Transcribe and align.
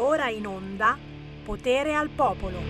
Ora 0.00 0.28
in 0.30 0.46
onda 0.46 0.96
Potere 1.44 1.94
al 1.94 2.08
Popolo. 2.08 2.60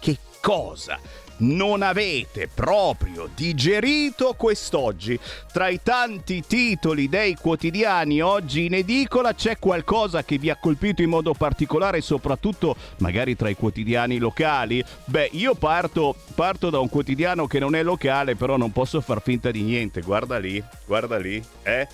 che 0.00 0.18
cosa 0.40 0.98
non 1.38 1.82
avete 1.82 2.48
proprio 2.52 3.28
digerito 3.34 4.34
quest'oggi. 4.36 5.18
Tra 5.52 5.68
i 5.68 5.80
tanti 5.82 6.44
titoli 6.46 7.08
dei 7.08 7.34
quotidiani 7.34 8.20
oggi 8.20 8.66
in 8.66 8.74
edicola 8.74 9.34
c'è 9.34 9.58
qualcosa 9.58 10.24
che 10.24 10.38
vi 10.38 10.50
ha 10.50 10.56
colpito 10.56 11.02
in 11.02 11.10
modo 11.10 11.34
particolare, 11.34 12.00
soprattutto 12.00 12.76
magari 12.98 13.36
tra 13.36 13.48
i 13.48 13.54
quotidiani 13.54 14.18
locali? 14.18 14.84
Beh, 15.04 15.30
io 15.32 15.54
parto, 15.54 16.14
parto 16.34 16.70
da 16.70 16.78
un 16.78 16.88
quotidiano 16.88 17.46
che 17.46 17.58
non 17.58 17.74
è 17.74 17.82
locale, 17.82 18.36
però 18.36 18.56
non 18.56 18.72
posso 18.72 19.00
far 19.00 19.22
finta 19.22 19.50
di 19.50 19.62
niente. 19.62 20.00
Guarda 20.00 20.38
lì, 20.38 20.62
guarda 20.86 21.18
lì, 21.18 21.42
eh? 21.62 21.86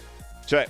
Cioè, 0.46 0.68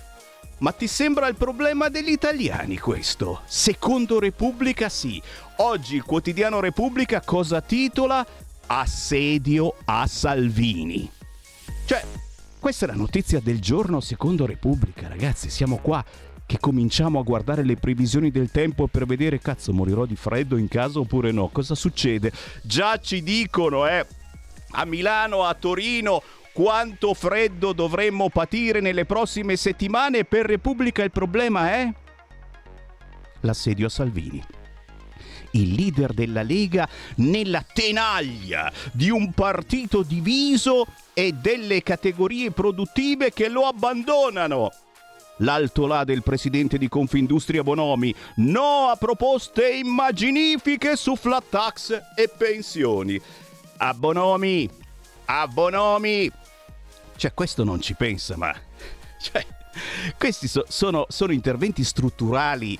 ma 0.58 0.70
ti 0.72 0.86
sembra 0.86 1.26
il 1.26 1.34
problema 1.34 1.88
degli 1.88 2.10
italiani 2.10 2.78
questo? 2.78 3.40
Secondo 3.44 4.20
Repubblica 4.20 4.88
sì. 4.88 5.20
Oggi 5.56 5.96
il 5.96 6.04
quotidiano 6.04 6.60
Repubblica 6.60 7.20
cosa 7.20 7.60
titola? 7.60 8.24
Assedio 8.66 9.74
a 9.84 10.06
Salvini. 10.06 11.10
Cioè, 11.84 12.04
questa 12.58 12.86
è 12.86 12.88
la 12.88 12.94
notizia 12.94 13.40
del 13.40 13.60
giorno 13.60 14.00
secondo 14.00 14.46
Repubblica, 14.46 15.08
ragazzi, 15.08 15.50
siamo 15.50 15.76
qua 15.76 16.04
che 16.46 16.58
cominciamo 16.58 17.18
a 17.18 17.22
guardare 17.22 17.64
le 17.64 17.76
previsioni 17.76 18.30
del 18.30 18.50
tempo 18.50 18.86
per 18.86 19.06
vedere 19.06 19.38
cazzo 19.38 19.72
morirò 19.72 20.04
di 20.04 20.16
freddo 20.16 20.56
in 20.56 20.68
casa 20.68 20.98
oppure 20.98 21.30
no, 21.30 21.48
cosa 21.48 21.74
succede? 21.74 22.32
Già 22.62 22.98
ci 22.98 23.22
dicono, 23.22 23.86
eh, 23.86 24.06
a 24.72 24.84
Milano, 24.84 25.44
a 25.44 25.54
Torino, 25.54 26.22
quanto 26.52 27.14
freddo 27.14 27.72
dovremmo 27.72 28.28
patire 28.28 28.80
nelle 28.80 29.04
prossime 29.04 29.56
settimane 29.56 30.24
per 30.24 30.46
Repubblica 30.46 31.02
il 31.02 31.10
problema 31.10 31.70
è 31.72 31.92
l'assedio 33.40 33.86
a 33.86 33.90
Salvini 33.90 34.42
il 35.54 35.72
leader 35.72 36.12
della 36.12 36.42
Lega 36.42 36.88
nella 37.16 37.64
tenaglia 37.70 38.72
di 38.92 39.10
un 39.10 39.32
partito 39.32 40.02
diviso 40.02 40.86
e 41.12 41.32
delle 41.32 41.82
categorie 41.82 42.50
produttive 42.50 43.32
che 43.32 43.48
lo 43.48 43.66
abbandonano. 43.66 44.72
L'alto 45.38 45.86
là 45.86 46.04
del 46.04 46.22
presidente 46.22 46.78
di 46.78 46.88
Confindustria 46.88 47.64
Bonomi, 47.64 48.14
no 48.36 48.88
a 48.88 48.96
proposte 48.96 49.68
immaginifiche 49.68 50.94
su 50.94 51.16
flat 51.16 51.44
tax 51.48 52.00
e 52.14 52.28
pensioni. 52.28 53.20
A 53.78 53.92
Bonomi, 53.94 54.68
a 55.24 55.48
Bonomi. 55.48 56.30
Cioè, 57.16 57.34
questo 57.34 57.64
non 57.64 57.80
ci 57.80 57.94
pensa, 57.94 58.36
ma... 58.36 58.54
Cioè, 59.20 59.44
questi 60.18 60.46
so, 60.46 60.64
sono, 60.68 61.06
sono 61.08 61.32
interventi 61.32 61.82
strutturali 61.82 62.78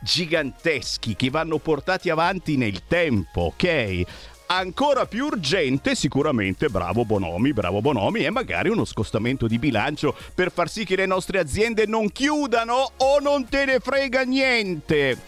giganteschi 0.00 1.16
che 1.16 1.30
vanno 1.30 1.58
portati 1.58 2.10
avanti 2.10 2.56
nel 2.56 2.86
tempo, 2.86 3.52
ok? 3.54 4.02
Ancora 4.50 5.04
più 5.04 5.26
urgente 5.26 5.94
sicuramente, 5.94 6.68
bravo 6.68 7.04
Bonomi, 7.04 7.52
bravo 7.52 7.82
Bonomi, 7.82 8.24
e 8.24 8.30
magari 8.30 8.70
uno 8.70 8.86
scostamento 8.86 9.46
di 9.46 9.58
bilancio 9.58 10.16
per 10.34 10.50
far 10.50 10.70
sì 10.70 10.86
che 10.86 10.96
le 10.96 11.04
nostre 11.04 11.38
aziende 11.38 11.84
non 11.84 12.10
chiudano 12.10 12.92
o 12.96 13.18
non 13.20 13.46
te 13.46 13.66
ne 13.66 13.78
frega 13.78 14.22
niente. 14.22 15.18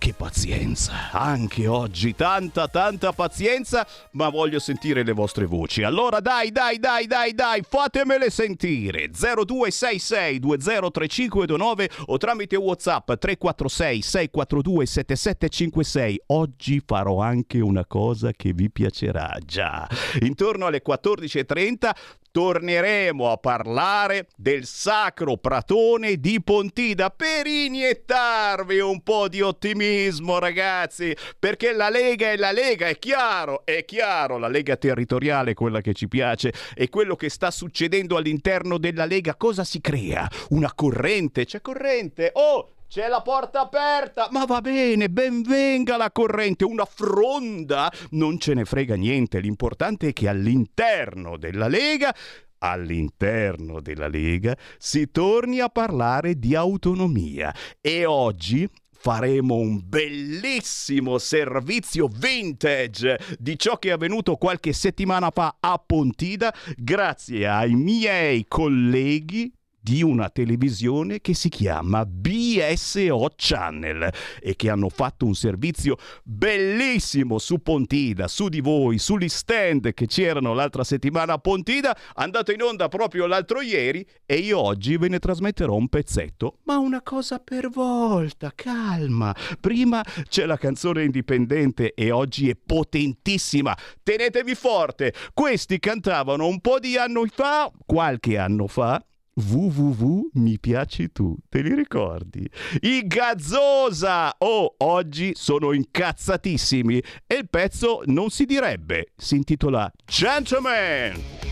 Che 0.00 0.14
pazienza, 0.14 1.10
anche 1.10 1.66
oggi, 1.66 2.14
tanta 2.14 2.68
tanta 2.68 3.12
pazienza, 3.12 3.86
ma 4.12 4.30
voglio 4.30 4.58
sentire 4.58 5.02
le 5.02 5.12
vostre 5.12 5.44
voci. 5.44 5.82
Allora 5.82 6.20
dai, 6.20 6.50
dai, 6.50 6.78
dai, 6.78 7.06
dai, 7.06 7.34
dai, 7.34 7.62
fatemele 7.68 8.30
sentire. 8.30 9.10
0266 9.10 10.38
203529 10.38 11.90
o 12.06 12.16
tramite 12.16 12.56
WhatsApp 12.56 13.12
346 13.12 14.00
642 14.00 14.86
7756. 14.86 16.22
Oggi 16.28 16.82
farò 16.82 17.20
anche 17.20 17.60
una 17.60 17.84
cosa 17.84 18.32
che 18.32 18.54
vi 18.54 18.70
piacerà, 18.70 19.36
già. 19.44 19.86
Intorno 20.20 20.64
alle 20.64 20.80
14:30 20.82 21.90
torneremo 22.30 23.30
a 23.30 23.36
parlare 23.36 24.28
del 24.36 24.64
sacro 24.64 25.36
pratone 25.36 26.16
di 26.16 26.42
Pontida 26.42 27.10
per 27.10 27.46
iniettarvi 27.46 28.78
un 28.78 29.02
po' 29.02 29.28
di 29.28 29.40
ottimismo, 29.40 30.38
ragazzi, 30.38 31.14
perché 31.38 31.72
la 31.72 31.88
Lega 31.88 32.30
è 32.30 32.36
la 32.36 32.52
Lega, 32.52 32.86
è 32.86 32.98
chiaro, 32.98 33.64
è 33.64 33.84
chiaro, 33.84 34.38
la 34.38 34.48
Lega 34.48 34.76
territoriale 34.76 35.52
è 35.52 35.54
quella 35.54 35.80
che 35.80 35.92
ci 35.92 36.08
piace 36.08 36.52
e 36.74 36.88
quello 36.88 37.16
che 37.16 37.28
sta 37.28 37.50
succedendo 37.50 38.16
all'interno 38.16 38.78
della 38.78 39.04
Lega, 39.04 39.34
cosa 39.34 39.64
si 39.64 39.80
crea? 39.80 40.28
Una 40.50 40.72
corrente, 40.74 41.44
c'è 41.44 41.60
corrente, 41.60 42.30
oh! 42.34 42.74
C'è 42.90 43.06
la 43.06 43.22
porta 43.22 43.60
aperta, 43.60 44.26
ma 44.32 44.44
va 44.46 44.60
bene, 44.60 45.08
benvenga 45.08 45.96
la 45.96 46.10
corrente, 46.10 46.64
una 46.64 46.84
fronda, 46.84 47.88
non 48.10 48.40
ce 48.40 48.52
ne 48.52 48.64
frega 48.64 48.96
niente, 48.96 49.38
l'importante 49.38 50.08
è 50.08 50.12
che 50.12 50.26
all'interno 50.26 51.36
della 51.36 51.68
Lega 51.68 52.12
all'interno 52.58 53.80
della 53.80 54.08
Lega 54.08 54.56
si 54.76 55.08
torni 55.12 55.60
a 55.60 55.68
parlare 55.68 56.36
di 56.36 56.56
autonomia. 56.56 57.54
E 57.80 58.06
oggi 58.06 58.68
faremo 58.90 59.54
un 59.54 59.80
bellissimo 59.84 61.18
servizio 61.18 62.08
vintage 62.08 63.20
di 63.38 63.56
ciò 63.56 63.78
che 63.78 63.90
è 63.90 63.92
avvenuto 63.92 64.34
qualche 64.34 64.72
settimana 64.72 65.30
fa 65.30 65.58
a 65.60 65.78
Pontida 65.78 66.52
grazie 66.76 67.46
ai 67.46 67.76
miei 67.76 68.46
colleghi 68.48 69.54
di 69.80 70.02
una 70.02 70.28
televisione 70.28 71.20
che 71.20 71.34
si 71.34 71.48
chiama 71.48 72.04
BSO 72.04 73.28
Channel 73.36 74.12
e 74.40 74.56
che 74.56 74.70
hanno 74.70 74.88
fatto 74.88 75.26
un 75.26 75.34
servizio 75.34 75.96
bellissimo 76.24 77.38
su 77.38 77.62
Pontida, 77.62 78.28
su 78.28 78.48
di 78.48 78.60
voi, 78.60 78.98
sugli 78.98 79.28
stand 79.28 79.92
che 79.94 80.06
c'erano 80.06 80.54
l'altra 80.54 80.84
settimana 80.84 81.34
a 81.34 81.38
Pontida, 81.38 81.96
andato 82.14 82.52
in 82.52 82.62
onda 82.62 82.88
proprio 82.88 83.26
l'altro 83.26 83.60
ieri 83.60 84.06
e 84.26 84.36
io 84.36 84.58
oggi 84.58 84.96
ve 84.96 85.08
ne 85.08 85.18
trasmetterò 85.18 85.74
un 85.74 85.88
pezzetto, 85.88 86.58
ma 86.64 86.78
una 86.78 87.02
cosa 87.02 87.38
per 87.38 87.68
volta, 87.68 88.52
calma. 88.54 89.34
Prima 89.60 90.02
c'è 90.28 90.46
la 90.46 90.56
canzone 90.56 91.04
indipendente 91.04 91.94
e 91.94 92.10
oggi 92.10 92.48
è 92.48 92.54
potentissima. 92.54 93.76
Tenetevi 94.02 94.54
forte. 94.54 95.12
Questi 95.32 95.78
cantavano 95.78 96.46
un 96.46 96.60
po' 96.60 96.78
di 96.78 96.96
anni 96.96 97.08
fa, 97.28 97.70
qualche 97.84 98.38
anno 98.38 98.66
fa, 98.66 99.02
www 99.40 100.30
mi 100.34 100.58
piaci 100.58 101.10
tu, 101.12 101.36
te 101.48 101.62
li 101.62 101.74
ricordi? 101.74 102.48
I 102.80 103.06
Gazzosa! 103.06 104.34
Oh, 104.38 104.74
oggi 104.78 105.32
sono 105.34 105.72
incazzatissimi 105.72 107.02
e 107.26 107.34
il 107.34 107.48
pezzo 107.48 108.02
non 108.06 108.30
si 108.30 108.44
direbbe, 108.44 109.12
si 109.16 109.36
intitola 109.36 109.90
Gentleman! 110.04 111.48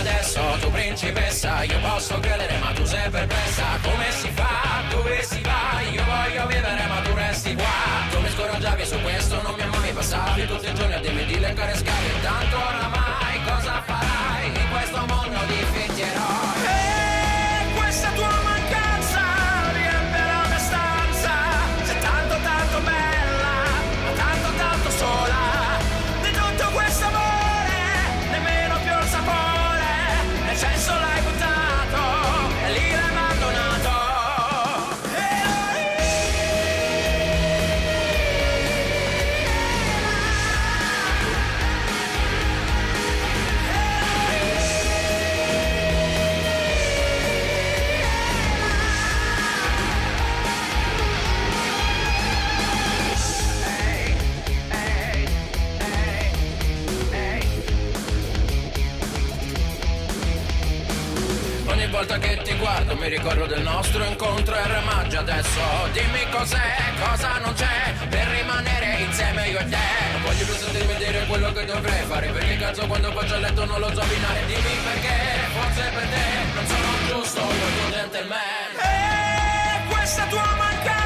adesso 0.00 0.40
tu 0.60 0.70
principessa 0.70 1.62
Io 1.64 1.78
posso 1.80 2.18
credere 2.20 2.58
ma 2.58 2.72
tu 2.72 2.84
sei 2.84 3.08
perplessa 3.10 3.64
Come 3.82 4.10
si 4.10 4.30
fa? 4.30 4.82
Dove 4.90 5.22
si 5.22 5.40
va? 5.42 5.80
Io 5.92 6.04
voglio 6.04 6.46
vivere 6.46 6.86
ma 6.86 7.00
tu 7.02 7.14
resti 7.14 7.54
qua 7.54 8.08
Tu 8.10 8.28
scoraggiavi 8.28 8.84
su 8.84 9.00
questo 9.00 9.42
non 9.42 9.54
mi 9.54 9.66
mai 9.66 9.79
passavi 10.00 10.46
Tutti 10.46 10.68
i 10.68 10.74
giorni 10.74 10.94
a 10.94 10.98
dirmi 10.98 11.24
di 11.26 11.38
leccare 11.38 11.76
scavi 11.76 12.20
Tanto 12.22 12.56
oramai 12.56 13.42
cosa 13.44 13.82
farai 13.82 14.46
In 14.46 14.70
questo 14.70 15.04
mondo 15.06 15.38
di 15.46 15.89
volta 62.10 62.18
che 62.18 62.42
ti 62.42 62.54
guardo 62.56 62.96
mi 62.96 63.08
ricordo 63.08 63.46
del 63.46 63.62
nostro 63.62 64.04
incontro 64.04 64.56
e 64.56 64.66
remaggio 64.66 65.18
adesso 65.18 65.60
Dimmi 65.92 66.28
cos'è, 66.30 66.76
cosa 66.98 67.38
non 67.38 67.52
c'è 67.54 67.94
Per 68.08 68.26
rimanere 68.26 69.02
insieme 69.02 69.48
io 69.48 69.58
e 69.60 69.68
te. 69.68 69.76
Non 70.12 70.22
voglio 70.22 70.44
più 70.44 70.54
sentirmi 70.54 70.94
dire 70.96 71.24
quello 71.26 71.52
che 71.52 71.64
dovrei 71.64 72.02
fare 72.04 72.28
Perché 72.28 72.56
cazzo 72.56 72.86
quando 72.86 73.12
faccio 73.12 73.34
a 73.34 73.38
letto 73.38 73.64
non 73.64 73.78
lo 73.78 73.88
so 73.94 74.02
binare 74.06 74.46
Dimmi 74.46 74.76
perché, 74.82 75.16
forse 75.54 75.90
per 75.94 76.06
te 76.08 76.24
Non 76.54 76.66
sono 76.66 76.88
giusto, 77.06 77.40
io 77.40 77.80
tuo 77.80 77.90
gentleman 77.90 78.70
E 78.76 79.94
questa 79.94 80.24
tua 80.26 80.54
mancanza 80.56 80.99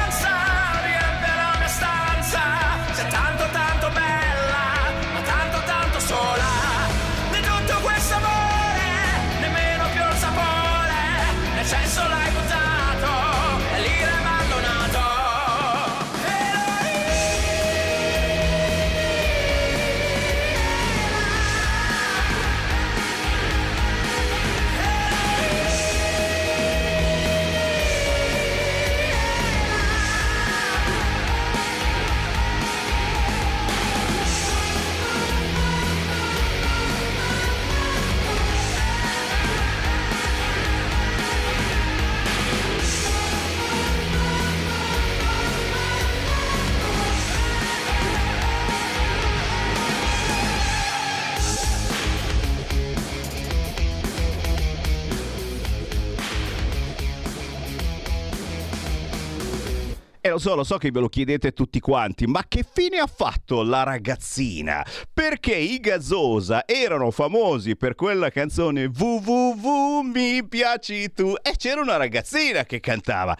lo 60.35 60.41
so, 60.41 60.55
lo 60.55 60.63
so 60.65 60.77
che 60.77 60.91
ve 60.91 60.99
lo 60.99 61.07
chiedete 61.07 61.53
tutti 61.53 61.79
quanti, 61.79 62.27
ma 62.27 62.43
che 62.47 62.65
fine 62.69 62.97
ha 62.97 63.07
fatto 63.07 63.63
la 63.63 63.83
ragazzina? 63.83 64.85
Perché 65.13 65.55
i 65.55 65.79
Gazzosa 65.79 66.67
erano 66.67 67.09
famosi 67.11 67.77
per 67.77 67.95
quella 67.95 68.29
canzone 68.29 68.91
www 68.93 70.01
mi 70.01 70.45
piaci 70.45 71.11
tu 71.13 71.35
e 71.41 71.55
c'era 71.55 71.81
una 71.81 71.95
ragazzina 71.95 72.65
che 72.65 72.81
cantava. 72.81 73.35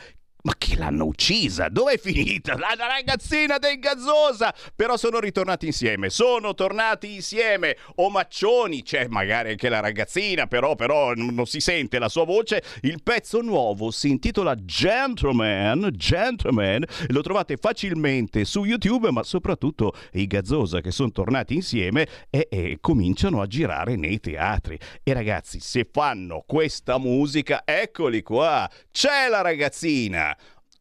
Ma 0.46 0.54
che 0.60 0.78
l'hanno 0.78 1.06
uccisa? 1.06 1.70
Dov'è 1.70 1.98
finita? 1.98 2.56
La 2.56 2.76
ragazzina 2.78 3.58
dei 3.58 3.80
Gazzosa! 3.80 4.54
Però 4.76 4.96
sono 4.96 5.20
ritornati 5.20 5.66
insieme, 5.66 6.12
sono 6.12 6.54
tornati 6.54 7.16
insieme. 7.16 7.78
Omaccioni, 7.96 8.84
c'è 8.84 9.08
magari 9.08 9.52
anche 9.52 9.70
la 9.70 9.80
ragazzina, 9.80 10.46
però, 10.46 10.76
però 10.76 11.14
non 11.16 11.48
si 11.48 11.60
sente 11.60 11.98
la 11.98 12.10
sua 12.10 12.26
voce. 12.26 12.62
Il 12.82 13.02
pezzo 13.02 13.42
nuovo 13.42 13.90
si 13.90 14.10
intitola 14.10 14.54
Gentleman, 14.54 15.90
Gentleman, 15.96 16.86
lo 17.08 17.22
trovate 17.22 17.58
facilmente 17.58 18.46
su 18.46 18.66
YouTube, 18.66 19.10
ma 19.10 19.24
soprattutto 19.24 19.94
i 20.12 20.28
Gazzosa 20.28 20.80
che 20.80 20.92
sono 20.92 21.12
tornati 21.12 21.56
insieme 21.56 22.08
e, 22.30 22.48
e 22.52 22.78
cominciano 22.82 23.42
a 23.42 23.48
girare 23.48 23.96
nei 23.96 24.20
teatri. 24.20 24.78
E 25.02 25.12
ragazzi, 25.12 25.60
se 25.60 25.88
fanno 25.92 26.44
questa 26.46 27.00
musica, 27.00 27.64
eccoli 27.66 28.22
qua, 28.22 28.70
c'è 28.92 29.28
la 29.28 29.42
ragazzina 29.42 30.34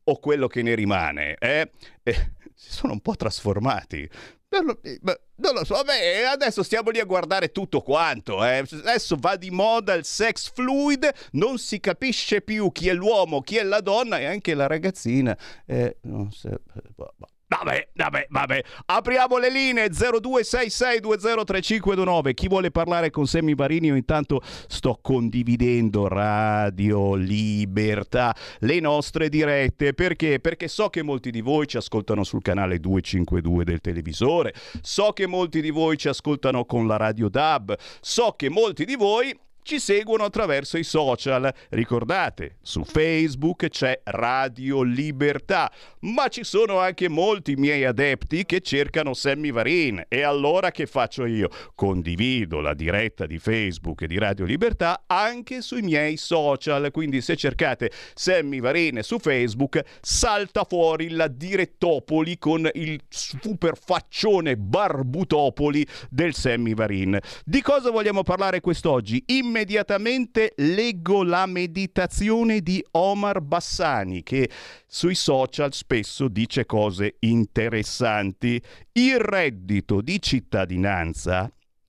o 0.04 0.18
quello 0.18 0.46
che 0.46 0.62
ne 0.62 0.74
rimane, 0.74 1.36
eh? 1.38 1.70
Eh, 2.02 2.32
si 2.54 2.72
sono 2.72 2.92
un 2.92 3.00
po' 3.00 3.16
trasformati. 3.16 4.08
Non 4.50 4.66
lo, 4.66 4.80
eh, 4.82 5.64
so, 5.64 5.82
beh, 5.82 6.26
adesso 6.26 6.62
stiamo 6.62 6.90
lì 6.90 7.00
a 7.00 7.04
guardare 7.04 7.50
tutto 7.50 7.80
quanto. 7.80 8.44
eh. 8.44 8.58
Adesso 8.58 9.16
va 9.18 9.34
di 9.34 9.50
moda 9.50 9.94
il 9.94 10.04
sex 10.04 10.52
fluid, 10.52 11.10
non 11.32 11.58
si 11.58 11.80
capisce 11.80 12.40
più 12.40 12.70
chi 12.70 12.88
è 12.88 12.92
l'uomo, 12.92 13.40
chi 13.40 13.56
è 13.56 13.64
la 13.64 13.80
donna 13.80 14.18
e 14.18 14.26
anche 14.26 14.54
la 14.54 14.68
ragazzina. 14.68 15.36
eh, 15.66 15.96
non 16.02 16.30
so, 16.30 16.48
eh, 16.50 16.60
boh, 16.94 17.14
boh. 17.16 17.28
Vabbè, 17.56 17.90
vabbè, 17.94 18.26
vabbè. 18.30 18.64
Apriamo 18.86 19.38
le 19.38 19.48
linee 19.48 19.88
0266203529. 19.88 22.34
Chi 22.34 22.48
vuole 22.48 22.72
parlare 22.72 23.10
con 23.10 23.28
Sammy 23.28 23.54
Barini? 23.54 23.86
Io 23.88 23.94
intanto 23.94 24.40
sto 24.66 24.98
condividendo 25.00 26.08
Radio 26.08 27.14
Libertà, 27.14 28.34
le 28.58 28.80
nostre 28.80 29.28
dirette. 29.28 29.94
Perché? 29.94 30.40
Perché 30.40 30.66
so 30.66 30.88
che 30.88 31.02
molti 31.02 31.30
di 31.30 31.42
voi 31.42 31.68
ci 31.68 31.76
ascoltano 31.76 32.24
sul 32.24 32.42
canale 32.42 32.80
252 32.80 33.62
del 33.62 33.80
televisore, 33.80 34.52
so 34.80 35.12
che 35.12 35.28
molti 35.28 35.60
di 35.60 35.70
voi 35.70 35.96
ci 35.96 36.08
ascoltano 36.08 36.64
con 36.64 36.88
la 36.88 36.96
Radio 36.96 37.28
DAB, 37.28 37.76
so 38.00 38.34
che 38.36 38.50
molti 38.50 38.84
di 38.84 38.96
voi 38.96 39.32
ci 39.64 39.80
seguono 39.80 40.24
attraverso 40.24 40.76
i 40.76 40.84
social. 40.84 41.52
Ricordate, 41.70 42.58
su 42.60 42.84
Facebook 42.84 43.68
c'è 43.68 43.98
Radio 44.04 44.82
Libertà, 44.82 45.72
ma 46.00 46.28
ci 46.28 46.44
sono 46.44 46.78
anche 46.78 47.08
molti 47.08 47.56
miei 47.56 47.84
adepti 47.84 48.44
che 48.44 48.60
cercano 48.60 49.14
Sammy 49.14 49.50
Varin. 49.50 50.04
E 50.06 50.22
allora 50.22 50.70
che 50.70 50.86
faccio 50.86 51.24
io? 51.24 51.48
Condivido 51.74 52.60
la 52.60 52.74
diretta 52.74 53.24
di 53.24 53.38
Facebook 53.38 54.02
e 54.02 54.06
di 54.06 54.18
Radio 54.18 54.44
Libertà 54.44 55.04
anche 55.06 55.62
sui 55.62 55.80
miei 55.80 56.18
social. 56.18 56.90
Quindi 56.90 57.22
se 57.22 57.34
cercate 57.34 57.90
Sammy 58.12 58.60
Varin 58.60 59.00
su 59.02 59.18
Facebook, 59.18 59.82
salta 60.02 60.64
fuori 60.64 61.08
la 61.08 61.26
direttopoli 61.26 62.36
con 62.36 62.68
il 62.74 63.00
super 63.08 63.78
faccione 63.78 64.58
barbutopoli 64.58 65.86
del 66.10 66.34
Sammy 66.34 66.74
Varin. 66.74 67.18
Di 67.46 67.62
cosa 67.62 67.90
vogliamo 67.90 68.22
parlare 68.22 68.60
quest'oggi? 68.60 69.24
Immediatamente 69.54 70.52
leggo 70.56 71.22
la 71.22 71.46
meditazione 71.46 72.58
di 72.60 72.84
Omar 72.90 73.40
Bassani 73.40 74.24
che 74.24 74.50
sui 74.84 75.14
social 75.14 75.72
spesso 75.72 76.26
dice 76.26 76.66
cose 76.66 77.18
interessanti. 77.20 78.60
Il 78.90 79.20
reddito 79.20 80.00
di 80.00 80.20
cittadinanza 80.20 81.48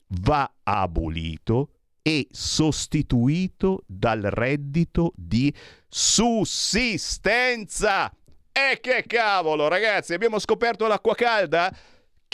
va 0.09 0.47
abolito 0.61 1.71
e 2.03 2.27
sostituito 2.29 3.81
dal 3.87 4.21
reddito 4.21 5.11
di 5.15 5.51
sussistenza. 5.89 7.01
E 8.51 8.77
che 8.79 9.05
cavolo, 9.07 9.67
ragazzi, 9.67 10.13
abbiamo 10.13 10.37
scoperto 10.37 10.85
l'acqua 10.85 11.15
calda? 11.15 11.75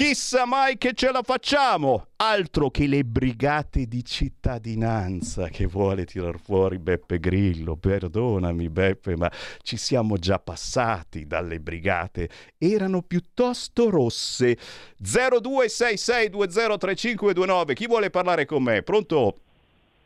Chissà 0.04 0.48
mai 0.48 0.80
che 0.80 0.94
ce 0.94 1.12
la 1.12 1.22
facciamo! 1.22 2.08
Altro 2.16 2.72
che 2.72 2.88
le 2.88 3.04
brigate 3.04 3.86
di 3.86 4.04
cittadinanza 4.04 5.48
che 5.50 5.68
vuole 5.68 6.06
tirar 6.06 6.40
fuori 6.40 6.80
Beppe 6.80 7.20
Grillo. 7.20 7.76
Perdonami 7.76 8.68
Beppe, 8.72 9.16
ma 9.16 9.30
ci 9.62 9.78
siamo 9.78 10.18
già 10.18 10.40
passati 10.40 11.28
dalle 11.28 11.60
brigate. 11.60 12.30
Erano 12.58 13.04
piuttosto 13.04 13.92
rosse. 13.92 14.58
0266203529. 15.04 17.74
Chi 17.74 17.86
vuole 17.86 18.10
parlare 18.10 18.46
con 18.46 18.64
me? 18.64 18.82
Pronto? 18.82 19.36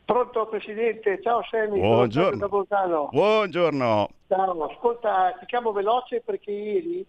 Pronto 0.03 0.45
Presidente, 0.47 1.21
ciao 1.23 1.41
Semi, 1.49 1.79
Buongiorno. 1.79 2.49
Buongiorno. 2.49 3.09
Buongiorno. 3.13 4.09
Ciao, 4.27 4.65
ascolta, 4.65 5.37
ti 5.39 5.45
chiamo 5.45 5.71
veloce 5.71 6.19
perché 6.19 6.51
ieri 6.51 7.05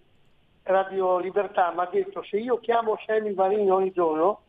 Radio 0.68 1.18
Libertà 1.18 1.72
mi 1.72 1.80
ha 1.80 1.88
detto 1.90 2.24
se 2.24 2.38
io 2.38 2.58
chiamo 2.58 2.98
Semi 3.06 3.32
Varini 3.32 3.70
ogni 3.70 3.92
giorno, 3.92 4.40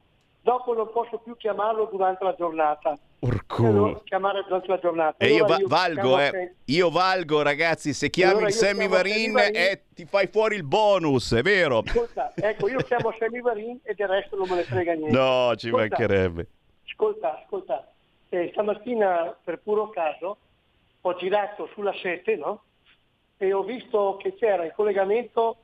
dopo 0.42 0.74
non 0.74 0.92
posso 0.92 1.20
più 1.20 1.38
chiamarlo 1.38 1.88
durante 1.92 2.24
la 2.24 2.34
giornata. 2.36 2.98
Urco. 3.20 4.02
chiamare 4.04 4.44
durante 4.44 4.68
la 4.68 4.80
giornata. 4.80 5.24
E 5.24 5.34
io, 5.34 5.46
va- 5.46 5.58
valgo, 5.66 6.20
eh. 6.20 6.54
Io 6.66 6.90
valgo, 6.90 7.42
ragazzi, 7.42 7.94
se 7.94 8.10
chiami 8.10 8.32
Allora 8.34 8.48
il 8.48 8.54
Sammy 8.54 8.88
Varin 8.88 9.14
Sammy 9.14 9.32
Varin. 9.32 9.56
eh, 9.56 9.84
ti 9.94 10.06
fai 10.06 10.28
fuori 10.28 10.56
il 10.56 10.64
bonus, 10.64 11.34
è 11.34 11.42
vero? 11.42 11.84
Ascolta, 11.86 12.32
ecco, 12.36 12.68
io 12.68 12.78
chiamo 12.80 13.14
Semi 13.18 13.42
Varin 13.42 13.80
e 13.84 13.94
del 13.96 14.08
resto 14.08 14.36
non 14.36 14.48
me 14.50 14.56
ne 14.56 14.64
frega 14.64 14.94
niente. 14.94 15.16
No, 15.18 15.56
ci 15.56 15.68
Ascolta, 15.68 15.88
mancherebbe. 15.90 16.48
Ascolta, 16.88 17.42
ascolta, 17.44 17.88
eh, 18.30 18.50
stamattina 18.52 19.36
per 19.44 19.60
puro 19.60 19.90
caso 19.90 20.38
ho 21.02 21.16
girato 21.16 21.70
sulla 21.74 21.94
7, 21.94 22.36
no? 22.36 22.62
E 23.38 23.54
ho 23.54 23.64
visto 23.64 24.18
che 24.22 24.36
c'era 24.36 24.64
in 24.66 24.72
collegamento 24.76 25.58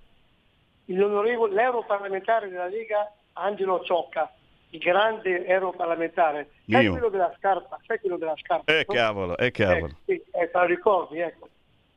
l'europarlamentare 0.85 2.49
della 2.49 2.67
Lega 2.67 3.11
Angelo 3.33 3.81
Ciocca, 3.83 4.31
il 4.69 4.79
grande 4.79 5.45
europarlamentare. 5.45 6.49
Sai 6.67 6.81
Mio. 6.81 6.91
quello 6.91 7.09
della 7.09 7.33
scarpa? 7.37 7.79
Sai 7.85 7.99
quello 7.99 8.17
della 8.17 8.35
scarpa? 8.37 8.71
Eh 8.71 8.85
no? 8.87 8.93
cavolo, 8.93 9.37
eh 9.37 9.51
cavolo. 9.51 9.85
Eh, 9.85 9.95
sì, 10.05 10.23
eh, 10.31 10.49
te 10.49 10.57
lo 10.57 10.65
ricordi, 10.65 11.19
ecco. 11.19 11.49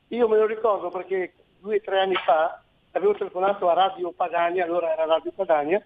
Io 0.09 0.29
me 0.29 0.37
lo 0.37 0.47
ricordo 0.47 0.91
perché 0.91 1.33
due 1.59 1.77
o 1.77 1.81
tre 1.81 2.01
anni 2.01 2.15
fa 2.15 2.63
avevo 2.93 3.15
telefonato 3.15 3.69
a 3.69 3.75
Radio 3.75 4.13
Padania, 4.13 4.65
allora 4.65 4.93
era 4.93 5.05
Radio 5.05 5.33
Padania, 5.33 5.85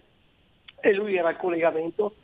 e 0.79 0.93
lui 0.93 1.15
era 1.15 1.29
al 1.29 1.37
collegamento, 1.37 2.15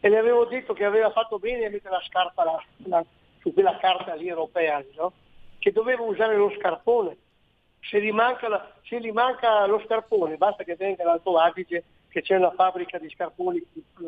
e 0.00 0.08
le 0.08 0.18
avevo 0.18 0.44
detto 0.46 0.72
che 0.72 0.84
aveva 0.84 1.10
fatto 1.10 1.38
bene 1.38 1.66
a 1.66 1.70
mettere 1.70 1.94
la 1.94 2.02
scarpa 2.02 2.44
là, 2.44 2.64
là, 2.84 3.04
su 3.40 3.52
quella 3.52 3.76
carta 3.78 4.14
lì 4.14 4.28
europea, 4.28 4.82
no? 4.96 5.12
che 5.58 5.72
doveva 5.72 6.02
usare 6.02 6.36
lo 6.36 6.50
scarpone. 6.58 7.16
Se 7.80 8.00
gli, 8.00 8.10
manca 8.12 8.48
la- 8.48 8.72
se 8.84 9.00
gli 9.00 9.10
manca 9.10 9.66
lo 9.66 9.80
scarpone, 9.84 10.36
basta 10.36 10.64
che 10.64 10.76
venga 10.76 11.04
l'Alto 11.04 11.38
Adige, 11.38 11.84
che 12.08 12.22
c'è 12.22 12.36
una 12.36 12.50
fabbrica 12.52 12.98
di 12.98 13.08
scarponi 13.10 13.64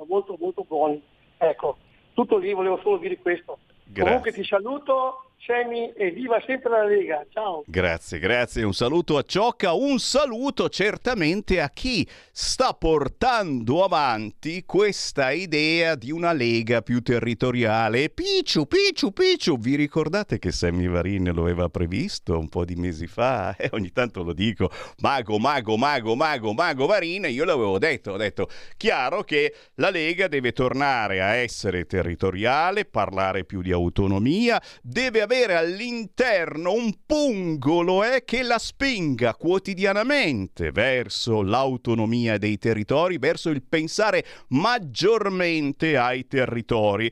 molto 0.07 0.37
molto 0.39 0.65
buoni. 0.65 1.03
Ecco, 1.39 1.77
tutto 2.15 2.37
lì, 2.37 2.53
volevo 2.53 2.79
solo 2.83 2.99
dire 2.99 3.19
questo. 3.19 3.59
Grazie. 3.85 4.03
Comunque 4.05 4.33
ti 4.33 4.45
saluto, 4.45 5.32
Semi, 5.45 5.93
e 5.97 6.13
viva 6.13 6.41
sempre 6.47 6.71
la 6.71 6.85
Lega. 6.85 7.27
Ciao. 7.29 7.65
Grazie, 7.67 8.21
grazie. 8.21 8.63
Un 8.63 8.75
saluto 8.75 9.17
a 9.17 9.23
Ciocca, 9.23 9.73
un 9.73 9.99
saluto 9.99 10.69
certamente 10.69 11.61
a 11.61 11.69
chi 11.69 12.09
sta 12.31 12.75
portando 12.75 13.83
avanti 13.83 14.63
questa 14.65 15.33
idea 15.33 15.97
di 15.97 16.13
una 16.13 16.33
lega 16.33 16.81
più 16.83 17.03
territoriale. 17.03 18.09
Picciu, 18.11 18.67
Picciu, 18.67 19.13
Picciu, 19.13 19.59
vi 19.59 19.75
ricordate 19.75 20.39
che 20.39 20.53
Sammy 20.53 20.87
Varin 20.87 21.33
lo 21.35 21.43
aveva 21.43 21.69
previsto 21.69 22.39
un 22.39 22.49
po' 22.49 22.65
di 22.65 22.77
mesi 22.77 23.09
fa? 23.09 23.57
E 23.63 23.69
ogni 23.73 23.91
tanto 23.91 24.23
lo 24.23 24.33
dico, 24.33 24.71
mago, 24.99 25.39
mago, 25.39 25.77
mago, 25.77 26.15
mago, 26.15 26.53
mago 26.53 26.87
Varin, 26.87 27.27
io 27.29 27.45
l'avevo 27.45 27.79
detto, 27.79 28.13
ho 28.13 28.17
detto, 28.17 28.49
chiaro 28.77 29.23
che 29.23 29.55
la 29.77 29.91
lega 29.91 30.29
deve 30.29 30.53
tornare 30.53 31.21
a 31.21 31.35
essere 31.35 31.85
territoriale, 31.85 32.85
parlare 32.85 33.45
più 33.45 33.61
di 33.63 33.73
autonomia, 33.73 34.61
deve 34.83 35.21
avere 35.21 35.32
all'interno 35.33 36.75
un 36.75 36.93
pungolo 37.07 38.05
eh, 38.05 38.23
che 38.25 38.43
la 38.43 38.59
spinga 38.59 39.35
quotidianamente 39.35 40.71
verso 40.71 41.43
l'autonomia 41.43 42.37
dei 42.37 42.59
territori, 42.59 43.17
verso 43.17 43.49
il 43.49 43.63
pensare 43.63 44.25
maggiormente 44.49 45.97
ai 45.97 46.27
territori. 46.27 47.11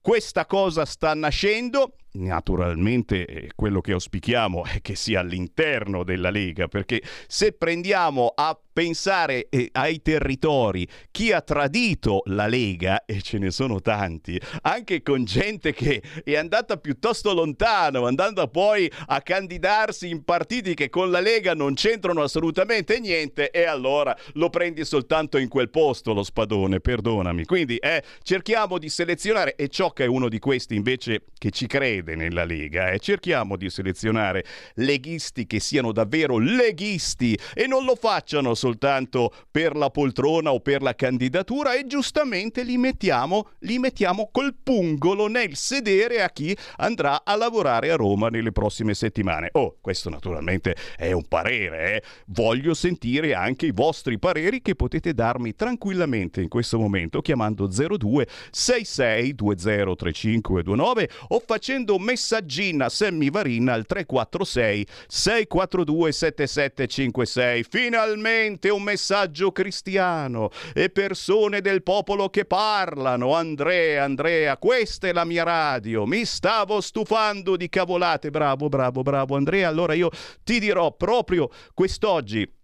Questa 0.00 0.44
cosa 0.44 0.84
sta 0.84 1.14
nascendo. 1.14 1.94
Naturalmente 2.14 3.24
eh, 3.24 3.50
quello 3.54 3.80
che 3.80 3.92
auspichiamo 3.92 4.64
è 4.64 4.82
che 4.82 4.94
sia 4.94 5.20
all'interno 5.20 6.04
della 6.04 6.28
Lega, 6.28 6.68
perché 6.68 7.02
se 7.26 7.52
prendiamo 7.52 8.32
a 8.34 8.58
pensare 8.70 9.48
eh, 9.48 9.70
ai 9.72 10.02
territori 10.02 10.86
chi 11.10 11.32
ha 11.32 11.40
tradito 11.40 12.22
la 12.26 12.46
Lega, 12.46 13.06
e 13.06 13.22
ce 13.22 13.38
ne 13.38 13.50
sono 13.50 13.80
tanti, 13.80 14.38
anche 14.62 15.02
con 15.02 15.24
gente 15.24 15.72
che 15.72 16.02
è 16.22 16.36
andata 16.36 16.76
piuttosto 16.76 17.32
lontano, 17.32 18.06
andando 18.06 18.46
poi 18.48 18.90
a 19.06 19.22
candidarsi 19.22 20.10
in 20.10 20.22
partiti 20.22 20.74
che 20.74 20.90
con 20.90 21.10
la 21.10 21.20
Lega 21.20 21.54
non 21.54 21.72
c'entrano 21.72 22.22
assolutamente 22.22 23.00
niente, 23.00 23.50
e 23.50 23.64
allora 23.64 24.14
lo 24.34 24.50
prendi 24.50 24.84
soltanto 24.84 25.38
in 25.38 25.48
quel 25.48 25.70
posto 25.70 26.12
lo 26.12 26.24
spadone, 26.24 26.80
perdonami. 26.80 27.46
Quindi 27.46 27.76
eh, 27.76 28.02
cerchiamo 28.22 28.76
di 28.76 28.90
selezionare, 28.90 29.54
e 29.54 29.68
Ciocca 29.68 30.04
è 30.04 30.06
uno 30.06 30.28
di 30.28 30.38
questi 30.38 30.74
invece 30.74 31.24
che 31.38 31.50
ci 31.50 31.66
crede 31.66 32.00
nella 32.02 32.44
Lega, 32.44 32.90
eh, 32.90 32.98
cerchiamo 32.98 33.56
di 33.56 33.70
selezionare 33.70 34.44
leghisti 34.74 35.46
che 35.46 35.60
siano 35.60 35.92
davvero 35.92 36.38
leghisti 36.38 37.38
e 37.54 37.66
non 37.66 37.84
lo 37.84 37.94
facciano 37.94 38.54
soltanto 38.54 39.32
per 39.50 39.76
la 39.76 39.90
poltrona 39.90 40.52
o 40.52 40.60
per 40.60 40.82
la 40.82 40.94
candidatura 40.94 41.74
e 41.74 41.86
giustamente 41.86 42.62
li 42.62 42.76
mettiamo, 42.76 43.50
li 43.60 43.78
mettiamo 43.78 44.28
col 44.32 44.54
pungolo 44.60 45.28
nel 45.28 45.56
sedere 45.56 46.22
a 46.22 46.30
chi 46.30 46.56
andrà 46.76 47.22
a 47.24 47.36
lavorare 47.36 47.90
a 47.90 47.96
Roma 47.96 48.28
nelle 48.28 48.52
prossime 48.52 48.94
settimane. 48.94 49.50
Oh, 49.52 49.76
questo 49.80 50.10
naturalmente 50.10 50.74
è 50.96 51.12
un 51.12 51.26
parere, 51.28 51.96
eh. 51.96 52.02
voglio 52.26 52.74
sentire 52.74 53.34
anche 53.34 53.66
i 53.66 53.72
vostri 53.72 54.18
pareri 54.18 54.60
che 54.60 54.74
potete 54.74 55.14
darmi 55.14 55.54
tranquillamente 55.54 56.40
in 56.40 56.48
questo 56.48 56.78
momento 56.78 57.20
chiamando 57.20 57.68
02 57.68 58.26
66 58.50 59.34
20 59.38 59.94
3529 59.96 61.08
o 61.28 61.42
facendo 61.44 61.91
un 61.94 62.02
messaggino 62.02 62.84
a 62.84 62.88
Sammy 62.88 63.30
Varin 63.30 63.68
al 63.68 63.86
346 63.86 64.86
642 65.06 66.12
7756. 66.12 67.64
Finalmente 67.64 68.68
un 68.68 68.82
messaggio 68.82 69.52
cristiano 69.52 70.50
e 70.74 70.90
persone 70.90 71.60
del 71.60 71.82
popolo 71.82 72.28
che 72.28 72.44
parlano. 72.44 73.34
Andrea, 73.34 74.04
Andrea, 74.04 74.56
questa 74.56 75.08
è 75.08 75.12
la 75.12 75.24
mia 75.24 75.44
radio. 75.44 76.06
Mi 76.06 76.24
stavo 76.24 76.80
stufando 76.80 77.56
di 77.56 77.68
cavolate. 77.68 78.30
Bravo, 78.30 78.68
bravo, 78.68 79.02
bravo 79.02 79.36
Andrea. 79.36 79.68
Allora 79.68 79.94
io 79.94 80.10
ti 80.42 80.58
dirò 80.58 80.92
proprio 80.92 81.50
quest'oggi 81.74 82.60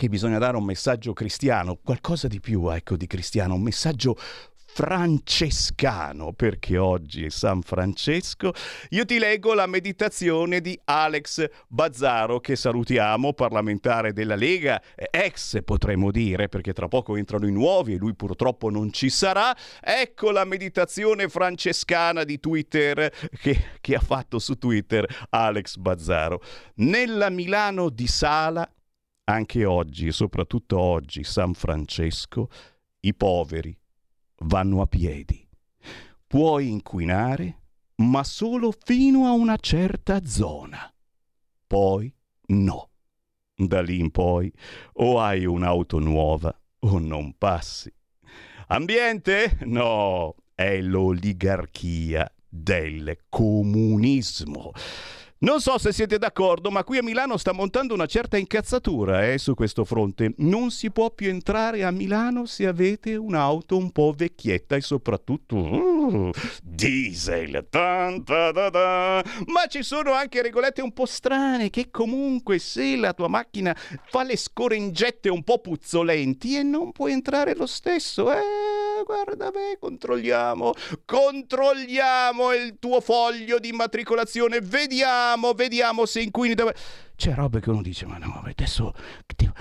che 0.00 0.08
bisogna 0.08 0.38
dare 0.38 0.56
un 0.56 0.64
messaggio 0.64 1.12
cristiano, 1.12 1.76
qualcosa 1.76 2.26
di 2.26 2.40
più, 2.40 2.70
ecco, 2.70 2.96
di 2.96 3.06
cristiano, 3.06 3.52
un 3.52 3.60
messaggio 3.60 4.16
francescano, 4.72 6.32
perché 6.32 6.78
oggi 6.78 7.24
è 7.24 7.28
San 7.28 7.60
Francesco, 7.60 8.52
io 8.90 9.04
ti 9.04 9.18
leggo 9.18 9.52
la 9.52 9.66
meditazione 9.66 10.60
di 10.60 10.78
Alex 10.84 11.48
Bazzaro, 11.66 12.40
che 12.40 12.56
salutiamo, 12.56 13.32
parlamentare 13.32 14.12
della 14.12 14.36
Lega, 14.36 14.80
eh, 14.94 15.08
ex 15.10 15.62
potremmo 15.64 16.10
dire, 16.10 16.48
perché 16.48 16.72
tra 16.72 16.88
poco 16.88 17.16
entrano 17.16 17.46
i 17.46 17.52
nuovi 17.52 17.94
e 17.94 17.98
lui 17.98 18.14
purtroppo 18.14 18.70
non 18.70 18.92
ci 18.92 19.10
sarà. 19.10 19.54
Ecco 19.80 20.30
la 20.30 20.44
meditazione 20.44 21.28
francescana 21.28 22.24
di 22.24 22.38
Twitter 22.38 23.12
che, 23.40 23.64
che 23.80 23.94
ha 23.94 24.00
fatto 24.00 24.38
su 24.38 24.54
Twitter 24.54 25.06
Alex 25.30 25.76
Bazzaro. 25.76 26.40
Nella 26.76 27.28
Milano 27.28 27.88
di 27.88 28.06
Sala, 28.06 28.68
anche 29.24 29.64
oggi, 29.64 30.06
e 30.06 30.12
soprattutto 30.12 30.78
oggi, 30.78 31.24
San 31.24 31.54
Francesco, 31.54 32.48
i 33.00 33.14
poveri 33.14 33.79
vanno 34.44 34.80
a 34.80 34.86
piedi. 34.86 35.46
Puoi 36.26 36.68
inquinare, 36.68 37.62
ma 37.96 38.22
solo 38.24 38.72
fino 38.72 39.26
a 39.26 39.32
una 39.32 39.56
certa 39.56 40.24
zona. 40.24 40.92
Poi 41.66 42.12
no. 42.48 42.88
Da 43.54 43.82
lì 43.82 43.98
in 43.98 44.10
poi 44.10 44.50
o 44.94 45.20
hai 45.20 45.44
un'auto 45.44 45.98
nuova 45.98 46.58
o 46.80 46.98
non 46.98 47.36
passi. 47.36 47.92
Ambiente? 48.68 49.58
No, 49.62 50.34
è 50.54 50.80
l'oligarchia 50.80 52.32
del 52.48 53.24
comunismo. 53.28 54.72
Non 55.42 55.58
so 55.58 55.78
se 55.78 55.94
siete 55.94 56.18
d'accordo, 56.18 56.70
ma 56.70 56.84
qui 56.84 56.98
a 56.98 57.02
Milano 57.02 57.38
sta 57.38 57.52
montando 57.52 57.94
una 57.94 58.04
certa 58.04 58.36
incazzatura 58.36 59.26
eh, 59.26 59.38
su 59.38 59.54
questo 59.54 59.86
fronte. 59.86 60.34
Non 60.36 60.70
si 60.70 60.90
può 60.90 61.10
più 61.10 61.30
entrare 61.30 61.82
a 61.82 61.90
Milano 61.90 62.44
se 62.44 62.66
avete 62.66 63.16
un'auto 63.16 63.78
un 63.78 63.90
po' 63.90 64.12
vecchietta 64.14 64.76
e 64.76 64.82
soprattutto 64.82 65.56
uh, 65.56 66.30
diesel. 66.62 67.68
Tan, 67.70 68.22
ta, 68.22 68.52
ta, 68.52 68.68
ta. 68.68 69.24
Ma 69.46 69.64
ci 69.66 69.82
sono 69.82 70.12
anche 70.12 70.42
regolette 70.42 70.82
un 70.82 70.92
po' 70.92 71.06
strane 71.06 71.70
che 71.70 71.90
comunque 71.90 72.58
se 72.58 72.96
la 72.96 73.14
tua 73.14 73.28
macchina 73.28 73.74
fa 74.10 74.22
le 74.22 74.36
scorengette 74.36 75.30
un 75.30 75.42
po' 75.42 75.60
puzzolenti 75.60 76.58
e 76.58 76.62
non 76.62 76.92
puoi 76.92 77.12
entrare 77.12 77.54
lo 77.54 77.64
stesso. 77.64 78.30
Eh, 78.30 78.40
guarda, 79.04 79.50
beh, 79.50 79.78
controlliamo, 79.78 80.72
controlliamo 81.04 82.52
il 82.52 82.78
tuo 82.78 83.00
foglio 83.00 83.58
di 83.58 83.68
immatricolazione, 83.68 84.60
vediamo 84.60 85.52
vediamo, 85.52 86.06
se 86.06 86.20
inquini 86.20 86.54
dove... 86.54 86.74
C'è 87.14 87.34
roba 87.34 87.60
che 87.60 87.68
uno 87.68 87.82
dice, 87.82 88.06
ma 88.06 88.16
no, 88.16 88.42
adesso 88.46 88.94
devo, 89.36 89.52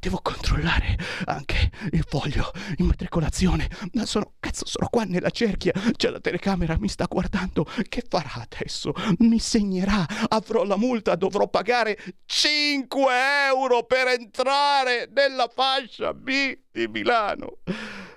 devo 0.00 0.18
controllare 0.20 0.98
anche 1.26 1.70
il 1.92 2.04
foglio 2.04 2.50
immatricolazione. 2.78 3.68
Ma 3.92 4.04
sono, 4.04 4.32
cazzo, 4.40 4.66
sono 4.66 4.88
qua 4.90 5.04
nella 5.04 5.30
cerchia, 5.30 5.72
c'è 5.96 6.10
la 6.10 6.18
telecamera, 6.18 6.76
mi 6.78 6.88
sta 6.88 7.06
guardando. 7.08 7.64
Che 7.88 8.02
farà 8.08 8.44
adesso? 8.50 8.92
Mi 9.18 9.38
segnerà, 9.38 10.04
avrò 10.28 10.64
la 10.64 10.76
multa, 10.76 11.14
dovrò 11.14 11.46
pagare 11.46 11.96
5 12.24 13.12
euro 13.46 13.84
per 13.84 14.08
entrare 14.08 15.08
nella 15.14 15.48
fascia 15.54 16.12
B 16.12 16.58
di 16.72 16.88
Milano. 16.88 17.58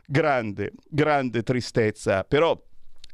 Grande, 0.07 0.73
grande 0.87 1.43
tristezza, 1.43 2.23
però 2.23 2.61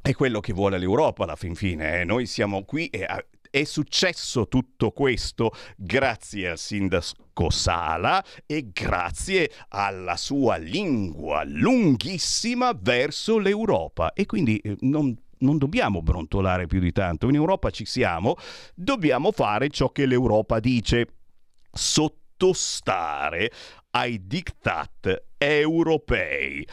è 0.02 0.14
quello 0.14 0.40
che 0.40 0.54
vuole 0.54 0.78
l'Europa 0.78 1.24
alla 1.24 1.36
fin 1.36 1.56
fine. 1.56 2.02
Eh? 2.02 2.04
Noi 2.04 2.26
siamo 2.26 2.64
qui 2.66 2.88
e 2.88 3.08
è 3.52 3.64
successo 3.66 4.48
tutto 4.48 4.92
questo 4.92 5.52
grazie 5.76 6.50
al 6.50 6.58
sindaco 6.58 7.50
Sala 7.50 8.24
e 8.46 8.72
grazie 8.72 9.52
alla 9.70 10.16
sua 10.16 10.56
lingua 10.56 11.44
lunghissima 11.46 12.72
verso 12.80 13.38
l'Europa. 13.38 14.14
E 14.14 14.26
quindi 14.26 14.58
eh, 14.58 14.78
non 14.82 15.16
non 15.42 15.58
dobbiamo 15.58 16.02
brontolare 16.02 16.68
più 16.68 16.80
di 16.80 16.92
tanto. 16.92 17.28
In 17.28 17.34
Europa 17.34 17.72
ci 17.72 17.86
siamo, 17.86 18.36
dobbiamo 18.76 19.32
fare 19.32 19.70
ciò 19.70 19.90
che 19.90 20.06
l'Europa 20.06 20.60
dice, 20.60 21.08
sottostare 21.72 23.52
ai 23.92 24.28
diktat 24.28 25.24
europei. 25.38 26.66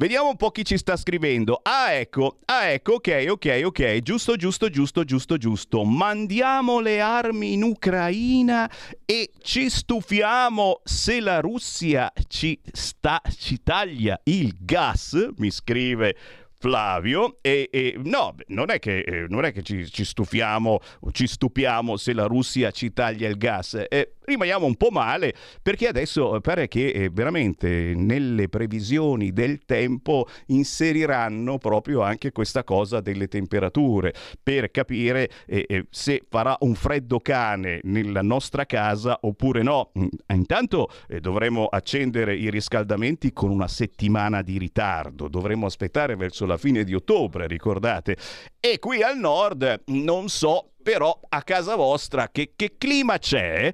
Vediamo 0.00 0.28
un 0.28 0.36
po' 0.36 0.52
chi 0.52 0.64
ci 0.64 0.78
sta 0.78 0.96
scrivendo. 0.96 1.58
Ah, 1.60 1.92
ecco, 1.92 2.38
ah, 2.44 2.66
ecco, 2.66 2.92
ok, 2.94 3.26
ok, 3.30 3.62
ok, 3.64 3.98
giusto, 4.02 4.36
giusto, 4.36 4.70
giusto, 4.70 5.02
giusto, 5.02 5.36
giusto. 5.36 5.84
Mandiamo 5.84 6.78
le 6.78 7.00
armi 7.00 7.54
in 7.54 7.64
Ucraina 7.64 8.70
e 9.04 9.32
ci 9.42 9.68
stufiamo 9.68 10.82
se 10.84 11.18
la 11.18 11.40
Russia 11.40 12.12
ci, 12.28 12.60
sta, 12.70 13.20
ci 13.36 13.60
taglia 13.64 14.20
il 14.22 14.54
gas, 14.60 15.30
mi 15.38 15.50
scrive 15.50 16.14
Flavio, 16.60 17.38
e, 17.40 17.68
e 17.70 17.94
no, 18.02 18.34
non 18.48 18.70
è 18.70 18.80
che, 18.80 18.98
eh, 19.00 19.26
non 19.28 19.44
è 19.44 19.52
che 19.52 19.62
ci, 19.62 19.88
ci, 19.88 20.04
stufiamo, 20.04 20.80
ci 21.12 21.28
stupiamo 21.28 21.96
se 21.96 22.12
la 22.12 22.26
Russia 22.26 22.72
ci 22.72 22.92
taglia 22.92 23.28
il 23.28 23.38
gas, 23.38 23.86
eh, 23.88 24.14
rimaniamo 24.28 24.66
un 24.66 24.76
po' 24.76 24.90
male 24.90 25.34
perché 25.62 25.88
adesso 25.88 26.38
pare 26.40 26.68
che 26.68 26.88
eh, 26.88 27.10
veramente 27.10 27.94
nelle 27.96 28.48
previsioni 28.48 29.32
del 29.32 29.64
tempo 29.64 30.26
inseriranno 30.46 31.56
proprio 31.58 32.02
anche 32.02 32.30
questa 32.30 32.62
cosa 32.62 33.00
delle 33.00 33.26
temperature 33.28 34.12
per 34.42 34.70
capire 34.70 35.30
eh, 35.46 35.64
eh, 35.66 35.86
se 35.90 36.24
farà 36.28 36.56
un 36.60 36.74
freddo 36.74 37.20
cane 37.20 37.80
nella 37.84 38.22
nostra 38.22 38.66
casa 38.66 39.18
oppure 39.22 39.62
no. 39.62 39.92
Mm, 39.98 40.06
intanto 40.34 40.90
eh, 41.08 41.20
dovremo 41.20 41.66
accendere 41.66 42.36
i 42.36 42.50
riscaldamenti 42.50 43.32
con 43.32 43.50
una 43.50 43.68
settimana 43.68 44.42
di 44.42 44.58
ritardo, 44.58 45.28
dovremo 45.28 45.66
aspettare 45.66 46.16
verso 46.16 46.44
la 46.48 46.56
fine 46.56 46.82
di 46.82 46.94
ottobre, 46.94 47.46
ricordate. 47.46 48.16
E 48.58 48.80
qui 48.80 49.02
al 49.02 49.16
nord 49.16 49.82
non 49.86 50.28
so 50.28 50.72
però 50.82 51.16
a 51.28 51.42
casa 51.42 51.76
vostra 51.76 52.30
che, 52.30 52.54
che, 52.56 52.76
clima 52.78 53.18
c'è? 53.18 53.70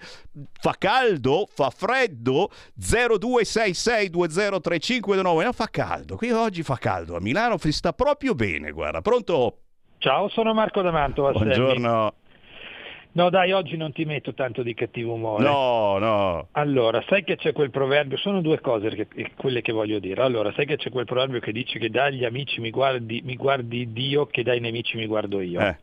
Fa 0.53 0.75
caldo? 0.77 1.49
Fa 1.49 1.71
freddo? 1.71 2.51
0266203529 2.81 5.23
no, 5.23 5.53
fa 5.53 5.69
caldo, 5.71 6.17
qui 6.17 6.33
oggi 6.33 6.65
fa 6.65 6.77
caldo, 6.77 7.15
a 7.17 7.21
Milano 7.21 7.57
si 7.57 7.71
sta 7.71 7.93
proprio 7.93 8.35
bene, 8.35 8.73
guarda, 8.73 9.01
pronto? 9.01 9.59
Ciao, 9.99 10.29
sono 10.29 10.53
Marco 10.53 10.83
da 10.83 10.91
Mantova. 10.91 11.31
Buongiorno. 11.31 12.15
No, 13.15 13.31
dai, 13.31 13.53
oggi 13.53 13.77
non 13.77 13.93
ti 13.93 14.05
metto 14.05 14.35
tanto 14.35 14.65
di 14.65 14.75
cattivo 14.75 15.13
umore. 15.13 15.45
No, 15.45 15.99
no. 15.99 16.49
Allora, 16.53 17.01
sai 17.07 17.23
che 17.23 17.37
c'è 17.37 17.53
quel 17.53 17.71
proverbio, 17.71 18.17
sono 18.17 18.41
due 18.41 18.61
cose 18.61 18.89
che, 18.91 19.31
quelle 19.37 19.63
che 19.63 19.71
voglio 19.71 20.01
dire. 20.01 20.21
Allora, 20.21 20.53
sai 20.53 20.67
che 20.67 20.77
c'è 20.77 20.91
quel 20.91 21.05
proverbio 21.05 21.39
che 21.39 21.53
dice 21.53 21.79
che 21.79 21.91
dagli 21.91 22.25
amici 22.25 22.61
mi 22.61 22.71
guardi, 22.71 23.23
mi 23.25 23.37
guardi 23.37 23.93
Dio, 23.93 24.27
che 24.27 24.43
dai 24.43 24.59
nemici 24.59 24.97
mi 24.97 25.07
guardo 25.07 25.41
io. 25.41 25.61
Eh. 25.61 25.77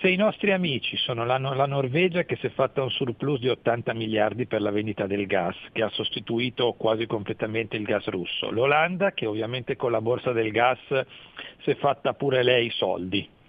Se 0.00 0.08
i 0.08 0.16
nostri 0.16 0.50
amici 0.50 0.96
sono 0.96 1.26
la, 1.26 1.36
la, 1.36 1.66
Norvegia 1.66 2.24
che 2.24 2.36
si 2.36 2.46
è 2.46 2.50
fatta 2.50 2.82
un 2.82 2.90
surplus 2.90 3.38
di 3.38 3.48
80 3.50 3.92
miliardi 3.92 4.46
per 4.46 4.62
la 4.62 4.70
vendita 4.70 5.06
del 5.06 5.26
gas, 5.26 5.54
che 5.72 5.82
ha 5.82 5.90
sostituito 5.90 6.72
quasi 6.72 7.06
completamente 7.06 7.76
il 7.76 7.84
gas 7.84 8.06
russo, 8.06 8.50
l'Olanda 8.50 9.12
che 9.12 9.26
ovviamente 9.26 9.76
con 9.76 9.92
la 9.92 10.00
borsa 10.00 10.32
del 10.32 10.50
gas 10.50 10.80
si 10.88 11.70
è 11.70 11.76
fatta 11.76 12.14
pure 12.14 12.42
lei 12.42 12.70
soldi, 12.70 13.18
eh. 13.20 13.41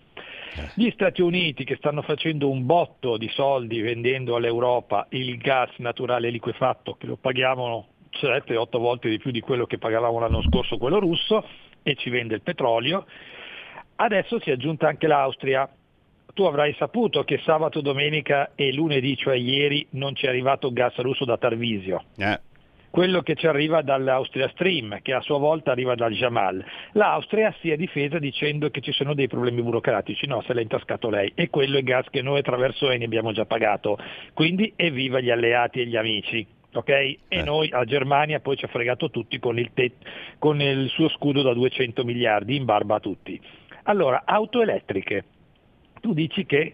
Gli 0.75 0.89
Stati 0.91 1.21
Uniti 1.21 1.63
che 1.63 1.75
stanno 1.75 2.01
facendo 2.01 2.49
un 2.49 2.65
botto 2.65 3.17
di 3.17 3.29
soldi 3.29 3.81
vendendo 3.81 4.35
all'Europa 4.35 5.07
il 5.09 5.37
gas 5.37 5.71
naturale 5.77 6.29
liquefatto 6.29 6.95
che 6.95 7.07
lo 7.07 7.15
paghiamo 7.15 7.87
7-8 8.11 8.77
volte 8.77 9.09
di 9.09 9.17
più 9.17 9.31
di 9.31 9.41
quello 9.41 9.65
che 9.65 9.77
pagavamo 9.77 10.19
l'anno 10.19 10.41
scorso 10.43 10.77
quello 10.77 10.99
russo 10.99 11.45
e 11.81 11.95
ci 11.95 12.09
vende 12.09 12.35
il 12.35 12.41
petrolio. 12.41 13.05
Adesso 13.95 14.39
si 14.39 14.49
è 14.49 14.53
aggiunta 14.53 14.87
anche 14.87 15.07
l'Austria. 15.07 15.69
Tu 16.33 16.43
avrai 16.43 16.73
saputo 16.79 17.23
che 17.23 17.39
sabato, 17.43 17.81
domenica 17.81 18.51
e 18.55 18.73
lunedì, 18.73 19.15
cioè 19.15 19.35
ieri, 19.35 19.85
non 19.91 20.15
ci 20.15 20.25
è 20.25 20.29
arrivato 20.29 20.71
gas 20.71 20.95
russo 20.97 21.25
da 21.25 21.37
Tarvisio. 21.37 22.05
Eh 22.17 22.39
quello 22.93 23.23
che 23.23 23.33
ci 23.33 23.47
arriva 23.47 23.81
dall'Austria 23.81 24.47
Stream, 24.49 24.99
che 25.01 25.13
a 25.13 25.21
sua 25.21 25.39
volta 25.39 25.71
arriva 25.71 25.95
dal 25.95 26.11
Jamal. 26.11 26.63
L'Austria 26.91 27.51
si 27.59 27.71
è 27.71 27.75
difesa 27.75 28.19
dicendo 28.19 28.69
che 28.69 28.81
ci 28.81 28.91
sono 28.91 29.15
dei 29.15 29.27
problemi 29.27 29.63
burocratici, 29.63 30.27
no, 30.27 30.43
se 30.45 30.53
l'ha 30.53 30.61
intascato 30.61 31.09
lei 31.09 31.31
e 31.33 31.49
quello 31.49 31.79
è 31.79 31.81
gas 31.81 32.07
che 32.11 32.21
noi 32.21 32.37
attraverso 32.37 32.91
Eni 32.91 33.05
abbiamo 33.05 33.31
già 33.31 33.45
pagato. 33.45 33.97
Quindi 34.35 34.73
evviva 34.75 35.19
gli 35.21 35.31
alleati 35.31 35.81
e 35.81 35.87
gli 35.87 35.95
amici. 35.95 36.45
Okay? 36.71 37.17
E 37.29 37.39
eh. 37.39 37.41
noi 37.41 37.67
a 37.71 37.83
Germania 37.83 38.39
poi 38.41 38.57
ci 38.57 38.65
ha 38.65 38.67
fregato 38.67 39.09
tutti 39.09 39.39
con 39.39 39.57
il, 39.57 39.71
te- 39.73 39.93
con 40.37 40.61
il 40.61 40.87
suo 40.89 41.09
scudo 41.09 41.41
da 41.41 41.55
200 41.55 42.03
miliardi 42.03 42.55
in 42.55 42.65
barba 42.65 42.97
a 42.97 42.99
tutti. 42.99 43.41
Allora, 43.85 44.21
auto 44.23 44.61
elettriche. 44.61 45.25
Tu 45.99 46.13
dici 46.13 46.45
che 46.45 46.73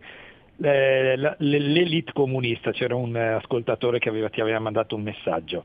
l'elite 0.59 2.11
comunista, 2.13 2.71
c'era 2.71 2.95
un 2.95 3.15
ascoltatore 3.15 3.99
che 3.99 4.09
aveva, 4.09 4.29
ti 4.29 4.41
aveva 4.41 4.59
mandato 4.59 4.95
un 4.95 5.03
messaggio. 5.03 5.63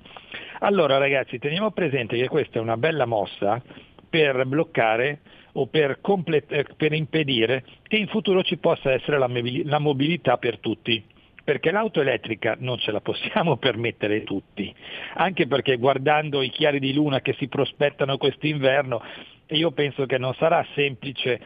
Allora 0.60 0.98
ragazzi, 0.98 1.38
teniamo 1.38 1.72
presente 1.72 2.16
che 2.16 2.28
questa 2.28 2.58
è 2.58 2.62
una 2.62 2.76
bella 2.76 3.04
mossa 3.04 3.60
per 4.08 4.46
bloccare 4.46 5.20
o 5.52 5.66
per, 5.66 6.00
complet- 6.00 6.52
eh, 6.52 6.66
per 6.76 6.92
impedire 6.92 7.64
che 7.82 7.96
in 7.96 8.06
futuro 8.08 8.42
ci 8.42 8.56
possa 8.56 8.92
essere 8.92 9.18
la, 9.18 9.28
la 9.64 9.78
mobilità 9.78 10.36
per 10.36 10.58
tutti 10.58 11.04
perché 11.44 11.70
l'auto 11.70 12.00
elettrica 12.00 12.56
non 12.58 12.78
ce 12.78 12.90
la 12.90 13.00
possiamo 13.00 13.58
permettere 13.58 14.24
tutti, 14.24 14.74
anche 15.16 15.46
perché 15.46 15.76
guardando 15.76 16.40
i 16.40 16.48
chiari 16.48 16.80
di 16.80 16.94
luna 16.94 17.20
che 17.20 17.34
si 17.34 17.48
prospettano 17.48 18.16
quest'inverno, 18.16 19.02
io 19.48 19.70
penso 19.72 20.06
che 20.06 20.16
non 20.16 20.32
sarà 20.34 20.64
semplice 20.74 21.38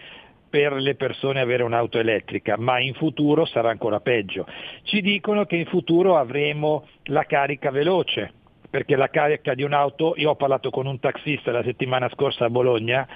per 0.48 0.72
le 0.72 0.94
persone 0.94 1.40
avere 1.40 1.62
un'auto 1.62 1.98
elettrica, 1.98 2.56
ma 2.58 2.80
in 2.80 2.94
futuro 2.94 3.44
sarà 3.44 3.70
ancora 3.70 4.00
peggio. 4.00 4.46
Ci 4.82 5.00
dicono 5.00 5.44
che 5.44 5.56
in 5.56 5.66
futuro 5.66 6.16
avremo 6.16 6.86
la 7.04 7.24
carica 7.24 7.70
veloce, 7.70 8.32
perché 8.70 8.96
la 8.96 9.08
carica 9.08 9.54
di 9.54 9.62
un'auto, 9.62 10.14
io 10.16 10.30
ho 10.30 10.36
parlato 10.36 10.70
con 10.70 10.86
un 10.86 10.98
taxista 11.00 11.52
la 11.52 11.62
settimana 11.62 12.08
scorsa 12.10 12.46
a 12.46 12.50
Bologna 12.50 13.06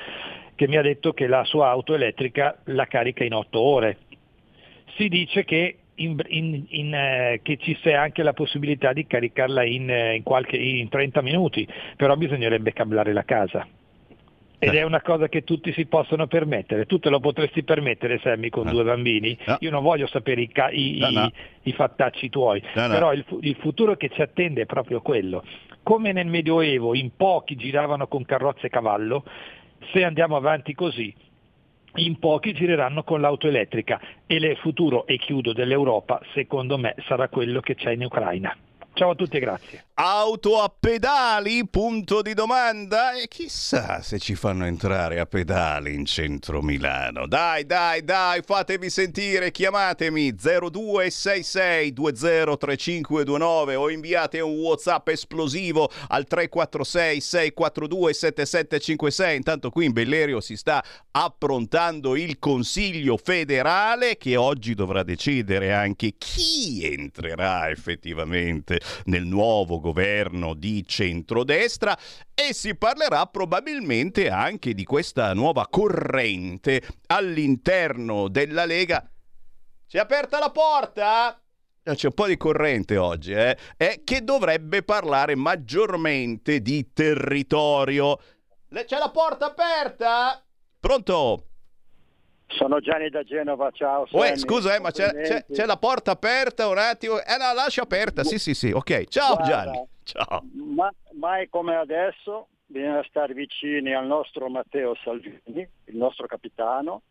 che 0.54 0.68
mi 0.68 0.76
ha 0.76 0.82
detto 0.82 1.12
che 1.12 1.26
la 1.26 1.44
sua 1.44 1.68
auto 1.68 1.94
elettrica 1.94 2.58
la 2.64 2.86
carica 2.86 3.24
in 3.24 3.34
8 3.34 3.60
ore. 3.60 3.98
Si 4.96 5.08
dice 5.08 5.44
che, 5.44 5.76
in, 5.96 6.16
in, 6.28 6.64
in, 6.68 6.94
eh, 6.94 7.40
che 7.42 7.56
ci 7.56 7.76
sia 7.82 8.00
anche 8.00 8.22
la 8.22 8.32
possibilità 8.32 8.92
di 8.92 9.06
caricarla 9.06 9.64
in, 9.64 9.90
eh, 9.90 10.20
qualche, 10.22 10.56
in 10.56 10.88
30 10.88 11.22
minuti, 11.22 11.66
però 11.96 12.16
bisognerebbe 12.16 12.72
cablare 12.72 13.12
la 13.12 13.24
casa. 13.24 13.66
Ed 14.64 14.74
è 14.76 14.82
una 14.82 15.02
cosa 15.02 15.28
che 15.28 15.42
tutti 15.42 15.72
si 15.72 15.86
possono 15.86 16.28
permettere. 16.28 16.86
Tu 16.86 17.00
te 17.00 17.10
lo 17.10 17.18
potresti 17.18 17.64
permettere, 17.64 18.20
Sammy, 18.20 18.48
con 18.48 18.66
no. 18.66 18.70
due 18.70 18.84
bambini? 18.84 19.36
No. 19.44 19.56
Io 19.58 19.72
non 19.72 19.82
voglio 19.82 20.06
sapere 20.06 20.40
i, 20.40 20.46
ca- 20.46 20.70
i, 20.70 20.98
i, 20.98 21.32
i 21.62 21.72
fattacci 21.72 22.28
tuoi, 22.28 22.62
però 22.72 23.12
il, 23.12 23.24
il, 23.40 23.56
futuro 23.56 23.96
che 23.96 24.08
ci 24.10 24.22
attende 24.22 24.62
è 24.62 24.66
proprio 24.66 25.00
quello. 25.00 25.42
Come 25.82 26.12
nel 26.12 26.28
Medioevo 26.28 26.94
in 26.94 27.10
pochi 27.16 27.56
giravano 27.56 28.06
con 28.06 28.24
carrozze 28.24 28.66
e 28.66 28.70
cavallo, 28.70 29.24
se 29.92 30.04
andiamo 30.04 30.36
avanti 30.36 30.74
così, 30.74 31.12
in 31.96 32.20
pochi 32.20 32.52
gireranno 32.52 33.02
con 33.02 33.20
l'auto 33.20 33.48
elettrica 33.48 34.00
e 34.28 34.36
il 34.36 34.56
futuro, 34.58 35.08
e 35.08 35.18
chiudo, 35.18 35.52
dell'Europa 35.52 36.20
secondo 36.34 36.78
me 36.78 36.94
sarà 37.08 37.28
quello 37.28 37.60
che 37.60 37.74
c'è 37.74 37.90
in 37.90 38.04
Ucraina. 38.04 38.56
Ciao 38.94 39.10
a 39.10 39.14
tutti 39.16 39.38
e 39.38 39.40
grazie. 39.40 39.84
Auto 39.94 40.58
a 40.58 40.74
pedali? 40.74 41.68
Punto 41.68 42.22
di 42.22 42.32
domanda? 42.32 43.12
E 43.12 43.28
chissà 43.28 44.00
se 44.00 44.18
ci 44.18 44.34
fanno 44.34 44.64
entrare 44.64 45.20
a 45.20 45.26
pedali 45.26 45.92
in 45.92 46.06
centro 46.06 46.62
Milano. 46.62 47.26
Dai, 47.26 47.66
dai, 47.66 48.02
dai, 48.02 48.40
fatevi 48.42 48.88
sentire, 48.88 49.50
chiamatemi 49.50 50.34
0266 50.34 51.92
203529 51.92 53.74
o 53.74 53.90
inviate 53.90 54.40
un 54.40 54.54
WhatsApp 54.60 55.08
esplosivo 55.08 55.90
al 56.08 56.24
346 56.24 57.20
642 57.20 58.14
7756. 58.14 59.36
Intanto 59.36 59.68
qui 59.68 59.84
in 59.84 59.92
Bellerio 59.92 60.40
si 60.40 60.56
sta 60.56 60.82
approntando 61.10 62.16
il 62.16 62.38
Consiglio 62.38 63.18
federale 63.18 64.16
che 64.16 64.36
oggi 64.36 64.74
dovrà 64.74 65.02
decidere 65.02 65.74
anche 65.74 66.14
chi 66.16 66.82
entrerà 66.82 67.68
effettivamente 67.68 68.80
nel 69.04 69.26
nuovo 69.26 69.80
governo 69.82 70.54
di 70.54 70.82
centrodestra 70.86 71.94
e 72.32 72.54
si 72.54 72.74
parlerà 72.74 73.26
probabilmente 73.26 74.30
anche 74.30 74.72
di 74.72 74.84
questa 74.84 75.34
nuova 75.34 75.68
corrente 75.68 76.80
all'interno 77.08 78.28
della 78.28 78.64
Lega. 78.64 79.06
Si 79.86 79.98
è 79.98 80.00
aperta 80.00 80.38
la 80.38 80.50
porta? 80.50 81.38
Eh, 81.82 81.94
c'è 81.94 82.06
un 82.06 82.14
po' 82.14 82.26
di 82.26 82.38
corrente 82.38 82.96
oggi, 82.96 83.32
eh? 83.32 83.58
eh 83.76 84.00
che 84.04 84.24
dovrebbe 84.24 84.82
parlare 84.82 85.34
maggiormente 85.34 86.62
di 86.62 86.92
territorio. 86.94 88.18
C'è 88.72 88.96
la 88.96 89.10
porta 89.10 89.46
aperta? 89.46 90.42
Pronto? 90.80 91.48
Sono 92.56 92.80
Gianni 92.80 93.08
da 93.08 93.22
Genova, 93.22 93.70
ciao. 93.70 94.06
Uè, 94.10 94.36
scusa, 94.36 94.74
eh, 94.74 94.80
ma 94.80 94.90
c'è, 94.90 95.10
c'è, 95.22 95.44
c'è, 95.50 95.64
la 95.66 95.76
porta 95.76 96.12
aperta 96.12 96.68
un 96.68 96.78
attimo. 96.78 97.18
Eh 97.18 97.36
no, 97.38 97.52
lascia 97.54 97.82
aperta, 97.82 98.24
sì, 98.24 98.38
sì, 98.38 98.54
sì, 98.54 98.70
ok. 98.70 99.04
Ciao 99.04 99.34
Guarda, 99.36 99.50
Gianni. 99.50 99.88
Ciao. 100.02 100.42
Ma, 100.52 100.92
mai 101.12 101.48
come 101.48 101.76
adesso 101.76 102.48
bisogna 102.66 103.04
stare 103.08 103.34
vicini 103.34 103.94
al 103.94 104.06
nostro 104.06 104.48
Matteo 104.48 104.94
Salvini, 105.02 105.68
il 105.84 105.96
nostro 105.96 106.26
capitano. 106.26 107.02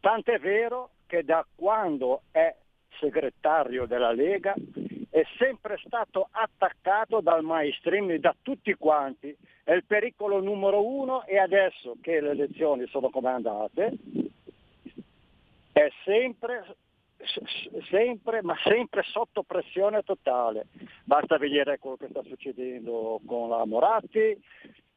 Tant'è 0.00 0.38
vero 0.38 0.90
che 1.06 1.24
da 1.24 1.46
quando 1.54 2.22
è 2.30 2.54
segretario 2.98 3.86
della 3.86 4.12
Lega 4.12 4.54
è 5.10 5.22
sempre 5.38 5.78
stato 5.84 6.28
attaccato 6.30 7.20
dal 7.20 7.42
mainstream, 7.42 8.14
da 8.16 8.34
tutti 8.42 8.74
quanti. 8.74 9.34
È 9.62 9.72
il 9.72 9.84
pericolo 9.84 10.40
numero 10.40 10.84
uno 10.86 11.24
e 11.24 11.38
adesso 11.38 11.96
che 12.00 12.20
le 12.20 12.30
elezioni 12.30 12.86
sono 12.88 13.10
come 13.10 13.30
andate, 13.30 13.92
è 15.74 15.90
sempre, 16.04 16.76
sempre, 17.90 18.42
ma 18.42 18.54
sempre 18.62 19.02
sotto 19.02 19.42
pressione 19.42 20.02
totale. 20.02 20.68
Basta 21.02 21.36
vedere 21.36 21.80
quello 21.80 21.96
che 21.96 22.06
sta 22.10 22.22
succedendo 22.22 23.20
con 23.26 23.48
la 23.48 23.66
Moratti 23.66 24.40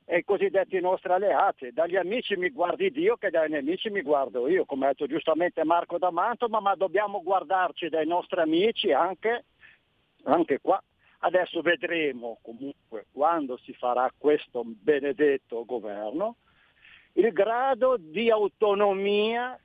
e 0.05 0.17
i 0.19 0.23
cosiddetti 0.23 0.79
nostri 0.79 1.11
alleati. 1.11 1.71
Dagli 1.73 1.95
amici 1.95 2.35
mi 2.35 2.51
guardi 2.51 2.91
Dio 2.91 3.17
che 3.17 3.31
dai 3.31 3.49
nemici 3.49 3.89
mi 3.89 4.03
guardo 4.03 4.47
io, 4.47 4.65
come 4.65 4.85
ha 4.85 4.89
detto 4.89 5.07
giustamente 5.07 5.63
Marco 5.63 5.97
D'Amanto, 5.97 6.47
ma, 6.47 6.59
ma 6.59 6.75
dobbiamo 6.75 7.23
guardarci 7.23 7.89
dai 7.89 8.05
nostri 8.05 8.39
amici 8.39 8.91
anche, 8.91 9.45
anche 10.25 10.59
qua. 10.61 10.79
Adesso 11.21 11.61
vedremo 11.61 12.37
comunque 12.43 13.07
quando 13.11 13.57
si 13.57 13.73
farà 13.73 14.13
questo 14.15 14.61
benedetto 14.63 15.65
governo 15.65 16.35
il 17.13 17.33
grado 17.33 17.97
di 17.97 18.29
autonomia 18.29 19.59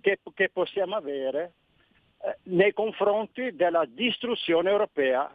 che, 0.00 0.18
che 0.34 0.48
possiamo 0.50 0.96
avere 0.96 1.52
eh, 2.20 2.36
nei 2.44 2.72
confronti 2.72 3.54
della 3.54 3.84
distruzione 3.86 4.70
europea, 4.70 5.30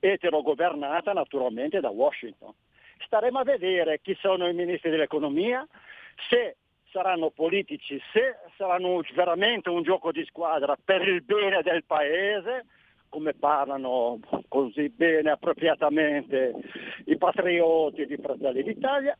eterogovernata 0.00 1.12
naturalmente 1.12 1.80
da 1.80 1.90
Washington. 1.90 2.52
Staremo 3.04 3.38
a 3.38 3.44
vedere 3.44 4.00
chi 4.00 4.16
sono 4.20 4.48
i 4.48 4.54
ministri 4.54 4.90
dell'economia, 4.90 5.66
se 6.28 6.56
saranno 6.90 7.30
politici, 7.30 8.00
se 8.12 8.36
saranno 8.56 9.02
veramente 9.14 9.68
un 9.68 9.82
gioco 9.82 10.12
di 10.12 10.24
squadra 10.24 10.76
per 10.82 11.06
il 11.06 11.22
bene 11.22 11.62
del 11.62 11.84
Paese, 11.84 12.64
come 13.08 13.34
parlano 13.34 14.18
così 14.48 14.88
bene, 14.90 15.30
appropriatamente 15.30 16.54
i 17.06 17.16
patrioti 17.16 18.06
di 18.06 18.16
Fratelli 18.16 18.62
d'Italia, 18.62 19.16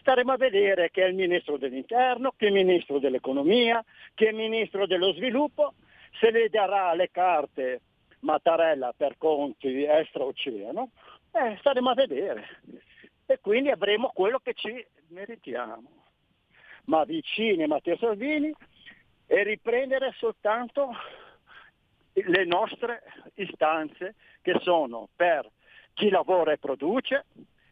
staremo 0.00 0.32
a 0.32 0.36
vedere 0.36 0.90
che 0.90 1.04
è 1.04 1.08
il 1.08 1.14
ministro 1.14 1.56
dell'interno, 1.56 2.32
che 2.36 2.46
è 2.46 2.48
il 2.48 2.54
ministro 2.54 2.98
dell'economia, 2.98 3.84
che 4.14 4.26
è 4.26 4.30
il 4.30 4.36
ministro 4.36 4.86
dello 4.86 5.12
sviluppo, 5.12 5.74
se 6.18 6.30
le 6.30 6.48
darà 6.48 6.94
le 6.94 7.10
carte 7.10 7.80
Mattarella 8.20 8.92
per 8.96 9.16
conti 9.18 9.84
extraoceano, 9.84 10.90
eh, 11.32 11.56
staremo 11.58 11.90
a 11.90 11.94
vedere. 11.94 12.60
E 13.26 13.38
quindi 13.40 13.70
avremo 13.70 14.10
quello 14.14 14.38
che 14.38 14.54
ci 14.54 14.84
meritiamo. 15.08 16.00
Ma 16.84 17.04
vicini 17.04 17.62
a 17.62 17.68
Matteo 17.68 17.96
Salvini 17.96 18.52
e 19.26 19.42
riprendere 19.42 20.12
soltanto 20.18 20.90
le 22.12 22.44
nostre 22.44 23.02
istanze 23.34 24.14
che 24.42 24.58
sono 24.60 25.08
per 25.14 25.48
chi 25.94 26.10
lavora 26.10 26.52
e 26.52 26.58
produce 26.58 27.24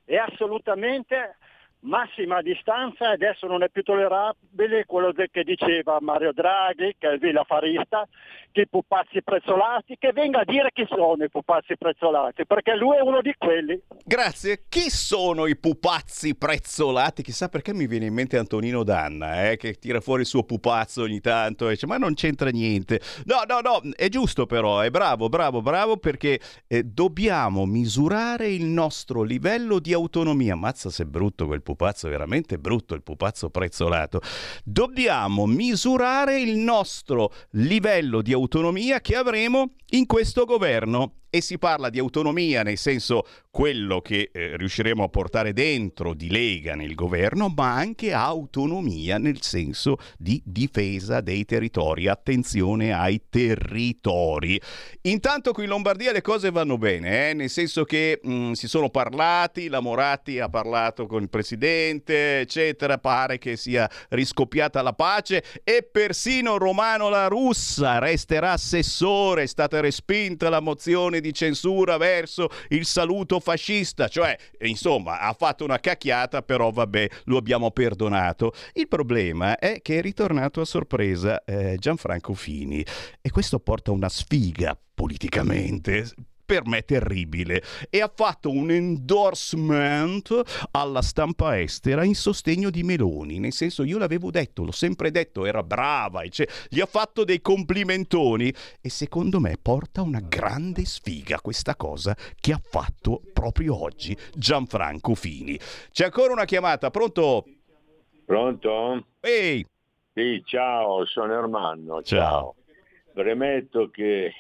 e 0.05 0.17
assolutamente 0.17 1.37
massima 1.83 2.43
distanza 2.43 3.11
adesso 3.11 3.47
non 3.47 3.63
è 3.63 3.69
più 3.71 3.83
tollerabile 3.83 4.85
quello 4.87 5.13
che 5.13 5.45
diceva 5.45 5.99
Mario 6.01 6.33
Draghi, 6.33 6.95
che 6.99 7.09
è 7.09 7.13
il 7.13 7.19
villafarista, 7.19 8.07
che 8.53 8.63
i 8.63 8.69
pupazzi 8.69 9.23
prezzolati, 9.23 9.97
che 9.99 10.13
venga 10.13 10.41
a 10.41 10.45
dire 10.45 10.71
chi 10.73 10.85
sono 10.89 11.23
i 11.23 11.31
pupazzi 11.31 11.77
prezzolati, 11.77 12.47
perché 12.47 12.77
lui 12.77 12.97
è 12.97 13.01
uno 13.01 13.21
di 13.21 13.35
quelli. 13.39 13.81
Grazie. 14.05 14.65
Chi 14.69 14.91
sono 14.91 15.47
i 15.47 15.57
pupazzi 15.57 16.37
prezzolati? 16.37 17.23
Chissà 17.23 17.49
perché 17.49 17.73
mi 17.73 17.87
viene 17.87 18.07
in 18.07 18.15
mente 18.15 18.37
Antonino 18.37 18.83
Danna, 18.83 19.51
eh, 19.51 19.57
che 19.57 19.75
tira 19.75 20.01
fuori 20.01 20.23
il 20.23 20.27
suo 20.27 20.43
pupazzo 20.43 21.03
ogni 21.03 21.21
tanto 21.21 21.69
e 21.69 21.73
dice 21.73 21.87
ma 21.87 21.97
non 21.97 22.15
c'entra 22.15 22.51
niente. 22.51 23.01
No, 23.25 23.43
no, 23.47 23.61
no, 23.61 23.81
è 23.95 24.09
giusto 24.09 24.47
però, 24.47 24.81
è 24.81 24.91
bravo, 24.91 25.29
bravo, 25.29 25.63
bravo 25.63 25.97
perché 25.97 26.41
eh, 26.67 26.83
dobbiamo 26.85 27.67
misurare 27.67 28.49
il 28.49 28.65
nostro 28.65 29.23
livello 29.23 29.79
di 29.79 29.93
autonomia. 29.93 30.57
Mazza 30.57 30.91
se 30.91 31.07
brutto 31.07 31.47
quel 31.47 31.63
pupazzo, 31.63 31.70
è 31.79 32.09
veramente 32.09 32.59
brutto 32.59 32.95
il 32.95 33.03
pupazzo 33.03 33.51
prezzolato. 33.51 34.21
Dobbiamo 34.65 35.47
misurare 35.47 36.41
il 36.41 36.57
nostro 36.57 37.33
livello 37.51 38.23
di 38.23 38.33
autonomia 38.33 39.01
che 39.01 39.17
avremo 39.17 39.75
in 39.91 40.07
questo 40.07 40.45
governo 40.45 41.15
e 41.31 41.41
si 41.41 41.59
parla 41.59 41.89
di 41.91 42.01
autonomia 42.01 42.65
nel 42.65 42.77
senso 42.77 43.25
quello 43.51 44.01
che 44.01 44.31
eh, 44.33 44.57
riusciremo 44.57 45.05
a 45.05 45.09
portare 45.09 45.53
dentro 45.53 46.13
di 46.13 46.29
Lega 46.29 46.75
nel 46.75 46.95
governo, 46.95 47.53
ma 47.55 47.75
anche 47.75 48.13
autonomia 48.13 49.19
nel 49.19 49.41
senso 49.41 49.99
di 50.19 50.43
difesa 50.45 51.21
dei 51.21 51.45
territori, 51.45 52.09
attenzione 52.09 52.93
ai 52.93 53.23
territori. 53.29 54.61
Intanto 55.03 55.53
qui 55.53 55.65
in 55.65 55.71
Lombardia 55.71 56.13
le 56.13 56.21
cose 56.21 56.51
vanno 56.51 56.79
bene, 56.79 57.31
eh? 57.31 57.35
nel 57.35 57.51
senso 57.51 57.85
che 57.85 58.21
mh, 58.23 58.33
mm, 58.33 58.53
si 58.53 58.69
sono 58.69 58.91
parlati, 58.91 59.69
la 59.69 59.81
Moratti 59.81 60.41
ha 60.41 60.49
parlato 60.49 61.07
con 61.07 61.23
il 61.23 61.29
presidente, 61.29 61.60
eccetera, 61.67 62.99
pare 62.99 63.39
che 63.39 63.57
sia 63.57 63.89
riscoppiata 64.11 64.83
la 64.83 64.93
pace 64.93 65.43
e 65.65 65.83
persino 65.83 66.59
Romano 66.59 67.09
La 67.09 67.27
Russa 67.27 67.99
resterà 67.99 68.53
assessore, 68.53 69.43
è 69.43 69.47
stata 69.47 69.81
respinta 69.81 70.49
la 70.49 70.61
mozione 70.61 71.21
di 71.21 71.33
censura 71.33 71.97
verso 71.97 72.49
il 72.69 72.85
saluto 72.85 73.41
fascista, 73.41 74.09
cioè 74.09 74.37
insomma 74.61 75.21
ha 75.21 75.33
fatto 75.33 75.65
una 75.65 75.79
cacchiata, 75.79 76.43
però 76.43 76.71
vabbè, 76.71 77.09
lo 77.25 77.37
abbiamo 77.37 77.71
perdonato. 77.71 78.53
Il 78.75 78.89
problema 78.89 79.59
è 79.59 79.81
che 79.83 79.99
è 79.99 80.03
ritornato 80.03 80.61
a 80.61 80.65
sorpresa 80.65 81.43
eh, 81.45 81.77
Gianfranco 81.79 82.35
Fini. 82.35 82.85
E 83.21 83.31
questo 83.31 83.59
porta 83.59 83.91
una 83.91 84.09
sfiga 84.09 84.79
politicamente 84.95 86.09
per 86.51 86.67
me 86.67 86.83
terribile 86.83 87.63
e 87.89 88.01
ha 88.01 88.11
fatto 88.13 88.51
un 88.51 88.73
endorsement 88.73 90.69
alla 90.73 91.01
stampa 91.01 91.61
estera 91.61 92.03
in 92.03 92.17
sostegno 92.17 92.71
di 92.71 92.83
Meloni, 92.83 93.39
nel 93.39 93.53
senso 93.53 93.85
io 93.85 93.99
l'avevo 93.99 94.33
detto, 94.33 94.65
l'ho 94.65 94.73
sempre 94.73 95.13
detto, 95.13 95.47
era 95.47 95.63
brava, 95.63 96.27
cioè, 96.27 96.49
gli 96.69 96.81
ha 96.81 96.87
fatto 96.87 97.23
dei 97.23 97.41
complimentoni 97.41 98.53
e 98.81 98.89
secondo 98.89 99.39
me 99.39 99.59
porta 99.63 100.03
una 100.03 100.19
grande 100.19 100.85
sfiga 100.87 101.41
questa 101.41 101.77
cosa 101.77 102.17
che 102.41 102.53
ha 102.53 102.61
fatto 102.61 103.23
proprio 103.33 103.81
oggi 103.81 104.17
Gianfranco 104.35 105.15
Fini. 105.15 105.57
C'è 105.93 106.07
ancora 106.07 106.33
una 106.33 106.47
chiamata, 106.47 106.91
pronto? 106.91 107.45
Pronto? 108.25 109.07
Ehi! 109.21 109.65
Sì, 110.13 110.43
ciao, 110.45 111.07
sono 111.07 111.33
Ermanno. 111.33 112.03
Ciao. 112.03 112.19
ciao. 112.19 112.55
Premetto 113.13 113.89
che 113.91 114.33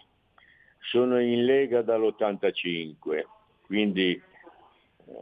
sono 0.80 1.20
in 1.20 1.44
Lega 1.44 1.82
dall'85, 1.82 3.24
quindi 3.66 4.20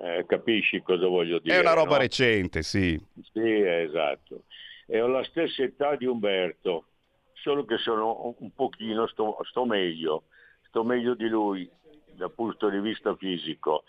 eh, 0.03 0.25
capisci 0.27 0.81
cosa 0.83 1.07
voglio 1.07 1.39
dire. 1.39 1.57
È 1.57 1.61
una 1.61 1.75
roba 1.75 1.93
no? 1.93 1.99
recente, 1.99 2.63
sì. 2.63 3.01
Sì, 3.33 3.61
esatto. 3.63 4.45
e 4.87 5.01
ho 5.01 5.07
la 5.07 5.25
stessa 5.25 5.63
età 5.63 5.97
di 5.97 6.07
Umberto, 6.07 6.87
solo 7.35 7.65
che 7.65 7.79
sono 7.79 8.35
un 8.39 8.53
pochino, 8.55 9.07
sto, 9.07 9.39
sto 9.43 9.65
meglio, 9.65 10.25
sto 10.69 10.85
meglio 10.85 11.15
di 11.15 11.29
lui 11.29 11.69
dal 12.13 12.33
punto 12.33 12.69
di 12.69 12.81
vista 12.81 13.15
fisico 13.17 13.85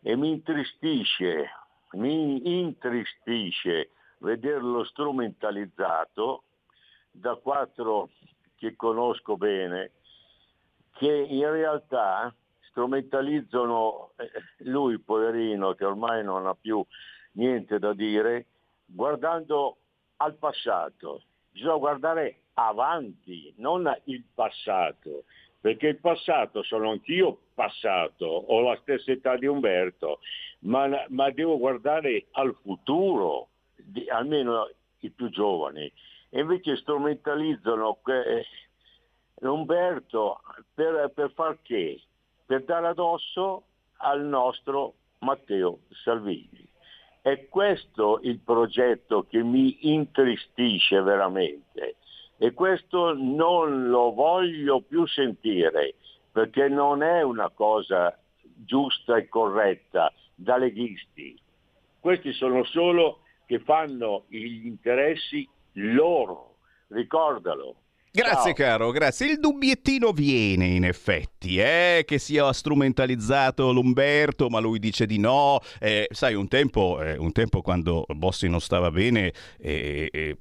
e 0.00 0.16
mi 0.16 0.30
intristisce, 0.30 1.50
mi 1.92 2.60
intristisce 2.60 3.90
vederlo 4.18 4.84
strumentalizzato 4.84 6.44
da 7.10 7.34
quattro 7.36 8.10
che 8.56 8.74
conosco 8.74 9.36
bene, 9.36 9.92
che 10.98 11.26
in 11.28 11.48
realtà 11.50 12.34
strumentalizzano 12.70 14.12
eh, 14.16 14.30
lui, 14.64 14.98
poverino, 14.98 15.74
che 15.74 15.84
ormai 15.84 16.24
non 16.24 16.46
ha 16.46 16.54
più 16.54 16.84
niente 17.32 17.78
da 17.78 17.94
dire, 17.94 18.46
guardando 18.84 19.76
al 20.16 20.34
passato. 20.34 21.22
Bisogna 21.52 21.76
guardare 21.76 22.40
avanti, 22.54 23.54
non 23.58 23.90
il 24.04 24.24
passato, 24.34 25.24
perché 25.60 25.86
il 25.86 25.98
passato 25.98 26.62
sono 26.64 26.90
anch'io 26.90 27.38
passato, 27.54 28.26
ho 28.26 28.60
la 28.60 28.76
stessa 28.82 29.12
età 29.12 29.36
di 29.36 29.46
Umberto, 29.46 30.18
ma, 30.60 31.04
ma 31.08 31.30
devo 31.30 31.58
guardare 31.58 32.26
al 32.32 32.56
futuro, 32.60 33.48
almeno 34.08 34.68
i 35.00 35.10
più 35.10 35.28
giovani, 35.30 35.90
e 36.30 36.40
invece 36.40 36.76
strumentalizzano 36.76 37.98
eh, 38.04 38.44
Umberto 39.40 40.40
per, 40.74 41.10
per 41.14 41.32
far 41.32 41.58
che? 41.62 42.00
Per 42.44 42.64
dare 42.64 42.88
addosso 42.88 43.64
al 43.98 44.24
nostro 44.24 44.94
Matteo 45.20 45.80
Salvini. 46.02 46.66
È 47.20 47.48
questo 47.48 48.20
il 48.22 48.38
progetto 48.38 49.26
che 49.28 49.42
mi 49.42 49.92
intristisce 49.92 51.00
veramente 51.02 51.96
e 52.38 52.52
questo 52.52 53.14
non 53.14 53.88
lo 53.88 54.12
voglio 54.12 54.80
più 54.80 55.06
sentire 55.06 55.96
perché 56.30 56.68
non 56.68 57.02
è 57.02 57.22
una 57.22 57.50
cosa 57.50 58.16
giusta 58.42 59.16
e 59.16 59.28
corretta 59.28 60.12
da 60.34 60.56
leghisti. 60.56 61.38
Questi 62.00 62.32
sono 62.32 62.64
solo 62.64 63.22
che 63.46 63.58
fanno 63.58 64.24
gli 64.28 64.66
interessi 64.66 65.48
loro, 65.72 66.56
ricordalo. 66.88 67.74
Grazie 68.18 68.52
Ciao. 68.52 68.66
caro, 68.66 68.90
grazie. 68.90 69.30
Il 69.30 69.38
dubbiettino 69.38 70.10
viene 70.10 70.66
in 70.66 70.84
effetti, 70.84 71.58
eh, 71.58 72.02
che 72.04 72.18
sia 72.18 72.52
strumentalizzato 72.52 73.70
l'Umberto, 73.70 74.48
ma 74.48 74.58
lui 74.58 74.80
dice 74.80 75.06
di 75.06 75.20
no. 75.20 75.60
Eh, 75.78 76.08
sai, 76.10 76.34
un 76.34 76.48
tempo, 76.48 77.00
eh, 77.00 77.16
un 77.16 77.30
tempo 77.30 77.62
quando 77.62 78.04
Bossi 78.08 78.48
non 78.48 78.60
stava 78.60 78.90
bene, 78.90 79.32
eh, 79.60 80.08
eh, 80.10 80.36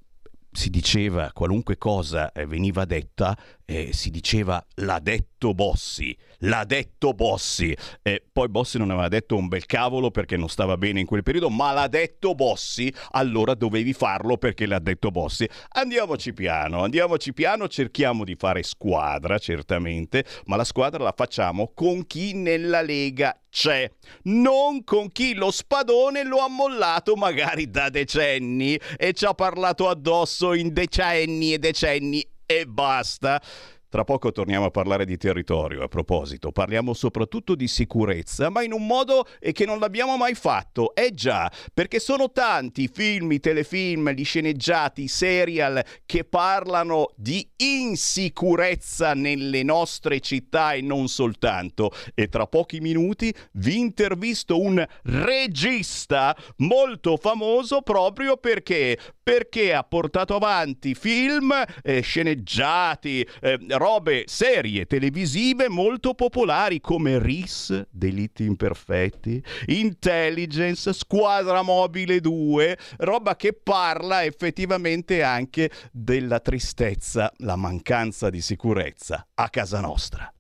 si 0.58 0.72
diceva 0.72 1.30
qualunque 1.34 1.78
cosa 1.78 2.32
eh, 2.32 2.48
veniva 2.48 2.84
detta, 2.86 3.38
eh, 3.64 3.94
si 3.94 4.10
diceva 4.10 4.66
l'ha 4.78 4.98
detto 4.98 5.54
Bossi, 5.54 6.18
l'ha 6.40 6.64
detto 6.66 7.14
Bossi. 7.14 7.78
Eh, 8.02 8.24
poi 8.34 8.50
Bossi 8.50 8.80
non 8.80 8.90
aveva 8.90 9.08
detto 9.08 9.36
un 9.36 9.50
bel 9.50 9.68
cavolo 9.68 10.10
perché 10.10 10.36
non 10.36 10.50
stava 10.50 10.76
bene 10.76 11.00
in 11.00 11.06
quel 11.06 11.22
periodo, 11.22 11.52
ma 11.52 11.74
l'ha 11.74 11.88
detto 11.88 12.34
Bossi, 12.34 12.92
allora 13.12 13.54
dovevi 13.54 13.94
farlo 13.94 14.38
perché 14.38 14.66
l'ha 14.66 14.80
detto 14.80 15.12
Bossi. 15.12 15.48
Andiamoci 15.74 16.34
piano, 16.34 16.82
andiamoci 16.82 17.34
piano, 17.34 17.68
cerchiamo 17.68 18.24
di 18.24 18.34
fare 18.36 18.64
squadra, 18.64 19.38
certamente, 19.38 20.26
ma 20.46 20.56
la 20.56 20.64
squadra 20.64 21.04
la 21.04 21.14
facciamo 21.16 21.72
con 21.76 22.08
chi 22.08 22.34
nella 22.34 22.82
Lega 22.82 23.40
c'è, 23.58 23.92
non 24.26 24.84
con 24.84 25.12
chi 25.12 25.34
lo 25.34 25.50
spadone 25.50 26.24
lo 26.24 26.38
ha 26.38 26.48
mollato 26.48 27.16
magari 27.16 27.72
da 27.72 27.90
decenni 27.90 28.80
e 28.96 29.14
ci 29.14 29.26
ha 29.26 29.34
parlato 29.34 29.90
addosso 29.90 30.54
in 30.54 30.72
decenni 30.74 31.54
e 31.54 31.58
decenni 31.58 32.24
e 32.46 32.68
basta. 32.68 33.42
Tra 33.90 34.04
poco 34.04 34.34
torniamo 34.34 34.66
a 34.66 34.70
parlare 34.70 35.06
di 35.06 35.16
territorio, 35.16 35.82
a 35.82 35.88
proposito, 35.88 36.52
parliamo 36.52 36.94
soprattutto 36.94 37.56
di 37.56 37.70
sicurezza, 37.70 38.50
ma 38.50 38.62
in 38.62 38.74
un 38.74 38.86
modo 38.86 39.26
eh, 39.40 39.54
che 39.54 39.66
non 39.66 39.80
l'abbiamo 39.80 40.18
mai 40.18 40.36
fatto. 40.36 40.94
Eh 40.94 41.14
già, 41.14 41.50
perché 41.74 42.00
sono 42.00 42.34
tanti 42.34 42.84
i 42.84 42.90
film, 42.94 43.32
i 43.32 43.40
telefilm, 43.40 44.10
gli 44.10 44.26
sceneggiati, 44.26 45.04
i 45.04 45.08
serial 45.08 45.82
che 46.06 46.26
parlano 46.26 47.12
di 47.16 47.50
insicurezza 47.56 49.14
nelle 49.14 49.64
nostre 49.64 50.20
città 50.20 50.74
e 50.74 50.82
non 50.82 51.08
soltanto. 51.08 51.92
E 52.14 52.28
tra 52.28 52.46
pochi 52.46 52.82
minuti 52.82 53.34
vi 53.54 53.80
intervisto 53.80 54.60
un 54.60 54.86
regista 55.04 56.36
molto 56.58 57.16
famoso 57.16 57.82
proprio 57.82 58.36
perché 58.36 58.98
perché 59.28 59.74
ha 59.74 59.84
portato 59.84 60.36
avanti 60.36 60.96
film, 60.96 61.54
eh, 61.84 62.00
sceneggiati, 62.00 63.28
eh, 63.42 63.60
robe 63.78 64.24
serie 64.26 64.86
televisive 64.86 65.70
molto 65.70 66.14
popolari 66.14 66.82
come 66.82 67.20
RIS, 67.20 67.88
Delitti 67.90 68.44
Imperfetti, 68.44 69.42
Intelligence, 69.68 70.94
Squadra 70.94 71.62
Mobile 71.62 72.20
2, 72.20 72.78
roba 72.98 73.36
che 73.36 73.54
parla 73.54 74.24
effettivamente 74.24 75.24
anche 75.24 75.72
della 75.92 76.40
tristezza, 76.40 77.32
la 77.38 77.56
mancanza 77.56 78.30
di 78.30 78.42
sicurezza 78.42 79.28
a 79.34 79.50
casa 79.50 79.80
nostra. 79.80 80.32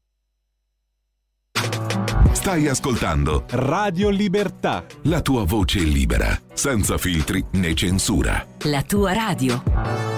Stai 2.32 2.67
ascoltando 2.67 3.45
Radio 3.50 4.10
Libertà. 4.10 4.86
la 5.04 5.21
tua 5.21 5.43
voce 5.43 5.80
libera, 5.80 6.39
senza 6.54 6.97
filtri 6.97 7.43
né 7.54 7.73
censura. 7.73 8.45
La 8.63 8.84
tua 8.84 9.13
radio. 9.13 10.16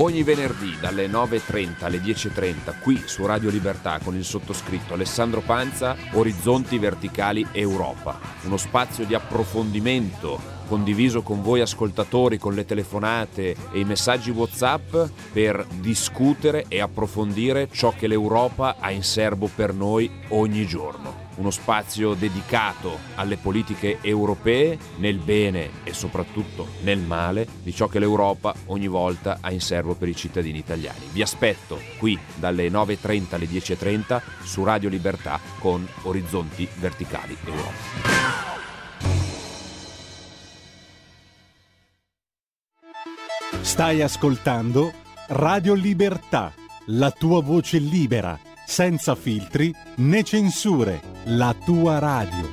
Ogni 0.00 0.22
venerdì 0.22 0.76
dalle 0.80 1.08
9.30 1.08 1.84
alle 1.84 1.98
10.30 1.98 2.80
qui 2.80 3.02
su 3.06 3.26
Radio 3.26 3.50
Libertà 3.50 3.98
con 3.98 4.14
il 4.14 4.24
sottoscritto 4.24 4.94
Alessandro 4.94 5.40
Panza, 5.40 5.96
Orizzonti 6.12 6.78
Verticali 6.78 7.44
Europa. 7.50 8.16
Uno 8.44 8.56
spazio 8.56 9.04
di 9.04 9.14
approfondimento 9.14 10.56
condiviso 10.68 11.22
con 11.22 11.42
voi 11.42 11.62
ascoltatori 11.62 12.38
con 12.38 12.54
le 12.54 12.64
telefonate 12.64 13.56
e 13.72 13.80
i 13.80 13.84
messaggi 13.84 14.30
WhatsApp 14.30 14.94
per 15.32 15.66
discutere 15.80 16.66
e 16.68 16.80
approfondire 16.80 17.68
ciò 17.68 17.92
che 17.96 18.06
l'Europa 18.06 18.76
ha 18.78 18.92
in 18.92 19.02
serbo 19.02 19.50
per 19.52 19.74
noi 19.74 20.08
ogni 20.28 20.64
giorno 20.64 21.27
uno 21.38 21.50
spazio 21.50 22.14
dedicato 22.14 22.98
alle 23.16 23.36
politiche 23.36 23.98
europee 24.02 24.78
nel 24.98 25.18
bene 25.18 25.70
e 25.84 25.92
soprattutto 25.92 26.66
nel 26.82 26.98
male 26.98 27.46
di 27.62 27.74
ciò 27.74 27.88
che 27.88 27.98
l'Europa 27.98 28.54
ogni 28.66 28.86
volta 28.88 29.38
ha 29.40 29.50
in 29.50 29.60
serbo 29.60 29.94
per 29.94 30.08
i 30.08 30.14
cittadini 30.14 30.58
italiani. 30.58 31.08
Vi 31.12 31.22
aspetto 31.22 31.80
qui 31.98 32.18
dalle 32.34 32.68
9.30 32.68 33.34
alle 33.34 33.46
10.30 33.46 34.20
su 34.42 34.64
Radio 34.64 34.88
Libertà 34.88 35.40
con 35.58 35.86
Orizzonti 36.02 36.68
Verticali 36.76 37.36
Europa. 37.44 38.56
Stai 43.60 44.02
ascoltando 44.02 44.92
Radio 45.28 45.74
Libertà, 45.74 46.52
la 46.86 47.10
tua 47.10 47.42
voce 47.42 47.78
libera, 47.78 48.38
senza 48.68 49.14
filtri 49.14 49.74
né 49.96 50.22
censure, 50.22 51.00
la 51.24 51.54
tua 51.64 51.98
radio. 51.98 52.52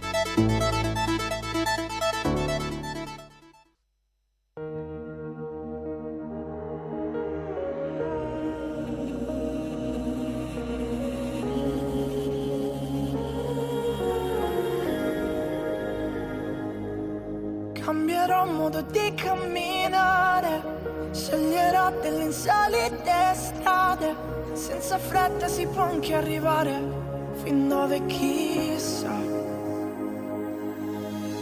Cambierò 17.74 18.46
modo 18.46 18.82
di 18.84 19.14
camminare, 19.16 20.64
sceglierò 21.12 21.92
delle 22.02 22.24
insolite 22.24 23.34
strade, 23.34 24.16
senza 24.56 24.98
fretta 24.98 25.48
si 25.48 25.66
può 25.68 25.84
anche 25.84 26.14
arrivare 26.14 26.82
fin 27.44 27.68
dove 27.68 28.06
chissà. 28.06 29.14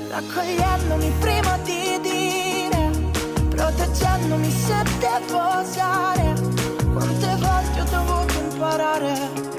Raccogliendomi 0.10 1.12
prima 1.20 1.58
di 1.60 2.00
dire, 2.02 2.92
proteggendomi 3.50 4.50
se 4.50 4.84
devo 5.00 5.60
osare, 5.60 6.34
quante 6.92 7.36
volte 7.38 7.82
ho 7.82 7.86
dovuto 7.90 8.40
imparare 8.40 9.53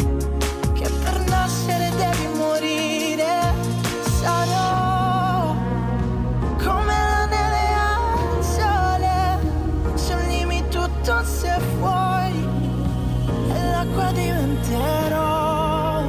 pensiero 14.74 16.02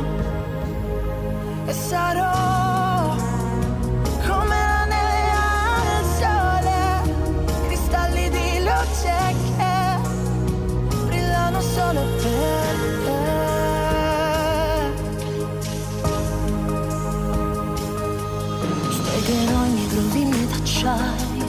e 1.66 1.74
sarò 1.74 3.16
come 4.28 4.58
la 4.72 4.86
neve 4.86 5.32
al 5.32 6.06
sole, 6.20 6.80
cristalli 7.68 8.30
di 8.30 8.64
luce 8.64 9.36
che 9.58 9.98
brillano 11.06 11.62
solo 11.62 12.02
per 12.22 12.76
te. 13.04 13.24
Spiegherò 18.92 19.60
ogni 19.60 19.88
groviglio 19.88 20.46
d'acciaio 20.48 21.44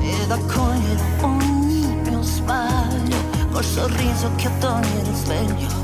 ed 0.00 0.30
accoglierò 0.30 1.04
ogni 1.22 2.00
mio 2.04 2.22
sbaglio 2.22 3.16
col 3.50 3.64
sorriso 3.64 4.30
che 4.36 4.46
ad 4.46 4.64
ogni 4.64 5.02
risveglio 5.04 5.79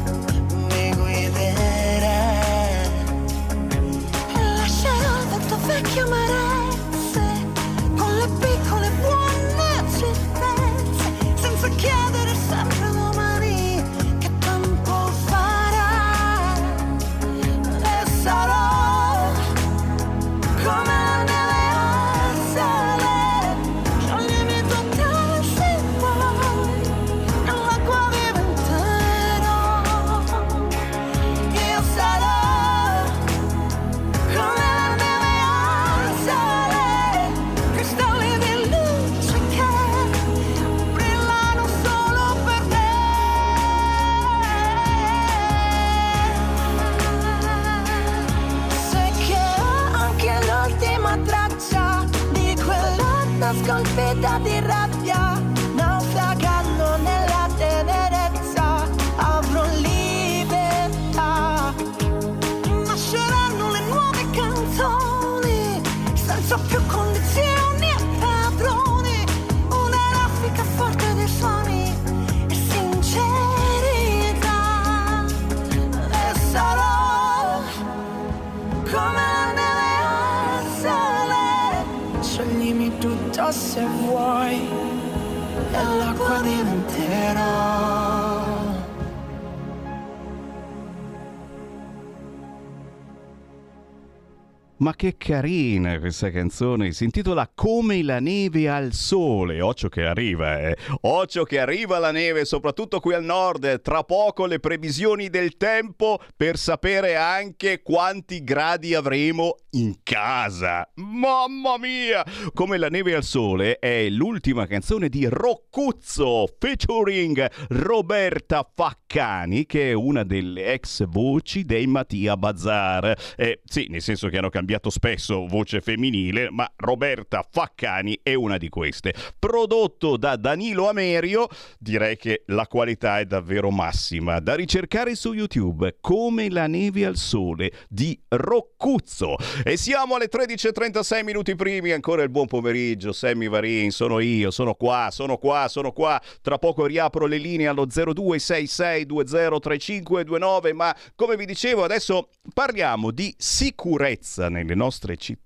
Ma 94.87 94.95
che 94.95 95.17
carina 95.17 95.99
questa 95.99 96.31
canzone, 96.31 96.93
si 96.93 97.03
intitola 97.03 97.51
Come 97.53 98.05
la 98.05 98.21
neve 98.21 98.69
al 98.69 98.93
sole, 98.93 99.61
occhio 99.61 99.89
che 99.89 100.05
arriva, 100.07 100.61
eh. 100.61 100.77
Occhio 101.01 101.43
che 101.43 101.59
arriva 101.59 101.99
la 101.99 102.13
neve, 102.13 102.45
soprattutto 102.45 103.01
qui 103.01 103.13
al 103.13 103.25
nord, 103.25 103.81
tra 103.81 104.05
poco 104.05 104.47
le 104.47 104.61
previsioni 104.61 105.29
del 105.29 105.57
tempo 105.57 106.21
per 106.37 106.57
sapere 106.57 107.17
anche 107.17 107.83
quanti 107.83 108.45
gradi 108.45 108.95
avremo 108.95 109.57
in 109.71 109.97
casa. 110.05 110.89
Mamma 110.95 111.79
mia! 111.79 112.25
Come 112.55 112.79
la 112.79 112.89
neve 112.89 113.17
al 113.17 113.25
sole 113.25 113.81
è 113.81 114.09
l'ultima 114.09 114.69
canzone 114.69 115.09
di 115.09 115.27
Roccuzzo 115.29 116.47
featuring 116.61 117.51
Roberta 117.71 118.65
Faccani, 118.73 119.67
che 119.67 119.91
è 119.91 119.93
una 119.95 120.23
delle 120.23 120.75
ex 120.75 121.05
voci 121.09 121.65
dei 121.65 121.89
Mattia 121.89 122.37
Bazar. 122.37 123.35
Eh, 123.35 123.63
sì, 123.65 123.89
nel 123.91 124.01
senso 124.01 124.29
che 124.29 124.39
hanno 124.39 124.49
cambiato 124.49 124.75
spesso 124.91 125.47
voce 125.47 125.81
femminile, 125.81 126.51
ma 126.51 126.71
Roberta 126.77 127.47
Faccani 127.49 128.21
è 128.23 128.35
una 128.35 128.57
di 128.57 128.69
queste. 128.69 129.15
Prodotto 129.39 130.17
da 130.17 130.37
Danilo 130.37 130.89
Amerio, 130.89 131.49
direi 131.79 132.17
che 132.17 132.43
la 132.47 132.67
qualità 132.67 133.19
è 133.19 133.25
davvero 133.25 133.71
massima. 133.71 134.41
Da 134.41 134.55
ricercare 134.55 135.15
su 135.15 135.33
YouTube, 135.33 135.97
come 136.01 136.51
la 136.51 136.67
neve 136.67 137.07
al 137.07 137.17
sole 137.17 137.73
di 137.89 138.19
Roccuzzo. 138.29 139.37
E 139.65 139.77
siamo 139.77 140.17
alle 140.17 140.29
13.36 140.29 141.25
minuti 141.25 141.55
primi, 141.55 141.93
ancora 141.93 142.23
il 142.23 142.31
buon 142.31 142.47
pomeriggio. 142.47 143.13
Sammy 143.13 143.49
Varin, 143.49 143.91
sono 143.91 144.21
io, 144.21 144.51
sono 144.51 144.75
qua, 144.75 145.09
sono 145.11 145.39
qua, 145.39 145.69
sono 145.69 145.93
qua. 145.93 146.21
Tra 146.43 146.59
poco 146.59 146.85
riapro 146.87 147.27
le 147.27 147.39
linee 147.39 147.67
allo 147.67 147.87
0266203529, 147.87 150.75
ma 150.75 150.95
come 151.15 151.37
vi 151.37 151.47
dicevo 151.47 151.85
adesso 151.85 152.29
parliamo 152.53 153.11
di 153.11 153.35
sicurezza 153.37 154.49
nelle 154.67 154.75
nostre 154.75 155.17
città 155.17 155.46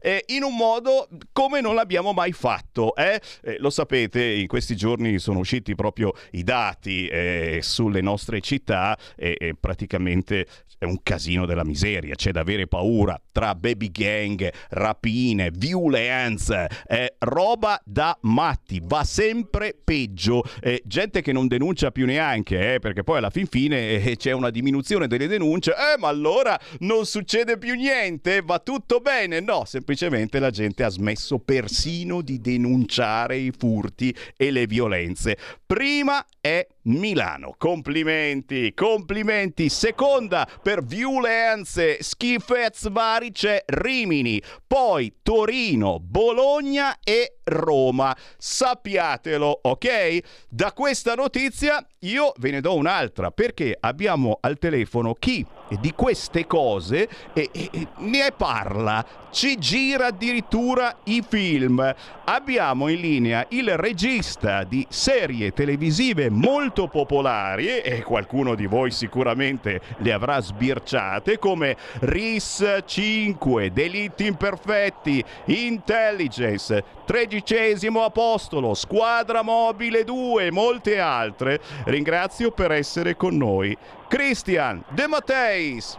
eh, 0.00 0.24
in 0.28 0.42
un 0.42 0.54
modo 0.56 1.08
come 1.32 1.60
non 1.60 1.74
l'abbiamo 1.74 2.12
mai 2.12 2.32
fatto. 2.32 2.94
eh? 2.96 3.20
Eh, 3.42 3.56
lo 3.58 3.70
sapete, 3.70 4.24
in 4.24 4.46
questi 4.46 4.76
giorni 4.76 5.18
sono 5.18 5.38
usciti 5.38 5.74
proprio 5.74 6.12
i 6.32 6.42
dati 6.42 7.06
eh, 7.06 7.60
sulle 7.62 8.00
nostre 8.00 8.40
città 8.40 8.98
e 9.16 9.54
praticamente 9.58 10.46
è 10.82 10.84
un 10.84 11.00
casino 11.02 11.46
della 11.46 11.64
miseria, 11.64 12.16
c'è 12.16 12.32
da 12.32 12.40
avere 12.40 12.66
paura 12.66 13.20
tra 13.30 13.54
baby 13.54 13.90
gang, 13.92 14.52
rapine, 14.70 15.50
violenza, 15.52 16.66
eh, 16.86 17.14
roba 17.20 17.80
da 17.84 18.18
matti, 18.22 18.80
va 18.82 19.04
sempre 19.04 19.76
peggio, 19.82 20.42
gente 20.82 21.22
che 21.22 21.30
non 21.30 21.46
denuncia 21.46 21.92
più 21.92 22.04
neanche, 22.04 22.78
perché 22.80 23.04
poi 23.04 23.18
alla 23.18 23.30
fin 23.30 23.46
fine 23.46 24.00
c'è 24.16 24.32
una 24.32 24.50
diminuzione 24.50 25.06
delle 25.06 25.28
denunce, 25.28 25.72
ma 25.98 26.08
allora 26.08 26.58
non 26.80 27.06
succede 27.06 27.58
più 27.58 27.74
niente, 27.74 28.42
va 28.42 28.58
tutto 28.58 28.98
bene, 28.98 29.21
no, 29.26 29.64
semplicemente 29.64 30.38
la 30.38 30.50
gente 30.50 30.84
ha 30.84 30.88
smesso 30.88 31.38
persino 31.38 32.20
di 32.20 32.40
denunciare 32.40 33.36
i 33.36 33.52
furti 33.56 34.14
e 34.36 34.50
le 34.50 34.66
violenze. 34.66 35.36
Prima 35.64 36.24
è 36.40 36.66
Milano, 36.84 37.54
complimenti, 37.56 38.74
complimenti, 38.74 39.68
seconda 39.68 40.48
per 40.62 40.84
violenze, 40.84 41.98
schifezze 42.02 42.90
vari 42.90 43.30
c'è 43.30 43.62
Rimini, 43.66 44.42
poi 44.66 45.16
Torino, 45.22 46.00
Bologna 46.00 46.98
e 47.04 47.36
Roma. 47.44 48.16
Sappiatelo, 48.36 49.60
ok? 49.62 50.18
Da 50.48 50.72
questa 50.72 51.14
notizia 51.14 51.86
io 52.00 52.32
ve 52.38 52.50
ne 52.50 52.60
do 52.60 52.74
un'altra 52.74 53.30
perché 53.30 53.76
abbiamo 53.78 54.38
al 54.40 54.58
telefono 54.58 55.14
chi 55.14 55.46
di 55.80 55.92
queste 55.94 56.46
cose 56.46 57.08
e, 57.32 57.48
e- 57.52 57.86
ne 57.98 58.32
parla, 58.36 59.04
ci 59.30 59.56
gira 59.58 60.06
addirittura 60.06 60.96
i 61.04 61.24
film. 61.26 61.94
Abbiamo 62.24 62.88
in 62.88 63.00
linea 63.00 63.46
il 63.48 63.76
regista 63.76 64.64
di 64.64 64.86
serie 64.88 65.52
televisive 65.52 66.30
molto 66.30 66.86
popolari 66.86 67.80
e 67.80 68.02
qualcuno 68.02 68.54
di 68.54 68.66
voi 68.66 68.90
sicuramente 68.90 69.80
le 69.98 70.12
avrà 70.12 70.40
sbirciate 70.40 71.38
come 71.38 71.76
RIS 72.00 72.82
5, 72.84 73.72
Delitti 73.72 74.26
Imperfetti, 74.26 75.24
Intelligence, 75.46 76.84
Tredicesimo 77.04 78.04
Apostolo, 78.04 78.74
Squadra 78.74 79.42
Mobile 79.42 80.04
2 80.04 80.46
e 80.46 80.50
molte 80.50 80.98
altre. 80.98 81.60
Ringrazio 81.84 82.50
per 82.50 82.72
essere 82.72 83.16
con 83.16 83.36
noi. 83.36 83.76
Christian 84.12 84.84
De 84.90 85.08
Matteis. 85.08 85.98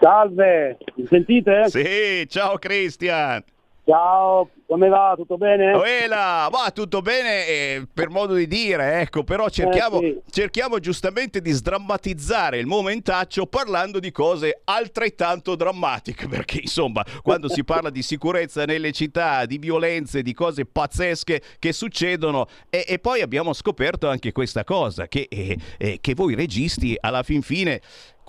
Salve, 0.00 0.76
mi 0.96 1.06
sentite? 1.06 1.68
Sì, 1.68 2.26
ciao 2.28 2.58
Christian. 2.58 3.44
Ciao, 3.90 4.48
come 4.68 4.88
va? 4.88 5.14
Tutto 5.16 5.36
bene? 5.36 5.72
Uela, 5.72 6.48
va 6.48 6.70
tutto 6.72 7.02
bene 7.02 7.44
eh, 7.48 7.88
per 7.92 8.08
modo 8.08 8.34
di 8.34 8.46
dire, 8.46 9.00
ecco, 9.00 9.24
però 9.24 9.48
cerchiamo, 9.48 9.98
sì. 9.98 10.16
cerchiamo 10.30 10.78
giustamente 10.78 11.40
di 11.40 11.50
sdrammatizzare 11.50 12.58
il 12.58 12.66
momentaccio 12.66 13.46
parlando 13.46 13.98
di 13.98 14.12
cose 14.12 14.60
altrettanto 14.62 15.56
drammatiche, 15.56 16.28
perché 16.28 16.60
insomma, 16.60 17.04
quando 17.20 17.48
si 17.48 17.64
parla 17.64 17.90
di 17.90 18.02
sicurezza 18.02 18.64
nelle 18.64 18.92
città, 18.92 19.44
di 19.44 19.58
violenze, 19.58 20.22
di 20.22 20.34
cose 20.34 20.66
pazzesche 20.66 21.42
che 21.58 21.72
succedono, 21.72 22.46
e, 22.70 22.84
e 22.86 23.00
poi 23.00 23.22
abbiamo 23.22 23.52
scoperto 23.52 24.08
anche 24.08 24.30
questa 24.30 24.62
cosa, 24.62 25.08
che, 25.08 25.26
eh, 25.28 25.58
eh, 25.78 25.98
che 26.00 26.14
voi 26.14 26.36
registi 26.36 26.96
alla 27.00 27.24
fin 27.24 27.42
fine 27.42 27.80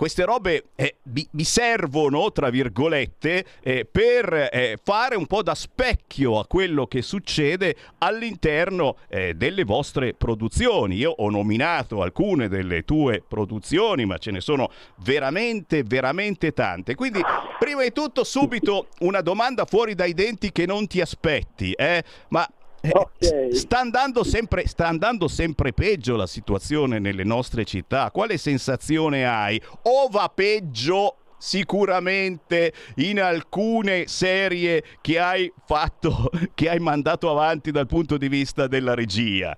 queste 0.02 0.24
robe 0.24 0.70
eh, 0.74 0.96
vi, 1.04 1.24
vi 1.30 1.44
servono, 1.44 2.32
tra 2.32 2.50
virgolette, 2.50 3.44
eh, 3.62 3.84
per 3.88 4.48
eh, 4.50 4.76
fare 4.82 5.14
un 5.14 5.26
po' 5.26 5.44
da 5.44 5.54
specchio 5.54 6.40
a 6.40 6.46
quello 6.48 6.88
che 6.88 7.02
succede 7.02 7.76
all'interno 7.98 8.96
eh, 9.08 9.34
delle 9.34 9.62
vostre 9.62 10.12
produzioni. 10.14 10.96
Io 10.96 11.12
ho 11.12 11.30
nominato 11.30 12.02
alcune 12.02 12.48
delle 12.48 12.82
tue 12.84 13.22
produzioni, 13.22 14.04
ma 14.04 14.18
ce 14.18 14.32
ne 14.32 14.40
sono 14.40 14.72
veramente, 15.04 15.84
veramente 15.84 16.52
tante. 16.52 16.96
Quindi, 16.96 17.20
prima 17.60 17.84
di 17.84 17.92
tutto, 17.92 18.24
subito 18.24 18.88
una 19.02 19.20
domanda 19.20 19.66
fuori 19.66 19.94
dai 19.94 20.14
denti 20.14 20.50
che 20.50 20.66
non 20.66 20.88
ti 20.88 21.00
aspetti, 21.00 21.70
eh? 21.74 22.02
ma 22.30 22.44
eh, 22.82 23.54
sta, 23.54 23.78
andando 23.78 24.24
sempre, 24.24 24.66
sta 24.66 24.88
andando 24.88 25.28
sempre 25.28 25.72
peggio 25.72 26.16
la 26.16 26.26
situazione 26.26 26.98
nelle 26.98 27.24
nostre 27.24 27.64
città. 27.64 28.10
Quale 28.10 28.36
sensazione 28.36 29.24
hai? 29.24 29.60
O 29.82 30.08
va 30.10 30.30
peggio 30.34 31.16
sicuramente 31.38 32.72
in 32.96 33.20
alcune 33.20 34.06
serie 34.06 34.82
che 35.00 35.18
hai 35.18 35.52
fatto, 35.64 36.30
che 36.54 36.68
hai 36.68 36.78
mandato 36.78 37.30
avanti 37.30 37.70
dal 37.70 37.86
punto 37.86 38.16
di 38.16 38.28
vista 38.28 38.66
della 38.66 38.94
regia? 38.94 39.56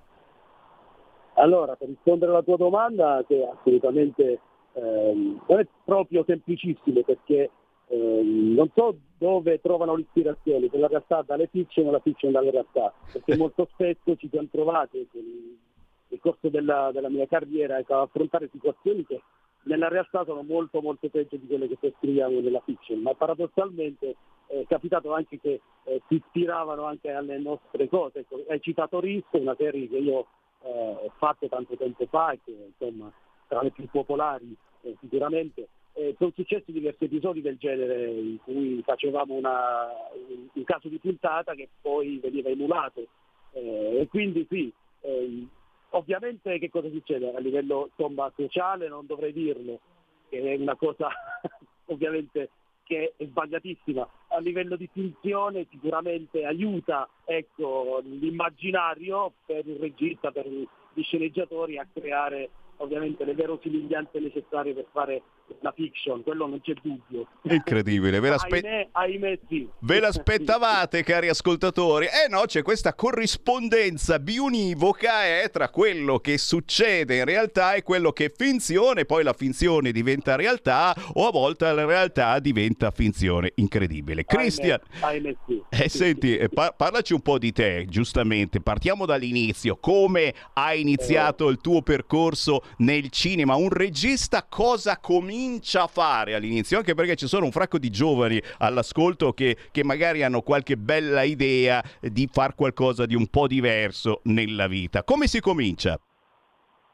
Allora, 1.37 1.75
per 1.75 1.89
rispondere 1.89 2.31
alla 2.31 2.43
tua 2.43 2.57
domanda, 2.57 3.23
che 3.27 3.45
assolutamente 3.45 4.39
ehm, 4.73 5.41
non 5.47 5.59
è 5.59 5.67
proprio 5.83 6.23
semplicissimo 6.25 7.01
perché 7.01 7.49
ehm, 7.87 8.53
non 8.53 8.69
so 8.75 8.97
dove 9.17 9.59
trovano 9.61 9.95
l'ispirazione, 9.95 10.69
se 10.69 10.77
la 10.77 10.87
realtà 10.87 11.21
dalle 11.21 11.47
fiction 11.47 11.87
o 11.87 11.91
la 11.91 11.99
fiction 11.99 12.31
dalle 12.31 12.51
realtà, 12.51 12.93
perché 13.11 13.35
molto 13.37 13.67
spesso 13.71 14.15
ci 14.15 14.29
siamo 14.29 14.47
trovati 14.51 15.07
nel 15.13 16.19
corso 16.19 16.49
della, 16.49 16.91
della 16.93 17.09
mia 17.09 17.27
carriera 17.27 17.77
ecco, 17.77 17.95
a 17.95 18.01
affrontare 18.01 18.49
situazioni 18.51 19.05
che 19.05 19.21
nella 19.63 19.87
realtà 19.87 20.23
sono 20.25 20.43
molto 20.43 20.81
molto 20.81 21.09
peggio 21.09 21.37
di 21.37 21.47
quelle 21.47 21.67
che 21.67 21.77
poi 21.79 21.93
scriviamo 21.97 22.39
nella 22.39 22.61
fiction, 22.63 22.99
ma 23.01 23.13
paradossalmente 23.13 24.15
è 24.47 24.63
capitato 24.67 25.13
anche 25.13 25.39
che 25.39 25.61
eh, 25.83 26.01
si 26.07 26.15
ispiravano 26.15 26.83
anche 26.83 27.11
alle 27.11 27.37
nostre 27.39 27.89
cose. 27.89 28.19
Ecco, 28.19 28.43
hai 28.47 28.61
citato 28.61 28.99
Risto, 28.99 29.37
una 29.37 29.55
serie 29.55 29.87
che 29.89 29.97
io 29.97 30.27
eh, 30.61 30.69
ho 30.69 31.11
fatto 31.17 31.47
tanto 31.47 31.75
tempo 31.75 32.05
fa 32.05 32.31
e 32.31 32.39
che 32.43 32.51
insomma 32.51 33.11
tra 33.47 33.61
le 33.61 33.71
più 33.71 33.87
popolari 33.89 34.55
eh, 34.81 34.95
sicuramente. 34.99 35.67
Eh, 35.97 36.13
sono 36.17 36.31
successi 36.35 36.73
diversi 36.73 37.05
episodi 37.05 37.41
del 37.41 37.57
genere 37.57 38.09
in 38.09 38.37
cui 38.43 38.81
facevamo 38.83 39.33
una, 39.33 39.87
un 40.27 40.63
caso 40.65 40.89
di 40.89 40.97
puntata 40.97 41.53
che 41.53 41.69
poi 41.81 42.19
veniva 42.21 42.49
emulato. 42.49 43.07
Eh, 43.51 43.99
e 44.01 44.07
quindi 44.09 44.45
sì, 44.49 44.71
eh, 44.99 45.47
ovviamente 45.91 46.59
che 46.59 46.69
cosa 46.69 46.89
succede? 46.89 47.33
A 47.33 47.39
livello 47.39 47.89
insomma, 47.89 48.29
sociale 48.35 48.89
non 48.89 49.05
dovrei 49.05 49.31
dirlo, 49.31 49.79
che 50.27 50.41
è 50.41 50.55
una 50.57 50.75
cosa 50.75 51.09
ovviamente 51.87 52.49
che 52.83 53.13
è 53.15 53.25
sbagliatissima, 53.25 54.07
a 54.27 54.39
livello 54.39 54.75
di 54.75 54.87
finzione 54.91 55.65
sicuramente 55.71 56.45
aiuta 56.45 57.09
ecco, 57.23 58.01
l'immaginario 58.03 59.33
per 59.45 59.65
il 59.65 59.77
regista, 59.77 60.31
per 60.31 60.47
gli 60.47 60.67
sceneggiatori 61.01 61.77
a 61.79 61.87
creare 61.91 62.49
ovviamente 62.77 63.23
le 63.25 63.33
verosimiglianze 63.33 64.19
necessarie 64.19 64.73
per 64.73 64.85
fare 64.91 65.21
la 65.61 65.71
fiction, 65.75 66.23
quello 66.23 66.47
non 66.47 66.61
c'è 66.61 66.73
dubbio. 66.81 67.27
Incredibile, 67.43 68.19
ve, 68.19 68.29
l'aspe- 68.29 68.59
ahimè, 68.59 68.87
ahimè 68.91 69.39
sì. 69.47 69.67
ve 69.79 69.99
l'aspettavate 69.99 71.01
cari 71.05 71.29
ascoltatori? 71.29 72.05
Eh 72.05 72.29
no, 72.29 72.43
c'è 72.45 72.61
questa 72.61 72.93
corrispondenza 72.93 74.19
biunivoca 74.19 75.25
eh, 75.25 75.49
tra 75.49 75.69
quello 75.69 76.19
che 76.19 76.37
succede 76.37 77.17
in 77.17 77.25
realtà 77.25 77.73
e 77.73 77.83
quello 77.83 78.11
che 78.11 78.25
è 78.25 78.31
finzione, 78.35 79.05
poi 79.05 79.23
la 79.23 79.33
finzione 79.33 79.91
diventa 79.91 80.35
realtà 80.35 80.95
o 81.13 81.27
a 81.27 81.31
volte 81.31 81.71
la 81.71 81.85
realtà 81.85 82.39
diventa 82.39 82.91
finzione. 82.91 83.51
Incredibile. 83.55 84.25
Christian, 84.25 84.79
ahimè, 85.01 85.35
sì. 85.45 85.61
eh, 85.69 85.89
senti, 85.89 86.37
eh, 86.37 86.49
par- 86.49 86.75
parlaci 86.75 87.13
un 87.13 87.21
po' 87.21 87.37
di 87.37 87.51
te, 87.51 87.85
giustamente. 87.87 88.61
Partiamo 88.61 89.05
dall'inizio. 89.05 89.77
Come 89.77 90.33
hai 90.53 90.81
iniziato 90.81 91.49
il 91.49 91.59
tuo 91.59 91.81
percorso 91.81 92.63
nel 92.77 93.09
cinema? 93.09 93.55
Un 93.55 93.69
regista 93.69 94.43
cosa 94.43 94.97
comincia 94.97 95.34
a 95.79 95.87
fare 95.87 96.33
all'inizio? 96.35 96.77
Anche 96.77 96.93
perché 96.93 97.15
ci 97.15 97.27
sono 97.27 97.45
un 97.45 97.51
fracco 97.51 97.77
di 97.77 97.89
giovani 97.89 98.41
all'ascolto 98.59 99.33
che, 99.33 99.57
che 99.71 99.83
magari 99.83 100.23
hanno 100.23 100.41
qualche 100.41 100.77
bella 100.77 101.23
idea 101.23 101.83
di 102.01 102.27
far 102.31 102.55
qualcosa 102.55 103.05
di 103.05 103.15
un 103.15 103.27
po' 103.27 103.47
diverso 103.47 104.21
nella 104.23 104.67
vita. 104.67 105.03
Come 105.03 105.27
si 105.27 105.39
comincia? 105.41 105.99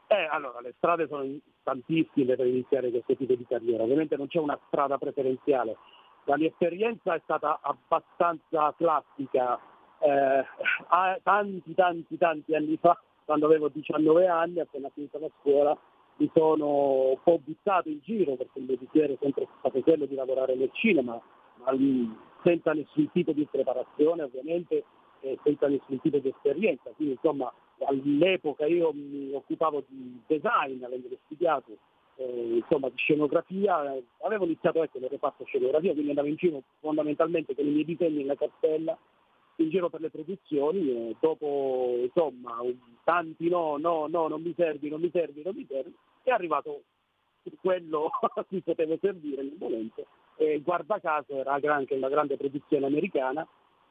Eh, 0.08 0.28
allora, 0.30 0.60
le 0.60 0.74
strade 0.76 1.06
sono 1.08 1.24
tantissime 1.62 2.36
per 2.36 2.46
iniziare 2.46 2.90
questo 2.90 3.16
tipo 3.16 3.34
di 3.34 3.46
carriera, 3.48 3.82
ovviamente 3.82 4.16
non 4.16 4.26
c'è 4.26 4.38
una 4.38 4.58
strada 4.66 4.98
preferenziale. 4.98 5.76
La 6.24 6.36
mia 6.36 6.48
esperienza 6.48 7.14
è 7.14 7.20
stata 7.22 7.60
abbastanza 7.62 8.74
classica, 8.76 9.58
eh, 10.00 10.44
tanti, 11.22 11.74
tanti, 11.74 12.18
tanti 12.18 12.54
anni 12.54 12.76
fa, 12.80 13.00
quando 13.24 13.46
avevo 13.46 13.68
19 13.68 14.26
anni, 14.26 14.60
appena 14.60 14.90
finita 14.92 15.18
la 15.18 15.30
scuola, 15.40 15.76
mi 16.22 16.30
sono 16.32 17.10
un 17.10 17.22
po' 17.22 17.40
buttato 17.42 17.88
in 17.88 17.98
giro 18.00 18.36
perché 18.36 18.60
il 18.60 18.66
mio 18.66 18.76
desiderio 18.76 19.16
è 19.16 19.18
sempre 19.20 19.48
stato 19.58 19.80
quello 19.80 20.06
di 20.06 20.14
lavorare 20.14 20.54
nel 20.54 20.70
cinema, 20.72 21.20
ma 21.64 21.76
senza 22.44 22.72
nessun 22.72 23.10
tipo 23.10 23.32
di 23.32 23.46
preparazione 23.50 24.22
ovviamente 24.22 24.84
e 25.20 25.38
senza 25.42 25.66
nessun 25.66 26.00
tipo 26.00 26.18
di 26.18 26.28
esperienza. 26.28 26.90
Quindi 26.94 27.14
insomma 27.14 27.52
all'epoca 27.86 28.66
io 28.66 28.92
mi 28.92 29.32
occupavo 29.32 29.82
di 29.88 30.20
design, 30.28 30.84
avendo 30.84 31.08
studiato 31.24 31.76
eh, 32.16 32.56
insomma, 32.62 32.88
di 32.88 32.96
scenografia, 32.96 33.94
eh, 33.94 34.04
avevo 34.22 34.44
iniziato 34.44 34.80
ecco, 34.82 35.00
nel 35.00 35.10
reparto 35.10 35.44
scenografia, 35.44 35.90
quindi 35.90 36.10
andavo 36.10 36.28
in 36.28 36.36
giro 36.36 36.62
fondamentalmente 36.78 37.54
con 37.56 37.66
i 37.66 37.70
miei 37.70 37.84
disegni 37.84 38.20
in 38.20 38.26
la 38.26 38.36
cartella 38.36 38.96
in 39.56 39.68
giro 39.68 39.90
per 39.90 40.00
le 40.00 40.10
produzioni 40.10 40.90
e 40.90 41.16
dopo 41.20 41.98
insomma 42.02 42.58
tanti 43.04 43.48
no, 43.48 43.76
no, 43.76 44.06
no, 44.08 44.28
non 44.28 44.42
mi 44.42 44.54
servi, 44.56 44.88
non 44.88 45.00
mi 45.00 45.10
servi, 45.12 45.42
non 45.42 45.54
mi 45.54 45.66
servi, 45.68 45.94
è 46.30 46.34
arrivato 46.34 46.82
quello 47.60 48.10
a 48.34 48.44
cui 48.44 48.60
potevo 48.60 48.98
servire 49.00 49.42
nel 49.42 49.56
momento 49.58 50.06
e 50.36 50.60
guarda 50.60 51.00
caso 51.00 51.34
era 51.40 51.54
anche 51.74 51.94
una 51.94 52.08
grande 52.08 52.36
produzione 52.36 52.86
americana 52.86 53.46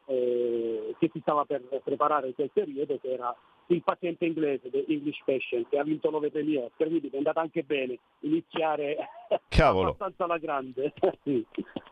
eh, 0.06 0.96
che 0.98 1.10
si 1.12 1.20
stava 1.22 1.46
per 1.46 1.62
preparare 1.84 2.28
in 2.28 2.34
quel 2.34 2.50
periodo 2.52 2.98
che 3.00 3.12
era 3.12 3.36
il 3.68 3.84
paziente 3.84 4.26
inglese, 4.26 4.70
The 4.70 4.86
English 4.88 5.22
Patient, 5.24 5.70
che 5.70 5.78
ha 5.78 5.84
vinto 5.84 6.10
9 6.10 6.30
premi 6.30 6.58
Oscar, 6.58 6.88
quindi 6.88 7.10
è 7.10 7.18
andata 7.18 7.40
anche 7.40 7.64
bene 7.64 8.00
iniziare 8.20 8.98
Cavolo. 9.48 9.90
abbastanza 9.90 10.26
alla 10.26 10.38
grande. 10.38 10.94
Sì. 11.24 11.46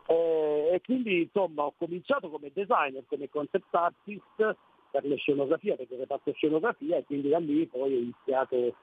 Eh, 0.08 0.70
e 0.74 0.82
quindi 0.82 1.22
insomma 1.22 1.64
ho 1.64 1.74
cominciato 1.78 2.30
come 2.30 2.52
designer, 2.52 3.04
come 3.08 3.30
concept 3.30 3.74
artist 3.76 4.56
per 4.92 5.06
le 5.06 5.18
scenografie, 5.18 5.76
perché 5.76 6.02
ho 6.02 6.06
fatto 6.06 6.34
scenografia 6.34 6.98
e 6.98 7.04
quindi 7.06 7.30
da 7.30 7.38
lì 7.38 7.68
poi 7.68 7.94
ho 7.94 8.00
iniziato 8.00 8.76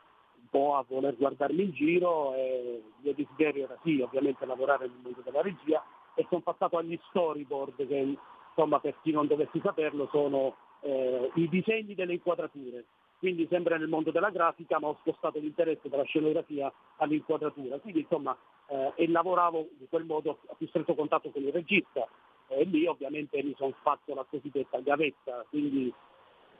po' 0.50 0.76
a 0.76 0.84
voler 0.86 1.16
guardarmi 1.16 1.62
in 1.62 1.70
giro 1.72 2.34
e 2.34 2.82
il 2.84 2.92
mio 3.02 3.14
desiderio 3.14 3.64
era 3.64 3.78
sì, 3.82 4.00
ovviamente 4.00 4.46
lavorare 4.46 4.86
nel 4.86 4.98
mondo 5.02 5.20
della 5.22 5.42
regia 5.42 5.82
e 6.14 6.24
sono 6.28 6.40
passato 6.40 6.78
agli 6.78 6.98
storyboard 7.08 7.86
che 7.86 8.16
insomma 8.48 8.80
per 8.80 8.96
chi 9.02 9.10
non 9.10 9.26
dovesse 9.26 9.60
saperlo 9.62 10.08
sono 10.10 10.56
eh, 10.80 11.30
i 11.34 11.48
disegni 11.48 11.94
delle 11.94 12.14
inquadrature. 12.14 12.84
Quindi 13.18 13.46
sempre 13.50 13.78
nel 13.78 13.88
mondo 13.88 14.10
della 14.10 14.30
grafica 14.30 14.78
ma 14.78 14.88
ho 14.88 14.96
spostato 15.00 15.38
l'interesse 15.38 15.88
dalla 15.88 16.04
scenografia 16.04 16.72
all'inquadratura. 16.96 17.78
Quindi 17.78 18.00
insomma 18.00 18.36
eh, 18.68 18.92
e 18.94 19.08
lavoravo 19.08 19.68
in 19.78 19.88
quel 19.88 20.04
modo 20.04 20.38
a 20.48 20.54
più 20.54 20.66
stretto 20.68 20.94
contatto 20.94 21.30
con 21.30 21.42
il 21.42 21.52
regista 21.52 22.06
e 22.48 22.64
lì 22.64 22.86
ovviamente 22.86 23.42
mi 23.42 23.54
sono 23.56 23.74
fatto 23.82 24.14
la 24.14 24.24
cosiddetta 24.28 24.80
gavetta, 24.80 25.44
quindi 25.48 25.92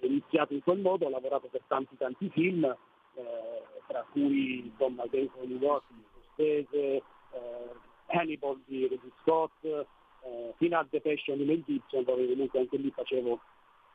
ho 0.01 0.07
iniziato 0.07 0.53
in 0.53 0.63
quel 0.63 0.81
modo, 0.81 1.07
ho 1.07 1.11
lavorato 1.11 1.49
per 1.49 1.63
tanti 1.67 1.97
tanti 1.97 2.29
film, 2.31 2.75
eh, 3.17 3.63
tra 3.87 4.05
cui 4.11 4.67
insomma 4.67 5.05
New 5.11 5.59
York 5.59 5.85
di 5.89 6.05
Scorsese, 6.13 6.77
eh, 6.77 7.03
Hannibal 8.09 8.61
di 8.67 8.87
Ridley 8.87 9.13
Scott, 9.23 9.65
eh, 9.65 10.55
fino 10.57 10.79
a 10.79 10.87
The 10.89 11.01
Passion 11.01 11.39
di 11.39 11.45
Mel 11.45 11.63
Gibson, 11.65 12.05
dove 12.05 12.27
comunque 12.27 12.61
anche 12.61 12.77
lì 12.77 12.91
facevo 12.91 13.41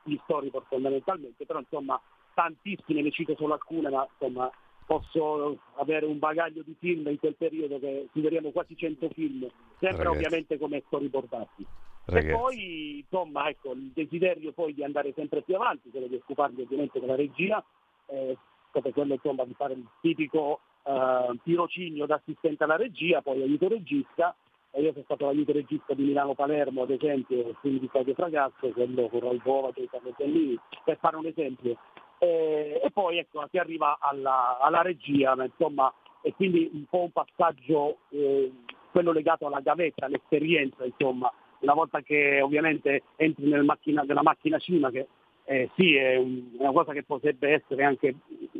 gli 0.03 0.17
storyboard 0.24 0.67
fondamentalmente, 0.67 1.45
però 1.45 1.59
insomma 1.59 2.01
tantissime, 2.34 3.01
ne 3.01 3.11
cito 3.11 3.36
solo 3.36 3.53
alcune, 3.53 3.89
ma 3.89 4.07
insomma 4.09 4.51
posso 4.86 5.57
avere 5.76 6.05
un 6.05 6.19
bagaglio 6.19 6.63
di 6.63 6.76
film 6.80 7.07
in 7.07 7.19
quel 7.19 7.36
periodo 7.36 7.80
che 7.80 8.09
superiamo 8.11 8.51
quasi 8.51 8.76
100 8.76 9.09
film, 9.09 9.49
sempre 9.80 10.03
Ragazzi. 10.03 10.17
ovviamente 10.17 10.57
come 10.57 10.84
storyboardati. 10.88 11.65
Ragazzi. 12.05 12.28
E 12.28 12.32
poi 12.32 12.97
insomma 12.99 13.47
ecco 13.47 13.74
il 13.74 13.91
desiderio 13.93 14.51
poi 14.51 14.74
di 14.74 14.84
andare 14.84 15.13
sempre 15.15 15.43
più 15.43 15.55
avanti, 15.55 15.89
quello 15.91 16.07
di 16.07 16.15
occuparmi 16.15 16.61
ovviamente 16.61 16.99
della 16.99 17.15
regia, 17.15 17.63
eh, 18.07 18.38
come 18.72 18.91
quello 18.91 19.13
insomma 19.13 19.43
di 19.45 19.53
fare 19.53 19.74
il 19.74 19.86
tipico 20.01 20.61
eh, 20.84 21.39
tirocinio 21.43 22.05
da 22.05 22.15
assistente 22.15 22.63
alla 22.63 22.78
regia, 22.78 23.22
poi 23.22 23.41
aiuto 23.41 23.67
regista, 23.67 24.36
e 24.72 24.82
io 24.82 24.91
sono 24.91 25.03
stato 25.03 25.26
l'aiuto 25.26 25.51
regista 25.51 25.93
di 25.93 26.03
Milano 26.03 26.34
Palermo 26.34 26.84
ad 26.84 26.91
esempio, 26.91 27.55
film 27.61 27.80
di 27.80 27.89
Claudio 27.89 28.13
Fragazzo, 28.13 28.69
quello 28.69 29.09
con 29.09 29.19
Raul 29.19 29.41
Bova, 29.43 29.72
Giancarlo 29.72 30.13
Bellini, 30.17 30.57
per 30.84 30.97
fare 30.99 31.17
un 31.17 31.26
esempio. 31.26 31.78
Eh, 32.19 32.80
e 32.84 32.91
poi 32.91 33.17
ecco, 33.17 33.45
si 33.49 33.57
arriva 33.57 33.97
alla, 33.99 34.59
alla 34.59 34.82
regia, 34.82 35.36
ma 35.36 35.43
insomma 35.43 35.93
e 36.22 36.34
quindi 36.34 36.69
un 36.72 36.86
po' 36.86 37.01
un 37.01 37.11
passaggio, 37.11 37.97
eh, 38.09 38.51
quello 38.91 39.11
legato 39.11 39.47
alla 39.47 39.59
gavetta, 39.59 40.05
all'esperienza, 40.05 40.86
insomma, 40.86 41.32
una 41.59 41.74
volta 41.74 42.01
che 42.01 42.41
ovviamente 42.41 43.03
entri 43.15 43.47
nel 43.47 43.63
macchina, 43.63 44.03
nella 44.03 44.22
macchina 44.22 44.59
cima, 44.59 44.89
che 44.91 45.07
eh, 45.45 45.69
sì 45.75 45.95
è 45.95 46.15
un- 46.17 46.51
una 46.57 46.71
cosa 46.71 46.93
che 46.93 47.03
potrebbe 47.03 47.49
essere 47.49 47.83
anche 47.83 48.15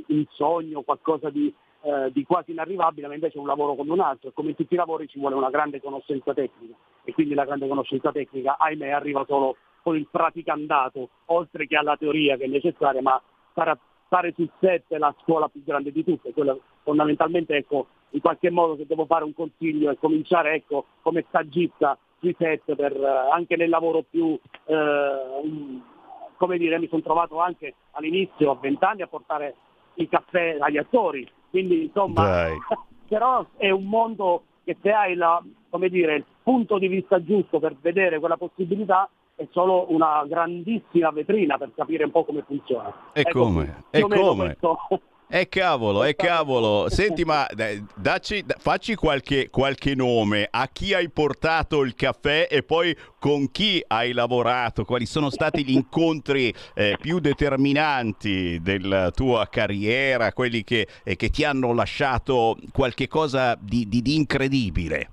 un 0.07 0.25
sogno, 0.32 0.82
qualcosa 0.82 1.29
di, 1.29 1.53
eh, 1.84 2.11
di 2.11 2.23
quasi 2.23 2.51
inarrivabile, 2.51 3.07
ma 3.07 3.13
invece 3.13 3.38
è 3.38 3.39
un 3.39 3.47
lavoro 3.47 3.75
come 3.75 3.91
un 3.91 3.99
altro, 3.99 4.29
e 4.29 4.34
come 4.34 4.49
in 4.49 4.55
tutti 4.55 4.73
i 4.73 4.77
lavori 4.77 5.07
ci 5.07 5.19
vuole 5.19 5.36
una 5.36 5.49
grande 5.49 5.82
conoscenza 5.82 6.34
tecnica. 6.34 6.75
E 7.03 7.13
quindi 7.13 7.34
la 7.34 7.45
grande 7.45 7.67
conoscenza 7.67 8.11
tecnica, 8.11 8.57
ahimè, 8.57 8.89
arriva 8.89 9.25
solo 9.27 9.55
con 9.82 9.95
il 9.95 10.07
praticandato, 10.09 11.09
oltre 11.25 11.65
che 11.67 11.75
alla 11.75 11.97
teoria 11.97 12.38
che 12.38 12.43
è 12.43 12.47
necessaria, 12.47 13.01
ma 13.01 13.19
fare, 13.53 13.77
fare 14.07 14.34
sul 14.36 14.49
set 14.59 14.84
è 14.89 14.97
la 14.97 15.13
scuola 15.21 15.47
più 15.47 15.63
grande 15.63 15.91
di 15.91 16.03
tutte, 16.03 16.34
quella 16.34 16.55
fondamentalmente 16.84 17.55
ecco, 17.55 17.88
in 18.11 18.21
qualche 18.21 18.49
modo 18.49 18.75
se 18.75 18.86
devo 18.86 19.05
fare 19.05 19.23
un 19.23 19.34
consiglio 19.34 19.89
è 19.89 19.97
cominciare 19.97 20.53
ecco, 20.53 20.86
come 21.01 21.25
stagista 21.29 21.97
sui 22.19 22.36
set 22.38 22.75
per, 22.75 22.95
eh, 22.95 23.32
anche 23.32 23.55
nel 23.55 23.69
lavoro 23.69 24.03
più 24.07 24.38
eh, 24.65 25.41
come 26.42 26.58
dire, 26.58 26.80
mi 26.80 26.88
sono 26.88 27.04
trovato 27.04 27.39
anche 27.39 27.76
all'inizio 27.92 28.50
a 28.50 28.58
20 28.60 28.84
anni 28.84 29.02
a 29.04 29.08
portare 29.08 29.54
il 29.96 30.10
caffè 30.10 30.58
agli 30.60 30.78
attori, 30.78 31.30
quindi 31.52 31.84
insomma 31.84 32.24
Dai. 32.24 32.58
però 33.08 33.46
è 33.58 33.70
un 33.70 33.86
mondo 33.86 34.46
che 34.64 34.76
se 34.82 34.92
hai 34.92 35.14
la, 35.14 35.39
come 35.70 35.89
dire, 35.89 36.16
il 36.16 36.26
punto 36.42 36.80
di 36.80 36.88
vista 36.88 37.24
giusto 37.24 37.60
per 37.60 37.76
vedere 37.80 38.18
quella 38.18 38.38
possibilità 38.38 39.08
è 39.36 39.46
solo 39.52 39.92
una 39.92 40.26
grandissima 40.26 41.12
vetrina 41.12 41.60
per 41.60 41.74
capire 41.76 42.06
un 42.06 42.12
po' 42.12 42.26
come 42.26 42.42
funziona. 42.42 42.92
E 43.14 43.22
Ecco, 43.22 43.44
come? 43.44 43.84
E 43.92 44.02
come? 44.02 44.36
questo- 44.36 44.80
E 45.34 45.47
cavolo, 45.47 46.03
e 46.03 46.13
cavolo. 46.13 46.89
Senti, 46.89 47.23
ma 47.23 47.47
dacci, 47.95 48.43
da- 48.43 48.55
facci 48.59 48.95
qualche, 48.95 49.49
qualche 49.49 49.95
nome. 49.95 50.45
A 50.51 50.67
chi 50.67 50.93
hai 50.93 51.09
portato 51.09 51.84
il 51.84 51.95
caffè 51.95 52.49
e 52.51 52.63
poi 52.63 52.93
con 53.17 53.49
chi 53.49 53.82
hai 53.88 54.11
lavorato, 54.11 54.84
quali 54.84 55.05
sono 55.05 55.29
stati 55.29 55.63
gli 55.63 55.71
incontri 55.71 56.53
eh, 56.75 56.97
più 56.99 57.19
determinanti 57.19 58.59
della 58.61 59.11
tua 59.11 59.47
carriera, 59.47 60.34
quelli 60.34 60.65
che, 60.65 60.86
eh, 61.01 61.15
che 61.15 61.29
ti 61.29 61.45
hanno 61.45 61.73
lasciato 61.73 62.57
qualche 62.73 63.07
cosa 63.07 63.57
di, 63.57 63.88
di- 63.88 64.01
di 64.01 64.15
incredibile. 64.15 65.09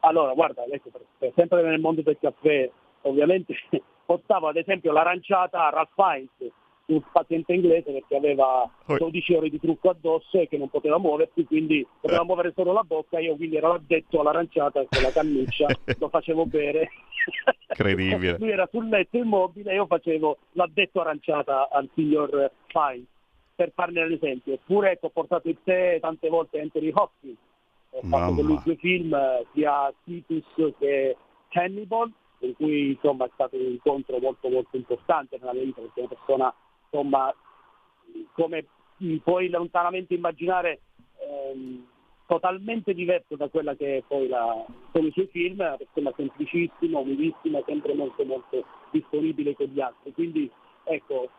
Allora, 0.00 0.32
guarda, 0.32 0.64
per- 0.68 0.80
per- 1.16 1.32
sempre 1.36 1.62
nel 1.62 1.78
mondo 1.78 2.02
del 2.02 2.18
caffè, 2.20 2.68
ovviamente 3.02 3.54
portavo 4.04 4.48
ad 4.48 4.56
esempio 4.56 4.90
l'aranciata 4.90 5.64
a 5.64 5.70
Ralph 5.70 5.92
Fiennes, 5.94 6.52
un 6.88 7.02
paziente 7.12 7.52
inglese 7.52 7.92
perché 7.92 8.16
aveva 8.16 8.68
12 8.86 9.34
ore 9.34 9.50
di 9.50 9.60
trucco 9.60 9.90
addosso 9.90 10.38
e 10.38 10.48
che 10.48 10.56
non 10.56 10.70
poteva 10.70 10.98
muoversi, 10.98 11.44
quindi 11.44 11.86
poteva 12.00 12.24
muovere 12.24 12.52
solo 12.54 12.72
la 12.72 12.82
bocca, 12.82 13.18
io 13.18 13.36
quindi 13.36 13.56
ero 13.56 13.74
addetto 13.74 14.20
all'aranciata 14.20 14.84
con 14.88 15.02
la 15.02 15.10
cannuccia, 15.10 15.66
lo 15.98 16.08
facevo 16.08 16.46
bere. 16.46 16.90
Incredibile. 17.68 18.38
Lui 18.38 18.50
era 18.50 18.66
sul 18.70 18.88
letto 18.88 19.18
immobile 19.18 19.72
e 19.72 19.74
io 19.74 19.86
facevo 19.86 20.38
l'addetto 20.52 21.00
aranciata 21.00 21.68
al 21.70 21.88
signor 21.94 22.50
Fiennes, 22.66 23.06
per 23.54 23.72
farne 23.74 24.02
un 24.02 24.12
esempio. 24.12 24.54
Eppure 24.54 24.92
ecco, 24.92 25.06
ho 25.06 25.10
portato 25.10 25.48
il 25.48 25.58
tè 25.62 25.98
tante 26.00 26.28
volte 26.28 26.60
Anthony 26.60 26.90
Hopkins, 26.94 27.36
ho 27.90 28.00
fatto 28.02 28.34
con 28.34 28.44
lui 28.46 28.60
due 28.64 28.76
film, 28.76 29.12
eh, 29.12 29.44
sia 29.52 29.92
Titus 30.04 30.44
che 30.78 31.16
Hannibal, 31.52 32.10
per 32.38 32.54
cui 32.56 32.92
insomma 32.92 33.26
è 33.26 33.30
stato 33.34 33.56
un 33.56 33.72
incontro 33.72 34.18
molto 34.20 34.48
molto 34.48 34.76
importante 34.76 35.36
nella 35.38 35.52
mia 35.52 35.64
vita, 35.64 35.82
perché 35.82 36.00
è 36.00 36.04
una 36.04 36.14
persona 36.14 36.54
insomma 36.90 37.34
come 38.32 38.66
puoi 39.22 39.48
lontanamente 39.48 40.14
immaginare 40.14 40.80
ehm, 41.20 41.86
totalmente 42.26 42.92
diverso 42.92 43.36
da 43.36 43.48
quella 43.48 43.74
che 43.74 43.98
è 43.98 44.02
poi 44.06 44.28
la, 44.28 44.64
sono 44.92 45.06
i 45.06 45.12
suoi 45.12 45.28
film, 45.28 45.76
una 45.94 46.12
semplicissima, 46.14 46.98
umilissima, 46.98 47.62
sempre 47.64 47.94
molto 47.94 48.24
molto 48.24 48.64
disponibile 48.90 49.54
con 49.54 49.66
gli 49.66 49.80
altri. 49.80 50.12
Quindi 50.12 50.50
ecco, 50.84 51.30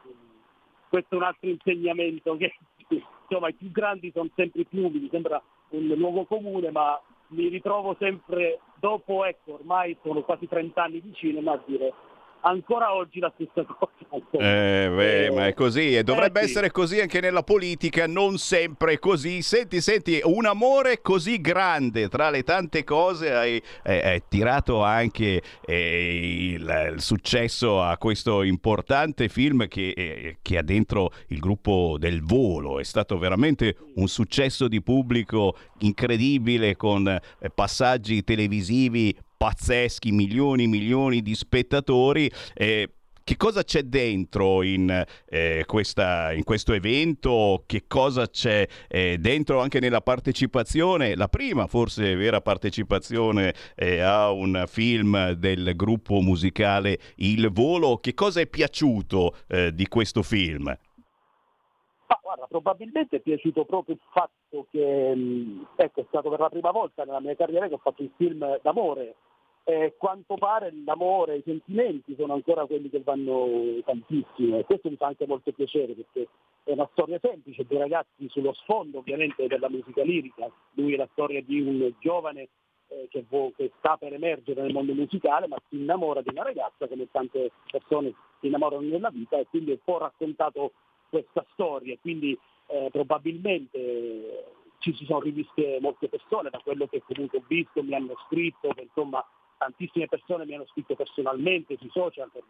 questo 0.90 1.14
è 1.14 1.18
un 1.18 1.24
altro 1.24 1.50
insegnamento 1.50 2.36
che 2.38 2.56
insomma 2.90 3.50
i 3.50 3.54
più 3.54 3.72
grandi 3.72 4.12
sono 4.12 4.30
sempre 4.36 4.66
più 4.66 4.86
umili, 4.86 5.10
sembra 5.12 5.42
un 5.70 5.86
luogo 5.86 6.26
comune, 6.26 6.72
ma 6.72 7.00
mi 7.28 7.48
ritrovo 7.50 7.96
sempre 8.00 8.60
dopo, 8.80 9.26
ecco, 9.26 9.54
ormai 9.54 9.96
sono 10.02 10.24
quasi 10.24 10.48
30 10.48 10.82
anni 10.82 11.02
di 11.02 11.14
cinema 11.14 11.52
a 11.52 11.62
dire 11.66 11.94
ancora 12.42 12.94
oggi 12.94 13.20
la 13.20 13.32
stessa 13.36 13.66
cosa. 13.66 13.88
Eh, 14.32 14.90
beh, 14.90 15.32
ma 15.32 15.48
è 15.48 15.54
così 15.54 15.96
e 15.96 16.04
dovrebbe 16.04 16.40
Eh, 16.40 16.44
sì. 16.44 16.50
essere 16.50 16.72
così 16.72 17.00
anche 17.00 17.20
nella 17.20 17.44
politica, 17.44 18.08
non 18.08 18.38
sempre 18.38 18.98
così. 18.98 19.42
Senti, 19.42 19.82
senti, 19.82 20.20
un 20.24 20.46
amore 20.46 21.02
così 21.02 21.40
grande 21.42 22.08
tra 22.10 22.30
le 22.30 22.44
tante 22.44 22.84
cose 22.84 23.34
hai, 23.34 23.62
hai- 23.84 24.02
hai 24.02 24.24
tirato 24.28 24.84
anche 24.84 25.42
eh, 25.66 26.52
il, 26.54 26.92
il 26.96 27.02
successo 27.02 27.82
a 27.82 27.98
questo 27.98 28.42
importante 28.42 29.30
film 29.30 29.68
che, 29.68 29.94
eh, 29.96 30.38
che 30.42 30.58
ha 30.58 30.64
dentro 30.64 31.12
il 31.28 31.40
gruppo 31.40 31.98
del 32.00 32.24
volo. 32.24 32.80
È 32.80 32.84
stato 32.84 33.18
veramente 33.18 33.76
un 33.96 34.08
successo 34.08 34.68
di 34.68 34.82
pubblico 34.82 35.56
incredibile 35.80 36.76
con 36.76 37.08
eh, 37.08 37.50
passaggi 37.54 38.24
televisivi 38.24 39.16
pazzeschi, 39.40 40.12
milioni 40.12 40.66
e 40.66 40.68
milioni 40.68 41.22
di 41.22 41.34
spettatori. 41.34 42.30
eh, 42.56 42.90
che 43.24 43.38
cosa 43.38 43.64
c'è 43.64 43.84
dentro 43.84 44.64
in, 44.64 44.90
eh, 45.28 45.64
questa- 45.68 46.34
in 46.34 46.44
questo 46.44 46.74
evento? 46.74 47.64
Che 47.68 47.84
cosa 47.88 48.28
c'è 48.28 48.68
eh, 48.88 49.18
dentro 49.20 49.62
anche 49.62 49.80
nella 49.80 50.02
partecipazione? 50.02 51.16
La 51.16 51.28
prima, 51.28 51.68
forse, 51.68 52.16
vera 52.16 52.42
partecipazione 52.42 53.54
eh, 53.76 54.00
a 54.00 54.32
un 54.32 54.64
film 54.66 55.34
del 55.34 55.76
gruppo 55.76 56.22
musicale 56.22 56.98
Il 57.18 57.52
Volo. 57.52 57.98
Che 57.98 58.16
cosa 58.16 58.42
è 58.42 58.48
piaciuto 58.48 59.36
eh, 59.48 59.76
di 59.76 59.88
questo 59.88 60.24
film? 60.24 60.66
Ma 60.66 62.20
guarda, 62.24 62.48
probabilmente 62.48 63.18
è 63.18 63.20
piaciuto 63.20 63.64
proprio 63.64 63.94
il 63.94 64.02
fatto 64.12 64.66
che 64.72 65.14
mh, 65.16 65.68
ecco, 65.76 66.02
è 66.02 66.06
stato 66.08 66.32
per 66.32 66.40
la 66.40 66.50
prima 66.50 66.72
volta 66.72 67.04
nella 67.04 67.22
mia 67.22 67.36
carriera 67.36 67.68
che 67.68 67.76
ho 67.76 67.82
fatto 67.84 68.02
un 68.02 68.10
film 68.18 68.60
d'amore. 68.64 69.16
E 69.64 69.96
quanto 69.98 70.36
pare 70.36 70.74
l'amore, 70.84 71.38
i 71.38 71.44
sentimenti 71.46 72.16
sono 72.18 72.34
ancora 72.34 72.66
quelli 72.66 72.90
che 72.90 73.02
vanno 73.02 73.80
tantissimo. 73.86 74.58
E 74.58 74.66
questo 74.66 74.90
mi 74.90 74.96
fa 74.96 75.08
anche 75.08 75.28
molto 75.28 75.52
piacere 75.52 75.94
perché 75.94 76.28
è 76.64 76.72
una 76.72 76.90
storia 76.92 77.20
semplice, 77.22 77.66
due 77.66 77.80
ragazzi 77.80 78.28
sullo 78.30 78.54
sfondo 78.54 79.00
ovviamente 79.00 79.48
della 79.48 79.70
musica 79.70 80.04
lirica, 80.04 80.50
lui 80.74 80.94
è 80.94 80.98
la 80.98 81.10
storia 81.12 81.42
di 81.42 81.60
un 81.60 81.92
giovane 82.00 82.50
eh, 82.90 83.08
che, 83.10 83.26
vo- 83.28 83.52
che 83.56 83.72
sta 83.78 83.98
per 83.98 84.14
emergere 84.14 84.62
nel 84.62 84.74
mondo 84.74 84.94
musicale 84.94 85.48
ma 85.48 85.58
si 85.68 85.78
innamora 85.78 86.22
di 86.22 86.30
una 86.30 86.44
ragazza 86.44 86.88
come 86.88 87.08
tante 87.12 87.52
persone 87.72 88.14
si 88.40 88.48
innamorano 88.48 88.88
nella 88.88 89.10
vita 89.10 89.38
e 89.38 89.48
quindi 89.48 89.72
è 89.72 89.74
un 89.74 89.82
po' 89.84 89.98
raccontato 89.98 90.74
questa 91.10 91.44
storia, 91.54 91.98
quindi 92.00 92.38
eh, 92.68 92.90
probabilmente 92.92 93.78
eh, 93.78 94.46
ci 94.78 94.94
si 94.94 95.06
sono 95.06 95.22
riviste 95.22 95.80
molte 95.82 96.08
persone, 96.08 96.50
da 96.50 96.60
quello 96.60 96.88
che 96.88 97.02
comunque 97.02 97.40
ho 97.40 97.44
visto, 97.48 97.84
mi 97.84 97.96
hanno 97.96 98.16
scritto, 98.28 98.70
che, 98.70 98.82
insomma 98.82 99.26
tantissime 99.60 100.08
persone 100.08 100.46
mi 100.46 100.56
hanno 100.56 100.66
scritto 100.68 100.96
personalmente 100.96 101.78
sui 101.78 101.90
social 101.92 102.30
per, 102.32 102.44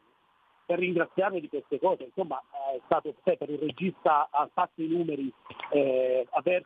per 0.65 0.79
ringraziarmi 0.79 1.41
di 1.41 1.49
queste 1.49 1.79
cose, 1.79 2.03
insomma 2.03 2.39
eh, 2.39 2.77
è 2.77 2.81
stato 2.85 3.13
per 3.23 3.49
un 3.49 3.59
regista 3.59 4.29
ha 4.31 4.47
fatto 4.53 4.81
i 4.81 4.87
numeri, 4.87 5.33
eh, 5.71 6.25
aver 6.29 6.65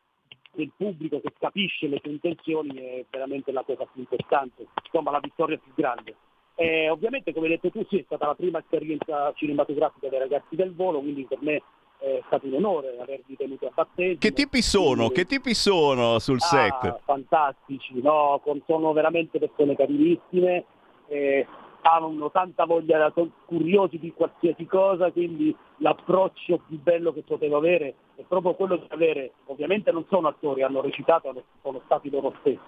del 0.52 0.72
pubblico 0.76 1.20
che 1.20 1.34
capisce 1.39 1.88
le 1.88 2.00
tue 2.00 2.12
intenzioni 2.12 2.76
è 2.76 3.06
veramente 3.10 3.52
la 3.52 3.64
cosa 3.64 3.88
più 3.91 4.02
importante, 4.02 4.68
insomma 4.84 5.12
la 5.12 5.20
vittoria 5.20 5.58
più 5.58 5.72
grande. 5.74 6.16
E 6.56 6.89
ovviamente 6.89 7.34
come 7.34 7.48
hai 7.48 7.54
detto 7.54 7.72
tu 7.72 7.84
sì, 7.89 8.00
è 8.00 8.04
stata 8.06 8.28
la 8.28 8.36
prima 8.36 8.60
esperienza 8.60 9.34
cinematografica 9.34 10.10
dei 10.10 10.20
ragazzi 10.20 10.56
del 10.56 10.76
volo, 10.76 11.00
quindi 11.00 11.26
per 11.26 11.41
me 11.41 11.64
è 12.04 12.22
stato 12.26 12.45
un 12.47 12.56
onore 12.56 12.97
avervi 12.99 13.36
tenuti 13.38 13.66
a 13.66 13.72
battesimo. 13.74 14.18
Che 14.20 14.34
tipi 14.34 14.62
sono? 14.62 15.10
Che 15.10 15.26
tipi 15.26 15.54
sono 15.54 16.20
sul 16.20 16.39
Ah, 16.41 16.45
set? 16.45 16.99
fantastici, 17.06 18.01
no? 18.01 18.41
Sono 18.66 18.91
veramente 18.91 19.39
persone 19.39 19.76
carinissime, 19.76 20.66
eh, 21.08 21.47
hanno 21.84 22.30
tanta 22.32 22.66
voglia, 22.66 23.12
sono 23.16 23.32
curiosi 23.45 23.99
di 23.99 24.12
qualsiasi 24.14 24.66
cosa, 24.66 25.12
quindi 25.12 25.56
l'approccio 25.78 26.60
più 26.68 26.80
bello 26.82 27.14
che 27.14 27.24
potevo 27.24 27.58
avere 27.58 27.95
è 28.16 28.22
proprio 28.28 28.54
quello 28.54 28.76
di 28.78 28.86
avere, 28.89 29.34
ovviamente 29.45 29.91
non 29.91 30.06
sono 30.10 30.28
attori, 30.28 30.62
hanno 30.62 30.82
recitato, 30.82 31.30
hanno- 31.30 31.43
sono 31.62 31.82
stati 31.86 32.10
loro 32.10 32.34
stessi, 32.39 32.60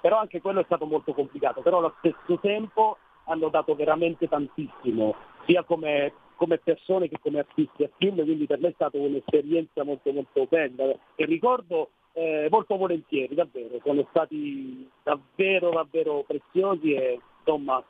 però 0.00 0.18
anche 0.18 0.40
quello 0.40 0.60
è 0.60 0.64
stato 0.64 0.86
molto 0.86 1.12
complicato, 1.12 1.60
però 1.60 1.78
allo 1.78 1.94
stesso 1.98 2.38
tempo 2.40 2.96
hanno 3.24 3.48
dato 3.48 3.74
veramente 3.74 4.26
tantissimo, 4.28 5.14
sia 5.46 5.62
come, 5.64 6.12
come 6.42 6.58
persone 6.58 7.08
che 7.08 7.20
come 7.20 7.38
artisti 7.38 7.84
a 7.84 7.90
film, 7.98 8.20
quindi 8.24 8.46
per 8.46 8.58
me 8.58 8.70
è 8.70 8.72
stata 8.74 8.98
un'esperienza 8.98 9.84
molto 9.84 10.10
molto 10.10 10.44
bella. 10.46 10.92
E 11.14 11.24
ricordo 11.24 11.90
eh, 12.14 12.48
molto 12.50 12.76
volentieri, 12.76 13.32
davvero, 13.36 13.78
sono 13.84 14.04
stati 14.10 14.90
davvero 15.04 15.70
davvero 15.70 16.24
preziosi 16.26 16.94
e 16.94 17.20
insomma 17.38 17.80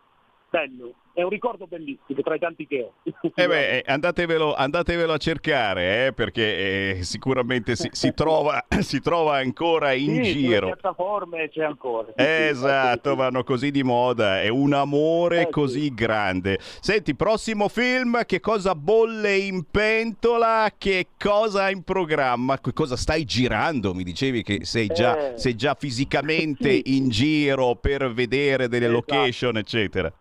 bello, 0.51 0.93
è 1.15 1.23
un 1.23 1.29
ricordo 1.29 1.67
bellissimo 1.67 2.21
tra 2.23 2.35
i 2.35 2.39
tanti 2.39 2.67
che 2.67 2.83
ho. 2.83 2.93
Eh 3.35 3.47
beh, 3.47 3.79
eh, 3.79 3.83
andatevelo, 3.87 4.55
andatevelo 4.55 5.13
a 5.13 5.17
cercare 5.17 6.07
eh, 6.07 6.13
perché 6.13 6.99
eh, 6.99 7.03
sicuramente 7.03 7.77
si, 7.77 7.89
si 7.93 8.13
trova, 8.15 8.65
si 8.81 9.01
trova 9.01 9.37
ancora 9.39 9.93
in 9.93 10.23
Sì, 10.25 10.31
sulle 10.31 10.47
giro. 10.49 10.67
piattaforme 10.67 11.49
c'è 11.51 11.65
ancora. 11.65 12.07
Sì, 12.09 12.13
sì, 12.17 12.25
Esatto, 12.25 13.15
vanno 13.15 13.43
così 13.45 13.71
di 13.71 13.83
moda, 13.83 14.43
è 14.43 14.49
un 14.49 14.73
amore 14.75 15.49
così 15.51 15.93
grande. 15.95 16.59
Senti, 16.81 17.15
prossimo 17.15 17.69
film, 17.69 18.25
che 18.27 18.41
cosa 18.41 18.75
bolle 18.75 19.37
in 19.37 19.65
pentola, 19.71 20.71
che 20.77 21.09
cosa 21.19 21.71
in 21.71 21.83
programma, 21.83 22.59
che 22.61 22.73
cosa 22.73 22.97
stai 22.97 23.25
girando? 23.25 23.95
Mi 23.95 24.03
dicevi 24.05 24.43
che 24.43 24.65
sei 24.65 24.89
già, 24.89 25.33
Eh. 25.35 25.39
sei 25.39 25.55
già 25.55 25.75
fisicamente 25.75 26.71
in 26.85 27.09
giro 27.09 27.77
per 27.77 28.13
vedere 28.13 28.69
delle 28.69 28.87
Esatto. 28.87 29.15
location, 29.15 29.57
eccetera. 29.57 30.13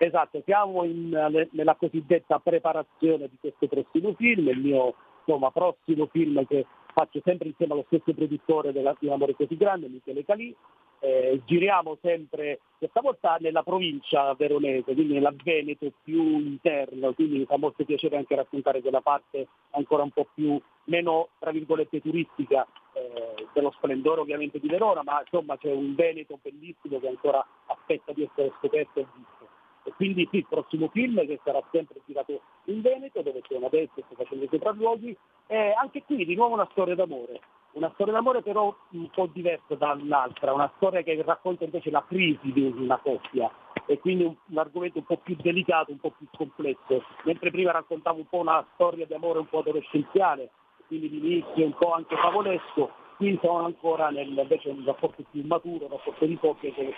Esatto, 0.00 0.40
siamo 0.44 0.84
in- 0.84 1.48
nella 1.50 1.74
cosiddetta 1.74 2.38
preparazione 2.38 3.28
di 3.28 3.36
questo 3.40 3.66
prossimo 3.66 4.14
film, 4.14 4.48
il 4.48 4.60
mio 4.60 4.94
insomma, 5.24 5.50
prossimo 5.50 6.06
film 6.06 6.46
che 6.46 6.64
faccio 6.94 7.20
sempre 7.24 7.48
insieme 7.48 7.72
allo 7.72 7.84
stesso 7.86 8.14
produttore 8.14 8.72
della, 8.72 8.96
di 8.98 9.10
amore 9.10 9.34
così 9.34 9.56
grande, 9.56 9.88
Michele 9.88 10.24
Calì. 10.24 10.54
Eh, 11.00 11.42
giriamo 11.44 11.96
sempre, 12.02 12.58
questa 12.76 13.00
volta 13.00 13.36
nella 13.40 13.62
provincia 13.62 14.34
veronese, 14.34 14.94
quindi 14.94 15.14
nella 15.14 15.32
Veneto 15.44 15.92
più 16.02 16.38
interna, 16.38 17.12
quindi 17.12 17.38
mi 17.38 17.44
fa 17.44 17.56
molto 17.56 17.84
piacere 17.84 18.16
anche 18.16 18.34
raccontare 18.34 18.80
quella 18.80 19.00
parte 19.00 19.46
ancora 19.72 20.02
un 20.02 20.10
po' 20.10 20.26
più, 20.34 20.60
meno 20.84 21.28
tra 21.38 21.52
virgolette 21.52 22.00
turistica 22.00 22.66
eh, 22.94 23.46
dello 23.52 23.70
splendore 23.76 24.20
ovviamente 24.20 24.58
di 24.58 24.68
Verona, 24.68 25.02
ma 25.04 25.20
insomma 25.20 25.56
c'è 25.56 25.72
un 25.72 25.94
Veneto 25.94 26.38
bellissimo 26.42 26.98
che 26.98 27.08
ancora 27.08 27.46
aspetta 27.66 28.12
di 28.12 28.24
essere 28.24 28.52
scoperto 28.58 28.98
e 28.98 29.06
visto. 29.14 29.37
E 29.84 29.92
quindi 29.96 30.28
sì, 30.30 30.38
il 30.38 30.46
prossimo 30.48 30.88
film 30.88 31.24
che 31.26 31.40
sarà 31.42 31.62
sempre 31.70 32.00
girato 32.06 32.40
in 32.64 32.80
Veneto, 32.80 33.22
dove 33.22 33.42
sono 33.48 33.66
adesso, 33.66 33.92
sto 33.94 34.14
facendo 34.14 34.44
i 34.44 34.48
sopralluoghi, 34.50 35.16
e 35.46 35.72
anche 35.72 36.02
qui 36.02 36.24
di 36.24 36.34
nuovo 36.34 36.54
una 36.54 36.68
storia 36.72 36.94
d'amore, 36.94 37.40
una 37.72 37.90
storia 37.94 38.12
d'amore 38.12 38.42
però 38.42 38.74
un 38.90 39.10
po' 39.10 39.28
diversa 39.32 39.74
dall'altra, 39.74 40.52
una 40.52 40.70
storia 40.76 41.02
che 41.02 41.22
racconta 41.22 41.64
invece 41.64 41.90
la 41.90 42.04
crisi 42.06 42.52
di 42.52 42.62
una 42.76 42.98
coppia. 42.98 43.50
E 43.86 43.98
quindi 44.00 44.24
un, 44.24 44.36
un 44.50 44.58
argomento 44.58 44.98
un 44.98 45.06
po' 45.06 45.16
più 45.16 45.34
delicato, 45.40 45.90
un 45.90 45.98
po' 45.98 46.12
più 46.16 46.26
complesso, 46.36 47.02
mentre 47.24 47.50
prima 47.50 47.72
raccontavo 47.72 48.18
un 48.18 48.28
po' 48.28 48.38
una 48.38 48.66
storia 48.74 49.06
di 49.06 49.14
amore 49.14 49.38
un 49.38 49.46
po' 49.46 49.60
adolescenziale, 49.60 50.50
quindi 50.88 51.08
l'inizio 51.08 51.64
un 51.64 51.74
po' 51.74 51.94
anche 51.94 52.14
favolesco, 52.16 52.90
qui 53.16 53.38
sono 53.42 53.64
ancora 53.64 54.10
nel, 54.10 54.28
invece 54.28 54.68
un 54.68 54.84
rapporto 54.84 55.24
più 55.30 55.42
maturo, 55.46 55.86
un 55.86 55.90
rapporto 55.92 56.26
di 56.26 56.36
coppia 56.38 56.70
che 56.72 56.94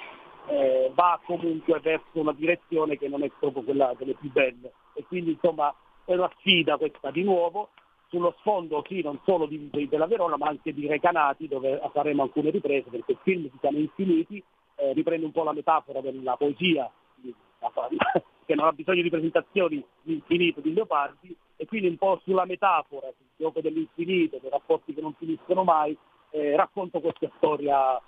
eh, 0.51 0.91
va 0.95 1.21
comunque 1.25 1.79
verso 1.81 2.09
una 2.13 2.33
direzione 2.33 2.99
che 2.99 3.09
non 3.09 3.23
è 3.23 3.31
proprio 3.39 3.63
quella 3.63 3.95
delle 3.97 4.15
più 4.15 4.31
belle. 4.33 4.73
E 4.95 5.05
quindi 5.07 5.33
insomma 5.33 5.73
è 6.05 6.15
una 6.15 6.31
sfida 6.39 6.77
questa 6.77 7.11
di 7.11 7.23
nuovo. 7.23 7.71
Sullo 8.09 8.35
sfondo 8.41 8.85
sì 8.89 9.03
non 9.03 9.21
solo 9.25 9.47
di, 9.47 9.71
di- 9.71 9.89
della 9.89 10.09
Verona 10.09 10.37
ma 10.37 10.49
anche 10.49 10.75
di 10.75 10.89
Recanati 10.89 11.47
dove 11.47 11.81
faremo 11.93 12.25
alcune 12.25 12.51
riprese 12.51 12.91
perché 12.91 13.13
il 13.13 13.19
film 13.23 13.49
si 13.49 13.57
chiama 13.61 13.79
Infiniti 13.79 14.43
eh, 14.75 14.93
riprende 14.95 15.27
un 15.27 15.31
po' 15.31 15.45
la 15.45 15.53
metafora 15.53 16.01
della 16.01 16.35
poesia 16.35 16.91
che 18.45 18.55
non 18.57 18.67
ha 18.67 18.73
bisogno 18.73 19.03
di 19.03 19.11
presentazioni 19.11 19.85
di 20.03 20.15
infinito 20.15 20.61
di 20.61 20.75
Leopardi 20.75 21.37
e 21.55 21.67
quindi 21.67 21.87
un 21.87 21.99
po' 21.99 22.21
sulla 22.25 22.45
metafora 22.47 23.07
sul 23.17 23.27
gioco 23.37 23.61
dell'infinito 23.61 24.39
dei 24.41 24.51
rapporti 24.51 24.93
che 24.93 25.01
non 25.01 25.15
finiscono 25.15 25.63
mai 25.63 25.97
eh, 26.31 26.57
racconto 26.57 26.99
questa 27.01 27.31
storia 27.37 28.01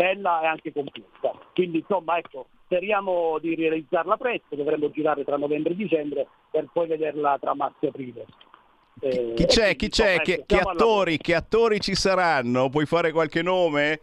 bella 0.00 0.40
e 0.40 0.46
anche 0.46 0.72
complessa. 0.72 1.32
Quindi 1.52 1.78
insomma 1.78 2.16
ecco, 2.16 2.46
speriamo 2.64 3.38
di 3.38 3.54
realizzarla 3.54 4.16
presto, 4.16 4.56
dovremmo 4.56 4.90
girare 4.90 5.24
tra 5.24 5.36
novembre 5.36 5.72
e 5.72 5.76
dicembre 5.76 6.26
per 6.50 6.68
poi 6.72 6.86
vederla 6.88 7.36
tra 7.38 7.54
marzo 7.54 7.76
e 7.80 7.88
aprile. 7.88 8.26
Eh, 9.00 9.34
Chi 9.34 9.44
c'è? 9.44 9.76
Chi 9.76 9.88
c'è? 9.90 10.12
insomma, 10.12 10.22
Che, 10.22 10.32
ecco, 10.32 10.44
che 10.46 10.58
attori, 10.58 11.18
che 11.18 11.34
attori 11.34 11.80
ci 11.80 11.94
saranno? 11.94 12.70
Puoi 12.70 12.86
fare 12.86 13.12
qualche 13.12 13.42
nome? 13.42 14.00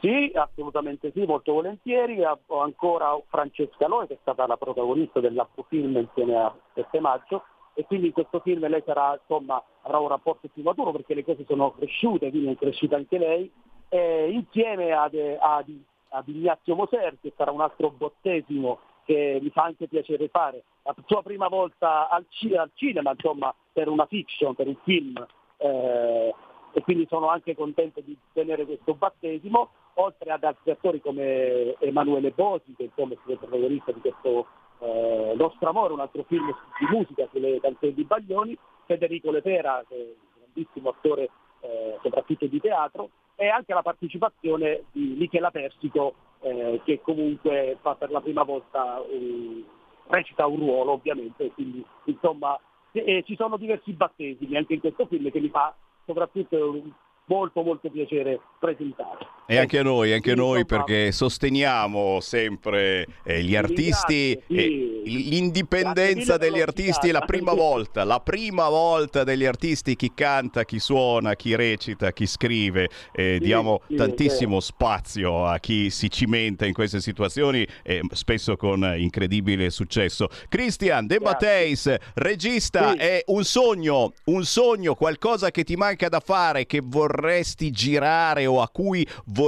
Sì, 0.00 0.30
assolutamente 0.32 1.10
sì, 1.12 1.24
molto 1.26 1.54
volentieri. 1.54 2.22
Ho 2.22 2.60
ancora 2.60 3.20
Francesca 3.28 3.88
Loi 3.88 4.06
che 4.06 4.14
è 4.14 4.18
stata 4.20 4.46
la 4.46 4.56
protagonista 4.56 5.18
dell'Accofilm 5.20 5.96
insieme 5.96 6.36
a 6.36 6.54
7 6.74 7.00
maggio 7.00 7.42
e 7.74 7.84
quindi 7.84 8.06
in 8.06 8.12
questo 8.12 8.40
film 8.40 8.66
lei 8.66 8.82
sarà, 8.86 9.18
insomma, 9.20 9.62
avrà 9.82 9.98
un 9.98 10.08
rapporto 10.08 10.48
più 10.52 10.62
maturo 10.62 10.92
perché 10.92 11.14
le 11.14 11.24
cose 11.24 11.44
sono 11.46 11.72
cresciute, 11.72 12.30
quindi 12.30 12.52
è 12.52 12.56
cresciuta 12.56 12.96
anche 12.96 13.18
lei, 13.18 13.50
e 13.90 14.30
insieme 14.30 14.92
ad, 14.92 15.14
ad, 15.14 15.66
ad 16.08 16.28
Ignazio 16.28 16.74
Moser 16.74 17.18
che 17.20 17.32
sarà 17.36 17.50
un 17.50 17.60
altro 17.60 17.90
bottesimo 17.90 18.78
che 19.04 19.38
mi 19.42 19.50
fa 19.50 19.64
anche 19.64 19.88
piacere 19.88 20.28
fare. 20.28 20.62
La 20.84 20.94
sua 21.06 21.22
prima 21.22 21.48
volta 21.48 22.08
al, 22.08 22.24
al 22.56 22.70
cinema, 22.74 23.10
insomma, 23.10 23.54
per 23.72 23.88
una 23.88 24.06
fiction, 24.06 24.54
per 24.54 24.68
un 24.68 24.76
film. 24.84 25.26
eh, 25.58 26.34
e 26.72 26.82
quindi 26.82 27.06
sono 27.08 27.28
anche 27.28 27.54
contento 27.54 28.00
di 28.00 28.16
tenere 28.32 28.64
questo 28.64 28.94
battesimo, 28.94 29.70
oltre 29.94 30.30
ad 30.30 30.44
altri 30.44 30.70
attori 30.70 31.00
come 31.00 31.74
Emanuele 31.78 32.30
Bosi, 32.30 32.74
che 32.76 32.84
insomma 32.84 33.14
è 33.14 33.30
il 33.30 33.38
protagonista 33.38 33.92
di 33.92 34.00
questo 34.00 34.46
eh, 34.78 35.32
Nostro 35.36 35.68
Amore, 35.68 35.92
un 35.92 36.00
altro 36.00 36.22
film 36.24 36.46
di 36.78 36.86
musica 36.96 37.28
sulle 37.32 37.60
canzoni 37.60 37.94
di 37.94 38.04
Baglioni, 38.04 38.56
Federico 38.86 39.30
Lepera, 39.30 39.84
che 39.88 39.94
è 39.96 39.98
un 39.98 40.42
grandissimo 40.52 40.90
attore 40.90 41.30
eh, 41.60 41.98
soprattutto 42.02 42.46
di 42.46 42.60
teatro, 42.60 43.10
e 43.40 43.48
anche 43.48 43.72
la 43.72 43.80
partecipazione 43.80 44.82
di 44.92 45.14
Michela 45.16 45.50
Persico, 45.50 46.14
eh, 46.40 46.78
che 46.84 47.00
comunque 47.00 47.78
fa 47.80 47.94
per 47.94 48.10
la 48.10 48.20
prima 48.20 48.42
volta 48.42 49.02
un- 49.10 49.64
recita 50.08 50.46
un 50.46 50.58
ruolo 50.58 50.92
ovviamente, 50.92 51.50
quindi 51.52 51.82
insomma 52.04 52.60
eh, 52.92 53.22
ci 53.24 53.36
sono 53.36 53.56
diversi 53.56 53.92
battesimi 53.92 54.56
anche 54.56 54.74
in 54.74 54.80
questo 54.80 55.06
film 55.06 55.30
che 55.30 55.40
mi 55.40 55.48
fa 55.48 55.74
soprattutto 56.04 56.82
molto 57.26 57.62
molto 57.62 57.88
piacere 57.88 58.40
presentare. 58.58 59.26
E 59.50 59.58
anche 59.58 59.80
a 59.80 59.82
noi, 59.82 60.12
anche 60.12 60.36
noi 60.36 60.64
perché 60.64 61.10
sosteniamo 61.10 62.20
sempre 62.20 63.04
eh, 63.24 63.42
gli 63.42 63.56
artisti, 63.56 64.40
sì. 64.46 64.54
eh, 64.54 65.02
l'indipendenza 65.06 66.36
degli 66.36 66.60
artisti 66.60 67.08
è 67.08 67.10
la 67.10 67.22
prima 67.22 67.52
volta, 67.52 68.04
la 68.04 68.20
prima 68.20 68.68
volta 68.68 69.24
degli 69.24 69.44
artisti, 69.44 69.96
chi 69.96 70.12
canta, 70.14 70.64
chi 70.64 70.78
suona, 70.78 71.34
chi 71.34 71.56
recita, 71.56 72.12
chi 72.12 72.26
scrive, 72.26 72.90
eh, 73.12 73.40
diamo 73.40 73.80
tantissimo 73.96 74.60
spazio 74.60 75.44
a 75.44 75.58
chi 75.58 75.90
si 75.90 76.08
cimenta 76.08 76.64
in 76.64 76.72
queste 76.72 77.00
situazioni 77.00 77.66
e 77.82 78.02
spesso 78.12 78.56
con 78.56 78.94
incredibile 78.96 79.70
successo. 79.70 80.28
Christian 80.48 81.08
De 81.08 81.18
Matteis, 81.18 81.92
regista, 82.14 82.94
è 82.94 83.24
un 83.26 83.42
sogno, 83.42 84.12
un 84.26 84.44
sogno, 84.44 84.94
qualcosa 84.94 85.50
che 85.50 85.64
ti 85.64 85.74
manca 85.74 86.08
da 86.08 86.20
fare, 86.20 86.66
che 86.66 86.80
vorresti 86.80 87.72
girare 87.72 88.46
o 88.46 88.62
a 88.62 88.68
cui 88.68 89.04
vorresti 89.24 89.38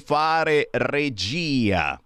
fare 0.00 0.68
regia. 0.72 1.96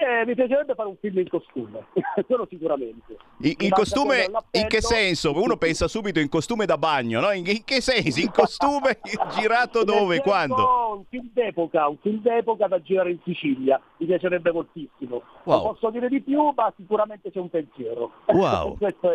Eh, 0.00 0.24
mi 0.24 0.34
piacerebbe 0.36 0.74
fare 0.74 0.88
un 0.88 0.96
film 1.00 1.18
in 1.18 1.28
costume, 1.28 1.86
quello 2.26 2.46
sicuramente. 2.48 3.16
In, 3.38 3.54
in 3.58 3.70
costume, 3.70 4.30
in 4.52 4.68
che 4.68 4.80
senso? 4.80 5.32
Uno 5.34 5.56
pensa 5.56 5.88
subito 5.88 6.20
in 6.20 6.28
costume 6.28 6.66
da 6.66 6.78
bagno, 6.78 7.20
no? 7.20 7.32
In, 7.32 7.44
in 7.46 7.64
che 7.64 7.80
senso? 7.80 8.20
In 8.20 8.30
costume 8.30 9.00
girato 9.36 9.82
dove? 9.82 10.20
Quando? 10.20 10.96
Un 10.98 11.04
film 11.08 11.30
d'epoca, 11.32 11.88
un 11.88 11.96
film 12.00 12.20
d'epoca 12.22 12.68
da 12.68 12.80
girare 12.80 13.10
in 13.10 13.18
Sicilia, 13.24 13.80
mi 13.96 14.06
piacerebbe 14.06 14.52
moltissimo. 14.52 15.22
Wow. 15.44 15.62
Non 15.64 15.72
posso 15.72 15.90
dire 15.90 16.08
di 16.08 16.20
più, 16.20 16.52
ma 16.54 16.72
sicuramente 16.76 17.32
c'è 17.32 17.40
un 17.40 17.50
pensiero. 17.50 18.12
Wow. 18.26 18.76
Certo. 18.78 19.10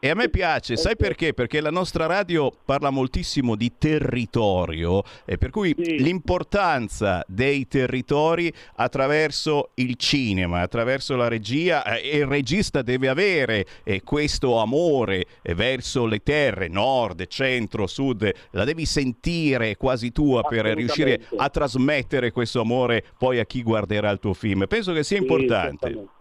E 0.00 0.10
a 0.10 0.14
me 0.14 0.28
piace, 0.28 0.76
sai 0.76 0.96
perché? 0.96 1.32
Perché 1.32 1.60
la 1.60 1.70
nostra 1.70 2.06
radio 2.06 2.50
parla 2.64 2.90
moltissimo 2.90 3.54
di 3.54 3.72
territorio 3.78 5.02
e 5.24 5.38
per 5.38 5.50
cui 5.50 5.74
l'importanza 5.76 7.24
dei 7.28 7.68
territori 7.68 8.52
attraverso 8.76 9.70
il 9.74 9.96
cinema, 10.08 10.62
attraverso 10.62 11.16
la 11.16 11.28
regia 11.28 11.84
eh, 11.84 12.08
e 12.08 12.16
il 12.16 12.26
regista 12.26 12.80
deve 12.80 13.08
avere 13.08 13.66
eh, 13.84 14.02
questo 14.02 14.58
amore 14.58 15.26
eh, 15.42 15.54
verso 15.54 16.06
le 16.06 16.20
terre, 16.20 16.68
nord, 16.68 17.26
centro, 17.26 17.86
sud, 17.86 18.32
la 18.52 18.64
devi 18.64 18.86
sentire 18.86 19.76
quasi 19.76 20.10
tua 20.10 20.42
per 20.44 20.64
riuscire 20.64 21.20
a 21.36 21.50
trasmettere 21.50 22.32
questo 22.32 22.62
amore 22.62 23.04
poi 23.18 23.38
a 23.38 23.44
chi 23.44 23.62
guarderà 23.62 24.08
il 24.08 24.18
tuo 24.18 24.32
film. 24.32 24.64
Penso 24.66 24.94
che 24.94 25.02
sia 25.02 25.18
Sì, 25.18 25.22
importante. 25.22 25.86
certamente. 25.86 26.16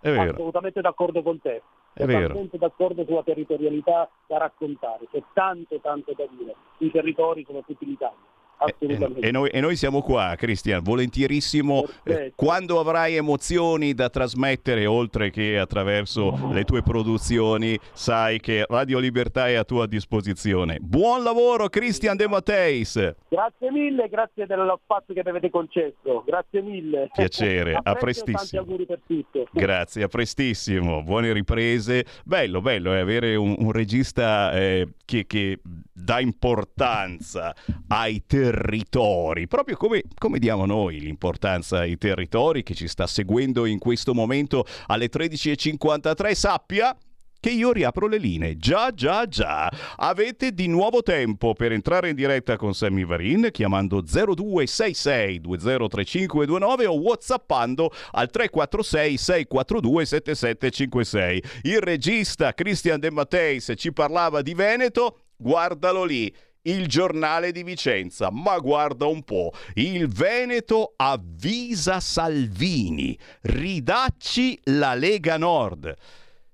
È 0.00 0.10
vero. 0.10 0.32
Assolutamente 0.32 0.80
d'accordo 0.82 1.22
con 1.22 1.40
te. 1.40 1.62
È 1.94 2.04
vero. 2.04 2.48
D'accordo 2.52 3.04
sulla 3.06 3.22
territorialità 3.22 4.10
da 4.26 4.36
raccontare. 4.36 5.06
C'è 5.10 5.22
tanto, 5.32 5.78
tanto 5.80 6.12
da 6.14 6.26
dire. 6.36 6.54
I 6.78 6.90
territori, 6.90 7.44
soprattutto 7.46 7.84
in 7.84 7.90
Italia. 7.92 8.16
Assolutamente. 8.64 9.26
E 9.26 9.30
noi, 9.30 9.48
e 9.50 9.60
noi 9.60 9.76
siamo 9.76 10.02
qua, 10.02 10.34
Cristian, 10.36 10.82
volentierissimo. 10.82 11.84
Eh, 12.04 12.32
Quando 12.34 12.80
avrai 12.80 13.16
emozioni 13.16 13.94
da 13.94 14.08
trasmettere, 14.08 14.86
oltre 14.86 15.30
che 15.30 15.58
attraverso 15.58 16.50
le 16.52 16.64
tue 16.64 16.82
produzioni, 16.82 17.78
sai 17.92 18.40
che 18.40 18.64
Radio 18.68 18.98
Libertà 18.98 19.48
è 19.48 19.54
a 19.54 19.64
tua 19.64 19.86
disposizione. 19.86 20.78
Buon 20.80 21.22
lavoro, 21.22 21.68
Cristian 21.68 22.16
De 22.16 22.28
Matteis. 22.28 23.14
Grazie 23.28 23.70
mille, 23.70 24.08
grazie 24.08 24.46
dello 24.46 24.78
spazio 24.82 25.14
che 25.14 25.22
mi 25.24 25.30
avete 25.30 25.50
concesso, 25.50 26.22
grazie 26.26 26.60
mille. 26.62 27.10
Piacere, 27.12 27.74
a 27.76 27.80
Tanti 27.82 28.00
prestissimo. 28.00 28.60
auguri 28.62 28.86
per 28.86 29.00
tutto. 29.06 29.46
Grazie, 29.52 30.02
a 30.04 30.08
prestissimo. 30.08 31.02
Buone 31.02 31.32
riprese. 31.32 32.04
Bello, 32.24 32.60
bello 32.60 32.92
è 32.92 32.98
avere 32.98 33.34
un, 33.36 33.54
un 33.58 33.72
regista 33.72 34.52
eh, 34.52 34.88
che, 35.04 35.26
che 35.26 35.58
dà 36.02 36.20
importanza 36.20 37.54
ai 37.88 38.24
territori, 38.26 39.46
proprio 39.46 39.76
come, 39.76 40.02
come 40.18 40.38
diamo 40.38 40.66
noi 40.66 41.00
l'importanza 41.00 41.78
ai 41.78 41.96
territori 41.96 42.62
che 42.62 42.74
ci 42.74 42.88
sta 42.88 43.06
seguendo 43.06 43.64
in 43.66 43.78
questo 43.78 44.14
momento 44.14 44.64
alle 44.86 45.08
13.53. 45.08 46.32
Sappia 46.32 46.96
che 47.42 47.50
io 47.50 47.72
riapro 47.72 48.06
le 48.06 48.18
linee. 48.18 48.56
Già, 48.56 48.92
già, 48.94 49.26
già. 49.26 49.68
Avete 49.96 50.52
di 50.52 50.68
nuovo 50.68 51.02
tempo 51.02 51.54
per 51.54 51.72
entrare 51.72 52.10
in 52.10 52.14
diretta 52.14 52.56
con 52.56 52.72
Sammy 52.72 53.04
Varin 53.04 53.48
chiamando 53.50 54.00
0266 54.00 55.40
203529 55.40 56.86
o 56.86 57.00
whatsappando 57.00 57.90
al 58.12 58.30
346 58.30 59.16
642 59.16 60.06
7756. 60.06 61.42
Il 61.62 61.80
regista 61.80 62.54
Christian 62.54 63.00
De 63.00 63.10
Matteis 63.10 63.72
ci 63.74 63.92
parlava 63.92 64.40
di 64.40 64.54
Veneto, 64.54 65.22
guardalo 65.42 66.04
lì. 66.04 66.34
Il 66.64 66.86
giornale 66.86 67.50
di 67.50 67.64
Vicenza, 67.64 68.30
ma 68.30 68.56
guarda 68.60 69.06
un 69.06 69.24
po', 69.24 69.52
il 69.74 70.06
Veneto 70.06 70.92
avvisa 70.94 71.98
Salvini, 71.98 73.18
ridacci 73.40 74.60
la 74.66 74.94
Lega 74.94 75.36
Nord. 75.36 75.92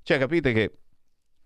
Cioè, 0.03 0.19
capite 0.19 0.55
che 0.55 0.73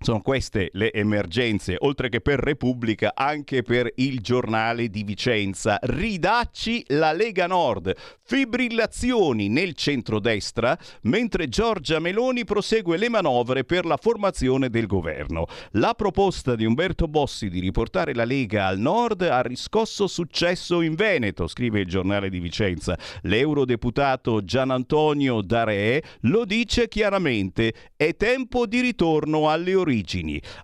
sono 0.03 0.20
queste 0.20 0.70
le 0.72 0.92
emergenze, 0.92 1.76
oltre 1.78 2.09
che 2.09 2.20
per 2.20 2.38
Repubblica, 2.40 3.12
anche 3.14 3.62
per 3.62 3.90
il 3.96 4.20
giornale 4.20 4.88
di 4.88 5.05
Vicenza. 5.05 5.78
Ridacci 5.80 6.84
la 6.88 7.12
Lega 7.12 7.46
Nord. 7.46 7.94
Fibrillazioni 8.24 9.48
nel 9.48 9.74
centrodestra, 9.74 10.76
mentre 11.03 11.48
Giorgia 11.48 11.98
Meloni 11.98 12.44
prosegue 12.44 12.96
le 12.96 13.09
manovre 13.09 13.64
per 13.64 13.84
la 13.84 13.96
formazione 13.96 14.70
del 14.70 14.86
governo. 14.86 15.46
La 15.72 15.94
proposta 15.94 16.57
di 16.57 16.64
Umberto 16.64 17.07
Bossi 17.07 17.48
di 17.48 17.61
riportare 17.61 18.14
la 18.14 18.24
Lega 18.24 18.66
al 18.66 18.78
nord 18.78 19.22
ha 19.22 19.42
riscosso 19.42 20.07
successo 20.07 20.80
in 20.80 20.94
Veneto, 20.94 21.46
scrive 21.46 21.80
il 21.80 21.86
giornale 21.86 22.28
di 22.28 22.40
Vicenza. 22.40 22.98
L'eurodeputato 23.22 24.42
Gian 24.42 24.70
Antonio 24.70 25.42
Darè 25.42 26.00
lo 26.22 26.44
dice 26.44 26.88
chiaramente: 26.88 27.72
è 27.96 28.16
tempo 28.16 28.66
di 28.66 28.80
ritorno 28.80 29.48
alle 29.48 29.74
origini. 29.74 29.90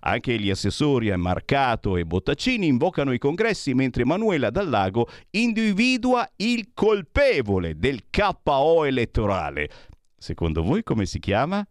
Anche 0.01 0.37
gli 0.39 0.49
assessori 0.49 1.11
Marcato 1.17 1.97
e 1.97 2.05
Bottaccini 2.05 2.67
invocano 2.67 3.11
i 3.11 3.17
congressi, 3.17 3.73
mentre 3.73 4.05
Manuela 4.05 4.49
Dallago 4.49 5.07
individua 5.31 6.29
il 6.37 6.71
colpevole 6.73 7.77
del 7.77 8.05
KO 8.09 8.85
elettorale. 8.85 9.69
Secondo 10.17 10.63
voi 10.63 10.83
come 10.83 11.05
si 11.05 11.19
chiama? 11.19 11.65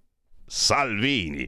Salvini. 0.47 1.47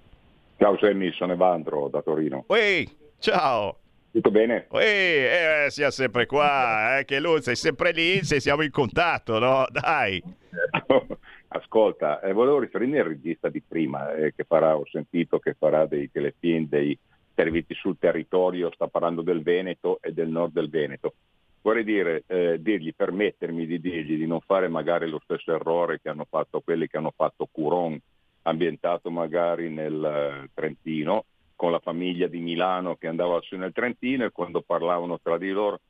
Ciao 0.57 0.79
Sammy, 0.79 1.13
sono 1.13 1.35
Evandro 1.35 1.89
da 1.89 2.01
Torino. 2.01 2.47
Ehi, 2.49 2.89
ciao. 3.19 3.81
Tutto 4.11 4.31
bene? 4.31 4.67
Ehi, 4.73 5.67
eh, 5.67 5.71
sia 5.71 5.91
sempre 5.91 6.25
qua, 6.25 6.97
eh, 7.01 7.05
che 7.05 7.21
lui 7.21 7.43
sei 7.43 7.55
sempre 7.55 7.93
lì 7.93 8.25
se 8.25 8.41
siamo 8.41 8.63
in 8.63 8.71
contatto, 8.71 9.39
no? 9.39 9.67
Dai. 9.71 10.23
Ascolta, 11.49 12.21
eh, 12.23 12.33
volevo 12.33 12.59
riferirmi 12.61 12.99
al 12.99 13.09
regista 13.09 13.51
di 13.51 13.61
prima, 13.61 14.15
eh, 14.15 14.33
che 14.35 14.45
farà, 14.45 14.75
ho 14.75 14.87
sentito 14.91 15.39
che 15.39 15.53
farà 15.53 15.85
dei 15.85 16.11
telefilm, 16.11 16.67
dei 16.67 16.99
servizi 17.35 17.75
sul 17.75 17.99
territorio, 17.99 18.73
sta 18.73 18.87
parlando 18.87 19.21
del 19.21 19.43
Veneto 19.43 19.99
e 20.01 20.15
del 20.15 20.29
nord 20.29 20.55
del 20.55 20.71
Veneto. 20.71 21.13
Vorrei 21.61 21.85
dire, 21.85 22.25
eh, 22.27 22.57
dirgli, 22.63 22.95
permettermi 22.95 23.67
di 23.67 23.79
dirgli 23.83 24.17
di 24.17 24.27
non 24.27 24.41
fare 24.41 24.69
magari 24.69 25.11
lo 25.11 25.21
stesso 25.23 25.53
errore 25.53 26.01
che 26.01 26.09
hanno 26.09 26.27
fatto 26.27 26.63
quelli 26.63 26.89
che 26.89 26.97
hanno 26.97 27.13
fatto 27.15 27.47
Curon, 27.53 28.01
ambientato 28.47 29.11
magari 29.11 29.71
nel 29.71 30.05
eh, 30.05 30.51
Trentino, 30.55 31.25
con 31.55 31.71
la 31.71 31.79
famiglia 31.79 32.27
di 32.27 32.39
Milano 32.39 32.97
che 32.97 33.07
andava 33.07 33.41
su 33.41 33.57
nel 33.57 33.73
Trentino 33.73 34.25
e 34.25 34.31
quando 34.31 34.63
parlavano 34.63 35.19
tra 35.21 35.39
di 35.39 35.51
loro, 35.51 35.81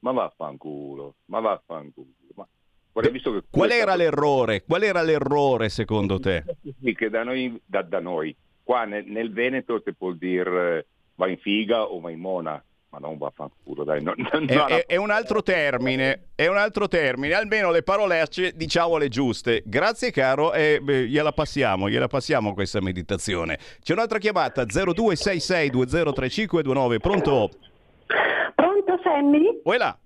ma 0.00 0.12
vaffanculo, 0.12 1.14
ma 1.26 1.40
vaffanculo. 1.40 2.08
Ma 2.34 2.46
Qual 3.50 3.70
era 3.70 3.96
l'errore? 3.96 4.62
Qual 4.64 4.82
era 4.82 5.02
l'errore 5.02 5.68
secondo 5.68 6.20
te? 6.20 6.44
Sì, 6.80 6.94
che 6.94 7.10
da 7.10 7.24
noi, 7.24 7.60
da, 7.64 7.82
da 7.82 8.00
noi. 8.00 8.34
qua 8.62 8.84
nel, 8.84 9.04
nel 9.06 9.32
Veneto 9.32 9.82
ti 9.82 9.92
può 9.92 10.12
dire 10.12 10.78
eh, 10.78 10.86
va 11.16 11.28
in 11.28 11.38
figa 11.38 11.84
o 11.84 12.00
va 12.00 12.10
in 12.10 12.20
mona, 12.20 12.62
ma 12.94 13.00
non 13.06 13.18
vaffanculo, 13.18 13.82
dai. 13.84 14.02
non- 14.02 14.14
non- 14.32 14.46
È, 14.48 14.54
no, 14.54 14.66
è- 14.66 14.86
è 14.86 14.96
un 14.96 15.10
altro 15.10 15.42
termine, 15.42 16.28
è 16.36 16.46
un 16.46 16.56
altro 16.56 16.86
termine, 16.86 17.34
almeno 17.34 17.72
le 17.72 17.82
parolacce 17.82 18.52
diciamole 18.54 19.08
giuste. 19.08 19.62
Grazie 19.66 20.12
caro 20.12 20.52
e 20.52 20.78
beh, 20.80 21.08
gliela 21.08 21.32
passiamo, 21.32 21.88
gliela 21.88 22.06
passiamo 22.06 22.54
questa 22.54 22.80
meditazione. 22.80 23.58
C'è 23.82 23.92
un'altra 23.94 24.18
chiamata 24.18 24.62
0266203529, 24.64 26.98
pronto? 27.00 27.50
Pronto 28.54 29.00
Sammy? 29.02 29.60
Voilà. 29.64 29.98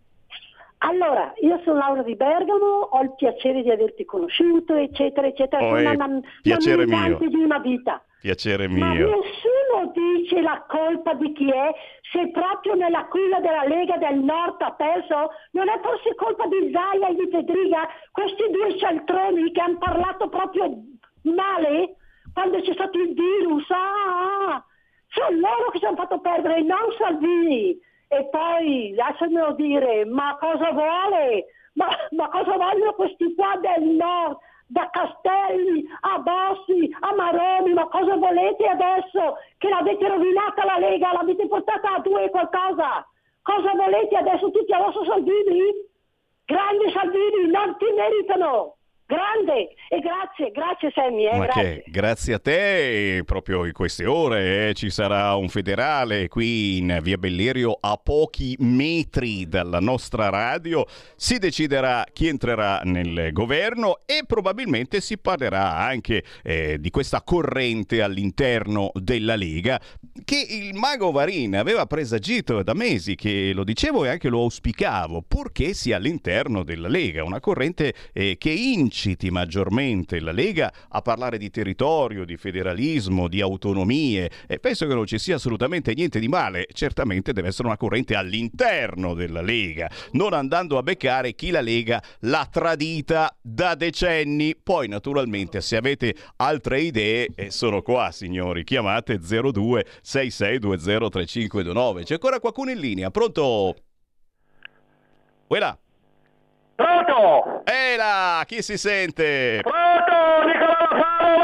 Allora, 0.80 1.32
io 1.42 1.60
sono 1.64 1.78
Laura 1.78 2.02
di 2.04 2.14
Bergamo, 2.14 2.88
ho 2.90 3.02
il 3.02 3.12
piacere 3.16 3.62
di 3.62 3.70
averti 3.70 4.04
conosciuto, 4.04 4.74
eccetera, 4.76 5.26
eccetera. 5.26 5.60
Oh, 5.62 5.76
sono 5.76 5.90
eh, 5.90 5.94
una, 5.94 6.20
piacere 6.40 6.84
una 6.84 6.96
militante 7.00 7.26
mio. 7.26 7.36
di 7.36 7.42
una 7.44 7.58
vita. 7.58 8.00
Piacere 8.20 8.66
Ma 8.68 8.92
mio. 8.92 9.08
nessuno 9.08 9.92
dice 9.92 10.40
la 10.40 10.64
colpa 10.68 11.14
di 11.14 11.32
chi 11.32 11.50
è, 11.50 11.72
se 12.10 12.30
proprio 12.30 12.74
nella 12.74 13.06
culla 13.06 13.38
della 13.40 13.64
Lega 13.64 13.96
del 13.96 14.18
Nord 14.18 14.60
ha 14.60 14.72
perso, 14.72 15.30
non 15.52 15.68
è 15.68 15.78
forse 15.80 16.14
colpa 16.16 16.46
di 16.46 16.70
Zaia 16.72 17.08
e 17.08 17.14
di 17.14 17.28
Federica, 17.30 17.88
questi 18.10 18.50
due 18.50 18.76
cialtroni 18.78 19.52
che 19.52 19.60
hanno 19.60 19.78
parlato 19.78 20.28
proprio 20.28 20.82
male 21.22 21.96
quando 22.32 22.60
c'è 22.60 22.72
stato 22.72 22.98
il 22.98 23.14
virus, 23.14 23.66
ah. 23.70 24.64
sono 25.08 25.38
loro 25.38 25.70
che 25.70 25.78
ci 25.78 25.84
hanno 25.86 25.96
fatto 25.96 26.20
perdere, 26.20 26.62
non 26.62 26.92
Salvini. 26.96 27.76
E 28.10 28.28
poi 28.30 28.94
lasciamelo 28.94 29.52
dire, 29.52 30.04
ma 30.06 30.36
cosa 30.38 30.70
vuole? 30.70 31.46
Ma, 31.74 31.88
ma 32.10 32.28
cosa 32.28 32.56
vogliono 32.56 32.94
questi 32.94 33.34
qua 33.34 33.58
del 33.60 33.88
nord? 33.88 34.38
Da 34.70 34.88
Castelli 34.90 35.88
a 36.00 36.18
Bossi 36.18 36.94
a 37.00 37.14
Maroni, 37.14 37.72
ma 37.72 37.88
cosa 37.88 38.16
volete 38.16 38.66
adesso? 38.66 39.38
Che 39.56 39.68
l'avete 39.68 40.06
rovinata 40.08 40.64
la 40.64 40.78
Lega, 40.78 41.12
l'avete 41.12 41.48
portata 41.48 41.94
a 41.94 42.00
due 42.00 42.28
qualcosa? 42.28 43.06
Cosa 43.42 43.72
volete 43.74 44.16
adesso 44.16 44.50
tutti 44.50 44.72
a 44.72 44.78
vostro 44.78 45.04
Salvini? 45.04 45.72
Grande 46.44 46.90
Salvini, 46.92 47.50
non 47.50 47.76
ti 47.78 47.86
meritano! 47.96 48.77
Grande! 49.08 49.70
E 49.88 50.00
grazie, 50.00 50.50
grazie 50.50 50.92
Sammy, 50.94 51.24
eh, 51.24 51.38
grazie. 51.38 51.84
grazie 51.86 52.34
a 52.34 52.38
te, 52.38 53.22
proprio 53.24 53.64
in 53.64 53.72
queste 53.72 54.04
ore 54.04 54.68
eh, 54.68 54.74
ci 54.74 54.90
sarà 54.90 55.34
un 55.34 55.48
federale 55.48 56.28
qui 56.28 56.76
in 56.76 56.98
via 57.00 57.16
Bellerio 57.16 57.78
a 57.80 57.96
pochi 57.96 58.54
metri 58.58 59.48
dalla 59.48 59.80
nostra 59.80 60.28
radio. 60.28 60.84
Si 61.16 61.38
deciderà 61.38 62.04
chi 62.12 62.26
entrerà 62.26 62.82
nel 62.84 63.32
governo 63.32 64.00
e 64.04 64.24
probabilmente 64.26 65.00
si 65.00 65.16
parlerà 65.16 65.78
anche 65.78 66.22
eh, 66.42 66.78
di 66.78 66.90
questa 66.90 67.22
corrente 67.22 68.02
all'interno 68.02 68.90
della 68.92 69.36
Lega 69.36 69.80
che 70.24 70.46
il 70.48 70.74
mago 70.74 71.10
Varin 71.10 71.56
aveva 71.56 71.86
presagito 71.86 72.62
da 72.62 72.74
mesi, 72.74 73.14
che 73.14 73.52
lo 73.54 73.64
dicevo 73.64 74.04
e 74.04 74.08
anche 74.08 74.28
lo 74.28 74.40
auspicavo, 74.40 75.24
purché 75.26 75.72
sia 75.72 75.96
all'interno 75.96 76.62
della 76.62 76.88
Lega, 76.88 77.24
una 77.24 77.40
corrente 77.40 77.94
eh, 78.12 78.36
che 78.36 78.50
inciti 78.98 79.30
maggiormente 79.30 80.18
la 80.18 80.32
Lega 80.32 80.72
a 80.88 81.00
parlare 81.00 81.38
di 81.38 81.50
territorio, 81.50 82.24
di 82.24 82.36
federalismo, 82.36 83.28
di 83.28 83.40
autonomie 83.40 84.28
e 84.48 84.58
penso 84.58 84.86
che 84.88 84.94
non 84.94 85.06
ci 85.06 85.18
sia 85.18 85.36
assolutamente 85.36 85.94
niente 85.94 86.18
di 86.18 86.26
male, 86.26 86.66
certamente 86.72 87.32
deve 87.32 87.48
essere 87.48 87.68
una 87.68 87.76
corrente 87.76 88.16
all'interno 88.16 89.14
della 89.14 89.40
Lega, 89.40 89.88
non 90.12 90.32
andando 90.32 90.78
a 90.78 90.82
beccare 90.82 91.34
chi 91.34 91.50
la 91.50 91.60
Lega 91.60 92.02
l'ha 92.20 92.48
tradita 92.50 93.34
da 93.40 93.76
decenni. 93.76 94.56
Poi 94.60 94.88
naturalmente 94.88 95.60
se 95.60 95.76
avete 95.76 96.14
altre 96.36 96.80
idee 96.80 97.28
eh, 97.36 97.50
sono 97.50 97.82
qua 97.82 98.10
signori, 98.10 98.64
chiamate 98.64 99.18
02 99.18 99.86
6620 100.02 101.10
3529. 101.10 102.02
C'è 102.02 102.14
ancora 102.14 102.40
qualcuno 102.40 102.70
in 102.72 102.78
linea? 102.78 103.10
Pronto? 103.10 103.76
Quella? 105.46 105.78
Pronto? 106.78 107.62
Ehi 107.64 107.98
chi 108.46 108.62
si 108.62 108.78
sente? 108.78 109.58
Pronto, 109.62 110.46
Nicola 110.46 110.76
Faro, 110.88 111.42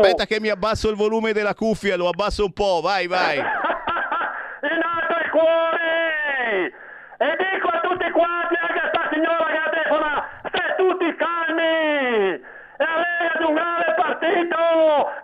Aspetta 0.00 0.26
che 0.26 0.38
mi 0.38 0.50
abbasso 0.50 0.90
il 0.90 0.96
volume 0.96 1.32
della 1.32 1.54
cuffia, 1.54 1.96
lo 1.96 2.08
abbasso 2.08 2.44
un 2.44 2.52
po', 2.52 2.80
vai 2.82 3.06
vai. 3.06 3.38
In 3.40 4.82
alto 4.84 5.16
il 5.24 5.30
cuore! 5.30 6.72
E 7.16 7.36
dico 7.40 7.68
a 7.68 7.80
tutti 7.80 8.10
quanti, 8.10 8.54
anche 8.60 8.80
a 8.80 8.90
sta 8.92 9.08
signora 9.10 9.46
che 9.46 9.70
telefona, 9.70 10.28
state 10.40 10.74
tutti 10.76 11.16
calmi! 11.16 12.36
E 12.36 12.84
a 12.84 12.96
lei 13.00 13.32
è 13.32 13.42
un 13.42 13.54
grande 13.54 13.94
partito 13.96 14.60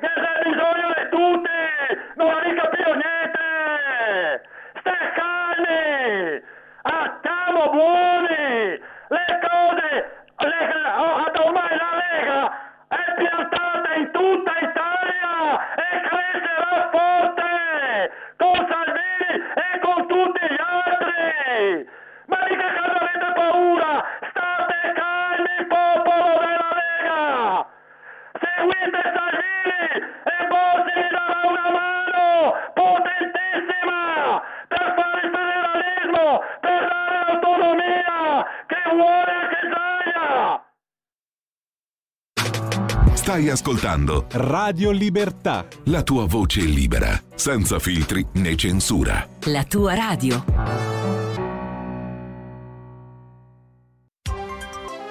che 0.01 0.09
se 0.17 0.25
ha 0.25 0.39
bisogno 0.43 0.89
di 0.97 1.05
tutti, 1.11 1.61
non 2.17 2.31
ha 2.31 2.41
mica 2.43 2.67
più 2.69 2.89
niente! 2.89 4.49
State 4.81 5.13
calmi! 5.13 6.41
Ah, 6.89 7.19
siamo 7.57 7.71
buoni! 7.71 8.81
Le 9.09 9.39
cose, 9.41 9.89
oh, 10.37 11.45
ormai 11.47 11.77
la 11.77 11.93
Lega 11.97 12.41
è 12.89 13.15
piantata 13.17 13.95
in 13.95 14.11
tutta 14.11 14.53
Italia 14.61 15.75
e 15.75 16.01
crescerà 16.03 16.89
forte 16.91 18.13
con 18.37 18.67
Salvini 18.69 19.43
e 19.55 19.79
con 19.81 20.07
tutti 20.07 20.47
gli 20.51 20.61
altri. 20.61 21.89
Ma 22.27 22.37
di 22.47 22.57
che 22.57 22.69
cosa 22.77 22.97
avete 23.01 23.33
paura? 23.33 24.05
State 24.29 24.93
calmi, 24.93 25.67
popolo 25.67 26.39
della 26.45 26.73
Lega! 26.77 27.67
Seguite 28.39 29.01
Salvini 29.15 29.89
e 30.25 30.47
Bossi 30.49 30.93
vi 30.95 31.09
darà 31.09 31.41
una 31.49 31.71
mano 31.71 32.55
potentissima 32.75 34.43
per 34.69 34.95
fare 34.95 35.21
il 35.23 35.31
federalismo, 35.33 36.43
per 36.61 36.81
dare 36.87 37.06
l'autonomia 37.67 38.45
che 38.67 38.77
vuole 38.95 39.33
anche 39.33 39.61
Zaia! 39.75 40.63
Stai 43.15 43.49
ascoltando 43.49 44.27
Radio 44.33 44.91
Libertà. 44.91 45.67
la 45.85 46.03
tua 46.03 46.27
voce 46.27 46.61
libera, 46.61 47.21
senza 47.35 47.79
filtri 47.79 48.25
né 48.35 48.55
censura. 48.57 49.27
La 49.45 49.65
tua 49.65 49.95
radio. 49.95 50.45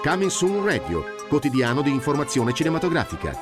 Coming 0.01 0.29
Soon 0.29 0.63
Radio, 0.63 1.03
quotidiano 1.27 1.81
di 1.81 1.89
informazione 1.89 2.53
cinematografica. 2.53 3.35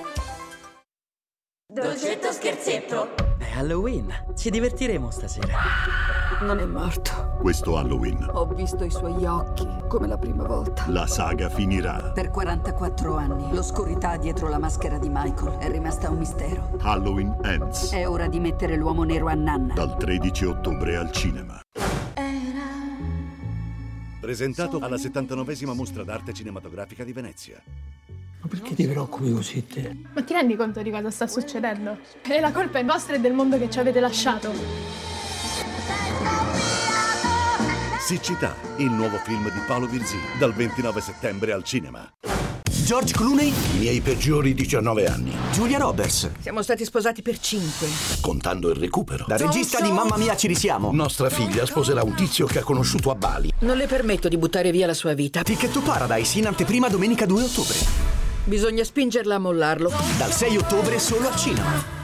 Dolcetto 1.68 2.32
scherzetto. 2.32 3.16
È 3.38 3.57
Halloween. 3.57 4.34
Ci 4.38 4.49
divertiremo 4.49 5.11
stasera. 5.11 5.57
Non 6.44 6.60
è 6.60 6.66
morto. 6.66 7.38
Questo 7.39 7.78
Halloween 7.78 8.28
Ho 8.34 8.46
visto 8.48 8.84
i 8.84 8.91
suoi 8.91 9.24
occhi 9.26 9.66
come 9.88 10.08
la 10.08 10.18
prima 10.18 10.44
volta. 10.44 10.84
la 10.89 11.08
saga 11.08 11.48
finirà. 11.50 12.12
Per 12.14 12.30
44 12.32 13.16
anni 13.16 13.54
l'oscurità 13.54 14.18
dietro 14.18 14.50
la 14.50 14.60
maschera 14.60 14.98
di 14.98 15.08
Michael 15.10 15.58
è 15.60 15.70
rimasta 15.72 16.10
un 16.10 16.18
mistero. 16.18 16.78
Halloween 16.82 17.34
Ends. 17.44 17.91
È 17.91 18.08
ora 18.08 18.28
di 18.28 18.39
mettere 18.39 18.76
l'uomo 18.76 19.04
nero 19.04 19.28
a 19.28 19.34
nanna. 19.36 19.74
Dal 19.74 19.96
13 19.98 20.46
ottobre 20.46 20.98
al 20.98 21.12
cinema. 21.12 21.60
Presentato 24.20 24.80
alla 24.80 24.96
79esima 24.98 25.74
mostra 25.74 26.04
d'arte 26.04 26.34
cinematografica 26.34 27.04
di 27.04 27.14
Venezia. 27.14 27.62
Ma 28.41 28.48
perché 28.50 28.76
ti 28.76 28.86
preoccupi 28.88 29.32
così 29.32 29.66
te? 29.66 29.96
Ma 30.14 30.22
ti 30.24 30.34
rendi 30.34 30.56
conto 30.58 30.82
di 30.82 30.91
cosa 30.91 31.10
sta 31.10 31.28
succedendo? 31.28 31.98
E 32.28 32.39
la 32.41 32.52
colpa 32.52 32.80
è 32.80 32.86
vostra 32.86 33.16
e 33.16 33.20
del 33.20 33.34
mondo 33.34 33.58
che 33.58 33.70
ci 33.70 33.80
avete 33.80 34.00
lasciato. 34.02 34.52
Siccità, 38.05 38.55
il 38.77 38.91
nuovo 38.91 39.17
film 39.17 39.49
di 39.49 39.59
Paolo 39.65 39.88
Virzì, 39.88 40.17
dal 40.38 40.53
29 40.53 40.99
settembre 40.99 41.53
al 41.53 41.63
cinema. 41.63 42.05
George 42.69 43.13
Clooney? 43.13 43.47
I 43.47 43.77
miei 43.79 44.01
peggiori 44.01 44.53
19 44.53 45.05
anni, 45.05 45.34
Julia 45.53 45.77
Roberts. 45.77 46.29
Siamo 46.41 46.61
stati 46.61 46.84
sposati 46.84 47.21
per 47.21 47.39
cinque. 47.39 47.88
contando 48.19 48.69
il 48.69 48.75
recupero. 48.75 49.23
Da 49.25 49.38
regista 49.38 49.79
di 49.81 49.89
Mamma 49.89 50.17
Mia 50.17 50.36
ci 50.36 50.47
risiamo. 50.47 50.91
Nostra 50.91 51.29
figlia 51.29 51.65
sposerà 51.65 52.03
un 52.03 52.13
tizio 52.13 52.45
che 52.45 52.59
ha 52.59 52.63
conosciuto 52.63 53.09
a 53.09 53.15
Bali. 53.15 53.53
Non 53.59 53.77
le 53.77 53.88
permetto 53.88 54.27
di 54.27 54.38
buttare 54.38 54.71
via 54.71 54.86
la 54.86 54.93
sua 54.93 55.13
vita. 55.13 55.41
Ticket 55.41 55.71
to 55.71 55.81
Paradise 55.81 56.38
in 56.38 56.47
anteprima 56.47 56.89
domenica 56.89 57.25
2 57.25 57.41
ottobre. 57.41 57.77
Bisogna 58.43 58.84
spingerla 58.84 59.36
a 59.36 59.39
mollarlo. 59.39 59.89
Dal 60.17 60.34
6 60.34 60.57
ottobre 60.57 60.99
solo 60.99 61.29
al 61.29 61.36
cinema. 61.38 62.01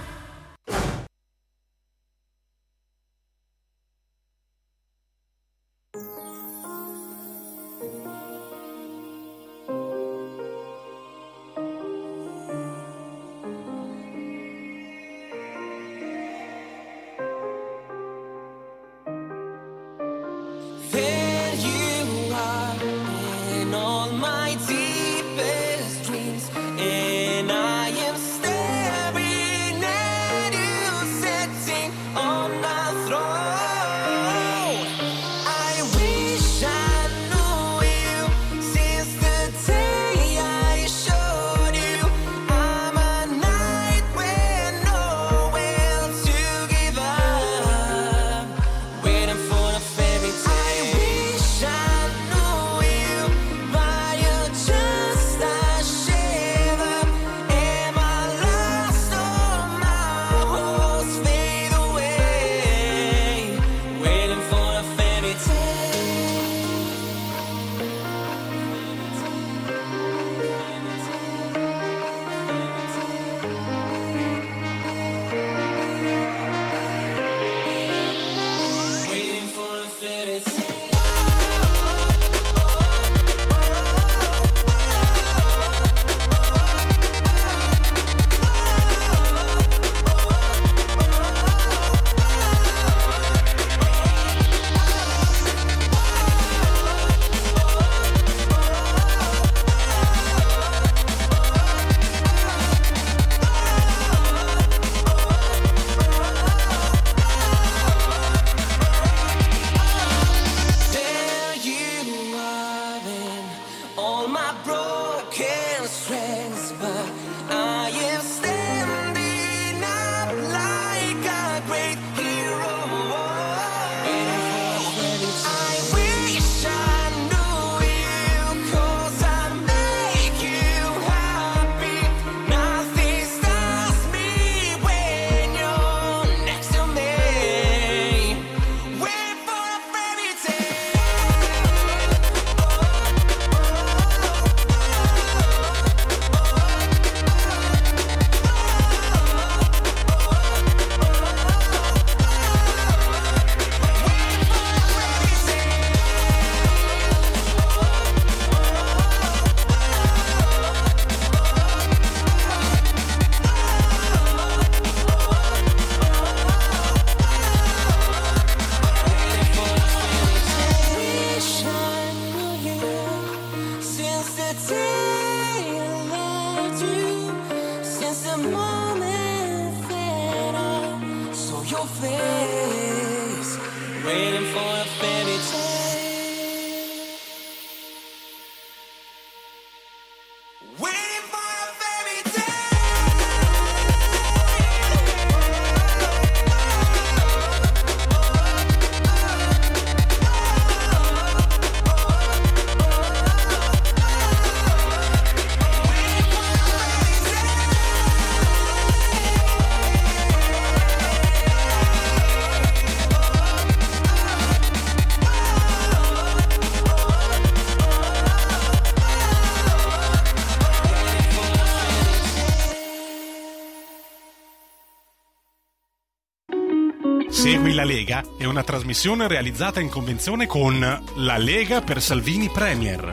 Lega 227.90 228.24
è 228.38 228.46
una 228.46 228.62
trasmissione 228.62 229.28
realizzata 229.28 229.80
in 229.80 229.90
convenzione 229.90 230.46
con 230.46 230.80
La 231.16 231.38
Lega 231.40 231.82
per 231.82 232.00
Salvini 232.04 232.48
Premier. 232.48 233.10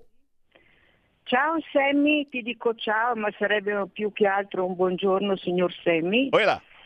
Ciao 1.30 1.60
Sammy, 1.70 2.28
ti 2.28 2.42
dico 2.42 2.74
ciao, 2.74 3.14
ma 3.14 3.32
sarebbe 3.38 3.86
più 3.92 4.12
che 4.12 4.26
altro 4.26 4.66
un 4.66 4.74
buongiorno 4.74 5.36
signor 5.36 5.72
Sammy. 5.84 6.28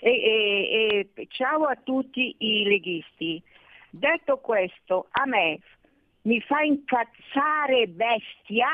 E, 0.00 0.10
e- 0.10 1.08
e 1.14 1.26
ciao 1.30 1.64
a 1.64 1.78
tutti 1.82 2.36
i 2.40 2.64
leghisti. 2.64 3.42
Detto 3.88 4.36
questo, 4.40 5.06
a 5.12 5.24
me 5.24 5.60
mi 6.24 6.42
fa 6.42 6.60
incazzare 6.60 7.86
bestia 7.86 8.68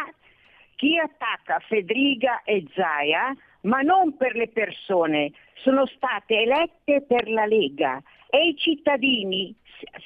chi 0.75 0.99
attacca 0.99 1.61
Federica 1.61 2.43
e 2.43 2.67
Zaia, 2.75 3.33
ma 3.61 3.81
non 3.83 4.17
per 4.17 4.35
le 4.35 4.49
persone, 4.49 5.31
sono 5.63 5.87
state 5.87 6.37
elette 6.37 7.03
per 7.03 7.31
la 7.31 7.47
Lega 7.47 8.03
e 8.29 8.49
i 8.49 8.57
cittadini 8.57 9.55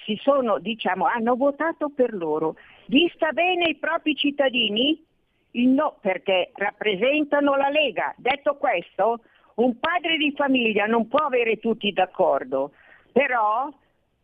si 0.05 0.21
sono, 0.21 0.59
diciamo, 0.59 1.07
hanno 1.07 1.37
votato 1.37 1.89
per 1.89 2.13
loro. 2.13 2.55
Gli 2.85 3.09
sta 3.15 3.33
bene 3.33 3.71
i 3.71 3.77
propri 3.77 4.15
cittadini? 4.15 5.13
Il 5.57 5.69
no, 5.69 5.99
perché 6.01 6.51
rappresentano 6.55 7.55
la 7.55 7.69
Lega. 7.69 8.13
Detto 8.17 8.57
questo, 8.57 9.21
un 9.57 9.79
padre 9.79 10.17
di 10.17 10.33
famiglia 10.37 10.87
non 10.87 11.07
può 11.07 11.21
avere 11.21 11.59
tutti 11.59 11.93
d'accordo, 11.93 12.73
però, 13.13 13.73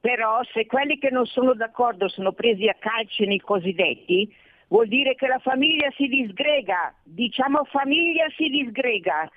però 0.01 0.41
se 0.53 0.67
quelli 0.67 0.99
che 0.99 1.11
non 1.11 1.27
sono 1.27 1.55
d'accordo 1.55 2.09
sono 2.09 2.33
presi 2.33 2.67
a 2.67 2.75
calci 2.77 3.27
nei 3.27 3.39
cosiddetti, 3.39 4.35
vuol 4.69 4.89
dire 4.89 5.15
che 5.15 5.29
la 5.29 5.39
famiglia 5.39 5.89
si 5.97 6.09
disgrega, 6.09 6.95
diciamo 7.05 7.63
famiglia 7.65 8.27
si 8.37 8.49
disgrega. 8.49 9.31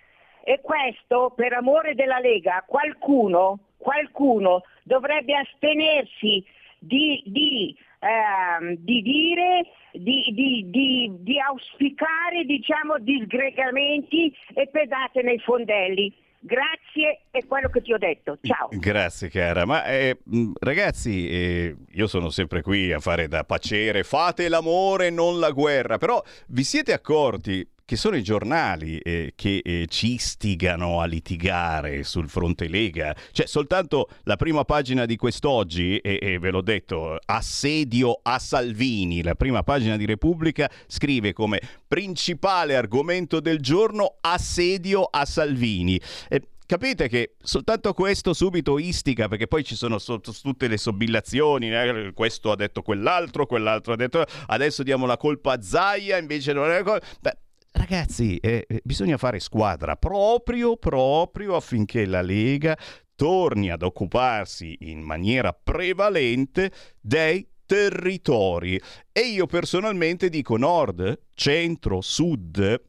E 0.44 0.62
questo, 0.62 1.32
per 1.36 1.54
amore 1.54 1.94
della 1.94 2.20
Lega, 2.20 2.64
qualcuno, 2.68 3.60
qualcuno 3.78 4.64
dovrebbe 4.84 5.36
astenersi 5.36 6.44
di, 6.80 7.22
di, 7.26 7.78
ehm, 8.04 8.76
di 8.80 9.02
dire, 9.02 9.64
di, 9.94 10.22
di- 10.34 10.66
di- 10.70 11.12
di 11.20 11.40
auspicare 11.40 12.44
diciamo, 12.46 13.00
disgregamenti 13.00 14.34
e 14.54 14.68
pedate 14.68 15.22
nei 15.22 15.40
fondelli. 15.40 16.14
Grazie, 16.46 17.22
è 17.32 17.46
quello 17.48 17.70
che 17.70 17.82
ti 17.82 17.94
ho 17.94 17.98
detto. 17.98 18.38
Ciao. 18.42 18.68
Grazie 18.72 19.30
cara, 19.30 19.66
ma 19.66 19.86
eh, 19.86 20.20
mh, 20.22 20.52
ragazzi 20.60 21.30
eh, 21.30 21.76
io 21.94 22.08
sono 22.08 22.30
sempre 22.30 22.62
qui 22.62 22.92
a 22.92 23.00
fare 23.00 23.30
da 23.30 23.46
pacere, 23.46 24.04
fate 24.04 24.50
l'amore 24.50 25.10
non 25.10 25.40
la 25.40 25.52
guerra, 25.52 25.98
però 25.98 26.22
vi 26.48 26.64
siete 26.66 26.92
accorti 26.92 27.66
che 27.86 27.96
sono 27.96 28.16
i 28.16 28.24
giornali 28.24 28.98
eh, 29.00 29.34
che 29.36 29.62
eh, 29.64 29.86
ci 29.90 30.14
istigano 30.14 31.02
a 31.02 31.06
litigare 31.06 32.04
sul 32.04 32.30
fronte 32.30 32.68
Lega. 32.68 33.16
Cioè, 33.32 33.46
soltanto 33.46 34.10
la 34.24 34.36
prima 34.36 34.64
pagina 34.64 35.06
di 35.06 35.16
quest'oggi, 35.16 35.98
e, 35.98 36.20
e 36.22 36.40
ve 36.40 36.50
l'ho 36.50 36.62
detto, 36.62 37.18
assedio 37.26 38.20
a 38.24 38.40
Salvini, 38.40 39.22
la 39.22 39.36
prima 39.36 39.64
pagina 39.64 39.98
di 39.98 40.06
Repubblica 40.06 40.70
scrive 40.88 41.34
come 41.34 41.60
principale 41.88 42.76
argomento 42.76 43.40
del 43.40 43.60
giorno 43.60 44.16
assedio 44.22 45.04
a 45.04 45.26
Salvini. 45.26 46.00
Eh, 46.30 46.42
Capite 46.66 47.10
che 47.10 47.36
soltanto 47.44 47.94
questo 47.94 48.34
subito 48.34 48.80
istiga, 48.80 49.28
perché 49.28 49.48
poi 49.48 49.66
ci 49.66 49.76
sono 49.76 50.00
sotto 50.00 50.32
tutte 50.32 50.68
le 50.68 50.78
sobillazioni, 50.78 51.70
eh, 51.72 52.12
questo 52.16 52.52
ha 52.52 52.56
detto 52.56 52.82
quell'altro, 52.82 53.46
quell'altro 53.46 53.94
ha 53.94 53.96
detto 53.98 54.26
adesso 54.48 54.82
diamo 54.82 55.06
la 55.06 55.18
colpa 55.18 55.54
a 55.54 55.62
Zaia, 55.62 56.18
invece 56.18 56.54
non 56.54 56.72
è 56.72 56.82
colpa... 56.82 57.06
Beh, 57.20 57.38
Ragazzi, 57.76 58.38
eh, 58.38 58.66
eh, 58.68 58.82
bisogna 58.84 59.18
fare 59.18 59.40
squadra 59.40 59.96
proprio, 59.96 60.78
proprio 60.78 61.56
affinché 61.56 62.06
la 62.06 62.22
Lega 62.22 62.78
torni 63.16 63.72
ad 63.72 63.82
occuparsi 63.82 64.78
in 64.82 65.02
maniera 65.02 65.54
prevalente 65.54 66.72
dei 67.02 67.48
territori. 67.66 68.80
E 69.12 69.22
io 69.22 69.48
personalmente 69.48 70.30
dico 70.30 70.56
nord, 70.56 71.20
centro, 71.34 72.02
sud, 72.02 72.82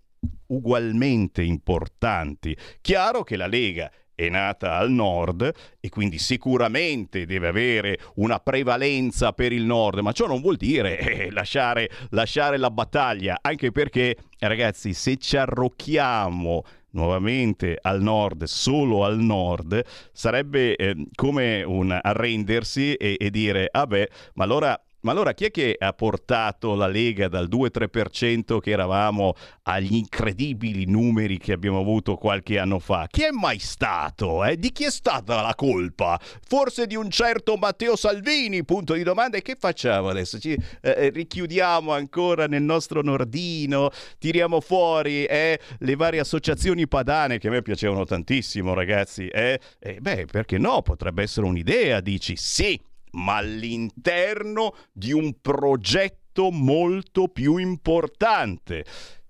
ugualmente 0.49 1.43
importanti. 1.43 2.57
Chiaro 2.83 3.23
che 3.23 3.37
la 3.37 3.47
Lega 3.47 3.91
è 4.15 4.29
nata 4.29 4.77
al 4.77 4.91
nord 4.91 5.53
e 5.81 5.89
quindi 5.89 6.19
sicuramente 6.19 7.27
deve 7.27 7.49
avere 7.49 7.99
una 8.17 8.39
prevalenza 8.39 9.33
per 9.33 9.53
il 9.53 9.65
nord, 9.65 9.99
ma 10.01 10.13
ciò 10.13 10.27
non 10.27 10.41
vuol 10.41 10.57
dire 10.57 10.99
eh, 11.27 11.31
lasciare, 11.31 11.91
lasciare 12.11 12.57
la 12.57 12.71
battaglia, 12.71 13.39
anche 13.41 13.73
perché 13.73 14.17
ragazzi 14.39 14.93
se 14.93 15.17
ci 15.17 15.37
arrocchiamo 15.37 16.65
nuovamente 16.91 17.77
al 17.81 18.01
nord, 18.01 18.45
solo 18.45 19.05
al 19.05 19.19
nord, 19.19 19.85
sarebbe 20.13 20.77
eh, 20.77 21.07
come 21.15 21.63
un 21.63 21.99
arrendersi 22.01 22.95
e, 22.95 23.17
e 23.19 23.31
dire, 23.31 23.69
ah 23.71 23.87
beh, 23.87 24.09
ma 24.35 24.45
allora 24.45 24.81
ma 25.05 25.13
allora 25.13 25.35
chi 25.35 25.45
è 25.45 25.51
che 25.51 25.77
ha 25.79 25.93
portato 25.93 26.75
la 26.75 26.87
Lega 26.87 27.29
dal 27.29 27.49
2-3% 27.49 28.59
che 28.59 28.71
eravamo 28.71 29.35
agli 29.65 29.95
incredibili 29.95 30.87
numeri 30.87 31.39
che 31.39 31.53
abbiamo 31.53 31.81
avuto 31.81 32.17
qualche 32.17 32.59
anno 32.59 32.79
fa? 32.79 33.07
Chi 33.11 33.23
è 33.23 33.31
mai 33.31 33.59
stato? 33.59 34.45
Eh? 34.45 34.57
Di 34.57 34.73
chi 34.73 34.85
è 34.85 34.91
stata 34.91 35.43
la 35.43 35.55
colpa? 35.55 36.19
Forse 36.47 36.87
di 36.87 36.97
un 36.97 37.11
certo 37.11 37.57
Matteo 37.57 37.97
Salvini? 37.97 38.65
Punto 38.65 38.95
di 38.95 39.03
domanda. 39.03 39.37
E 39.37 39.43
che 39.43 39.57
facciamo 39.59 40.09
adesso? 40.09 40.39
Ci 40.39 40.57
eh, 40.81 41.11
richiudiamo 41.11 41.93
ancora 41.93 42.47
nel 42.47 42.63
nostro 42.63 43.03
nordino? 43.03 43.91
Tiriamo 44.19 44.61
fuori 44.61 45.27
eh, 45.27 45.61
le 45.79 45.97
varie 45.97 46.21
associazioni 46.21 46.89
padane 46.89 47.39
che 47.39 47.49
a 47.49 47.51
me 47.51 47.61
piacevano 47.61 48.05
tantissimo, 48.05 48.73
ragazzi? 48.73 49.29
Eh? 49.29 49.61
Eh, 49.79 49.99
beh, 50.01 50.27
perché 50.31 50.57
no? 50.57 50.81
Potrebbe 50.81 51.23
essere 51.23 51.47
un'idea, 51.47 52.01
dici? 52.01 52.37
Sì! 52.37 52.81
Ma 53.15 53.37
all'interno 53.37 54.75
di 54.93 55.13
un 55.13 55.41
progetto 55.41 56.51
molto 56.51 57.29
più 57.29 57.57
importante. 57.57 58.85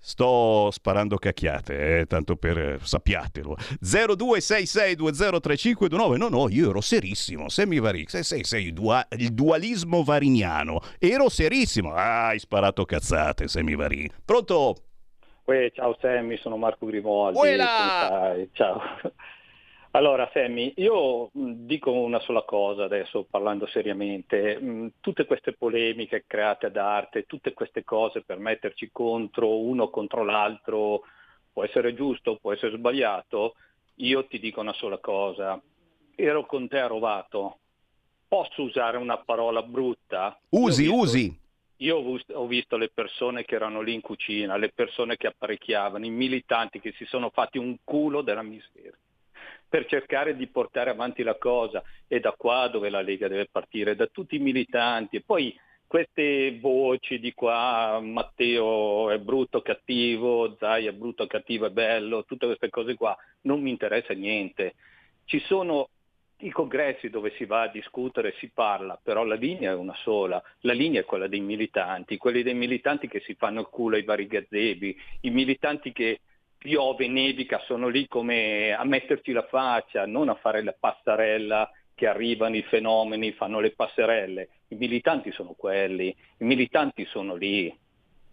Sto 0.07 0.71
sparando 0.71 1.17
cacchiate, 1.17 2.01
eh, 2.01 2.07
tanto 2.07 2.37
per 2.37 2.59
eh, 2.59 2.79
sappiatelo. 2.79 3.57
0266203529. 3.83 6.17
No, 6.17 6.29
no, 6.29 6.49
io 6.51 6.69
ero 6.71 6.83
serissimo. 6.83 7.49
Semi 7.49 7.79
Varix, 7.79 8.19
sei, 8.21 8.45
sei 8.45 8.73
dua- 8.75 9.07
il 9.17 9.33
dualismo 9.33 10.03
variniano. 10.03 10.81
Ero 10.99 11.31
serissimo. 11.31 11.95
Ah, 11.95 12.27
hai 12.29 12.39
sparato 12.39 12.85
cazzate, 12.85 13.49
Semi 13.49 13.75
Varin. 13.75 14.09
Pronto? 14.25 14.77
Uè, 15.47 15.71
ciao 15.75 15.97
Sammy, 16.01 16.37
sono 16.39 16.57
Marco 16.59 16.85
Grimaldi. 16.87 17.39
Ciao. 18.53 18.81
Allora 19.97 20.29
Sammy, 20.33 20.73
io 20.79 21.31
dico 21.33 21.93
una 21.93 22.19
sola 22.19 22.43
cosa 22.43 22.83
adesso 22.83 23.29
parlando 23.31 23.65
seriamente, 23.69 24.91
tutte 25.01 25.25
queste 25.25 25.53
polemiche 25.53 26.25
create 26.27 26.67
ad 26.67 26.77
arte, 26.77 27.27
tutte 27.27 27.53
queste 27.53 27.85
cose 27.85 28.23
per 28.23 28.39
metterci 28.39 28.89
contro 28.91 29.57
uno 29.57 29.91
contro 29.91 30.25
l'altro, 30.25 31.03
può 31.53 31.63
essere 31.63 31.95
giusto, 31.95 32.39
può 32.41 32.53
essere 32.53 32.77
sbagliato, 32.77 33.55
io 33.99 34.27
ti 34.27 34.41
dico 34.41 34.61
una 34.61 34.73
sola 34.73 34.99
cosa, 34.99 35.63
ero 36.17 36.45
con 36.45 36.67
te 36.67 36.81
a 36.81 36.89
Rovato, 36.89 37.59
posso 38.27 38.63
usare 38.63 38.97
una 38.97 39.19
parola 39.19 39.63
brutta? 39.63 40.37
Usi, 40.49 40.89
usi. 40.89 41.39
Io 41.79 41.99
ho 41.99 42.13
vis- 42.15 42.33
ho 42.33 42.47
visto 42.49 42.77
le 42.77 42.91
persone 42.93 43.45
che 43.45 43.55
erano 43.55 43.81
lì 43.81 43.95
in 43.95 44.01
cucina, 44.01 44.57
le 44.57 44.73
persone 44.73 45.17
che 45.17 45.29
apparecchiavano, 45.29 46.05
i 46.05 46.11
militanti 46.11 46.81
che 46.81 46.93
si 46.97 47.05
sono 47.05 47.31
fatti 47.31 47.59
un 47.59 47.77
culo 47.85 48.23
della 48.23 48.43
miseria 48.43 48.93
per 49.75 49.87
cercare 49.87 50.37
di 50.37 50.47
portare 50.47 50.91
avanti 50.91 51.25
la 51.25 51.35
cosa. 51.35 51.83
È 52.07 52.21
da 52.21 52.33
qua 52.39 52.69
dove 52.69 52.91
la 52.91 53.01
Lega 53.01 53.27
deve 53.27 53.49
partire, 53.51 53.97
da 53.97 54.07
tutti 54.07 54.37
i 54.37 54.39
militanti. 54.39 55.17
E 55.17 55.23
poi 55.23 55.53
queste 55.85 56.61
voci 56.61 57.19
di 57.19 57.35
qua, 57.35 57.99
Matteo 58.01 59.11
è 59.11 59.19
brutto, 59.19 59.63
cattivo, 59.63 60.55
Zai 60.61 60.87
è 60.87 60.93
brutto, 60.93 61.27
cattivo, 61.27 61.67
è 61.67 61.71
bello, 61.71 62.25
tutte 62.25 62.47
queste 62.47 62.71
cose 62.71 62.95
qua, 62.95 63.17
non 63.43 63.63
mi 63.63 63.71
interessa 63.71 64.15
niente. 64.15 64.75
Ci 65.25 65.41
sono 65.41 65.89
i 66.39 66.51
congressi 66.51 67.11
dove 67.11 67.33
si 67.37 67.45
va 67.45 67.63
a 67.63 67.69
discutere, 67.69 68.37
si 68.39 68.51
parla, 68.55 68.97
però 69.03 69.25
la 69.25 69.35
linea 69.35 69.73
è 69.73 69.75
una 69.75 69.97
sola, 70.05 70.41
la 70.61 70.73
linea 70.73 71.01
è 71.01 71.05
quella 71.05 71.27
dei 71.27 71.41
militanti, 71.41 72.17
quelli 72.17 72.45
dei 72.45 72.55
militanti 72.55 73.09
che 73.09 73.19
si 73.25 73.35
fanno 73.35 73.59
il 73.59 73.67
culo 73.67 73.97
ai 73.97 74.05
vari 74.05 74.29
gazebi, 74.29 74.97
i 75.23 75.31
militanti 75.31 75.91
che 75.91 76.21
piove, 76.65 77.09
nevica, 77.09 77.61
sono 77.67 77.89
lì 77.89 78.09
come 78.09 78.73
a 78.73 78.85
metterci 78.85 79.33
la 79.33 79.47
faccia, 79.51 80.07
non 80.07 80.31
a 80.31 80.35
fare 80.37 80.63
la 80.63 80.75
passarella 80.79 81.71
che 81.95 82.07
arrivano 82.07 82.57
i 82.57 82.63
fenomeni, 82.63 83.33
fanno 83.33 83.61
le 83.61 83.73
passerelle. 83.73 84.49
I 84.69 84.77
militanti 84.77 85.31
sono 85.31 85.53
quelli, 85.53 86.09
i 86.09 86.45
militanti 86.45 87.05
sono 87.05 87.35
lì. 87.35 87.71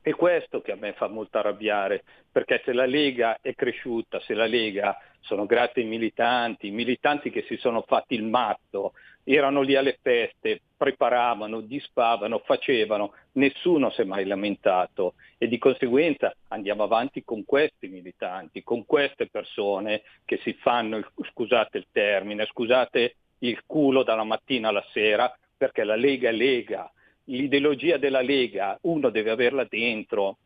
È 0.01 0.11
questo 0.11 0.61
che 0.61 0.71
a 0.71 0.77
me 0.77 0.93
fa 0.93 1.09
molto 1.09 1.39
arrabbiare, 1.39 2.05
perché 2.31 2.61
se 2.63 2.71
la 2.71 2.85
Lega 2.85 3.37
è 3.41 3.53
cresciuta, 3.53 4.21
se 4.21 4.33
la 4.33 4.45
Lega 4.45 4.97
sono 5.19 5.45
grazie 5.45 5.81
ai 5.81 5.89
militanti, 5.89 6.67
i 6.67 6.71
militanti 6.71 7.31
che 7.31 7.43
si 7.49 7.57
sono 7.57 7.81
fatti 7.81 8.15
il 8.15 8.23
matto, 8.23 8.93
erano 9.23 9.61
lì 9.61 9.75
alle 9.75 9.97
feste, 10.01 10.61
preparavano, 10.75 11.61
dispavano, 11.61 12.39
facevano, 12.39 13.13
nessuno 13.33 13.91
si 13.91 14.01
è 14.01 14.03
mai 14.03 14.25
lamentato 14.25 15.13
e 15.37 15.47
di 15.47 15.57
conseguenza 15.57 16.33
andiamo 16.49 16.83
avanti 16.83 17.23
con 17.23 17.45
questi 17.45 17.87
militanti, 17.87 18.63
con 18.63 18.85
queste 18.85 19.27
persone 19.27 20.01
che 20.25 20.39
si 20.43 20.53
fanno, 20.53 20.97
il- 20.97 21.07
scusate 21.31 21.77
il 21.77 21.87
termine, 21.91 22.45
scusate 22.45 23.15
il 23.39 23.61
culo 23.65 24.03
dalla 24.03 24.23
mattina 24.23 24.69
alla 24.69 24.85
sera, 24.91 25.35
perché 25.55 25.83
la 25.83 25.95
Lega 25.95 26.29
è 26.29 26.33
Lega, 26.33 26.91
l'ideologia 27.25 27.97
della 27.97 28.21
Lega 28.21 28.77
uno 28.81 29.09
deve 29.09 29.29
averla 29.29 29.65
dentro, 29.65 30.37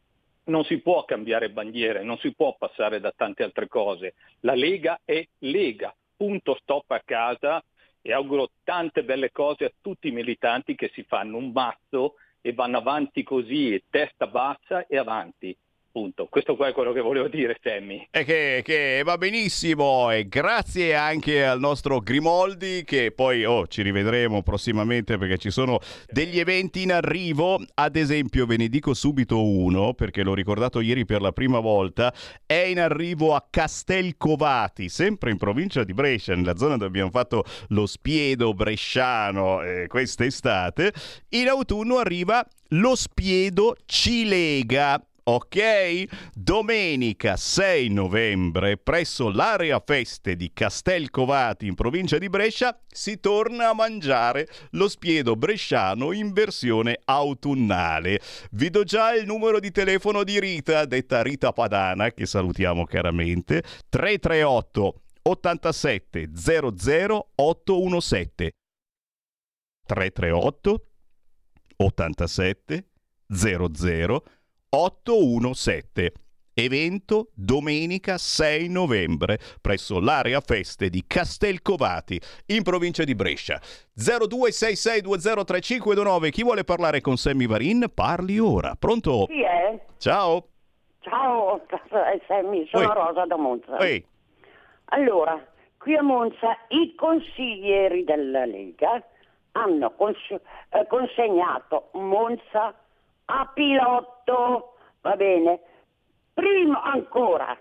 non 0.46 0.64
si 0.66 0.80
può 0.80 1.06
cambiare 1.06 1.50
bandiere, 1.50 2.04
non 2.04 2.18
si 2.18 2.34
può 2.34 2.56
passare 2.58 3.00
da 3.00 3.12
tante 3.16 3.44
altre 3.44 3.68
cose. 3.68 4.14
La 4.42 4.54
Lega 4.54 5.00
è 5.04 5.26
Lega, 5.40 5.96
punto 6.16 6.56
stop 6.62 6.92
a 6.92 7.02
casa 7.04 7.64
e 8.08 8.14
auguro 8.14 8.52
tante 8.64 9.04
belle 9.04 9.32
cose 9.32 9.66
a 9.66 9.72
tutti 9.82 10.10
i 10.10 10.12
militanti 10.12 10.76
che 10.76 10.92
si 10.94 11.02
fanno 11.02 11.38
un 11.38 11.50
mazzo 11.52 12.18
e 12.40 12.54
vanno 12.54 12.78
avanti 12.78 13.24
così, 13.24 13.84
testa 13.90 14.28
bassa 14.28 14.86
e 14.86 14.96
avanti. 14.96 15.58
Punto. 15.96 16.28
Questo 16.30 16.58
qua 16.58 16.68
è 16.68 16.74
quello 16.74 16.92
che 16.92 17.00
volevo 17.00 17.30
dire, 17.30 17.58
Sammy. 17.64 18.06
E 18.12 18.26
che, 18.26 18.62
che 18.66 19.02
va 19.06 19.18
benissimo 19.18 20.12
e 20.12 20.28
grazie 20.28 20.94
anche 20.94 21.46
al 21.46 21.58
nostro 21.62 22.02
Grimoldi 22.02 22.84
che 22.84 23.14
poi 23.16 23.46
oh, 23.46 23.66
ci 23.68 23.82
rivedremo 23.82 24.44
prossimamente 24.44 25.18
perché 25.18 25.38
ci 25.38 25.52
sono 25.52 25.80
degli 26.08 26.38
eventi 26.38 26.82
in 26.82 26.92
arrivo, 26.92 27.62
ad 27.76 27.96
esempio 27.96 28.46
ve 28.46 28.58
ne 28.58 28.68
dico 28.68 28.94
subito 28.94 29.42
uno 29.42 29.94
perché 29.94 30.22
l'ho 30.22 30.34
ricordato 30.34 30.82
ieri 30.82 31.06
per 31.06 31.22
la 31.22 31.32
prima 31.32 31.60
volta, 31.60 32.14
è 32.46 32.56
in 32.56 32.82
arrivo 32.82 33.34
a 33.34 33.48
Castelcovati, 33.50 34.90
sempre 34.90 35.32
in 35.32 35.38
provincia 35.38 35.86
di 35.86 35.94
Brescia, 35.94 36.36
nella 36.36 36.58
zona 36.58 36.74
dove 36.74 36.88
abbiamo 36.88 37.10
fatto 37.10 37.46
lo 37.70 37.86
spiedo 37.86 38.54
bresciano 38.54 39.62
eh, 39.62 39.88
quest'estate, 39.88 40.92
in 41.30 41.48
autunno 41.48 42.00
arriva 42.00 42.46
lo 42.72 42.96
spiedo 42.96 43.78
Cilega. 43.86 45.02
Ok? 45.28 46.06
Domenica 46.36 47.36
6 47.36 47.90
novembre 47.90 48.78
presso 48.78 49.32
l'area 49.32 49.82
feste 49.84 50.36
di 50.36 50.52
Castelcovati 50.54 51.66
in 51.66 51.74
provincia 51.74 52.20
di 52.20 52.30
Brescia 52.30 52.80
si 52.88 53.20
torna 53.20 53.70
a 53.70 53.74
mangiare 53.74 54.48
lo 54.72 54.88
spiedo 54.88 55.36
bresciano 55.36 56.12
in 56.12 56.32
versione 56.32 57.00
autunnale. 57.06 58.22
Vi 58.52 58.70
do 58.70 58.84
già 58.84 59.16
il 59.16 59.26
numero 59.26 59.60
di 59.60 59.72
telefono 59.72 60.24
di 60.24 60.40
Rita, 60.40 60.86
detta 60.86 61.24
Rita 61.24 61.52
Padana, 61.52 62.12
che 62.12 62.28
salutiamo 62.28 62.86
caramente, 62.86 63.64
338 63.90 65.02
87 65.24 66.30
00 66.36 67.30
817 67.34 68.52
338 69.88 70.86
87 71.78 72.86
00 73.28 73.66
817. 73.66 74.35
Evento 76.58 77.30
domenica 77.34 78.18
6 78.18 78.68
novembre 78.68 79.40
presso 79.62 80.02
l'area 80.02 80.42
feste 80.42 80.90
di 80.90 81.06
Castelcovati 81.08 82.20
in 82.48 82.62
provincia 82.62 83.06
di 83.06 83.16
Brescia. 83.16 83.58
0266203529. 83.98 86.30
Chi 86.30 86.44
vuole 86.44 86.66
parlare 86.66 87.00
con 87.00 87.16
Sammy 87.16 87.48
Varin? 87.48 87.86
Parli 87.94 88.38
ora. 88.38 88.76
Pronto? 88.78 89.28
Chi 89.28 89.44
è? 89.44 89.80
Ciao. 89.98 90.48
Ciao, 91.00 91.62
eh, 91.62 92.22
Sammy, 92.28 92.68
sono 92.70 92.90
Oi. 92.90 92.94
Rosa 92.94 93.26
da 93.26 93.38
Monza. 93.38 93.78
Ehi. 93.78 94.06
Allora, 94.86 95.42
qui 95.78 95.96
a 95.96 96.02
Monza 96.02 96.58
i 96.68 96.96
consiglieri 96.96 98.04
della 98.04 98.44
Lega 98.46 99.02
hanno 99.54 99.92
cons- 99.92 100.32
eh, 100.32 100.86
consegnato 100.90 101.92
Monza 101.94 102.76
a 103.26 103.50
pilotto, 103.54 104.76
va 105.02 105.16
bene? 105.16 105.60
Prima 106.34 106.82
ancora, 106.84 107.58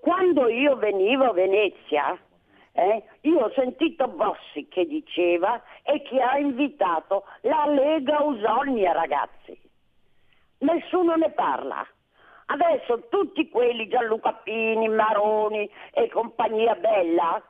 quando 0.00 0.48
io 0.48 0.76
venivo 0.76 1.24
a 1.24 1.32
Venezia, 1.32 2.18
eh, 2.72 3.04
io 3.22 3.38
ho 3.38 3.52
sentito 3.52 4.08
Bossi 4.08 4.68
che 4.68 4.86
diceva 4.86 5.60
e 5.82 6.02
che 6.02 6.20
ha 6.20 6.38
invitato 6.38 7.24
la 7.42 7.66
Lega 7.66 8.22
Usonia, 8.22 8.92
ragazzi. 8.92 9.58
Nessuno 10.58 11.16
ne 11.16 11.30
parla. 11.30 11.86
Adesso 12.46 13.08
tutti 13.08 13.48
quelli, 13.48 13.88
Gianluca 13.88 14.32
Pini, 14.32 14.88
Maroni 14.88 15.70
e 15.92 16.08
compagnia 16.08 16.74
bella, 16.74 17.42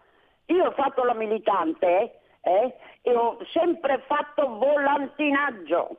io 0.46 0.66
ho 0.66 0.70
fatto 0.72 1.04
la 1.04 1.14
militante 1.14 2.20
eh, 2.42 2.74
e 3.02 3.14
ho 3.14 3.38
sempre 3.50 3.98
fatto 4.06 4.58
volantinaggio 4.58 5.96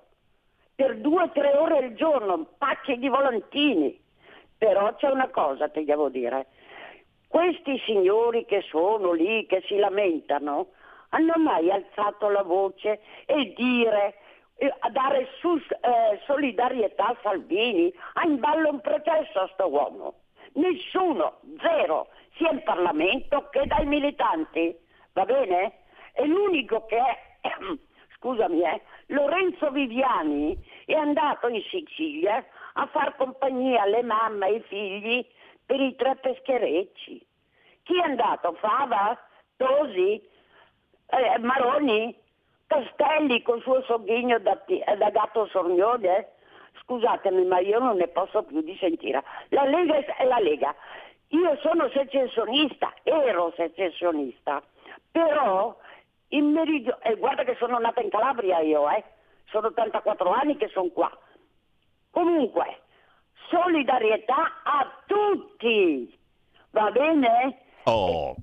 per 0.81 0.97
due 0.97 1.21
o 1.21 1.29
tre 1.29 1.55
ore 1.55 1.77
al 1.77 1.93
giorno, 1.93 2.47
pacchi 2.57 2.97
di 2.97 3.07
volantini. 3.07 4.01
Però 4.57 4.95
c'è 4.95 5.09
una 5.11 5.29
cosa, 5.29 5.69
ti 5.69 5.85
devo 5.85 6.09
dire. 6.09 6.47
questi 7.27 7.79
signori 7.85 8.45
che 8.45 8.61
sono 8.67 9.13
lì, 9.13 9.45
che 9.45 9.61
si 9.67 9.77
lamentano, 9.77 10.71
hanno 11.09 11.33
mai 11.37 11.71
alzato 11.71 12.29
la 12.29 12.41
voce 12.41 12.99
e 13.25 13.53
dire 13.55 14.15
eh, 14.55 14.73
a 14.79 14.89
dare 14.89 15.29
sus- 15.39 15.71
eh, 15.71 16.19
solidarietà 16.25 17.05
a 17.09 17.17
Salvini, 17.21 17.93
ha 18.13 18.25
in 18.25 18.39
ballo 18.39 18.69
un 18.69 18.81
processo 18.81 19.39
a 19.39 19.49
sto 19.53 19.67
uomo. 19.67 20.15
Nessuno, 20.53 21.39
zero, 21.61 22.07
sia 22.35 22.51
in 22.51 22.63
Parlamento 22.63 23.47
che 23.49 23.65
dai 23.67 23.85
militanti, 23.85 24.75
va 25.13 25.25
bene? 25.25 25.73
E 26.13 26.25
l'unico 26.25 26.85
che 26.85 26.97
è, 26.97 27.17
scusami, 28.17 28.61
eh, 28.61 28.81
Lorenzo 29.07 29.71
Viviani 29.71 30.57
è 30.85 30.93
andato 30.93 31.47
in 31.47 31.61
Sicilia 31.69 32.43
a 32.73 32.85
far 32.87 33.15
compagnia 33.15 33.81
alle 33.83 34.03
mamme 34.03 34.47
e 34.47 34.53
ai 34.53 34.61
figli 34.61 35.25
per 35.65 35.79
i 35.79 35.95
tre 35.95 36.15
pescherecci. 36.15 37.25
Chi 37.83 37.97
è 37.97 38.03
andato? 38.03 38.53
Fava? 38.53 39.17
Tosi? 39.57 40.21
Eh, 41.07 41.37
Maroni? 41.39 42.17
Castelli 42.67 43.41
col 43.41 43.61
suo 43.61 43.81
sogghigno 43.83 44.39
da, 44.39 44.55
pi- 44.55 44.83
da 44.97 45.09
gatto 45.09 45.45
sornione? 45.47 46.29
Scusatemi, 46.83 47.43
ma 47.45 47.59
io 47.59 47.79
non 47.79 47.97
ne 47.97 48.07
posso 48.07 48.43
più 48.43 48.61
di 48.61 48.77
sentire. 48.77 49.23
La 49.49 49.65
Lega 49.65 49.95
è 50.15 50.25
la 50.25 50.39
Lega. 50.39 50.73
Io 51.29 51.57
sono 51.57 51.89
secessionista, 51.89 52.93
ero 53.03 53.53
secessionista, 53.55 54.61
però 55.11 55.77
in 56.29 56.51
meridio... 56.51 56.97
eh, 57.01 57.15
guarda 57.15 57.43
che 57.43 57.55
sono 57.55 57.77
nata 57.77 58.01
in 58.01 58.09
Calabria 58.09 58.59
io, 58.59 58.89
eh. 58.89 59.03
Sono 59.49 59.67
84 59.67 60.31
anni 60.31 60.57
che 60.57 60.69
sono 60.73 60.89
qua. 60.89 61.11
Comunque, 62.09 62.81
solidarietà 63.49 64.61
a 64.63 65.03
tutti, 65.05 66.17
va 66.71 66.89
bene? 66.91 67.57
Oh, 67.83 68.35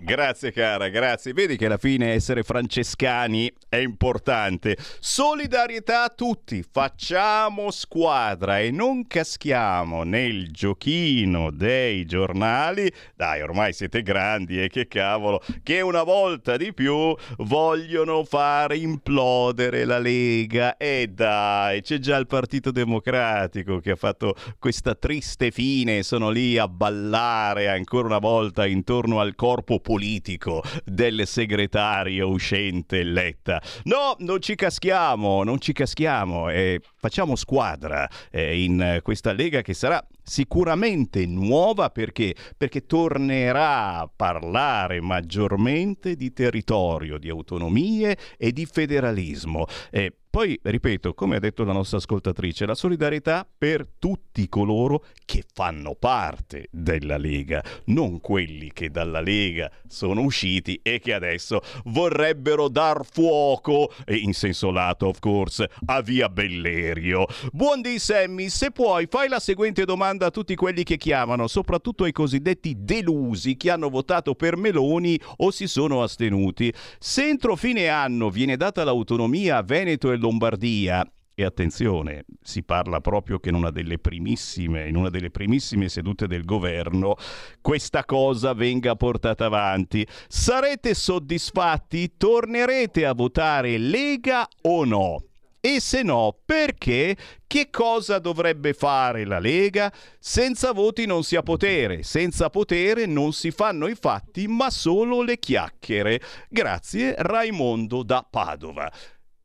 grazie 0.00 0.52
cara, 0.52 0.88
grazie. 0.88 1.32
Vedi 1.32 1.56
che 1.56 1.66
alla 1.66 1.78
fine 1.78 2.12
essere 2.12 2.42
francescani 2.42 3.50
è 3.72 3.78
importante. 3.78 4.76
Solidarietà 5.00 6.04
a 6.04 6.08
tutti, 6.10 6.62
facciamo 6.62 7.70
squadra 7.70 8.58
e 8.58 8.70
non 8.70 9.06
caschiamo 9.06 10.02
nel 10.02 10.50
giochino 10.50 11.50
dei 11.50 12.04
giornali. 12.04 12.92
Dai, 13.16 13.40
ormai 13.40 13.72
siete 13.72 14.02
grandi 14.02 14.62
e 14.62 14.68
che 14.68 14.88
cavolo, 14.88 15.40
che 15.62 15.80
una 15.80 16.02
volta 16.02 16.58
di 16.58 16.74
più 16.74 17.16
vogliono 17.38 18.24
fare 18.24 18.76
implodere 18.76 19.86
la 19.86 19.98
Lega. 19.98 20.76
E 20.76 21.08
dai, 21.10 21.80
c'è 21.80 21.98
già 21.98 22.18
il 22.18 22.26
Partito 22.26 22.72
Democratico 22.72 23.78
che 23.78 23.92
ha 23.92 23.96
fatto 23.96 24.34
questa 24.58 24.94
triste 24.94 25.50
fine, 25.50 26.02
sono 26.02 26.28
lì 26.28 26.58
a 26.58 26.68
ballare 26.68 27.70
ancora 27.70 28.06
una 28.06 28.18
volta 28.18 28.66
intorno 28.66 29.18
al 29.18 29.34
corpo 29.34 29.80
politico 29.80 30.62
del 30.84 31.26
segretario 31.26 32.28
uscente 32.28 33.02
Letta. 33.02 33.60
No, 33.84 34.16
non 34.18 34.40
ci 34.40 34.54
caschiamo, 34.54 35.42
non 35.44 35.60
ci 35.60 35.72
caschiamo 35.72 36.48
e 36.48 36.80
facciamo 36.96 37.36
squadra 37.36 38.08
eh, 38.30 38.62
in 38.62 39.00
questa 39.02 39.32
Lega 39.32 39.62
che 39.62 39.74
sarà 39.74 40.04
sicuramente 40.22 41.26
nuova 41.26 41.90
perché? 41.90 42.34
perché 42.56 42.86
tornerà 42.86 43.98
a 43.98 44.10
parlare 44.14 45.00
maggiormente 45.00 46.16
di 46.16 46.32
territorio, 46.32 47.18
di 47.18 47.28
autonomie 47.28 48.16
e 48.36 48.52
di 48.52 48.66
federalismo. 48.66 49.66
E 49.90 50.14
poi, 50.32 50.58
ripeto, 50.62 51.12
come 51.12 51.36
ha 51.36 51.38
detto 51.38 51.62
la 51.62 51.74
nostra 51.74 51.98
ascoltatrice, 51.98 52.64
la 52.64 52.74
solidarietà 52.74 53.46
per 53.58 53.86
tutti 53.98 54.48
coloro 54.48 55.04
che 55.26 55.44
fanno 55.52 55.94
parte 55.94 56.68
della 56.70 57.18
Lega, 57.18 57.62
non 57.88 58.18
quelli 58.18 58.72
che 58.72 58.90
dalla 58.90 59.20
Lega 59.20 59.70
sono 59.86 60.22
usciti 60.22 60.80
e 60.82 61.00
che 61.00 61.12
adesso 61.12 61.60
vorrebbero 61.84 62.68
dar 62.68 63.04
fuoco, 63.04 63.92
e 64.06 64.16
in 64.16 64.32
senso 64.32 64.70
lato, 64.70 65.08
of 65.08 65.18
course, 65.18 65.68
a 65.84 66.00
via 66.00 66.30
Bellerio. 66.30 67.26
Buon 67.52 67.82
di 67.82 67.98
Sammy, 67.98 68.48
se 68.48 68.70
puoi, 68.70 69.06
fai 69.10 69.28
la 69.28 69.38
seguente 69.38 69.84
domanda 69.84 70.11
a 70.20 70.30
tutti 70.30 70.54
quelli 70.54 70.82
che 70.82 70.96
chiamano, 70.96 71.46
soprattutto 71.46 72.04
ai 72.04 72.12
cosiddetti 72.12 72.74
delusi 72.78 73.56
che 73.56 73.70
hanno 73.70 73.88
votato 73.88 74.34
per 74.34 74.56
Meloni 74.56 75.18
o 75.38 75.50
si 75.50 75.66
sono 75.66 76.02
astenuti. 76.02 76.72
Se 76.98 77.26
entro 77.26 77.56
fine 77.56 77.88
anno 77.88 78.30
viene 78.30 78.56
data 78.56 78.84
l'autonomia 78.84 79.56
a 79.56 79.62
Veneto 79.62 80.12
e 80.12 80.16
Lombardia, 80.16 81.06
e 81.34 81.44
attenzione, 81.44 82.24
si 82.42 82.62
parla 82.62 83.00
proprio 83.00 83.38
che 83.38 83.48
in 83.48 83.54
una 83.54 83.70
in 83.70 84.96
una 84.96 85.08
delle 85.08 85.30
primissime 85.30 85.88
sedute 85.88 86.26
del 86.26 86.44
governo 86.44 87.16
questa 87.60 88.04
cosa 88.04 88.52
venga 88.52 88.96
portata 88.96 89.46
avanti. 89.46 90.06
Sarete 90.28 90.92
soddisfatti? 90.94 92.16
Tornerete 92.16 93.06
a 93.06 93.14
votare 93.14 93.78
Lega 93.78 94.46
o 94.62 94.84
no? 94.84 95.24
E 95.64 95.78
se 95.78 96.02
no, 96.02 96.36
perché? 96.44 97.16
Che 97.46 97.70
cosa 97.70 98.18
dovrebbe 98.18 98.72
fare 98.72 99.24
la 99.24 99.38
Lega? 99.38 99.92
Senza 100.18 100.72
voti 100.72 101.06
non 101.06 101.22
si 101.22 101.36
ha 101.36 101.42
potere, 101.44 102.02
senza 102.02 102.50
potere 102.50 103.06
non 103.06 103.32
si 103.32 103.52
fanno 103.52 103.86
i 103.86 103.94
fatti, 103.94 104.48
ma 104.48 104.70
solo 104.70 105.22
le 105.22 105.38
chiacchiere. 105.38 106.20
Grazie 106.48 107.14
Raimondo 107.16 108.02
da 108.02 108.26
Padova. 108.28 108.90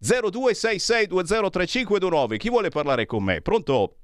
0266203529. 0.04 2.38
Chi 2.38 2.50
vuole 2.50 2.70
parlare 2.70 3.06
con 3.06 3.24
me? 3.24 3.44
Pronto? 3.44 3.98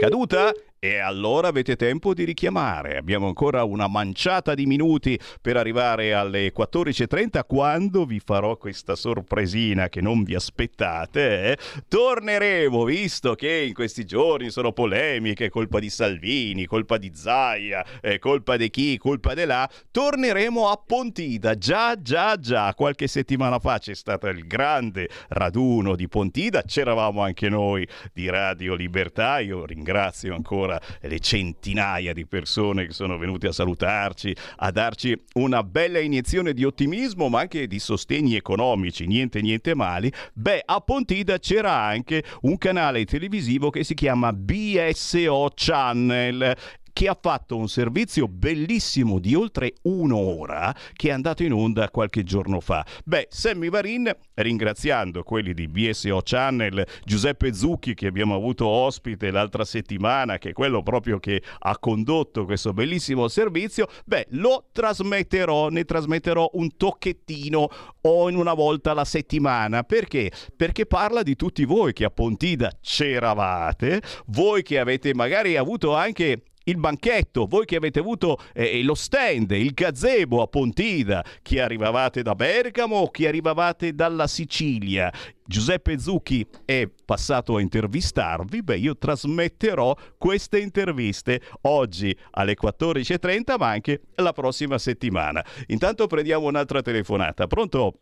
Caduta? 0.00 0.54
E 0.80 0.98
allora 0.98 1.48
avete 1.48 1.74
tempo 1.74 2.14
di 2.14 2.22
richiamare. 2.22 2.98
Abbiamo 2.98 3.26
ancora 3.26 3.64
una 3.64 3.88
manciata 3.88 4.54
di 4.54 4.64
minuti 4.64 5.18
per 5.42 5.56
arrivare 5.56 6.14
alle 6.14 6.52
14.30 6.56 7.40
quando 7.48 8.04
vi 8.04 8.20
farò 8.24 8.56
questa 8.56 8.94
sorpresina 8.94 9.88
che 9.88 10.00
non 10.00 10.22
vi 10.22 10.36
aspettate. 10.36 11.50
eh. 11.50 11.58
Torneremo, 11.88 12.84
visto 12.84 13.34
che 13.34 13.64
in 13.66 13.74
questi 13.74 14.04
giorni 14.04 14.50
sono 14.50 14.70
polemiche, 14.70 15.48
colpa 15.48 15.80
di 15.80 15.90
Salvini, 15.90 16.66
colpa 16.66 16.96
di 16.96 17.10
Zaia, 17.12 17.84
eh, 18.00 18.20
colpa 18.20 18.56
di 18.56 18.70
chi, 18.70 18.98
colpa 18.98 19.34
di 19.34 19.46
là. 19.46 19.68
Torneremo 19.90 20.68
a 20.68 20.76
Pontida. 20.76 21.56
Già, 21.56 22.00
già, 22.00 22.36
già. 22.36 22.72
Qualche 22.74 23.08
settimana 23.08 23.58
fa 23.58 23.78
c'è 23.80 23.94
stato 23.96 24.28
il 24.28 24.46
grande 24.46 25.08
raduno 25.30 25.96
di 25.96 26.06
Pontida. 26.06 26.62
C'eravamo 26.62 27.20
anche 27.20 27.48
noi 27.48 27.84
di 28.12 28.28
Radio 28.28 28.76
Libertà. 28.76 29.40
Io 29.40 29.64
ringrazio 29.66 30.36
ancora 30.36 30.66
le 31.00 31.18
centinaia 31.20 32.12
di 32.12 32.26
persone 32.26 32.86
che 32.86 32.92
sono 32.92 33.16
venute 33.16 33.46
a 33.46 33.52
salutarci, 33.52 34.34
a 34.56 34.70
darci 34.70 35.16
una 35.34 35.62
bella 35.62 35.98
iniezione 35.98 36.52
di 36.52 36.64
ottimismo, 36.64 37.28
ma 37.28 37.40
anche 37.40 37.66
di 37.66 37.78
sostegni 37.78 38.34
economici, 38.34 39.06
niente 39.06 39.40
niente 39.40 39.74
male. 39.74 40.12
Beh, 40.32 40.62
a 40.64 40.80
Pontida 40.80 41.38
c'era 41.38 41.72
anche 41.72 42.22
un 42.42 42.58
canale 42.58 43.04
televisivo 43.04 43.70
che 43.70 43.84
si 43.84 43.94
chiama 43.94 44.32
BSO 44.32 45.52
Channel 45.54 46.56
che 46.98 47.06
ha 47.06 47.16
fatto 47.16 47.56
un 47.56 47.68
servizio 47.68 48.26
bellissimo 48.26 49.20
di 49.20 49.36
oltre 49.36 49.74
un'ora 49.82 50.74
che 50.94 51.10
è 51.10 51.12
andato 51.12 51.44
in 51.44 51.52
onda 51.52 51.90
qualche 51.90 52.24
giorno 52.24 52.58
fa. 52.58 52.84
Beh, 53.04 53.28
Sammy 53.30 53.68
Varin, 53.68 54.10
ringraziando 54.34 55.22
quelli 55.22 55.54
di 55.54 55.68
BSO 55.68 56.22
Channel, 56.24 56.84
Giuseppe 57.04 57.54
Zucchi 57.54 57.94
che 57.94 58.08
abbiamo 58.08 58.34
avuto 58.34 58.66
ospite 58.66 59.30
l'altra 59.30 59.64
settimana, 59.64 60.38
che 60.38 60.48
è 60.48 60.52
quello 60.52 60.82
proprio 60.82 61.20
che 61.20 61.40
ha 61.56 61.78
condotto 61.78 62.44
questo 62.44 62.72
bellissimo 62.72 63.28
servizio, 63.28 63.86
beh, 64.04 64.26
lo 64.30 64.64
trasmetterò, 64.72 65.68
ne 65.68 65.84
trasmetterò 65.84 66.50
un 66.54 66.76
tocchettino 66.76 67.68
o 68.00 68.28
in 68.28 68.34
una 68.34 68.54
volta 68.54 68.90
alla 68.90 69.04
settimana. 69.04 69.84
Perché? 69.84 70.32
Perché 70.56 70.84
parla 70.84 71.22
di 71.22 71.36
tutti 71.36 71.64
voi 71.64 71.92
che 71.92 72.04
a 72.04 72.10
Pontida 72.10 72.72
c'eravate, 72.80 74.02
voi 74.26 74.64
che 74.64 74.80
avete 74.80 75.14
magari 75.14 75.56
avuto 75.56 75.94
anche 75.94 76.42
il 76.68 76.78
banchetto, 76.78 77.46
voi 77.46 77.64
che 77.64 77.76
avete 77.76 77.98
avuto 77.98 78.38
eh, 78.52 78.82
lo 78.82 78.94
stand, 78.94 79.50
il 79.52 79.72
gazebo 79.72 80.42
a 80.42 80.46
Pontida, 80.46 81.24
chi 81.42 81.58
arrivavate 81.58 82.22
da 82.22 82.34
Bergamo 82.34 82.96
o 82.96 83.10
chi 83.10 83.26
arrivavate 83.26 83.94
dalla 83.94 84.26
Sicilia. 84.26 85.12
Giuseppe 85.44 85.98
Zucchi 85.98 86.46
è 86.64 86.88
passato 87.04 87.56
a 87.56 87.60
intervistarvi, 87.60 88.62
beh 88.62 88.76
io 88.76 88.96
trasmetterò 88.98 89.96
queste 90.18 90.58
interviste 90.58 91.40
oggi 91.62 92.16
alle 92.32 92.54
14.30 92.60 93.56
ma 93.58 93.68
anche 93.68 94.02
la 94.16 94.32
prossima 94.32 94.76
settimana. 94.78 95.44
Intanto 95.68 96.06
prendiamo 96.06 96.46
un'altra 96.46 96.82
telefonata. 96.82 97.46
Pronto? 97.46 97.98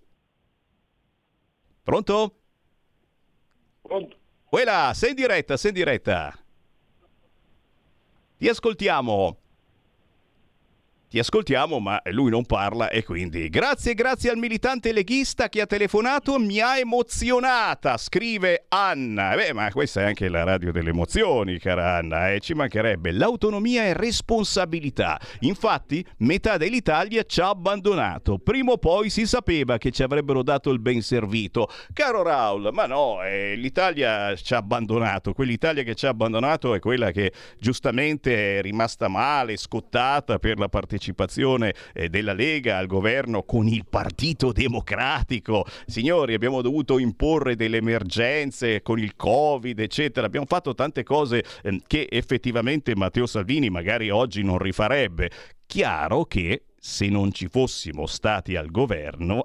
Pronto? 1.85 2.35
Pronto? 3.81 4.17
Quella, 4.49 4.91
sei 4.95 5.11
in 5.11 5.17
diretta, 5.17 5.57
sei 5.57 5.71
in 5.71 5.77
diretta. 5.77 6.45
Ti 8.39 8.49
ascoltiamo. 8.49 9.45
Ti 11.17 11.23
ascoltiamo, 11.23 11.79
ma 11.79 12.03
lui 12.11 12.29
non 12.29 12.45
parla 12.45 12.91
e 12.91 13.03
quindi 13.03 13.49
grazie, 13.49 13.95
grazie 13.95 14.29
al 14.29 14.37
militante 14.37 14.93
leghista 14.93 15.49
che 15.49 15.63
ha 15.63 15.67
telefonato, 15.67 16.39
mi 16.39 16.61
ha 16.61 16.79
emozionata, 16.79 17.97
scrive 17.97 18.67
Anna. 18.69 19.35
Beh, 19.35 19.55
ma 19.55 19.71
questa 19.71 20.03
è 20.03 20.05
anche 20.05 20.29
la 20.29 20.45
radio 20.45 20.73
delle 20.73 20.91
emozioni, 20.91 21.59
cara 21.59 21.97
Anna, 21.97 22.33
e 22.33 22.41
ci 22.41 22.53
mancherebbe. 22.53 23.13
L'autonomia 23.13 23.85
è 23.85 23.95
responsabilità. 23.95 25.19
Infatti, 25.41 26.05
metà 26.19 26.59
dell'Italia 26.59 27.23
ci 27.23 27.41
ha 27.41 27.49
abbandonato. 27.49 28.37
Prima 28.37 28.73
o 28.73 28.77
poi 28.77 29.09
si 29.09 29.27
sapeva 29.27 29.79
che 29.79 29.93
ci 29.93 30.03
avrebbero 30.03 30.43
dato 30.43 30.71
il 30.71 30.81
ben 30.81 31.01
servito. 31.01 31.71
Caro 31.95 32.23
Raul, 32.23 32.69
ma 32.75 32.85
no, 32.85 33.23
eh, 33.23 33.55
l'Italia 33.57 34.37
ci 34.37 34.53
ha 34.53 34.59
abbandonato. 34.59 35.33
Quell'Italia 35.33 35.83
che 35.83 35.95
ci 35.95 36.05
ha 36.05 36.11
abbandonato 36.11 36.75
è 36.75 36.79
quella 36.79 37.11
che 37.11 37.33
giustamente 37.59 38.59
è 38.59 38.61
rimasta 38.61 39.09
male, 39.09 39.57
scottata 39.57 40.39
per 40.39 40.59
la 40.59 40.69
partecipazione 40.69 41.05
eh, 41.93 42.09
della 42.09 42.33
Lega 42.33 42.78
al 42.78 42.87
governo 42.87 43.43
con 43.43 43.66
il 43.69 43.85
Partito 43.89 44.53
Democratico. 44.53 45.65
Signori, 45.87 46.35
abbiamo 46.35 46.62
dovuto 46.62 46.99
imporre 46.99 47.57
delle 47.57 47.78
emergenze 47.78 48.83
con 48.83 48.99
il 48.99 49.16
Covid, 49.16 49.78
eccetera. 49.78 50.27
Abbiamo 50.27 50.47
fatto 50.47 50.74
tante 50.74 51.03
cose 51.03 51.45
eh, 51.62 51.81
che 51.87 52.07
effettivamente 52.11 52.97
Matteo 52.97 53.27
Salvini 53.27 53.70
magari 53.70 54.11
oggi 54.11 54.43
non 54.43 54.59
rifarebbe. 54.59 55.31
Chiaro 55.66 56.24
che 56.24 56.62
se 56.78 57.09
non 57.09 57.33
ci 57.33 57.49
fossimo 57.49 58.07
stati 58.07 58.55
al 58.55 58.70
governo, 58.70 59.45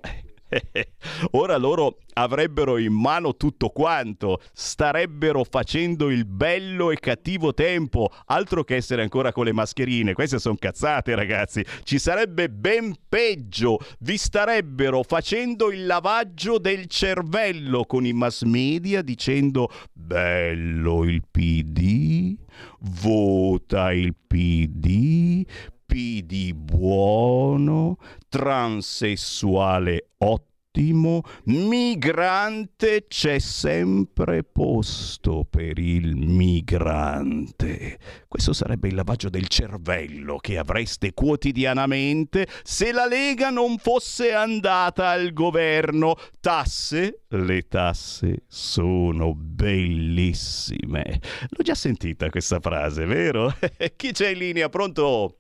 Ora 1.32 1.58
loro 1.58 2.00
avrebbero 2.14 2.78
in 2.78 2.94
mano 2.94 3.36
tutto 3.36 3.70
quanto, 3.70 4.42
starebbero 4.54 5.44
facendo 5.44 6.10
il 6.10 6.26
bello 6.26 6.92
e 6.92 7.00
cattivo 7.00 7.54
tempo, 7.54 8.12
altro 8.26 8.64
che 8.64 8.76
essere 8.76 9.02
ancora 9.02 9.32
con 9.32 9.46
le 9.46 9.54
mascherine. 9.54 10.14
Queste 10.14 10.40
sono 10.40 10.56
cazzate, 10.56 11.16
ragazzi. 11.16 11.66
Ci 11.84 12.00
sarebbe 12.00 12.50
ben 12.50 12.96
peggio. 13.08 13.80
Vi 14.00 14.18
starebbero 14.18 15.04
facendo 15.04 15.72
il 15.72 15.86
lavaggio 15.86 16.58
del 16.58 16.88
cervello 16.88 17.86
con 17.86 18.06
i 18.06 18.14
mass 18.14 18.44
media 18.44 19.02
dicendo 19.02 19.70
bello 19.94 21.04
il 21.04 21.24
PD, 21.30 22.36
vota 22.80 23.94
il 23.94 24.16
PD, 24.16 25.46
PD 25.92 26.54
buono, 26.54 27.98
transessuale 28.30 30.12
ottimo, 30.20 31.24
migrante 31.48 33.08
c'è 33.10 33.40
sempre 33.40 34.46
posto 34.46 35.46
per 35.50 35.78
il 35.78 36.16
migrante. 36.16 38.00
Questo 38.30 38.54
sarebbe 38.54 38.88
il 38.88 38.96
lavaggio 38.96 39.30
del 39.30 39.50
cervello 39.50 40.38
che 40.38 40.58
avreste 40.58 41.14
quotidianamente 41.14 42.48
se 42.64 42.94
la 42.94 43.06
Lega 43.06 43.50
non 43.50 43.78
fosse 43.78 44.32
andata 44.32 45.10
al 45.10 45.34
governo. 45.34 46.16
Tasse? 46.40 47.24
Le 47.28 47.68
tasse 47.68 48.46
sono 48.48 49.34
bellissime. 49.36 51.20
L'ho 51.50 51.64
già 51.64 51.76
sentita 51.76 52.30
questa 52.30 52.62
frase, 52.62 53.04
vero? 53.04 53.54
Chi 53.98 54.14
c'è 54.14 54.30
in 54.30 54.38
linea? 54.38 54.70
Pronto? 54.70 55.36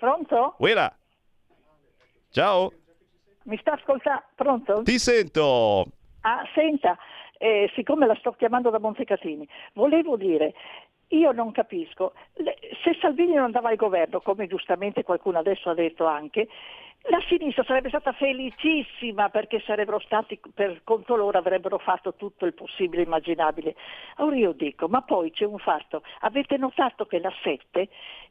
Pronto? 0.00 0.54
Uela. 0.60 0.90
Ciao. 2.30 2.72
Mi 3.42 3.58
sta 3.58 3.72
ascoltando? 3.72 4.22
Pronto? 4.34 4.82
Ti 4.82 4.98
sento. 4.98 5.84
Ah, 6.22 6.42
senta, 6.54 6.96
eh, 7.36 7.70
siccome 7.74 8.06
la 8.06 8.14
sto 8.14 8.32
chiamando 8.32 8.70
da 8.70 8.78
Montecatini, 8.78 9.46
volevo 9.74 10.16
dire, 10.16 10.54
io 11.08 11.32
non 11.32 11.52
capisco, 11.52 12.14
se 12.34 12.96
Salvini 12.98 13.34
non 13.34 13.44
andava 13.44 13.68
al 13.68 13.76
governo, 13.76 14.22
come 14.22 14.46
giustamente 14.46 15.02
qualcuno 15.02 15.38
adesso 15.38 15.68
ha 15.68 15.74
detto 15.74 16.06
anche, 16.06 16.48
la 17.08 17.20
sinistra 17.28 17.64
sarebbe 17.64 17.88
stata 17.88 18.12
felicissima 18.12 19.30
perché 19.30 19.60
sarebbero 19.60 20.00
stati, 20.00 20.38
per 20.52 20.82
conto 20.84 21.16
loro 21.16 21.38
avrebbero 21.38 21.78
fatto 21.78 22.14
tutto 22.14 22.44
il 22.44 22.52
possibile 22.52 23.02
immaginabile. 23.02 23.74
Ora 24.18 24.36
io 24.36 24.52
dico, 24.52 24.86
ma 24.86 25.00
poi 25.00 25.30
c'è 25.30 25.46
un 25.46 25.58
fatto, 25.58 26.02
avete 26.20 26.58
notato 26.58 27.06
che 27.06 27.18
la 27.18 27.32
Sette, 27.42 27.88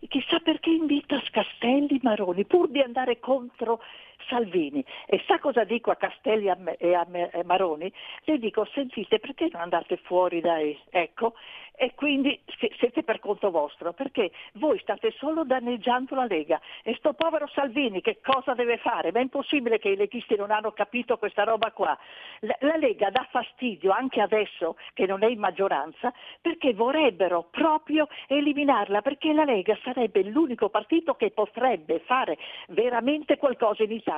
chissà 0.08 0.40
perché 0.40 0.70
invita 0.70 1.20
Castelli 1.32 2.00
Maroni, 2.04 2.46
pur 2.46 2.70
di 2.70 2.80
andare 2.80 3.20
contro 3.20 3.82
Salvini. 4.28 4.84
E 5.06 5.24
sa 5.28 5.40
cosa 5.40 5.64
dico 5.64 5.92
a 5.92 5.96
Castelli 5.96 6.52
e 6.78 6.94
a 6.94 7.08
Maroni? 7.44 7.92
Le 8.24 8.38
dico, 8.38 8.66
sentite, 8.74 9.20
perché 9.20 9.50
non 9.52 9.62
andate 9.62 9.98
fuori 9.98 10.42
dai... 10.42 10.78
Ecco, 10.90 11.34
e 11.82 11.94
quindi 11.96 12.38
siete 12.78 13.04
per 13.04 13.20
conto 13.20 13.52
vostro, 13.52 13.94
perché 13.94 14.32
voi 14.56 14.78
state 14.80 15.12
solo 15.12 15.46
danneggiando 15.46 16.14
la 16.14 16.26
Lega. 16.26 16.60
E 16.84 16.94
sto 16.96 17.14
povero 17.14 17.48
Salvini 17.48 18.02
che 18.02 18.20
cosa 18.22 18.54
deve 18.54 18.78
fare? 18.80 19.14
Ma 19.14 19.20
è 19.20 19.22
impossibile 19.22 19.80
che 19.80 19.88
i 19.88 19.96
leghisti 19.96 20.36
non 20.36 20.52
hanno 20.52 20.74
capito 20.74 21.18
questa 21.18 21.44
roba 21.44 21.72
qua. 21.72 21.98
La, 22.42 22.58
la 22.60 22.76
Lega 22.76 23.10
dà 23.12 23.26
fastidio 23.32 23.92
anche 23.92 24.20
adesso 24.20 24.76
che 24.94 25.06
non 25.06 25.24
è 25.24 25.28
in 25.28 25.40
maggioranza 25.40 26.14
perché 26.42 26.74
vorrebbero 26.74 27.48
proprio 27.50 28.10
eliminarla, 28.28 29.02
perché 29.02 29.32
la 29.32 29.46
Lega 29.46 29.78
sarebbe 29.82 30.24
l'unico 30.24 30.68
partito 30.68 31.14
che 31.14 31.32
potrebbe 31.32 32.00
fare 32.00 32.38
veramente 32.68 33.38
qualcosa 33.38 33.84
in 33.84 33.92
Italia. 33.92 34.09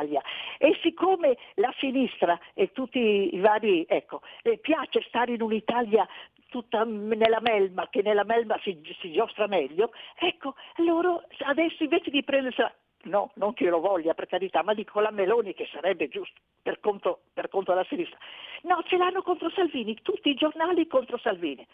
E 0.58 0.78
siccome 0.82 1.38
la 1.56 1.74
sinistra 1.78 2.40
e 2.54 2.72
tutti 2.72 3.36
i 3.36 3.40
vari, 3.40 3.86
ecco, 3.88 4.22
eh, 4.44 4.58
piace 4.58 5.04
stare 5.08 5.34
in 5.34 5.42
un'Italia 5.42 6.08
tutta 6.50 6.84
nella 6.84 7.40
melma, 7.42 7.88
che 7.90 8.02
nella 8.02 8.26
melma 8.26 8.60
si, 8.62 8.80
si 9.00 9.12
giostra 9.12 9.48
meglio, 9.48 9.92
ecco, 10.16 10.56
loro 10.78 11.24
adesso 11.46 11.84
invece 11.84 12.10
di 12.10 12.24
prendersela, 12.24 12.74
no, 13.04 13.32
non 13.36 13.54
che 13.54 13.70
lo 13.70 13.80
voglia 13.80 14.14
per 14.14 14.28
carità, 14.28 14.62
ma 14.62 14.74
dico 14.74 15.00
la 15.00 15.12
Meloni 15.12 15.54
che 15.54 15.68
sarebbe 15.72 16.10
giusto 16.10 16.40
per 16.62 16.80
conto, 16.80 17.22
per 17.34 17.48
conto 17.48 17.72
della 17.72 17.86
sinistra, 17.86 18.18
no, 18.64 18.84
ce 18.86 18.98
l'hanno 18.98 19.22
contro 19.22 19.50
Salvini, 19.52 19.98
tutti 20.02 20.30
i 20.30 20.36
giornali 20.36 20.88
contro 20.88 21.18
Salvini. 21.18 21.66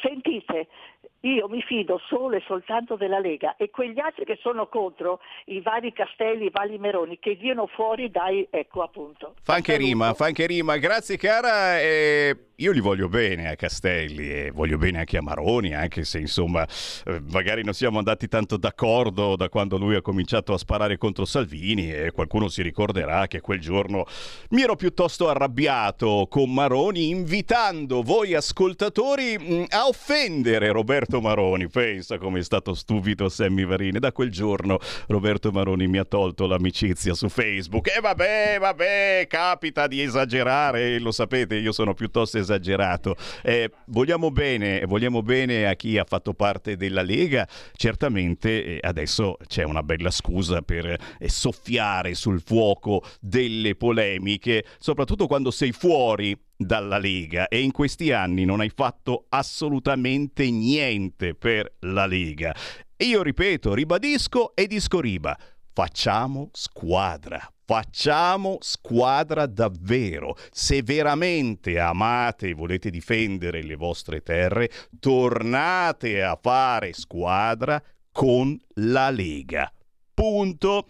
Sentite, 0.00 0.68
io 1.20 1.48
mi 1.48 1.62
fido 1.62 2.00
solo 2.08 2.36
e 2.36 2.42
soltanto 2.46 2.96
della 2.96 3.20
Lega 3.20 3.56
e 3.56 3.70
quegli 3.70 4.00
altri 4.00 4.24
che 4.24 4.38
sono 4.40 4.66
contro 4.66 5.20
i 5.46 5.60
vari 5.60 5.92
Castelli, 5.92 6.46
i 6.46 6.50
vari 6.50 6.78
Meroni, 6.78 7.18
che 7.18 7.36
diano 7.36 7.66
fuori 7.66 8.10
dai, 8.10 8.46
ecco 8.50 8.82
appunto. 8.82 9.34
Fa 9.42 9.54
anche 9.54 9.76
rima, 9.76 10.14
fa 10.14 10.26
anche 10.26 10.46
rima. 10.46 10.76
Grazie 10.78 11.16
cara. 11.16 11.80
eh, 11.80 12.36
io 12.62 12.70
li 12.70 12.80
voglio 12.80 13.08
bene 13.08 13.48
a 13.48 13.56
Castelli 13.56 14.30
e 14.30 14.50
voglio 14.52 14.78
bene 14.78 14.98
anche 14.98 15.16
a 15.16 15.22
Maroni, 15.22 15.74
anche 15.74 16.04
se 16.04 16.20
insomma 16.20 16.64
eh, 17.06 17.20
magari 17.30 17.64
non 17.64 17.74
siamo 17.74 17.98
andati 17.98 18.28
tanto 18.28 18.56
d'accordo 18.56 19.34
da 19.34 19.48
quando 19.48 19.78
lui 19.78 19.96
ha 19.96 20.00
cominciato 20.00 20.52
a 20.52 20.58
sparare 20.58 20.96
contro 20.96 21.24
Salvini 21.24 21.92
e 21.92 22.12
qualcuno 22.12 22.46
si 22.48 22.62
ricorderà 22.62 23.26
che 23.26 23.40
quel 23.40 23.58
giorno 23.58 24.04
mi 24.50 24.62
ero 24.62 24.76
piuttosto 24.76 25.28
arrabbiato 25.28 26.26
con 26.30 26.52
Maroni 26.52 27.08
invitando 27.08 28.02
voi 28.02 28.34
ascoltatori 28.34 29.36
mh, 29.38 29.64
offendere 29.86 30.70
Roberto 30.70 31.20
Maroni. 31.20 31.68
Pensa 31.68 32.18
come 32.18 32.40
è 32.40 32.42
stato 32.42 32.74
stupido 32.74 33.28
Sammy 33.28 33.64
Varini. 33.64 33.98
Da 33.98 34.12
quel 34.12 34.30
giorno 34.30 34.78
Roberto 35.08 35.50
Maroni 35.50 35.86
mi 35.86 35.98
ha 35.98 36.04
tolto 36.04 36.46
l'amicizia 36.46 37.14
su 37.14 37.28
Facebook. 37.28 37.94
E 37.94 38.00
vabbè, 38.00 38.56
vabbè, 38.58 39.26
capita 39.28 39.86
di 39.86 40.02
esagerare, 40.02 40.98
lo 40.98 41.12
sapete, 41.12 41.56
io 41.56 41.72
sono 41.72 41.94
piuttosto 41.94 42.38
esagerato. 42.38 43.16
Eh, 43.42 43.70
vogliamo 43.86 44.30
bene, 44.30 44.84
vogliamo 44.86 45.22
bene 45.22 45.66
a 45.66 45.74
chi 45.74 45.98
ha 45.98 46.04
fatto 46.04 46.34
parte 46.34 46.76
della 46.76 47.02
Lega. 47.02 47.46
Certamente 47.74 48.64
eh, 48.64 48.78
adesso 48.82 49.36
c'è 49.46 49.62
una 49.62 49.82
bella 49.82 50.10
scusa 50.10 50.62
per 50.62 50.86
eh, 51.18 51.28
soffiare 51.28 52.14
sul 52.14 52.40
fuoco 52.40 53.02
delle 53.20 53.74
polemiche, 53.74 54.64
soprattutto 54.78 55.26
quando 55.26 55.50
sei 55.50 55.72
fuori 55.72 56.38
dalla 56.64 56.98
Lega 56.98 57.48
e 57.48 57.60
in 57.60 57.72
questi 57.72 58.12
anni 58.12 58.44
non 58.44 58.60
hai 58.60 58.70
fatto 58.74 59.26
assolutamente 59.28 60.50
niente 60.50 61.34
per 61.34 61.76
la 61.80 62.06
Lega. 62.06 62.54
Io 62.98 63.22
ripeto, 63.22 63.74
ribadisco 63.74 64.54
e 64.54 64.66
disco 64.66 65.00
riba, 65.00 65.36
facciamo 65.72 66.50
squadra. 66.52 67.52
Facciamo 67.64 68.58
squadra 68.60 69.46
davvero. 69.46 70.36
Se 70.50 70.82
veramente 70.82 71.78
amate 71.78 72.48
e 72.48 72.54
volete 72.54 72.90
difendere 72.90 73.62
le 73.62 73.76
vostre 73.76 74.20
terre, 74.20 74.68
tornate 75.00 76.22
a 76.22 76.38
fare 76.40 76.92
squadra 76.92 77.82
con 78.12 78.58
la 78.74 79.08
Lega. 79.10 79.72
Punto. 80.12 80.86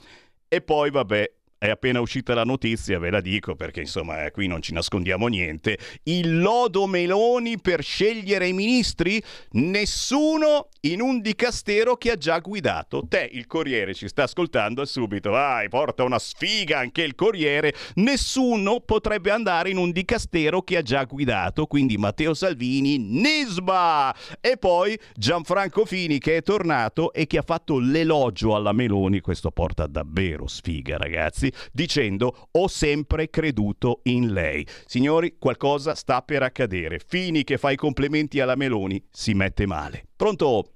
E 0.49 0.61
poi 0.61 0.91
vabbè, 0.91 1.33
è 1.63 1.71
appena 1.71 2.01
uscita 2.01 2.35
la 2.35 2.43
notizia, 2.43 2.99
ve 2.99 3.11
la 3.11 3.21
dico 3.21 3.55
perché 3.55 3.79
insomma 3.79 4.25
eh, 4.25 4.33
qui 4.33 4.49
non 4.49 4.61
ci 4.61 4.73
nascondiamo 4.73 5.29
niente. 5.29 5.79
Il 6.03 6.41
lodo 6.41 6.89
Meloni 6.89 7.61
per 7.61 7.85
scegliere 7.85 8.49
i 8.49 8.53
ministri? 8.53 9.23
Nessuno 9.53 10.71
in 10.85 11.01
un 11.01 11.21
dicastero 11.21 11.97
che 11.97 12.11
ha 12.11 12.17
già 12.17 12.39
guidato. 12.39 13.05
Te, 13.07 13.29
il 13.33 13.47
Corriere, 13.47 13.95
ci 13.95 14.09
sta 14.09 14.25
ascoltando 14.25 14.85
subito, 14.85 15.31
vai, 15.31 15.69
porta 15.69 16.03
una 16.03 16.19
sfiga 16.19 16.79
anche 16.79 17.03
il 17.03 17.15
Corriere. 17.15 17.75
Nessuno 17.97 18.81
potrebbe 18.81 19.31
andare 19.31 19.71
in 19.71 19.77
un 19.77 19.93
dicastero 19.93 20.63
che 20.63 20.79
ha 20.79 20.83
già 20.83 21.05
guidato, 21.05 21.67
quindi 21.67 21.97
Matteo 21.99 22.35
Salvini, 22.35 22.99
Nisba! 22.99 24.15
E 24.41 24.57
poi 24.57 24.99
Gianfranco 25.15 25.85
Fini 25.85 26.19
che 26.19 26.39
è 26.39 26.43
tornato 26.43 27.13
e 27.13 27.27
che 27.27 27.39
ha 27.39 27.43
fatto 27.43 27.79
l'elogio 27.79 28.57
alla 28.57 28.73
Meloni, 28.73 29.21
questo 29.21 29.51
porta 29.51 29.87
davvero 29.87 30.49
sfiga 30.49 30.97
ragazzi, 30.97 31.53
dicendo 31.73 32.49
ho 32.51 32.67
sempre 32.67 33.31
creduto 33.31 34.01
in 34.05 34.33
lei. 34.33 34.67
Signori, 34.87 35.37
qualcosa 35.39 35.95
sta 35.95 36.23
per 36.23 36.43
accadere. 36.43 37.01
Fini 37.07 37.45
che 37.45 37.57
fa 37.57 37.71
i 37.71 37.77
complimenti 37.77 38.41
alla 38.41 38.57
Meloni 38.57 39.03
si 39.11 39.35
mette 39.35 39.67
male. 39.67 40.07
Pronto? 40.23 40.67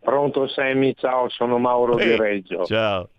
Pronto 0.00 0.48
Sammy, 0.48 0.94
ciao, 0.94 1.28
sono 1.28 1.58
Mauro 1.58 1.96
di 1.96 2.04
Eh, 2.04 2.16
Reggio. 2.16 2.64
Ciao. 2.64 3.10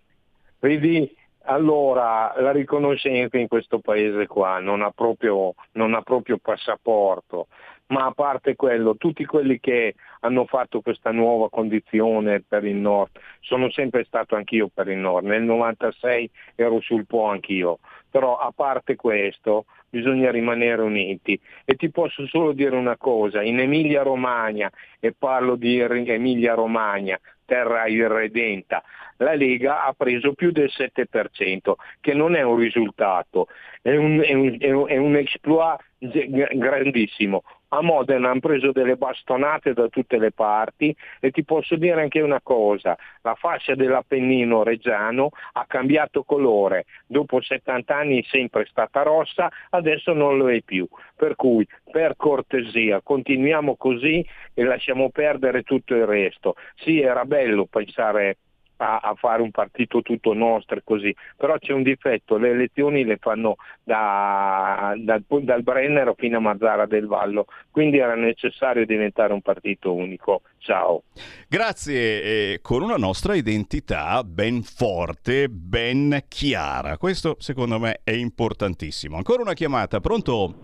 Vedi, 0.58 1.16
allora 1.42 2.34
la 2.40 2.50
riconoscenza 2.50 3.38
in 3.38 3.46
questo 3.46 3.78
paese 3.78 4.26
qua 4.26 4.58
non 4.58 4.82
ha 4.82 4.90
proprio, 4.90 5.54
non 5.74 5.94
ha 5.94 6.02
proprio 6.02 6.38
passaporto, 6.38 7.46
ma 7.86 8.06
a 8.06 8.10
parte 8.10 8.56
quello, 8.56 8.96
tutti 8.96 9.24
quelli 9.24 9.60
che 9.60 9.94
hanno 10.22 10.44
fatto 10.46 10.80
questa 10.80 11.12
nuova 11.12 11.48
condizione 11.48 12.42
per 12.42 12.64
il 12.64 12.74
nord, 12.74 13.10
sono 13.38 13.70
sempre 13.70 14.02
stato 14.02 14.34
anch'io 14.34 14.68
per 14.74 14.88
il 14.88 14.98
nord, 14.98 15.24
nel 15.26 15.42
96 15.42 16.28
ero 16.56 16.80
sul 16.80 17.06
Po 17.06 17.26
anch'io, 17.26 17.78
però 18.10 18.38
a 18.38 18.50
parte 18.52 18.96
questo 18.96 19.66
bisogna 19.90 20.30
rimanere 20.30 20.80
uniti 20.82 21.38
e 21.64 21.74
ti 21.74 21.90
posso 21.90 22.26
solo 22.28 22.52
dire 22.52 22.76
una 22.76 22.96
cosa, 22.96 23.42
in 23.42 23.58
Emilia 23.58 24.02
Romagna, 24.02 24.70
e 25.00 25.12
parlo 25.16 25.56
di 25.56 25.78
Emilia 25.80 26.54
Romagna, 26.54 27.18
terra 27.44 27.86
irredenta, 27.88 28.82
la 29.16 29.34
Lega 29.34 29.84
ha 29.84 29.92
preso 29.92 30.32
più 30.32 30.52
del 30.52 30.70
7%, 30.72 31.74
che 32.00 32.14
non 32.14 32.36
è 32.36 32.42
un 32.42 32.56
risultato, 32.56 33.48
è 33.82 33.94
un, 33.96 34.22
è 34.24 34.32
un- 34.32 34.56
è 34.58 34.70
un- 34.70 34.88
è 34.88 34.96
un 34.96 35.16
exploit 35.16 35.80
grandissimo. 35.98 37.42
A 37.72 37.82
Modena 37.82 38.30
hanno 38.30 38.40
preso 38.40 38.72
delle 38.72 38.96
bastonate 38.96 39.74
da 39.74 39.86
tutte 39.88 40.18
le 40.18 40.32
parti 40.32 40.94
e 41.20 41.30
ti 41.30 41.44
posso 41.44 41.76
dire 41.76 42.00
anche 42.00 42.20
una 42.20 42.40
cosa, 42.42 42.96
la 43.22 43.36
fascia 43.36 43.76
dell'Appennino 43.76 44.64
reggiano 44.64 45.30
ha 45.52 45.64
cambiato 45.66 46.24
colore, 46.24 46.86
dopo 47.06 47.40
70 47.40 47.94
anni 47.94 48.22
è 48.22 48.26
sempre 48.28 48.66
stata 48.66 49.02
rossa, 49.02 49.48
adesso 49.70 50.12
non 50.12 50.36
lo 50.36 50.50
è 50.50 50.62
più. 50.62 50.84
Per 51.14 51.36
cui, 51.36 51.64
per 51.88 52.16
cortesia, 52.16 53.02
continuiamo 53.02 53.76
così 53.76 54.24
e 54.52 54.64
lasciamo 54.64 55.10
perdere 55.10 55.62
tutto 55.62 55.94
il 55.94 56.06
resto. 56.06 56.56
Sì, 56.74 57.00
era 57.00 57.24
bello 57.24 57.66
pensare 57.66 58.38
a, 58.80 58.98
a 58.98 59.14
fare 59.14 59.42
un 59.42 59.50
partito 59.50 60.00
tutto 60.02 60.32
nostro 60.32 60.78
e 60.78 60.82
così, 60.82 61.14
però 61.36 61.58
c'è 61.58 61.72
un 61.72 61.82
difetto, 61.82 62.38
le 62.38 62.50
elezioni 62.50 63.04
le 63.04 63.18
fanno 63.18 63.56
da- 63.82 64.94
dal, 64.96 65.24
dal 65.26 65.62
Brennero 65.62 66.14
fino 66.16 66.38
a 66.38 66.40
Mazzara 66.40 66.86
del 66.86 67.06
Vallo, 67.06 67.46
quindi 67.70 67.98
era 67.98 68.14
necessario 68.14 68.86
diventare 68.86 69.32
un 69.32 69.42
partito 69.42 69.92
unico. 69.92 70.42
Ciao. 70.58 71.04
Grazie, 71.48 72.22
eh, 72.22 72.58
con 72.62 72.82
una 72.82 72.96
nostra 72.96 73.34
identità 73.34 74.22
ben 74.24 74.62
forte, 74.62 75.48
ben 75.48 76.24
chiara. 76.28 76.96
Questo 76.96 77.36
secondo 77.38 77.78
me 77.78 78.00
è 78.02 78.12
importantissimo. 78.12 79.16
Ancora 79.16 79.42
una 79.42 79.54
chiamata, 79.54 80.00
pronto? 80.00 80.54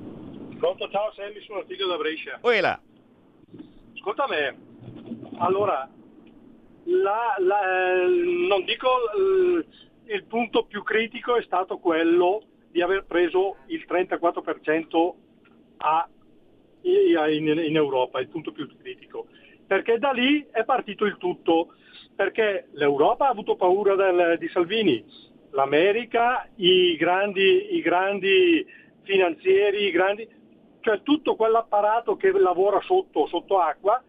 Pronto, 0.59 0.89
ciao 0.91 1.13
Sammy, 1.15 1.43
sono 1.47 1.61
Attilio 1.61 1.87
da 1.87 1.97
Brescia. 1.97 2.39
Uela. 2.43 2.81
Ascolta 3.95 4.27
me, 4.29 4.57
allora, 5.39 5.89
la- 6.87 7.35
la- 7.39 8.03
eh, 8.03 8.07
non 8.49 8.65
dico 8.65 8.89
eh, 9.13 10.15
il 10.15 10.25
punto 10.25 10.65
più 10.65 10.83
critico 10.83 11.37
è 11.37 11.43
stato 11.43 11.79
quello 11.79 12.43
di 12.71 12.81
aver 12.83 13.05
preso 13.07 13.57
il 13.67 13.85
34% 13.89 15.15
a- 15.79 16.09
in, 16.83 17.49
in 17.49 17.77
Europa, 17.77 18.21
il 18.21 18.29
punto 18.29 18.53
più 18.53 18.69
critico, 18.81 19.27
perché 19.67 19.99
da 19.99 20.13
lì 20.13 20.47
è 20.53 20.65
partito 20.65 21.05
il 21.05 21.17
tutto, 21.17 21.75
perché 22.15 22.69
l'Europa 22.73 23.27
ha 23.27 23.31
avuto 23.31 23.57
paura 23.57 23.97
del- 23.97 24.37
di 24.39 24.49
Salvini, 24.49 25.05
l'America, 25.51 26.49
i 26.57 26.95
grandi, 26.97 27.75
i 27.75 27.81
grandi 27.81 28.65
finanzieri, 29.03 29.87
i 29.87 29.91
grandi, 29.91 30.29
cioè 30.81 31.03
tutto 31.03 31.35
quell'apparato 31.35 32.15
che 32.17 32.31
lavora 32.31 32.81
sotto, 32.83 33.27
sotto 33.27 33.59
acqua, 33.59 34.01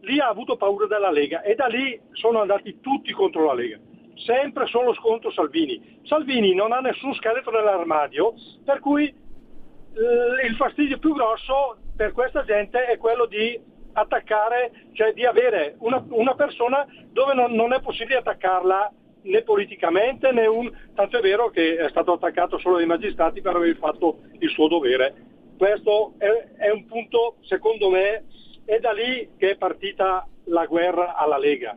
lì 0.00 0.20
ha 0.20 0.28
avuto 0.28 0.56
paura 0.56 0.86
della 0.86 1.10
Lega 1.10 1.42
e 1.42 1.54
da 1.54 1.66
lì 1.66 2.00
sono 2.12 2.40
andati 2.40 2.80
tutti 2.80 3.12
contro 3.12 3.44
la 3.46 3.54
Lega. 3.54 3.78
Sempre 4.14 4.66
solo 4.66 4.94
scontro 4.94 5.30
Salvini. 5.30 6.00
Salvini 6.04 6.54
non 6.54 6.72
ha 6.72 6.80
nessun 6.80 7.14
scheletro 7.14 7.52
nell'armadio, 7.52 8.34
per 8.64 8.80
cui 8.80 9.06
eh, 9.06 10.46
il 10.46 10.56
fastidio 10.56 10.98
più 10.98 11.14
grosso 11.14 11.78
per 11.96 12.12
questa 12.12 12.44
gente 12.44 12.86
è 12.86 12.96
quello 12.96 13.26
di 13.26 13.60
attaccare, 13.92 14.72
cioè 14.92 15.12
di 15.12 15.24
avere 15.24 15.76
una, 15.78 16.04
una 16.10 16.34
persona 16.34 16.86
dove 17.10 17.34
non, 17.34 17.52
non 17.52 17.72
è 17.72 17.80
possibile 17.80 18.18
attaccarla 18.18 18.92
né 19.22 19.42
politicamente 19.42 20.30
né 20.32 20.46
un... 20.46 20.70
tanto 20.94 21.18
è 21.18 21.20
vero 21.20 21.50
che 21.50 21.76
è 21.76 21.88
stato 21.88 22.12
attaccato 22.12 22.58
solo 22.58 22.76
dai 22.76 22.86
magistrati 22.86 23.40
per 23.40 23.56
aver 23.56 23.76
fatto 23.76 24.20
il 24.38 24.48
suo 24.50 24.68
dovere. 24.68 25.26
Questo 25.56 26.14
è, 26.18 26.26
è 26.56 26.70
un 26.70 26.86
punto, 26.86 27.36
secondo 27.40 27.90
me, 27.90 28.24
è 28.68 28.80
da 28.80 28.92
lì 28.92 29.30
che 29.38 29.52
è 29.52 29.56
partita 29.56 30.28
la 30.44 30.66
guerra 30.66 31.14
alla 31.14 31.38
Lega, 31.38 31.74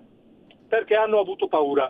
perché 0.67 0.93
hanno 0.93 1.19
avuto 1.19 1.47
paura. 1.47 1.89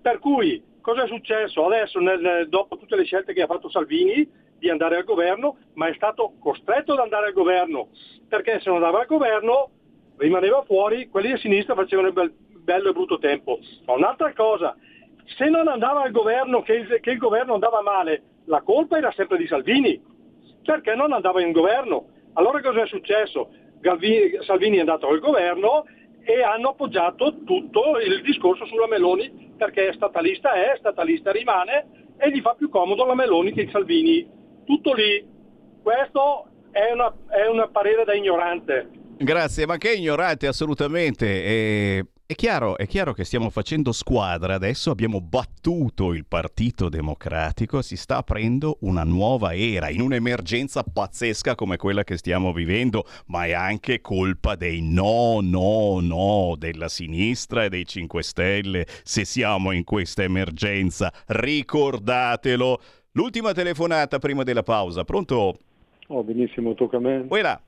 Per 0.00 0.18
cui 0.20 0.62
cosa 0.80 1.02
è 1.02 1.06
successo? 1.06 1.66
Adesso, 1.66 1.98
nel- 2.00 2.46
dopo 2.48 2.78
tutte 2.78 2.96
le 2.96 3.04
scelte 3.04 3.34
che 3.34 3.42
ha 3.42 3.46
fatto 3.46 3.68
Salvini 3.68 4.26
di 4.58 4.70
andare 4.70 4.96
al 4.96 5.04
governo, 5.04 5.58
ma 5.74 5.88
è 5.88 5.94
stato 5.94 6.32
costretto 6.40 6.94
ad 6.94 7.00
andare 7.00 7.26
al 7.26 7.34
governo, 7.34 7.88
perché 8.26 8.58
se 8.60 8.70
non 8.70 8.76
andava 8.76 9.00
al 9.00 9.06
governo 9.06 9.68
rimaneva 10.16 10.62
fuori, 10.62 11.10
quelli 11.10 11.32
di 11.32 11.38
sinistra 11.40 11.74
facevano 11.74 12.08
il 12.08 12.14
bel- 12.14 12.34
bello 12.64 12.88
e 12.88 12.92
brutto 12.92 13.18
tempo. 13.18 13.58
Ma 13.84 13.92
un'altra 13.92 14.32
cosa, 14.32 14.74
se 15.36 15.44
non 15.50 15.68
andava 15.68 16.04
al 16.04 16.10
governo, 16.10 16.62
che 16.62 16.72
il, 16.72 17.00
che 17.02 17.10
il 17.10 17.18
governo 17.18 17.52
andava 17.52 17.82
male, 17.82 18.22
la 18.46 18.62
colpa 18.62 18.96
era 18.96 19.12
sempre 19.12 19.36
di 19.36 19.46
Salvini, 19.46 20.02
perché 20.64 20.94
non 20.94 21.12
andava 21.12 21.42
in 21.42 21.52
governo. 21.52 22.06
Allora 22.32 22.62
cosa 22.62 22.80
è 22.80 22.86
successo? 22.86 23.50
Galvi- 23.80 24.38
Salvini 24.42 24.76
è 24.76 24.80
andato 24.80 25.08
al 25.08 25.20
governo 25.20 25.84
e 26.22 26.42
hanno 26.42 26.70
appoggiato 26.70 27.42
tutto 27.44 27.98
il 27.98 28.22
discorso 28.22 28.66
sulla 28.66 28.86
Meloni 28.86 29.52
perché 29.56 29.92
statalista 29.94 30.52
è, 30.52 30.76
statalista 30.78 31.32
rimane 31.32 32.14
e 32.18 32.30
gli 32.30 32.40
fa 32.40 32.54
più 32.54 32.68
comodo 32.68 33.04
la 33.04 33.14
Meloni 33.14 33.52
che 33.52 33.62
il 33.62 33.70
Salvini. 33.70 34.28
Tutto 34.64 34.92
lì. 34.92 35.24
Questo 35.82 36.46
è 36.70 36.92
una, 36.92 37.14
è 37.28 37.46
una 37.46 37.68
parere 37.68 38.04
da 38.04 38.14
ignorante. 38.14 38.90
Grazie, 39.18 39.66
ma 39.66 39.76
che 39.78 39.92
ignorante 39.92 40.46
assolutamente. 40.46 41.26
E- 41.26 42.06
È 42.30 42.34
chiaro, 42.34 42.76
è 42.76 42.86
chiaro 42.86 43.14
che 43.14 43.24
stiamo 43.24 43.48
facendo 43.48 43.90
squadra 43.90 44.52
adesso, 44.52 44.90
abbiamo 44.90 45.22
battuto 45.22 46.12
il 46.12 46.26
Partito 46.26 46.90
Democratico, 46.90 47.80
si 47.80 47.96
sta 47.96 48.18
aprendo 48.18 48.76
una 48.80 49.02
nuova 49.02 49.54
era 49.54 49.88
in 49.88 50.02
un'emergenza 50.02 50.82
pazzesca 50.82 51.54
come 51.54 51.78
quella 51.78 52.04
che 52.04 52.18
stiamo 52.18 52.52
vivendo, 52.52 53.06
ma 53.28 53.46
è 53.46 53.52
anche 53.52 54.02
colpa 54.02 54.56
dei 54.56 54.82
no, 54.82 55.38
no, 55.40 56.00
no 56.02 56.54
della 56.58 56.88
sinistra 56.88 57.64
e 57.64 57.70
dei 57.70 57.86
5 57.86 58.22
Stelle 58.22 58.86
se 59.04 59.24
siamo 59.24 59.72
in 59.72 59.84
questa 59.84 60.22
emergenza. 60.22 61.10
Ricordatelo. 61.28 62.80
L'ultima 63.12 63.54
telefonata 63.54 64.18
prima 64.18 64.42
della 64.42 64.62
pausa, 64.62 65.02
pronto? 65.02 65.58
Oh, 66.08 66.22
benissimo, 66.22 66.74
tocca 66.74 66.98
a 66.98 67.00
me. 67.00 67.24
Quella. 67.26 67.58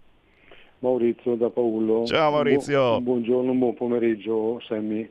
Maurizio 0.81 1.35
da 1.37 1.51
Paolo. 1.51 2.05
Ciao, 2.07 2.31
Maurizio. 2.31 2.81
Un 2.81 2.97
un 2.97 3.03
buongiorno, 3.05 3.51
un 3.51 3.59
buon 3.59 3.75
pomeriggio 3.75 4.61
Sammy. 4.61 5.09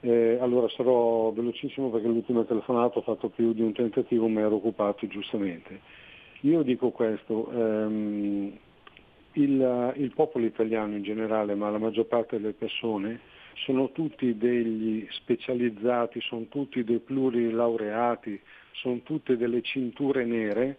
Eh, 0.00 0.38
allora 0.40 0.68
sarò 0.68 1.32
velocissimo 1.32 1.90
perché 1.90 2.06
l'ultima 2.06 2.44
telefonata 2.44 2.98
ho 2.98 3.02
fatto 3.02 3.28
più 3.28 3.52
di 3.52 3.62
un 3.62 3.72
tentativo, 3.72 4.28
ma 4.28 4.40
ero 4.40 4.56
occupato 4.56 5.06
giustamente. 5.08 5.80
Io 6.42 6.62
dico 6.62 6.90
questo, 6.90 7.50
ehm, 7.50 8.52
il, 9.32 9.92
il 9.96 10.12
popolo 10.14 10.44
italiano 10.44 10.94
in 10.94 11.02
generale, 11.02 11.54
ma 11.56 11.68
la 11.70 11.78
maggior 11.78 12.06
parte 12.06 12.38
delle 12.38 12.52
persone, 12.52 13.20
sono 13.54 13.90
tutti 13.90 14.36
degli 14.36 15.04
specializzati, 15.10 16.20
sono 16.20 16.46
tutti 16.48 16.84
dei 16.84 17.00
plurilaureati, 17.00 18.40
sono 18.72 19.00
tutte 19.02 19.36
delle 19.36 19.62
cinture 19.62 20.24
nere 20.24 20.78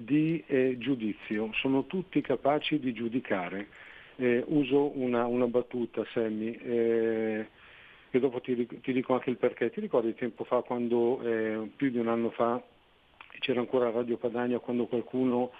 di 0.00 0.42
eh, 0.46 0.76
giudizio, 0.78 1.50
sono 1.52 1.84
tutti 1.86 2.20
capaci 2.20 2.78
di 2.78 2.92
giudicare. 2.92 3.68
Eh, 4.16 4.42
uso 4.48 4.98
una, 4.98 5.26
una 5.26 5.46
battuta, 5.46 6.04
Sammy, 6.12 6.52
eh, 6.52 7.46
e 8.10 8.18
dopo 8.18 8.40
ti, 8.40 8.66
ti 8.80 8.92
dico 8.92 9.14
anche 9.14 9.30
il 9.30 9.36
perché. 9.36 9.70
Ti 9.70 9.80
ricordi 9.80 10.14
tempo 10.14 10.44
fa, 10.44 10.62
quando 10.62 11.20
eh, 11.22 11.70
più 11.76 11.90
di 11.90 11.98
un 11.98 12.08
anno 12.08 12.30
fa 12.30 12.62
c'era 13.38 13.60
ancora 13.60 13.90
Radio 13.90 14.16
Padania, 14.16 14.58
quando 14.58 14.86
qualcuno 14.86 15.52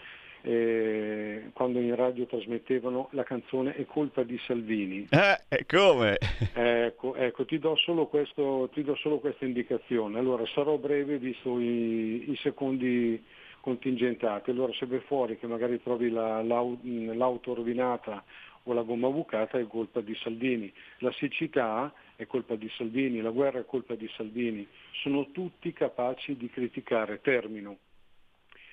eh, 0.43 1.51
quando 1.53 1.81
in 1.81 1.95
radio 1.95 2.25
trasmettevano 2.25 3.09
la 3.13 3.25
canzone 3.25 3.75
È 3.75 3.85
colpa 3.85 4.23
di 4.23 4.39
Salvini. 4.47 5.07
Eh, 5.11 5.67
come? 5.67 6.17
Ecco, 6.55 7.15
ecco, 7.15 7.45
ti 7.45 7.59
do 7.59 7.77
solo, 7.77 8.07
questo, 8.07 8.71
ti 8.73 8.83
do 8.83 8.95
solo 8.97 9.19
questa 9.19 9.45
indicazione. 9.45 10.19
Allora, 10.19 10.45
sarò 10.47 10.77
breve 10.77 11.19
visto 11.19 11.59
i, 11.59 12.31
i 12.31 12.37
secondi 12.43 13.23
contingentati. 13.61 14.51
Allora, 14.51 14.73
se 14.73 14.87
vai 14.87 15.01
fuori 15.01 15.39
che 15.39 15.47
magari 15.47 15.83
trovi 15.83 16.11
la- 16.11 16.43
l'au- 16.43 16.79
l'auto 16.83 17.55
rovinata 17.55 18.25
o 18.65 18.73
la 18.73 18.83
gomma 18.83 19.09
bucata 19.09 19.59
è 19.59 19.67
colpa 19.67 20.01
di 20.01 20.15
Salvini. 20.17 20.73
La 20.99 21.13
siccità 21.13 21.93
è 22.17 22.27
colpa 22.27 22.57
di 22.57 22.69
Salvini, 22.77 23.21
la 23.21 23.31
guerra 23.31 23.61
è 23.61 23.65
colpa 23.65 23.95
di 23.95 24.09
Salvini. 24.17 24.67
Sono 25.03 25.31
tutti 25.31 25.73
capaci 25.73 26.37
di 26.37 26.49
criticare. 26.51 27.21
Termino. 27.21 27.79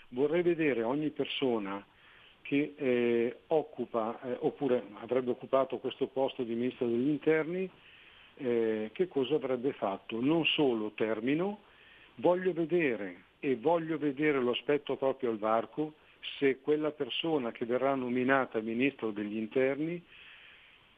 Vorrei 0.09 0.41
vedere 0.41 0.83
ogni 0.83 1.09
persona 1.09 1.85
che 2.41 2.73
eh, 2.77 3.39
occupa 3.47 4.21
eh, 4.21 4.37
oppure 4.39 4.83
avrebbe 5.01 5.31
occupato 5.31 5.79
questo 5.79 6.07
posto 6.07 6.43
di 6.43 6.55
ministro 6.55 6.87
degli 6.87 7.09
interni, 7.09 7.69
eh, 8.35 8.89
che 8.93 9.07
cosa 9.09 9.35
avrebbe 9.35 9.73
fatto? 9.73 10.21
Non 10.21 10.45
solo 10.45 10.91
termino, 10.95 11.59
voglio 12.15 12.53
vedere 12.53 13.25
e 13.39 13.55
voglio 13.55 13.97
vedere 13.97 14.39
lo 14.39 14.51
aspetto 14.51 14.95
proprio 14.95 15.31
al 15.31 15.37
varco 15.37 15.93
se 16.39 16.59
quella 16.59 16.91
persona 16.91 17.51
che 17.51 17.65
verrà 17.65 17.95
nominata 17.95 18.59
ministro 18.59 19.11
degli 19.11 19.37
interni 19.37 20.03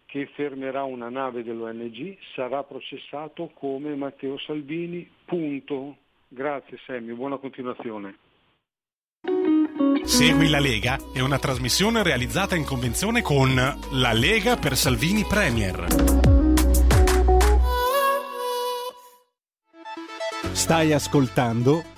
che 0.10 0.28
fermerà 0.34 0.84
una 0.84 1.10
nave 1.10 1.44
dell'ONG 1.44 2.18
sarà 2.34 2.64
processato 2.64 3.52
come 3.54 3.96
Matteo 3.96 4.40
Salvini, 4.40 5.08
punto. 5.24 5.98
Grazie 6.28 6.80
Semmi, 6.86 7.14
buona 7.14 7.38
continuazione. 7.38 8.18
Segui 10.04 10.50
la 10.50 10.60
Lega 10.60 10.98
è 11.14 11.20
una 11.20 11.38
trasmissione 11.38 12.02
realizzata 12.02 12.56
in 12.56 12.66
convenzione 12.66 13.22
con 13.22 13.54
La 13.56 14.14
Lega 14.14 14.56
per 14.56 14.76
Salvini 14.76 15.24
Premier. 15.24 15.86
Stai 20.54 20.92
ascoltando 20.92 21.98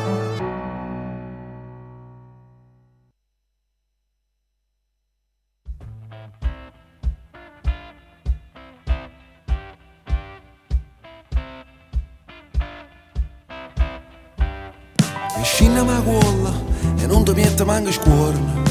E 15.61 15.63
scinna 15.63 15.83
ma 15.83 16.01
quella 16.01 16.51
e 16.97 17.05
non 17.05 17.23
ti 17.23 17.33
mette 17.33 17.63
manco 17.63 17.91
scuorno 17.91 18.63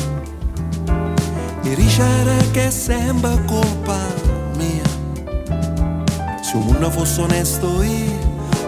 E 1.62 1.75
ricere 1.75 2.51
che 2.51 2.67
è 2.67 2.71
sempre 2.71 3.41
colpa 3.45 3.97
mia. 4.57 4.83
Se 6.43 6.57
un 6.57 6.65
mondo 6.65 6.91
fosse 6.91 7.21
onesto 7.21 7.81
io 7.85 8.19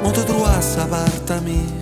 non 0.02 0.12
ti 0.12 0.22
trovassi 0.22 0.78
a 0.78 0.86
parte 0.86 1.40
mia. 1.40 1.80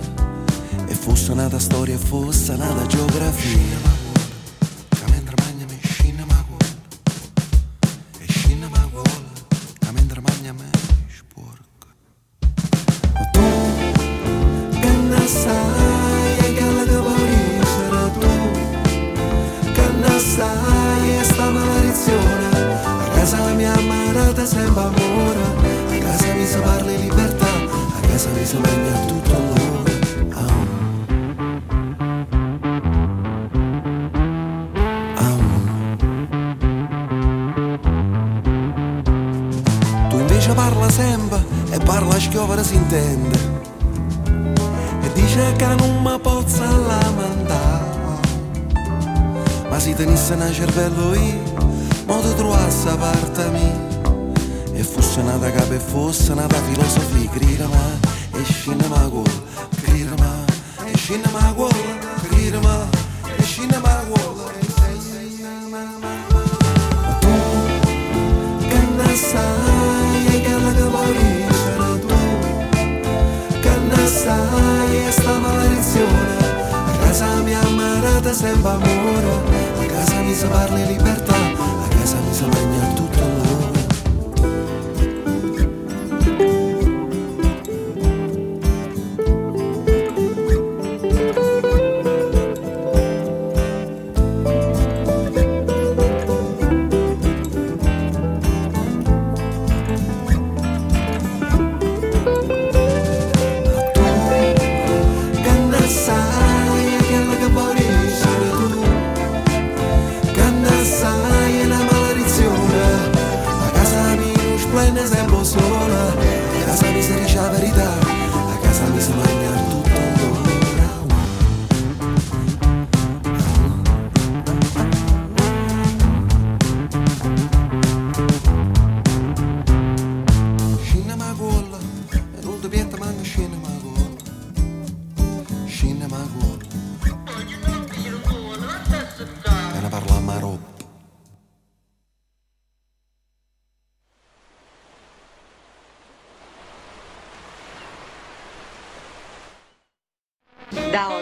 E 0.87 0.95
fosse 0.95 1.35
nata 1.35 1.59
storia 1.59 1.93
e 1.93 1.99
fosse 1.99 2.55
nata 2.55 2.87
geografia 2.87 4.00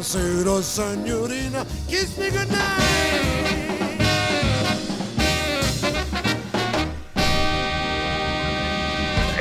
Buonasera 0.00 0.62
signorina, 0.62 1.66
kiss 1.86 2.16
me 2.16 2.30
goodnight. 2.30 2.99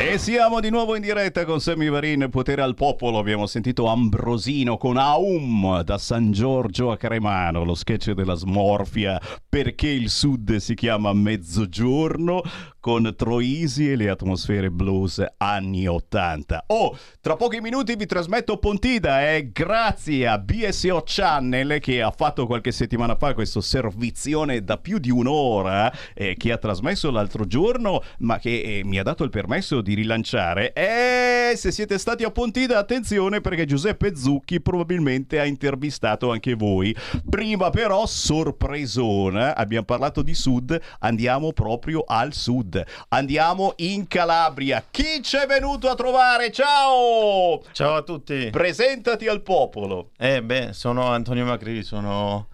E 0.10 0.18
siamo 0.18 0.60
di 0.60 0.72
nuovo 0.72 0.96
in 0.96 1.04
diretta 1.04 1.46
con 1.46 1.62
Sammy 1.62 1.88
Varin, 1.88 2.30
Potere 2.32 2.64
al 2.64 2.74
Popolo. 2.74 3.20
Abbiamo 3.20 3.46
sentito 3.46 3.86
Ambrosino 3.86 4.76
con 4.76 4.98
Aum 4.98 5.84
da 5.84 6.00
San 6.00 6.32
Giorgio 6.32 6.90
a 6.90 6.98
Cremano, 6.98 7.64
lo 7.64 7.76
sketch 7.76 8.14
della 8.14 8.34
smorfia 8.34 9.22
perché 9.48 9.88
il 9.88 10.10
sud 10.10 10.56
si 10.56 10.74
chiama 10.74 11.14
Mezzogiorno 11.14 12.42
con 12.80 13.14
Troisi 13.16 13.92
e 13.92 13.96
le 13.96 14.10
atmosfere 14.10 14.72
blues 14.72 15.24
anni 15.38 15.86
80. 15.86 16.64
Oh, 16.68 16.98
tra 17.22 17.36
pochi 17.36 17.60
minuti 17.60 17.96
vi 17.96 18.06
trasmetto 18.06 18.58
Pontida 18.58 19.30
e 19.32 19.52
grazie 19.52 20.28
a 20.28 20.40
BSO 20.40 21.04
Channel 21.06 21.80
che 21.80 22.02
ha 22.02 22.12
fatto 22.12 22.48
qualche 22.48 22.72
settimana 22.72 23.16
fa 23.16 23.34
questo 23.34 23.62
servizione 23.62 24.64
da 24.64 24.78
più 24.78 24.98
di 24.98 25.12
un'ora 25.12 25.94
eh, 26.14 26.36
che 26.36 26.52
ha 26.52 26.58
trasmesso 26.58 27.12
l'altro 27.12 27.46
giorno 27.46 28.02
ma 28.20 28.40
che 28.40 28.62
eh, 28.62 28.82
mi 28.84 28.98
ha 28.98 29.04
dato 29.04 29.24
il 29.24 29.30
permesso 29.30 29.82
di 29.82 29.94
rilanciare. 30.00 30.74
E 30.74 31.54
se 31.56 31.72
siete 31.72 31.98
stati 31.98 32.24
a 32.24 32.32
Pontida 32.32 32.78
attenzione 32.78 33.42
perché 33.42 33.66
Giuseppe 33.66 34.16
Zucchi 34.16 34.62
probabilmente 34.62 35.40
ha 35.40 35.46
intervistato 35.46 36.32
anche 36.32 36.54
voi. 36.54 36.96
Prima 37.30 37.70
però 37.70 38.06
sorpresona, 38.06 39.56
abbiamo 39.56 39.86
parlato 39.86 40.22
di 40.22 40.34
sud, 40.34 40.80
andiamo 41.00 41.52
proprio 41.54 42.04
al 42.06 42.34
sud. 42.34 42.82
Andiamo 43.10 43.74
in 43.78 44.08
Calabria. 44.08 44.84
Chi 44.90 45.20
c'è 45.22 45.46
venuto 45.46 45.90
a 45.90 45.96
trovare? 45.96 46.52
Ciao! 46.52 47.62
Ciao 47.72 47.96
a 47.96 48.02
tutti. 48.02 48.50
Presentati 48.50 49.28
al 49.28 49.42
popolo. 49.42 50.12
Eh 50.18 50.42
beh, 50.42 50.70
sono 50.74 51.08
Antonio 51.08 51.46
Macri, 51.46 51.84
sono 51.84 52.48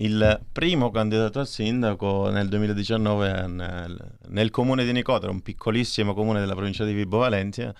il 0.00 0.40
primo 0.50 0.90
candidato 0.90 1.40
a 1.40 1.44
sindaco 1.44 2.30
nel 2.30 2.48
2019 2.48 3.46
nel, 3.46 4.12
nel 4.28 4.50
comune 4.50 4.84
di 4.84 4.92
Nicotera, 4.92 5.30
un 5.30 5.42
piccolissimo 5.42 6.14
comune 6.14 6.40
della 6.40 6.54
provincia 6.54 6.84
di 6.84 6.92
Vibo 6.92 7.18
Valentia. 7.18 7.74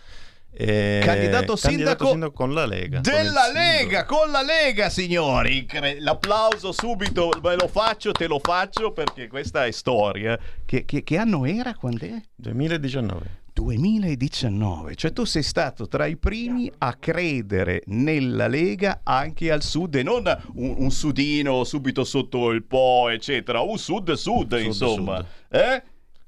E 0.52 1.00
Candidato 1.04 1.54
sindaco 1.54 2.32
con 2.32 2.52
la 2.52 2.66
Lega. 2.66 3.00
Della 3.00 3.50
Lega, 3.52 4.04
con 4.04 4.30
la 4.32 4.42
Lega, 4.42 4.90
signori. 4.90 5.64
L'applauso 6.00 6.72
subito, 6.72 7.30
ve 7.40 7.54
lo 7.54 7.68
faccio, 7.68 8.10
te 8.10 8.26
lo 8.26 8.40
faccio 8.42 8.92
perché 8.92 9.28
questa 9.28 9.64
è 9.64 9.70
storia. 9.70 10.36
Che, 10.66 10.84
che- 10.84 11.04
che 11.04 11.16
anno 11.16 11.44
era? 11.44 11.74
Quando 11.74 12.04
è? 12.04 12.20
2019. 12.34 13.39
2019, 13.52 14.94
cioè 14.94 15.12
tu 15.12 15.24
sei 15.24 15.42
stato 15.42 15.86
tra 15.88 16.06
i 16.06 16.16
primi 16.16 16.70
a 16.78 16.94
credere 16.94 17.82
nella 17.86 18.46
Lega 18.46 19.00
anche 19.02 19.50
al 19.50 19.62
sud 19.62 19.94
e 19.96 20.02
non 20.02 20.24
un, 20.54 20.74
un 20.78 20.90
sudino 20.90 21.64
subito 21.64 22.04
sotto 22.04 22.50
il 22.50 22.62
Po, 22.62 23.08
eccetera, 23.08 23.60
un 23.60 23.78
sud-sud, 23.78 24.58
insomma. 24.62 25.16
sud. 25.16 25.26
Eh? 25.48 25.82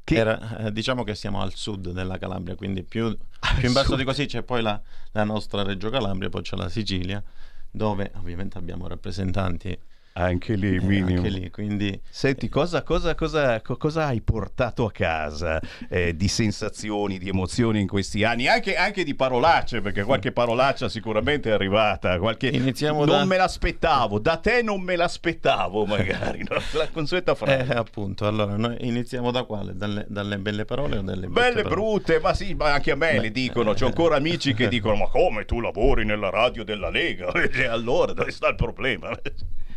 Era, 0.04 0.58
eh, 0.58 0.72
diciamo 0.72 1.04
che 1.04 1.14
siamo 1.14 1.40
al 1.40 1.54
sud 1.54 1.90
della 1.92 2.18
Calabria, 2.18 2.54
quindi 2.54 2.82
più, 2.82 3.16
più 3.58 3.66
in 3.68 3.72
basso 3.72 3.90
sud. 3.90 3.98
di 3.98 4.04
così 4.04 4.26
c'è 4.26 4.42
poi 4.42 4.60
la, 4.60 4.80
la 5.12 5.24
nostra 5.24 5.62
Reggio 5.62 5.90
Calabria, 5.90 6.28
poi 6.28 6.42
c'è 6.42 6.56
la 6.56 6.68
Sicilia, 6.68 7.22
dove 7.70 8.12
ovviamente 8.16 8.58
abbiamo 8.58 8.88
rappresentanti 8.88 9.78
Anche 10.14 10.56
lì, 10.56 10.76
eh, 10.76 10.80
minimo. 10.80 11.16
anche 11.22 11.28
lì, 11.30 11.50
quindi 11.50 11.98
Senti, 12.10 12.50
cosa, 12.50 12.82
cosa- 12.82 13.14
cosa- 13.14 13.62
co- 13.62 13.78
cosa 13.78 14.06
hai 14.08 14.20
portato 14.20 14.84
a 14.84 14.90
casa 14.92 15.58
eh, 15.88 16.14
di 16.14 16.28
sensazioni, 16.28 17.16
di 17.18 17.28
emozioni 17.30 17.80
in 17.80 17.86
questi 17.88 18.22
anni? 18.22 18.46
Anche, 18.46 18.76
anche 18.76 19.04
di 19.04 19.14
parolacce, 19.14 19.80
perché 19.80 20.02
qualche 20.04 20.30
parolaccia 20.30 20.90
sicuramente 20.90 21.48
è 21.48 21.52
arrivata. 21.54 22.18
Qualche... 22.18 22.48
Iniziamo 22.48 23.06
non 23.06 23.20
da- 23.20 23.24
me 23.24 23.36
l'aspettavo, 23.38 24.18
da 24.18 24.36
te 24.36 24.60
non 24.62 24.82
me 24.82 24.96
l'aspettavo 24.96 25.86
magari. 25.86 26.44
no? 26.46 26.56
La 26.74 26.88
consueta 26.90 27.34
frase. 27.34 27.72
Eh, 27.72 27.74
appunto, 27.74 28.26
allora 28.26 28.56
noi 28.56 28.76
iniziamo 28.80 29.30
da 29.30 29.44
quale? 29.44 29.74
Dalle, 29.74 30.04
dalle 30.08 30.36
belle 30.38 30.66
parole 30.66 30.98
o 30.98 31.00
dalle 31.02 31.26
brutte 31.26 31.40
Belle 31.40 31.62
parole? 31.62 31.74
brutte, 31.74 32.20
ma 32.20 32.34
sì, 32.34 32.52
ma 32.52 32.74
anche 32.74 32.90
a 32.90 32.96
me 32.96 33.18
le 33.18 33.30
dicono. 33.30 33.72
C'ho 33.72 33.86
ancora 33.86 34.16
amici 34.16 34.52
che 34.52 34.68
dicono: 34.68 34.96
Ma 34.96 35.08
come 35.08 35.46
tu 35.46 35.58
lavori 35.60 36.04
nella 36.04 36.28
radio 36.28 36.64
della 36.64 36.90
Lega? 36.90 37.32
E 37.52 37.64
allora 37.64 38.12
dove 38.12 38.30
sta 38.30 38.48
il 38.48 38.56
problema? 38.56 39.10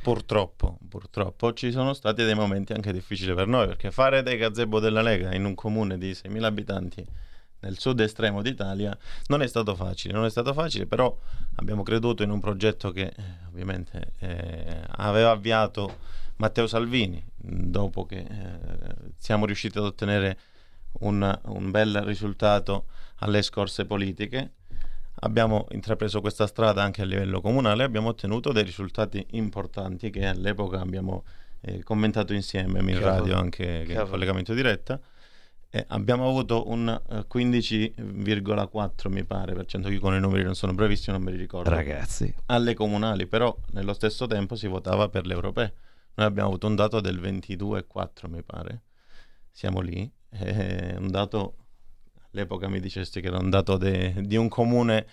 Purtroppo, 0.05 0.77
purtroppo 0.87 1.51
ci 1.53 1.71
sono 1.71 1.93
stati 1.93 2.23
dei 2.23 2.35
momenti 2.35 2.73
anche 2.73 2.93
difficili 2.93 3.33
per 3.33 3.47
noi, 3.47 3.65
perché 3.65 3.89
fare 3.89 4.21
dei 4.21 4.37
gazebo 4.37 4.79
della 4.79 5.01
Lega 5.01 5.33
in 5.33 5.45
un 5.45 5.55
comune 5.55 5.97
di 5.97 6.11
6.000 6.11 6.43
abitanti 6.43 7.03
nel 7.61 7.79
sud 7.79 7.99
estremo 8.01 8.43
d'Italia 8.43 8.95
non 9.29 9.41
è 9.41 9.47
stato 9.47 9.73
facile, 9.73 10.13
non 10.13 10.25
è 10.25 10.29
stato 10.29 10.53
facile, 10.53 10.85
però 10.85 11.17
abbiamo 11.55 11.81
creduto 11.81 12.21
in 12.21 12.29
un 12.29 12.39
progetto 12.39 12.91
che 12.91 13.05
eh, 13.05 13.23
ovviamente 13.47 14.11
eh, 14.19 14.81
aveva 14.97 15.31
avviato 15.31 15.97
Matteo 16.35 16.67
Salvini, 16.67 17.25
dopo 17.35 18.05
che 18.05 18.17
eh, 18.17 18.95
siamo 19.17 19.47
riusciti 19.47 19.79
ad 19.79 19.85
ottenere 19.85 20.37
un, 20.99 21.39
un 21.45 21.71
bel 21.71 22.03
risultato 22.03 22.85
alle 23.21 23.41
scorse 23.41 23.85
politiche. 23.85 24.51
Abbiamo 25.19 25.67
intrapreso 25.71 26.21
questa 26.21 26.45
strada 26.45 26.83
anche 26.83 27.01
a 27.01 27.05
livello 27.05 27.41
comunale, 27.41 27.83
abbiamo 27.83 28.09
ottenuto 28.09 28.51
dei 28.51 28.63
risultati 28.63 29.25
importanti 29.31 30.09
che 30.09 30.25
all'epoca 30.25 30.79
abbiamo 30.79 31.23
eh, 31.61 31.83
commentato 31.83 32.33
insieme 32.33 32.79
in 32.79 32.85
Cavolo. 32.99 33.05
radio 33.05 33.37
anche 33.37 33.83
che 33.85 33.93
in 33.93 34.07
collegamento 34.07 34.53
diretta. 34.53 34.99
Eh, 35.69 35.83
abbiamo 35.89 36.27
avuto 36.27 36.69
un 36.69 36.87
eh, 36.87 37.25
15,4 37.31 39.11
mi 39.11 39.23
pare 39.23 39.53
per 39.53 39.65
cento 39.65 39.89
che 39.89 39.99
con 39.99 40.13
i 40.13 40.19
numeri 40.19 40.43
non 40.43 40.55
sono 40.55 40.73
brevissimo, 40.73 41.17
non 41.17 41.25
me 41.25 41.31
li 41.31 41.37
ricordo. 41.37 41.69
Ragazzi. 41.69 42.33
Alle 42.47 42.73
comunali, 42.73 43.25
però 43.25 43.55
nello 43.71 43.93
stesso 43.93 44.27
tempo 44.27 44.55
si 44.55 44.67
votava 44.67 45.09
per 45.09 45.25
le 45.25 45.33
europee. 45.33 45.73
Noi 46.15 46.27
abbiamo 46.27 46.49
avuto 46.49 46.67
un 46.67 46.75
dato 46.75 47.01
del 47.01 47.19
22,4 47.19 48.29
mi 48.29 48.41
pare. 48.41 48.81
Siamo 49.51 49.81
lì. 49.81 50.09
eh, 50.29 50.95
un 50.97 51.09
dato 51.09 51.55
all'epoca 52.35 52.67
mi 52.67 52.81
dicesti 52.81 53.21
che 53.21 53.27
era 53.27 53.37
un 53.37 53.49
dato 53.49 53.77
de- 53.77 54.13
di 54.17 54.35
un 54.35 54.49
comune 54.49 55.07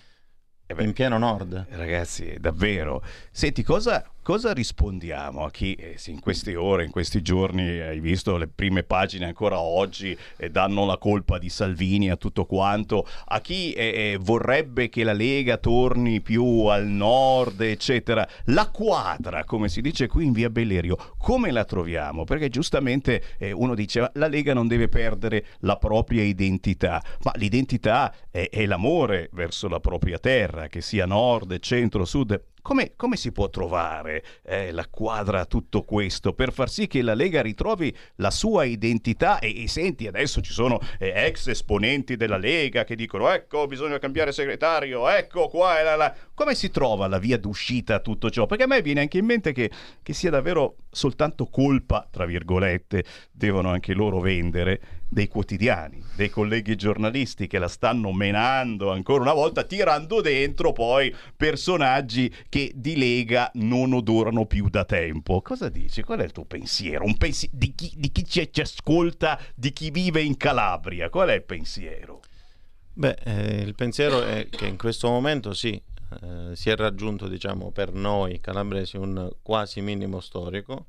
in 0.77 0.91
pieno 0.93 1.17
nord. 1.17 1.67
Ragazzi, 1.69 2.35
davvero. 2.39 3.01
Senti, 3.31 3.63
cosa, 3.63 4.11
cosa 4.23 4.53
rispondiamo 4.53 5.43
a 5.43 5.51
chi 5.51 5.75
eh, 5.75 5.99
in 6.07 6.19
queste 6.21 6.55
ore, 6.55 6.85
in 6.85 6.91
questi 6.91 7.21
giorni, 7.21 7.79
hai 7.79 7.99
visto 7.99 8.37
le 8.37 8.47
prime 8.47 8.83
pagine 8.83 9.25
ancora 9.25 9.59
oggi 9.59 10.17
e 10.37 10.49
danno 10.49 10.85
la 10.85 10.97
colpa 10.97 11.37
di 11.37 11.49
Salvini 11.49 12.09
a 12.09 12.15
tutto 12.15 12.45
quanto, 12.45 13.05
a 13.25 13.41
chi 13.41 13.73
eh, 13.73 13.83
eh, 13.83 14.17
vorrebbe 14.19 14.89
che 14.89 15.03
la 15.03 15.13
Lega 15.13 15.57
torni 15.57 16.21
più 16.21 16.65
al 16.65 16.87
nord, 16.87 17.61
eccetera. 17.61 18.27
La 18.45 18.69
quadra, 18.69 19.43
come 19.43 19.67
si 19.67 19.81
dice 19.81 20.07
qui 20.07 20.25
in 20.25 20.31
via 20.31 20.49
Bellerio, 20.49 20.97
come 21.17 21.51
la 21.51 21.65
troviamo? 21.65 22.23
Perché 22.23 22.49
giustamente 22.49 23.21
eh, 23.37 23.51
uno 23.51 23.75
diceva 23.75 24.09
la 24.15 24.27
Lega 24.27 24.53
non 24.53 24.67
deve 24.67 24.87
perdere 24.87 25.45
la 25.59 25.75
propria 25.75 26.23
identità, 26.23 27.03
ma 27.23 27.31
l'identità 27.35 28.13
è, 28.31 28.47
è 28.49 28.65
l'amore 28.65 29.29
verso 29.33 29.67
la 29.67 29.81
propria 29.81 30.17
terra, 30.17 30.67
che 30.67 30.79
sia 30.79 31.05
nord, 31.05 31.59
centro, 31.59 32.05
sud. 32.05 32.51
Come, 32.63 32.93
come 32.95 33.17
si 33.17 33.33
può 33.33 33.49
trovare 33.49 34.23
eh, 34.41 34.71
la 34.71 34.87
quadra 34.89 35.41
a 35.41 35.45
tutto 35.45 35.81
questo 35.81 36.31
per 36.31 36.53
far 36.53 36.69
sì 36.69 36.87
che 36.87 37.01
la 37.01 37.13
Lega 37.13 37.41
ritrovi 37.41 37.93
la 38.15 38.31
sua 38.31 38.63
identità? 38.63 39.39
E, 39.39 39.63
e 39.63 39.67
senti, 39.67 40.07
adesso 40.07 40.39
ci 40.39 40.53
sono 40.53 40.79
eh, 40.97 41.11
ex 41.13 41.47
esponenti 41.47 42.15
della 42.15 42.37
Lega 42.37 42.85
che 42.85 42.95
dicono: 42.95 43.29
ecco, 43.29 43.67
bisogna 43.67 43.99
cambiare 43.99 44.31
segretario, 44.31 45.09
ecco 45.09 45.49
qua 45.49 45.81
e 45.81 45.83
là, 45.83 45.97
là. 45.97 46.15
Come 46.33 46.55
si 46.55 46.71
trova 46.71 47.07
la 47.07 47.19
via 47.19 47.37
d'uscita 47.37 47.95
a 47.95 47.99
tutto 47.99 48.29
ciò? 48.29 48.45
Perché 48.45 48.63
a 48.63 48.67
me 48.67 48.81
viene 48.81 49.01
anche 49.01 49.17
in 49.17 49.25
mente 49.25 49.51
che, 49.51 49.69
che 50.01 50.13
sia 50.13 50.29
davvero 50.29 50.77
soltanto 50.89 51.47
colpa, 51.47 52.07
tra 52.09 52.25
virgolette, 52.25 53.03
devono 53.29 53.71
anche 53.71 53.93
loro 53.93 54.21
vendere 54.21 55.02
dei 55.13 55.27
quotidiani, 55.27 56.03
dei 56.15 56.29
colleghi 56.29 56.75
giornalisti 56.75 57.47
che 57.47 57.59
la 57.59 57.67
stanno 57.67 58.11
menando 58.11 58.91
ancora 58.91 59.21
una 59.21 59.33
volta, 59.33 59.63
tirando 59.63 60.21
dentro 60.21 60.73
poi 60.73 61.15
personaggi 61.37 62.33
che 62.49 62.71
di 62.75 62.97
Lega 62.97 63.51
non 63.55 63.93
odorano 63.93 64.45
più 64.45 64.67
da 64.69 64.83
tempo. 64.83 65.41
Cosa 65.41 65.69
dici? 65.69 66.01
Qual 66.01 66.19
è 66.19 66.23
il 66.23 66.31
tuo 66.31 66.45
pensiero? 66.45 67.05
Pensi- 67.17 67.49
di 67.51 67.73
chi, 67.75 67.93
di 67.95 68.11
chi 68.11 68.25
ci, 68.25 68.49
ci 68.51 68.61
ascolta, 68.61 69.39
di 69.55 69.71
chi 69.71 69.91
vive 69.91 70.21
in 70.21 70.35
Calabria? 70.35 71.09
Qual 71.09 71.29
è 71.29 71.35
il 71.35 71.43
pensiero? 71.43 72.21
Beh, 72.95 73.17
eh, 73.23 73.61
il 73.61 73.75
pensiero 73.75 74.23
è 74.23 74.47
che 74.49 74.65
in 74.65 74.77
questo 74.77 75.09
momento 75.09 75.53
sì, 75.53 75.81
eh, 76.21 76.55
si 76.55 76.69
è 76.69 76.75
raggiunto 76.75 77.27
diciamo, 77.27 77.71
per 77.71 77.93
noi 77.93 78.39
calabresi 78.39 78.97
un 78.97 79.31
quasi 79.41 79.81
minimo 79.81 80.19
storico, 80.19 80.87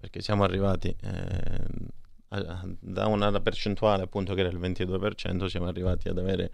perché 0.00 0.20
siamo 0.20 0.42
arrivati 0.42 0.94
eh, 1.00 2.00
da 2.40 3.06
una 3.06 3.40
percentuale 3.40 4.04
appunto 4.04 4.34
che 4.34 4.40
era 4.40 4.48
il 4.48 4.58
22%, 4.58 5.46
siamo 5.46 5.66
arrivati 5.66 6.08
ad 6.08 6.18
avere 6.18 6.52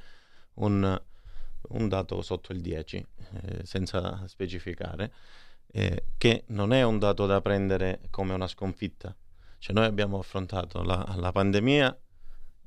un, 0.54 1.00
un 1.68 1.88
dato 1.88 2.20
sotto 2.22 2.52
il 2.52 2.60
10%, 2.60 3.04
eh, 3.42 3.64
senza 3.64 4.26
specificare, 4.26 5.12
eh, 5.70 6.04
che 6.16 6.44
non 6.48 6.72
è 6.72 6.82
un 6.82 6.98
dato 6.98 7.26
da 7.26 7.40
prendere 7.40 8.00
come 8.10 8.34
una 8.34 8.48
sconfitta. 8.48 9.14
Cioè 9.58 9.74
noi 9.74 9.84
abbiamo 9.84 10.18
affrontato 10.18 10.82
la, 10.82 11.14
la 11.16 11.32
pandemia 11.32 11.96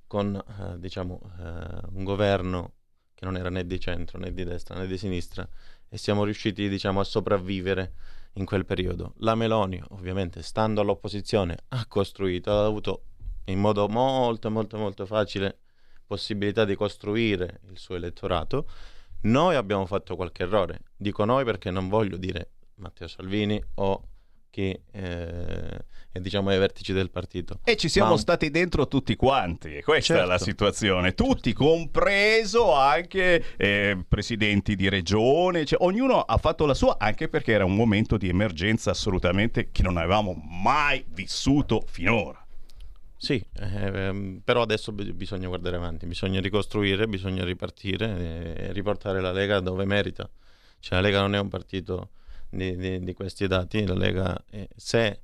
con 0.07 0.35
eh, 0.35 0.79
diciamo, 0.79 1.21
eh, 1.39 1.87
un 1.93 2.03
governo 2.03 2.73
che 3.13 3.25
non 3.25 3.37
era 3.37 3.49
né 3.49 3.65
di 3.65 3.79
centro 3.79 4.19
né 4.19 4.33
di 4.33 4.43
destra 4.43 4.75
né 4.77 4.87
di 4.87 4.97
sinistra 4.97 5.47
e 5.87 5.97
siamo 5.97 6.23
riusciti 6.23 6.67
diciamo, 6.67 6.99
a 6.99 7.03
sopravvivere 7.03 7.93
in 8.33 8.45
quel 8.45 8.65
periodo. 8.65 9.13
La 9.17 9.35
Meloni 9.35 9.81
ovviamente 9.89 10.41
stando 10.41 10.81
all'opposizione 10.81 11.57
ha 11.69 11.85
costruito, 11.87 12.51
ha 12.51 12.65
avuto 12.65 13.03
in 13.45 13.59
modo 13.59 13.87
molto 13.87 14.49
molto 14.49 14.77
molto 14.77 15.05
facile 15.05 15.59
possibilità 16.05 16.65
di 16.65 16.75
costruire 16.75 17.61
il 17.69 17.77
suo 17.77 17.95
elettorato. 17.95 18.67
Noi 19.21 19.55
abbiamo 19.55 19.85
fatto 19.85 20.15
qualche 20.15 20.43
errore, 20.43 20.81
dico 20.95 21.25
noi 21.25 21.43
perché 21.45 21.71
non 21.71 21.87
voglio 21.87 22.17
dire 22.17 22.51
Matteo 22.75 23.07
Salvini 23.07 23.61
o 23.75 24.09
chi 24.51 24.79
eh, 24.91 25.79
è 26.11 26.19
diciamo 26.19 26.49
ai 26.49 26.59
vertici 26.59 26.93
del 26.93 27.09
partito. 27.09 27.61
E 27.63 27.75
ci 27.77 27.89
siamo 27.89 28.11
Ma- 28.11 28.17
stati 28.17 28.51
dentro 28.51 28.87
tutti 28.87 29.15
quanti, 29.15 29.81
questa 29.81 30.13
Certo. 30.13 30.23
è 30.23 30.27
la 30.27 30.37
situazione, 30.37 31.13
tutti, 31.15 31.53
compreso 31.53 32.73
anche 32.75 33.43
eh, 33.57 33.97
presidenti 34.07 34.75
di 34.75 34.89
regione, 34.89 35.65
cioè, 35.65 35.79
ognuno 35.81 36.19
ha 36.19 36.37
fatto 36.37 36.65
la 36.65 36.73
sua, 36.73 36.97
anche 36.99 37.29
perché 37.29 37.53
era 37.53 37.65
un 37.65 37.75
momento 37.75 38.17
di 38.17 38.27
emergenza 38.27 38.91
assolutamente 38.91 39.69
che 39.71 39.81
non 39.81 39.97
avevamo 39.97 40.33
mai 40.33 41.03
vissuto 41.07 41.83
finora. 41.87 42.45
Sì, 43.15 43.41
ehm, 43.59 44.41
però 44.43 44.63
adesso 44.63 44.91
bi- 44.91 45.13
bisogna 45.13 45.47
guardare 45.47 45.75
avanti, 45.75 46.07
bisogna 46.07 46.41
ricostruire, 46.41 47.07
bisogna 47.07 47.45
ripartire 47.45 48.55
e 48.57 48.73
riportare 48.73 49.21
la 49.21 49.31
Lega 49.31 49.59
dove 49.59 49.85
merita. 49.85 50.27
Cioè 50.79 50.99
la 50.99 51.05
Lega 51.05 51.21
non 51.21 51.35
è 51.35 51.39
un 51.39 51.47
partito 51.47 52.09
di, 52.51 52.75
di- 52.77 52.99
di 53.03 53.13
questi 53.13 53.47
dati, 53.47 53.85
la 53.85 53.93
Lega 53.95 54.43
eh, 54.51 54.69
se 54.75 55.21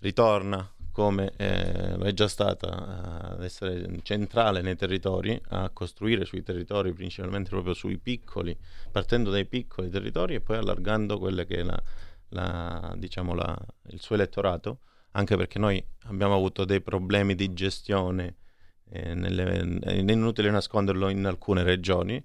ritorna 0.00 0.68
come 0.90 1.32
eh, 1.36 1.96
lo 1.96 2.04
è 2.04 2.12
già 2.12 2.28
stata 2.28 3.30
ad 3.32 3.42
essere 3.42 4.00
centrale 4.02 4.60
nei 4.60 4.76
territori, 4.76 5.40
a 5.50 5.70
costruire 5.70 6.24
sui 6.26 6.42
territori, 6.42 6.92
principalmente 6.92 7.48
proprio 7.48 7.72
sui 7.72 7.96
piccoli, 7.98 8.54
partendo 8.90 9.30
dai 9.30 9.46
piccoli 9.46 9.88
territori 9.88 10.34
e 10.34 10.40
poi 10.40 10.58
allargando 10.58 11.18
quelle 11.18 11.46
che 11.46 11.56
è 11.58 11.62
la, 11.62 11.82
la- 12.30 12.94
diciamo 12.96 13.34
la- 13.34 13.58
il 13.88 14.00
suo 14.00 14.16
elettorato, 14.16 14.80
anche 15.12 15.36
perché 15.36 15.58
noi 15.58 15.82
abbiamo 16.04 16.34
avuto 16.34 16.64
dei 16.66 16.80
problemi 16.82 17.34
di 17.34 17.52
gestione, 17.54 18.36
eh, 18.90 19.14
nelle- 19.14 19.78
è 19.80 19.92
inutile 19.92 20.50
nasconderlo 20.50 21.08
in 21.08 21.24
alcune 21.24 21.62
regioni, 21.62 22.22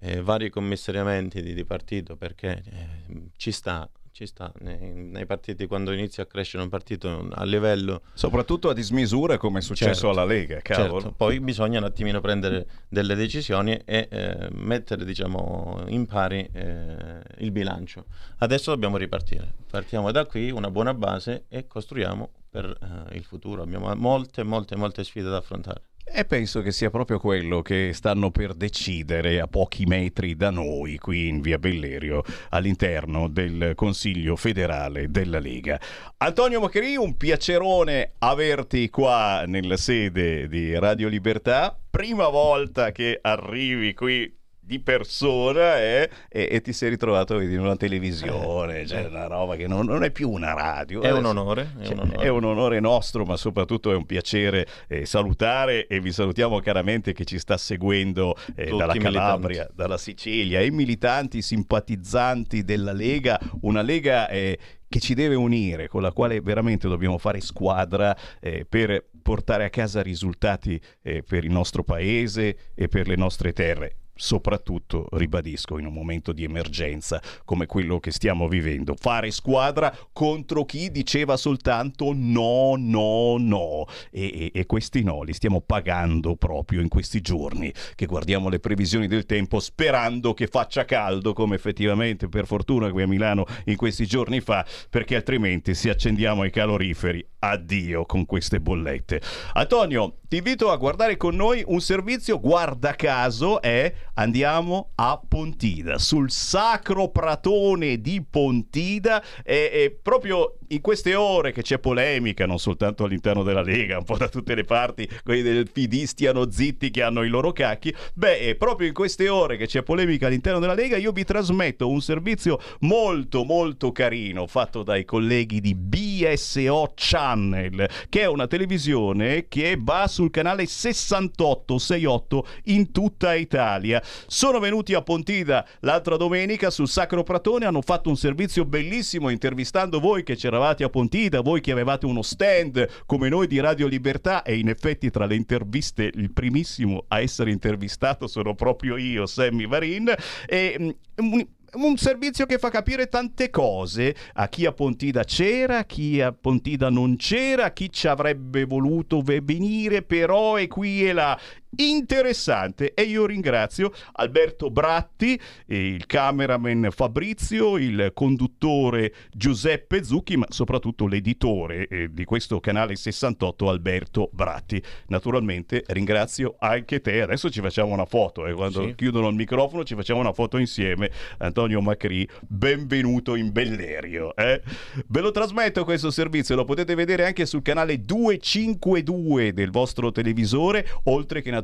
eh, 0.00 0.22
vari 0.22 0.50
commissariamenti 0.50 1.42
di, 1.42 1.54
di 1.54 1.64
partito 1.64 2.16
perché 2.16 2.62
eh, 2.64 3.30
ci 3.36 3.52
sta, 3.52 3.88
ci 4.12 4.26
sta 4.26 4.52
nei, 4.60 4.92
nei 4.94 5.26
partiti 5.26 5.66
quando 5.66 5.92
inizia 5.92 6.22
a 6.22 6.26
crescere 6.26 6.62
un 6.62 6.68
partito 6.68 7.28
a 7.32 7.44
livello 7.44 8.02
Soprattutto 8.14 8.68
a 8.68 8.72
dismisura 8.74 9.36
come 9.38 9.58
è 9.58 9.62
successo 9.62 9.92
Certo, 9.92 10.10
alla 10.10 10.24
Lega, 10.24 10.60
cavolo. 10.60 11.00
certo. 11.00 11.14
Poi 11.16 11.40
bisogna 11.40 11.78
un 11.78 11.84
attimino 11.84 12.20
prendere 12.20 12.66
delle 12.88 13.14
decisioni 13.14 13.80
e 13.84 14.08
eh, 14.10 14.48
mettere 14.52 15.04
diciamo 15.04 15.84
in 15.88 16.06
pari 16.06 16.48
eh, 16.52 17.22
il 17.38 17.50
bilancio. 17.50 18.06
Adesso 18.38 18.70
dobbiamo 18.70 18.96
ripartire. 18.96 19.52
Partiamo 19.70 20.10
da 20.10 20.24
qui, 20.26 20.50
una 20.50 20.70
buona 20.70 20.94
base 20.94 21.44
e 21.48 21.66
costruiamo 21.66 22.30
per 22.50 22.64
eh, 23.10 23.16
il 23.16 23.24
futuro. 23.24 23.62
Abbiamo 23.62 23.94
molte, 23.94 24.42
molte, 24.42 24.74
molte 24.76 25.04
sfide 25.04 25.28
da 25.28 25.36
affrontare. 25.36 25.82
E 26.12 26.24
penso 26.24 26.60
che 26.60 26.72
sia 26.72 26.90
proprio 26.90 27.20
quello 27.20 27.62
che 27.62 27.92
stanno 27.94 28.32
per 28.32 28.54
decidere 28.54 29.40
a 29.40 29.46
pochi 29.46 29.86
metri 29.86 30.34
da 30.34 30.50
noi, 30.50 30.98
qui 30.98 31.28
in 31.28 31.40
via 31.40 31.56
Bellerio, 31.56 32.24
all'interno 32.48 33.28
del 33.28 33.72
Consiglio 33.76 34.34
federale 34.34 35.10
della 35.10 35.38
Lega. 35.38 35.80
Antonio 36.16 36.60
Maccheri, 36.60 36.96
un 36.96 37.16
piacerone 37.16 38.14
averti 38.18 38.90
qua 38.90 39.44
nella 39.46 39.76
sede 39.76 40.48
di 40.48 40.76
Radio 40.76 41.06
Libertà. 41.06 41.78
Prima 41.88 42.28
volta 42.28 42.90
che 42.90 43.18
arrivi 43.22 43.94
qui 43.94 44.39
di 44.70 44.78
persona 44.78 45.80
eh, 45.80 46.08
e, 46.28 46.48
e 46.48 46.60
ti 46.60 46.72
sei 46.72 46.90
ritrovato 46.90 47.36
vedi, 47.36 47.54
in 47.54 47.60
una 47.60 47.74
televisione, 47.74 48.86
cioè 48.86 49.06
una 49.06 49.26
roba 49.26 49.56
che 49.56 49.66
non, 49.66 49.84
non 49.84 50.04
è 50.04 50.12
più 50.12 50.30
una 50.30 50.52
radio. 50.54 51.02
È 51.02 51.10
un 51.10 51.24
Adesso- 51.24 51.40
onore, 51.40 51.72
è 51.76 51.84
cioè, 51.86 51.94
un 51.94 51.98
onore. 51.98 52.24
è 52.24 52.28
un 52.28 52.44
onore 52.44 52.78
nostro, 52.78 53.24
ma 53.24 53.36
soprattutto 53.36 53.90
è 53.90 53.96
un 53.96 54.06
piacere 54.06 54.64
eh, 54.86 55.04
salutare 55.06 55.88
e 55.88 55.98
vi 55.98 56.12
salutiamo 56.12 56.60
chiaramente 56.60 57.12
che 57.12 57.24
ci 57.24 57.40
sta 57.40 57.56
seguendo 57.56 58.36
eh, 58.54 58.70
dalla 58.70 58.94
Calabria, 58.94 59.68
dalla 59.74 59.98
Sicilia, 59.98 60.60
i 60.60 60.70
militanti 60.70 61.42
simpatizzanti 61.42 62.62
della 62.62 62.92
Lega, 62.92 63.40
una 63.62 63.82
Lega 63.82 64.28
eh, 64.28 64.56
che 64.86 65.00
ci 65.00 65.14
deve 65.14 65.34
unire, 65.34 65.88
con 65.88 66.00
la 66.02 66.12
quale 66.12 66.40
veramente 66.40 66.86
dobbiamo 66.86 67.18
fare 67.18 67.40
squadra 67.40 68.16
eh, 68.40 68.64
per 68.68 69.04
portare 69.20 69.64
a 69.64 69.70
casa 69.70 70.00
risultati 70.00 70.80
eh, 71.02 71.24
per 71.24 71.44
il 71.44 71.50
nostro 71.50 71.82
paese 71.82 72.56
e 72.74 72.86
per 72.86 73.08
le 73.08 73.16
nostre 73.16 73.52
terre. 73.52 73.96
Soprattutto, 74.22 75.06
ribadisco, 75.12 75.78
in 75.78 75.86
un 75.86 75.94
momento 75.94 76.32
di 76.32 76.44
emergenza 76.44 77.22
come 77.46 77.64
quello 77.64 77.98
che 78.00 78.10
stiamo 78.10 78.48
vivendo, 78.48 78.94
fare 78.94 79.30
squadra 79.30 79.96
contro 80.12 80.66
chi 80.66 80.90
diceva 80.90 81.38
soltanto 81.38 82.12
no, 82.14 82.74
no, 82.76 83.38
no. 83.38 83.86
E, 84.10 84.50
e- 84.52 84.60
e 84.60 84.66
questi 84.66 85.02
no 85.02 85.22
li 85.22 85.32
stiamo 85.32 85.62
pagando 85.62 86.36
proprio 86.36 86.82
in 86.82 86.88
questi 86.88 87.22
giorni, 87.22 87.72
che 87.94 88.04
guardiamo 88.04 88.50
le 88.50 88.60
previsioni 88.60 89.06
del 89.06 89.24
tempo 89.24 89.58
sperando 89.58 90.34
che 90.34 90.48
faccia 90.48 90.84
caldo, 90.84 91.32
come 91.32 91.54
effettivamente 91.54 92.28
per 92.28 92.44
fortuna 92.44 92.90
qui 92.90 93.00
a 93.00 93.06
Milano 93.06 93.46
in 93.64 93.76
questi 93.76 94.04
giorni 94.04 94.40
fa, 94.40 94.66
perché 94.90 95.16
altrimenti 95.16 95.72
se 95.72 95.88
accendiamo 95.88 96.44
i 96.44 96.50
caloriferi, 96.50 97.26
addio 97.38 98.04
con 98.04 98.26
queste 98.26 98.60
bollette. 98.60 99.22
Antonio, 99.54 100.18
ti 100.28 100.36
invito 100.36 100.70
a 100.70 100.76
guardare 100.76 101.16
con 101.16 101.34
noi 101.34 101.64
un 101.66 101.80
servizio, 101.80 102.38
guarda 102.38 102.94
caso, 102.94 103.62
è 103.62 103.92
andiamo 104.20 104.90
a 104.96 105.18
Pontida, 105.26 105.98
sul 105.98 106.30
sacro 106.30 107.08
pratone 107.08 108.00
di 108.00 108.22
Pontida, 108.22 109.22
e, 109.42 109.70
e 109.72 109.98
proprio 110.02 110.58
in 110.72 110.80
queste 110.80 111.16
ore 111.16 111.50
che 111.52 111.62
c'è 111.62 111.78
polemica, 111.78 112.46
non 112.46 112.58
soltanto 112.58 113.04
all'interno 113.04 113.42
della 113.42 113.62
Lega, 113.62 113.98
un 113.98 114.04
po' 114.04 114.16
da 114.16 114.28
tutte 114.28 114.54
le 114.54 114.64
parti, 114.64 115.08
quelli 115.24 115.42
del 115.42 115.68
PD 115.70 116.04
stiano 116.04 116.48
zitti 116.50 116.90
che 116.90 117.02
hanno 117.02 117.24
i 117.24 117.28
loro 117.28 117.52
cacchi, 117.52 117.92
beh, 118.14 118.54
proprio 118.56 118.86
in 118.86 118.94
queste 118.94 119.28
ore 119.28 119.56
che 119.56 119.66
c'è 119.66 119.82
polemica 119.82 120.28
all'interno 120.28 120.60
della 120.60 120.74
Lega, 120.74 120.96
io 120.96 121.10
vi 121.10 121.24
trasmetto 121.24 121.88
un 121.88 122.00
servizio 122.00 122.60
molto 122.80 123.42
molto 123.44 123.90
carino 123.90 124.46
fatto 124.46 124.84
dai 124.84 125.04
colleghi 125.04 125.60
di 125.60 125.74
BSO 125.74 126.92
Channel, 126.94 127.88
che 128.08 128.20
è 128.20 128.26
una 128.26 128.46
televisione 128.46 129.48
che 129.48 129.76
va 129.76 130.06
sul 130.06 130.30
canale 130.30 130.66
6868 130.66 132.46
in 132.64 132.92
tutta 132.92 133.34
Italia. 133.34 134.00
Sono 134.26 134.60
venuti 134.60 134.94
a 134.94 135.02
Pontida 135.02 135.66
l'altra 135.80 136.16
domenica 136.16 136.70
sul 136.70 136.88
Sacro 136.88 137.24
Pratone, 137.24 137.66
hanno 137.66 137.82
fatto 137.82 138.08
un 138.08 138.16
servizio 138.16 138.64
bellissimo 138.64 139.30
intervistando 139.30 139.98
voi 139.98 140.22
che 140.22 140.36
c'eravate 140.36 140.58
a 140.68 140.88
Pontida, 140.88 141.40
voi 141.40 141.60
che 141.60 141.72
avevate 141.72 142.06
uno 142.06 142.22
stand 142.22 143.04
come 143.06 143.28
noi 143.28 143.46
di 143.46 143.60
Radio 143.60 143.86
Libertà 143.86 144.42
e 144.42 144.58
in 144.58 144.68
effetti 144.68 145.10
tra 145.10 145.26
le 145.26 145.34
interviste 145.34 146.10
il 146.14 146.32
primissimo 146.32 147.04
a 147.08 147.20
essere 147.20 147.50
intervistato 147.50 148.26
sono 148.26 148.54
proprio 148.54 148.96
io, 148.96 149.26
Sammy 149.26 149.66
Varin 149.66 150.12
e 150.46 150.76
mm, 150.80 151.40
un- 151.72 151.96
servizio 151.96 152.46
che 152.46 152.58
fa 152.58 152.70
capire 152.70 153.08
tante 153.08 153.50
cose 153.50 154.14
a 154.34 154.48
chi 154.48 154.66
a 154.66 154.72
Pontida 154.72 155.24
c'era, 155.24 155.78
a 155.78 155.84
chi 155.84 156.20
a 156.20 156.32
Pontida 156.32 156.90
non 156.90 157.16
c'era, 157.16 157.66
a 157.66 157.72
chi 157.72 157.90
ci 157.92 158.08
avrebbe 158.08 158.64
voluto 158.64 159.20
ve- 159.20 159.40
venire, 159.42 160.02
però 160.02 160.56
è 160.56 160.66
qui 160.66 161.08
e 161.08 161.12
là. 161.12 161.38
Interessante 161.76 162.94
e 162.94 163.02
io 163.02 163.26
ringrazio 163.26 163.92
Alberto 164.14 164.70
Bratti, 164.70 165.40
eh, 165.66 165.86
il 165.94 166.04
cameraman 166.06 166.88
Fabrizio, 166.90 167.76
il 167.78 168.10
conduttore 168.12 169.14
Giuseppe 169.32 170.02
Zucchi, 170.02 170.36
ma 170.36 170.46
soprattutto 170.48 171.06
l'editore 171.06 171.86
eh, 171.86 172.08
di 172.12 172.24
questo 172.24 172.58
canale 172.58 172.96
68 172.96 173.68
Alberto 173.68 174.30
Bratti. 174.32 174.82
Naturalmente 175.06 175.84
ringrazio 175.88 176.56
anche 176.58 177.00
te. 177.00 177.22
Adesso 177.22 177.50
ci 177.50 177.60
facciamo 177.60 177.92
una 177.92 178.04
foto 178.04 178.46
e 178.46 178.52
quando 178.52 178.82
Sì. 178.88 178.94
chiudono 178.96 179.28
il 179.28 179.36
microfono 179.36 179.84
ci 179.84 179.94
facciamo 179.94 180.18
una 180.20 180.32
foto 180.32 180.58
insieme. 180.58 181.10
Antonio 181.38 181.80
Macri, 181.80 182.28
benvenuto 182.48 183.36
in 183.36 183.52
Bellerio. 183.52 184.34
eh. 184.34 184.60
Ve 185.06 185.20
lo 185.20 185.30
trasmetto 185.30 185.84
questo 185.84 186.10
servizio, 186.10 186.56
lo 186.56 186.64
potete 186.64 186.96
vedere 186.96 187.26
anche 187.26 187.46
sul 187.46 187.62
canale 187.62 188.04
252 188.04 189.52
del 189.52 189.70
vostro 189.70 190.10
televisore, 190.10 190.84
oltre 191.04 191.40
che 191.40 191.44
naturalmente 191.46 191.58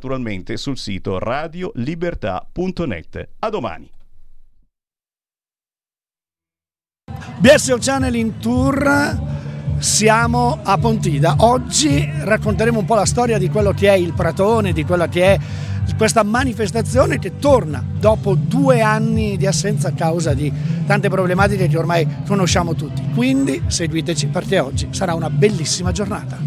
sul 0.57 0.77
sito 0.77 1.19
radiolibertà.net. 1.19 3.29
A 3.41 3.51
domani. 3.51 3.91
BSO 7.39 7.77
Channel 7.79 8.15
in 8.15 8.39
tour, 8.39 9.19
siamo 9.79 10.61
a 10.63 10.79
Pontida. 10.79 11.37
Oggi 11.39 12.09
racconteremo 12.21 12.79
un 12.79 12.85
po' 12.85 12.95
la 12.95 13.05
storia 13.05 13.39
di 13.39 13.51
quello 13.51 13.73
che 13.73 13.89
è 13.89 13.95
il 13.95 14.15
Pratone, 14.15 14.73
di 14.73 14.85
quella 14.85 15.09
che 15.09 15.35
è 15.35 15.39
questa 15.97 16.23
manifestazione 16.23 17.19
che 17.19 17.39
torna 17.39 17.85
dopo 17.99 18.35
due 18.35 18.81
anni 18.81 19.37
di 19.37 19.47
assenza 19.47 19.89
a 19.89 19.93
causa 19.93 20.35
di 20.35 20.53
tante 20.87 21.09
problematiche 21.09 21.69
che 21.69 21.79
ormai 21.79 22.07
conosciamo 22.27 22.75
tutti. 22.75 23.03
Quindi 23.15 23.63
seguiteci 23.67 24.29
perché 24.29 24.59
oggi 24.59 24.89
sarà 24.91 25.15
una 25.15 25.31
bellissima 25.31 25.93
giornata. 25.93 26.39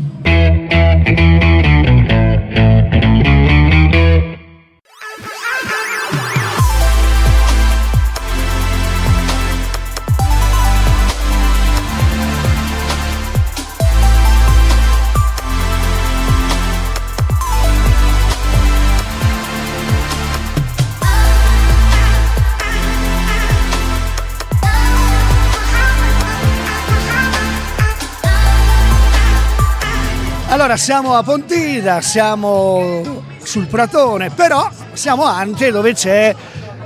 Allora 30.59 30.75
siamo 30.75 31.15
a 31.15 31.23
Pontida, 31.23 32.01
siamo 32.01 33.23
sul 33.41 33.67
Pratone, 33.67 34.29
però 34.29 34.69
siamo 34.91 35.23
anche 35.23 35.71
dove 35.71 35.93
c'è 35.93 36.35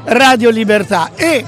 Radio 0.03 0.51
Libertà 0.51 1.09
e 1.15 1.43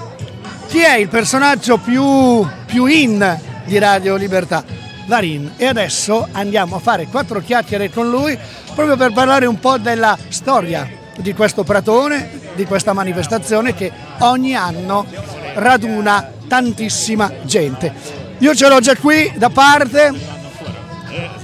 chi 0.65 0.79
è 0.79 0.95
il 0.95 1.07
personaggio 1.07 1.77
più, 1.77 2.43
più 2.65 2.87
in 2.87 3.39
di 3.65 3.77
Radio 3.77 4.15
Libertà? 4.15 4.63
Varin. 5.05 5.53
E 5.55 5.67
adesso 5.67 6.27
andiamo 6.31 6.77
a 6.77 6.79
fare 6.79 7.05
quattro 7.05 7.41
chiacchiere 7.41 7.91
con 7.91 8.09
lui 8.09 8.35
proprio 8.73 8.97
per 8.97 9.13
parlare 9.13 9.45
un 9.45 9.59
po' 9.59 9.77
della 9.77 10.17
storia 10.29 10.89
di 11.17 11.31
questo 11.35 11.63
Pratone, 11.63 12.41
di 12.55 12.65
questa 12.65 12.93
manifestazione 12.93 13.75
che 13.75 13.91
ogni 14.21 14.55
anno 14.55 15.05
raduna 15.53 16.31
tantissima 16.47 17.31
gente. 17.43 17.93
Io 18.39 18.55
ce 18.55 18.67
l'ho 18.67 18.79
già 18.79 18.95
qui 18.95 19.31
da 19.37 19.49
parte, 19.49 20.34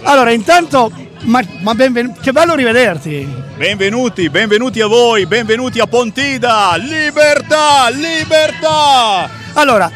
allora, 0.04 0.32
intanto, 0.32 0.92
ma, 1.22 1.42
ma 1.62 1.74
benven- 1.76 2.16
che 2.20 2.32
bello 2.32 2.56
rivederti. 2.56 3.50
Benvenuti, 3.56 4.30
benvenuti 4.30 4.82
a 4.82 4.88
voi, 4.88 5.26
benvenuti 5.26 5.80
a 5.80 5.86
Pontida. 5.86 6.76
Libertà, 6.78 7.90
libertà. 7.90 9.30
Allora, 9.54 9.92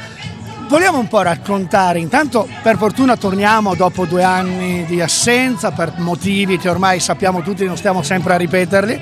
vogliamo 0.68 1.00
un 1.00 1.08
po' 1.08 1.22
raccontare, 1.22 2.00
intanto 2.00 2.48
per 2.62 2.78
fortuna 2.78 3.18
torniamo 3.18 3.76
dopo 3.76 4.06
due 4.06 4.24
anni 4.24 4.86
di 4.86 5.02
assenza 5.02 5.72
per 5.72 5.94
motivi 5.98 6.58
che 6.58 6.70
ormai 6.70 7.00
sappiamo 7.00 7.42
tutti, 7.42 7.66
non 7.66 7.78
stiamo 7.78 8.04
sempre 8.04 8.34
a 8.34 8.38
ripeterli. 8.38 9.02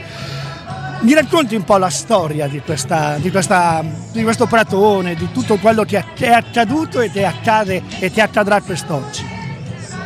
Mi 1.02 1.14
racconti 1.14 1.56
un 1.56 1.66
po' 1.66 1.76
la 1.76 1.90
storia 1.90 2.48
di, 2.48 2.62
questa, 2.62 3.18
di, 3.18 3.30
questa, 3.30 3.84
di 4.14 4.24
questo 4.24 4.46
pratone, 4.46 5.16
di 5.16 5.30
tutto 5.34 5.58
quello 5.58 5.84
che 5.84 6.02
è 6.18 6.30
accaduto 6.30 7.02
e 7.02 7.12
che 7.12 7.26
accade 7.26 7.84
e 8.00 8.10
che 8.10 8.22
accadrà 8.22 8.62
quest'oggi. 8.62 9.33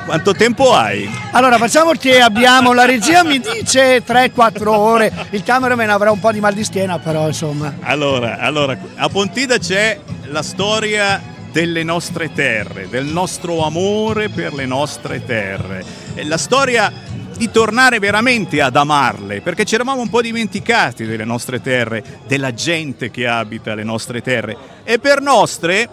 Quanto 0.08 0.32
tempo 0.32 0.74
hai? 0.74 1.06
Allora 1.32 1.58
facciamo 1.58 1.92
che 1.92 2.22
abbiamo, 2.22 2.72
la 2.72 2.86
regia 2.86 3.26
mi 3.26 3.40
dice 3.40 4.02
3-4 4.06 4.68
ore, 4.68 5.12
il 5.32 5.44
cameraman 5.44 5.90
avrà 5.90 6.12
un 6.12 6.22
po' 6.22 6.32
di 6.32 6.40
mal 6.40 6.54
di 6.54 6.64
schiena 6.64 6.98
però 6.98 7.28
insomma. 7.28 7.76
Allora, 7.82 8.38
allora 8.38 8.78
a 8.96 9.10
Pontida 9.10 9.58
c'è 9.58 10.00
la 10.28 10.42
storia 10.44 11.22
delle 11.52 11.84
nostre 11.84 12.32
terre, 12.32 12.88
del 12.88 13.04
nostro 13.04 13.66
amore 13.66 14.30
per 14.30 14.54
le 14.54 14.66
nostre 14.66 15.26
terre. 15.26 15.84
La 16.24 16.38
storia 16.38 16.90
di 17.36 17.52
tornare 17.52 18.00
veramente 18.00 18.62
ad 18.62 18.78
amarle, 18.78 19.42
perché 19.42 19.66
ci 19.66 19.76
eravamo 19.76 20.00
un 20.00 20.10
po' 20.10 20.22
dimenticati 20.22 21.06
delle 21.06 21.26
nostre 21.26 21.62
terre, 21.62 22.22
della 22.28 22.54
gente 22.54 23.12
che 23.12 23.28
abita 23.28 23.76
le 23.76 23.84
nostre 23.84 24.22
terre. 24.22 24.56
E 24.86 25.00
per 25.00 25.20
nostre, 25.20 25.90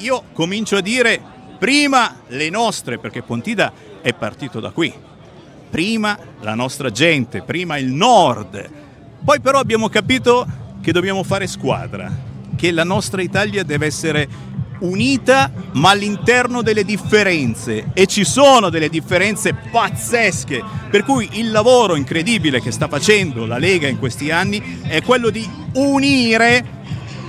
io 0.00 0.24
comincio 0.34 0.76
a 0.76 0.80
dire 0.82 1.32
Prima 1.58 2.22
le 2.28 2.50
nostre, 2.50 2.98
perché 2.98 3.22
Pontida 3.22 3.72
è 4.00 4.12
partito 4.12 4.60
da 4.60 4.70
qui. 4.70 4.92
Prima 5.70 6.18
la 6.40 6.54
nostra 6.54 6.90
gente, 6.90 7.42
prima 7.42 7.78
il 7.78 7.90
nord. 7.90 8.70
Poi 9.24 9.40
però 9.40 9.58
abbiamo 9.58 9.88
capito 9.88 10.46
che 10.80 10.92
dobbiamo 10.92 11.22
fare 11.22 11.46
squadra, 11.46 12.10
che 12.56 12.70
la 12.70 12.84
nostra 12.84 13.22
Italia 13.22 13.62
deve 13.62 13.86
essere 13.86 14.28
unita 14.80 15.50
ma 15.72 15.90
all'interno 15.90 16.62
delle 16.62 16.84
differenze 16.84 17.90
e 17.94 18.06
ci 18.06 18.24
sono 18.24 18.70
delle 18.70 18.88
differenze 18.88 19.54
pazzesche 19.54 20.62
per 20.90 21.04
cui 21.04 21.28
il 21.38 21.50
lavoro 21.50 21.94
incredibile 21.94 22.60
che 22.60 22.70
sta 22.70 22.88
facendo 22.88 23.46
la 23.46 23.58
Lega 23.58 23.88
in 23.88 23.98
questi 23.98 24.30
anni 24.30 24.80
è 24.82 25.00
quello 25.02 25.30
di 25.30 25.48
unire 25.74 26.82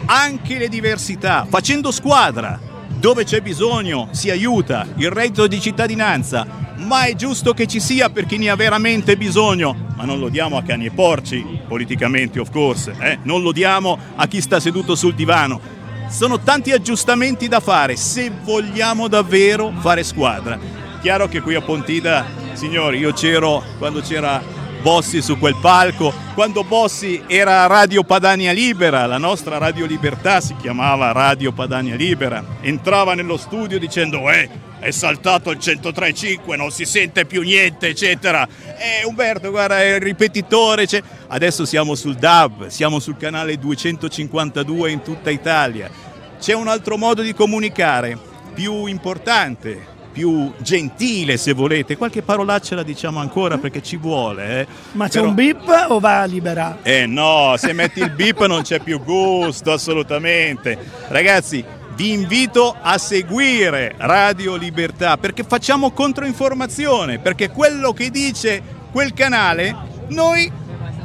anche 0.05 0.57
le 0.57 0.67
diversità 0.67 1.45
facendo 1.47 1.91
squadra 1.91 2.59
dove 2.99 3.23
c'è 3.23 3.41
bisogno 3.41 4.07
si 4.11 4.29
aiuta, 4.29 4.87
il 4.95 5.09
reddito 5.09 5.47
di 5.47 5.59
cittadinanza, 5.59 6.45
ma 6.77 7.03
è 7.03 7.15
giusto 7.15 7.53
che 7.53 7.67
ci 7.67 7.79
sia 7.79 8.09
per 8.09 8.25
chi 8.25 8.37
ne 8.37 8.49
ha 8.49 8.55
veramente 8.55 9.17
bisogno, 9.17 9.93
ma 9.95 10.05
non 10.05 10.19
lo 10.19 10.29
diamo 10.29 10.57
a 10.57 10.63
cani 10.63 10.85
e 10.85 10.91
porci, 10.91 11.43
politicamente 11.67 12.39
of 12.39 12.51
course, 12.51 12.93
eh? 12.99 13.19
non 13.23 13.41
lo 13.41 13.51
diamo 13.51 13.97
a 14.15 14.27
chi 14.27 14.41
sta 14.41 14.59
seduto 14.59 14.95
sul 14.95 15.13
divano. 15.13 15.59
Sono 16.09 16.39
tanti 16.39 16.71
aggiustamenti 16.71 17.47
da 17.47 17.59
fare 17.59 17.95
se 17.95 18.31
vogliamo 18.43 19.07
davvero 19.07 19.73
fare 19.79 20.03
squadra. 20.03 20.59
Chiaro 21.01 21.27
che 21.27 21.41
qui 21.41 21.55
a 21.55 21.61
Pontida, 21.61 22.25
signori, 22.53 22.99
io 22.99 23.11
c'ero 23.11 23.63
quando 23.77 24.01
c'era 24.01 24.41
Bossi 24.85 25.19
su 25.23 25.39
quel 25.39 25.55
palco, 25.59 26.13
quando 26.35 26.63
Bossi 26.63 27.23
era 27.25 27.65
Radio 27.65 28.03
Padania 28.03 28.51
Libera, 28.51 29.07
la 29.07 29.17
nostra 29.17 29.57
Radio 29.57 29.87
Libertà 29.87 30.41
si 30.41 30.55
chiamava 30.57 31.11
Radio 31.11 31.51
Padania 31.51 31.95
Libera, 31.95 32.45
entrava 32.61 33.15
nello 33.15 33.35
studio 33.35 33.79
dicendo 33.79 34.29
eh, 34.29 34.47
è 34.77 34.91
saltato 34.91 35.49
il 35.49 35.57
103.5, 35.57 36.55
non 36.55 36.69
si 36.69 36.85
sente 36.85 37.25
più 37.25 37.41
niente, 37.41 37.87
eccetera. 37.87 38.47
E 38.77 39.01
eh, 39.01 39.05
Umberto, 39.07 39.49
guarda, 39.49 39.81
è 39.81 39.95
il 39.95 40.01
ripetitore. 40.01 40.85
Cioè... 40.85 41.01
Adesso 41.29 41.65
siamo 41.65 41.95
sul 41.95 42.13
DAB, 42.13 42.67
siamo 42.67 42.99
sul 42.99 43.17
canale 43.17 43.57
252 43.57 44.91
in 44.91 45.01
tutta 45.01 45.31
Italia. 45.31 45.89
C'è 46.39 46.53
un 46.53 46.67
altro 46.67 46.95
modo 46.95 47.23
di 47.23 47.33
comunicare, 47.33 48.15
più 48.53 48.85
importante, 48.85 49.94
più 50.15 50.49
gentile 50.59 51.35
se 51.35 51.51
volete. 51.51 51.97
Qualche 51.97 52.21
parolaccia 52.21 52.73
la 52.73 52.83
diciamo 52.83 53.19
ancora 53.19 53.57
perché 53.57 53.83
ci 53.83 53.97
vuole. 53.97 54.61
Eh. 54.61 54.67
Ma 54.93 55.09
c'è 55.09 55.19
Però... 55.19 55.27
un 55.27 55.35
bip 55.35 55.87
o 55.89 55.99
va 55.99 56.21
a 56.21 56.25
liberare? 56.25 56.77
Eh 56.83 57.05
no, 57.05 57.55
se 57.57 57.73
metti 57.73 57.99
il 57.99 58.11
bip 58.11 58.45
non 58.45 58.61
c'è 58.61 58.79
più 58.79 59.03
gusto, 59.03 59.73
assolutamente. 59.73 60.77
Ragazzi, 61.09 61.61
vi 61.95 62.13
invito 62.13 62.73
a 62.81 62.97
seguire 62.97 63.95
Radio 63.97 64.55
Libertà 64.55 65.17
perché 65.17 65.43
facciamo 65.43 65.91
controinformazione, 65.91 67.19
perché 67.19 67.49
quello 67.49 67.91
che 67.91 68.09
dice 68.09 68.61
quel 68.93 69.13
canale 69.13 69.75
noi 70.07 70.49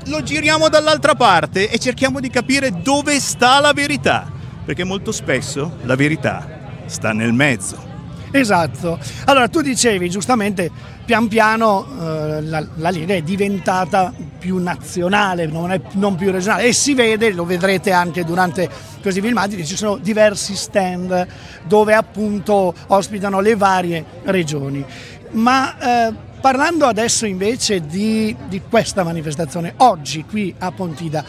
lo 0.04 0.22
giriamo 0.22 0.68
dall'altra 0.68 1.16
parte 1.16 1.68
e 1.68 1.78
cerchiamo 1.80 2.20
di 2.20 2.30
capire 2.30 2.80
dove 2.80 3.18
sta 3.18 3.58
la 3.58 3.72
verità, 3.72 4.30
perché 4.64 4.84
molto 4.84 5.10
spesso 5.10 5.78
la 5.82 5.96
verità 5.96 6.46
sta 6.86 7.12
nel 7.12 7.32
mezzo. 7.32 7.89
Esatto. 8.32 8.98
Allora 9.24 9.48
tu 9.48 9.60
dicevi 9.60 10.08
giustamente, 10.08 10.70
pian 11.04 11.26
piano 11.26 11.84
eh, 11.84 12.42
la, 12.42 12.64
la, 12.76 12.90
Lega 12.90 13.14
è 13.14 13.22
diventata 13.22 14.12
più 14.38 14.58
nazionale, 14.58 15.46
non, 15.46 15.72
è, 15.72 15.80
non, 15.94 16.14
più 16.14 16.30
regionale 16.30 16.64
e 16.64 16.72
si 16.72 16.94
vede, 16.94 17.32
lo 17.32 17.44
vedrete 17.44 17.90
anche 17.90 18.24
durante 18.24 18.70
questi 19.02 19.20
filmati, 19.20 19.56
che 19.56 19.64
ci 19.64 19.76
sono 19.76 19.96
diversi 19.96 20.54
stand 20.54 21.26
dove 21.66 21.94
appunto 21.94 22.72
ospitano 22.88 23.40
le 23.40 23.56
varie 23.56 24.04
regioni. 24.24 24.84
Ma 25.32 26.08
eh, 26.08 26.14
parlando 26.40 26.86
adesso 26.86 27.26
invece 27.26 27.80
di, 27.84 28.34
di 28.48 28.62
questa 28.68 29.02
manifestazione, 29.02 29.74
oggi 29.78 30.24
qui 30.24 30.54
a 30.58 30.70
Pontida, 30.70 31.24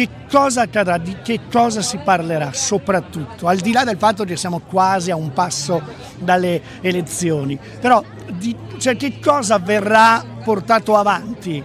che 0.00 0.08
cosa 0.30 0.62
accadrà, 0.62 0.96
di 0.96 1.16
che 1.22 1.40
cosa 1.52 1.82
si 1.82 1.98
parlerà 1.98 2.52
soprattutto, 2.54 3.46
al 3.48 3.58
di 3.58 3.72
là 3.72 3.84
del 3.84 3.98
fatto 3.98 4.24
che 4.24 4.36
siamo 4.36 4.60
quasi 4.60 5.10
a 5.10 5.16
un 5.16 5.32
passo 5.32 5.82
dalle 6.18 6.62
elezioni, 6.80 7.58
però 7.80 8.02
di, 8.32 8.56
cioè, 8.78 8.96
che 8.96 9.18
cosa 9.18 9.58
verrà 9.58 10.24
portato 10.42 10.96
avanti 10.96 11.62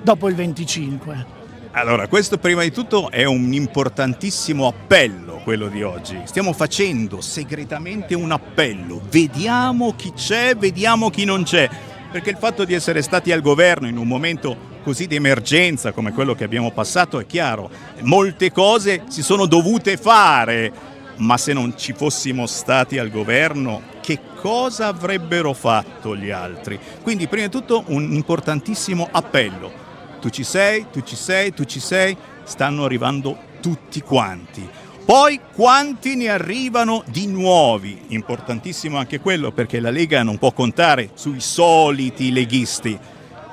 dopo 0.00 0.28
il 0.28 0.36
25? 0.36 1.34
Allora, 1.72 2.06
questo 2.06 2.38
prima 2.38 2.62
di 2.62 2.70
tutto 2.70 3.10
è 3.10 3.24
un 3.24 3.52
importantissimo 3.52 4.66
appello, 4.68 5.40
quello 5.42 5.66
di 5.68 5.82
oggi. 5.82 6.18
Stiamo 6.24 6.54
facendo 6.54 7.20
segretamente 7.20 8.14
un 8.14 8.30
appello. 8.30 9.02
Vediamo 9.10 9.92
chi 9.94 10.12
c'è, 10.14 10.54
vediamo 10.54 11.10
chi 11.10 11.24
non 11.24 11.42
c'è. 11.42 11.68
Perché 12.10 12.30
il 12.30 12.36
fatto 12.38 12.64
di 12.64 12.72
essere 12.72 13.02
stati 13.02 13.32
al 13.32 13.40
governo 13.40 13.88
in 13.88 13.98
un 13.98 14.06
momento 14.06 14.74
così 14.82 15.06
di 15.06 15.16
emergenza 15.16 15.92
come 15.92 16.12
quello 16.12 16.34
che 16.34 16.44
abbiamo 16.44 16.70
passato 16.70 17.18
è 17.18 17.26
chiaro, 17.26 17.68
molte 18.02 18.52
cose 18.52 19.02
si 19.08 19.22
sono 19.22 19.46
dovute 19.46 19.96
fare, 19.96 20.72
ma 21.16 21.36
se 21.36 21.52
non 21.52 21.76
ci 21.76 21.92
fossimo 21.92 22.46
stati 22.46 22.98
al 22.98 23.10
governo, 23.10 23.82
che 24.00 24.20
cosa 24.40 24.86
avrebbero 24.86 25.52
fatto 25.52 26.16
gli 26.16 26.30
altri? 26.30 26.78
Quindi 27.02 27.26
prima 27.26 27.46
di 27.46 27.52
tutto 27.52 27.84
un 27.88 28.12
importantissimo 28.12 29.08
appello. 29.10 29.84
Tu 30.20 30.30
ci 30.30 30.44
sei, 30.44 30.86
tu 30.90 31.02
ci 31.02 31.16
sei, 31.16 31.52
tu 31.52 31.64
ci 31.64 31.80
sei, 31.80 32.16
stanno 32.44 32.84
arrivando 32.84 33.36
tutti 33.60 34.00
quanti. 34.00 34.66
Poi 35.06 35.38
quanti 35.52 36.16
ne 36.16 36.30
arrivano 36.30 37.04
di 37.06 37.28
nuovi? 37.28 38.06
Importantissimo 38.08 38.98
anche 38.98 39.20
quello 39.20 39.52
perché 39.52 39.78
la 39.78 39.90
Lega 39.90 40.24
non 40.24 40.36
può 40.36 40.50
contare 40.50 41.10
sui 41.14 41.38
soliti 41.38 42.32
leghisti. 42.32 42.98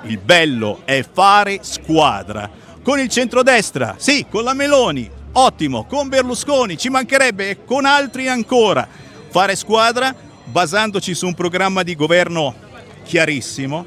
Il 0.06 0.18
bello 0.18 0.82
è 0.84 1.06
fare 1.10 1.60
squadra. 1.62 2.50
Con 2.82 2.98
il 2.98 3.08
centrodestra, 3.08 3.94
sì, 4.00 4.26
con 4.28 4.44
la 4.44 4.56
Meloni, 4.56 5.08
ottimo, 5.34 5.86
con 5.86 6.10
Berlusconi, 6.10 6.76
ci 6.76 6.90
mancherebbe 6.90 7.52
e 7.52 7.64
con 7.64 7.86
altri 7.86 8.28
ancora. 8.28 8.88
Fare 9.30 9.56
squadra 9.56 10.12
basandoci 10.46 11.14
su 11.14 11.28
un 11.28 11.36
programma 11.36 11.84
di 11.84 11.96
governo 11.96 12.56
chiarissimo 13.04 13.86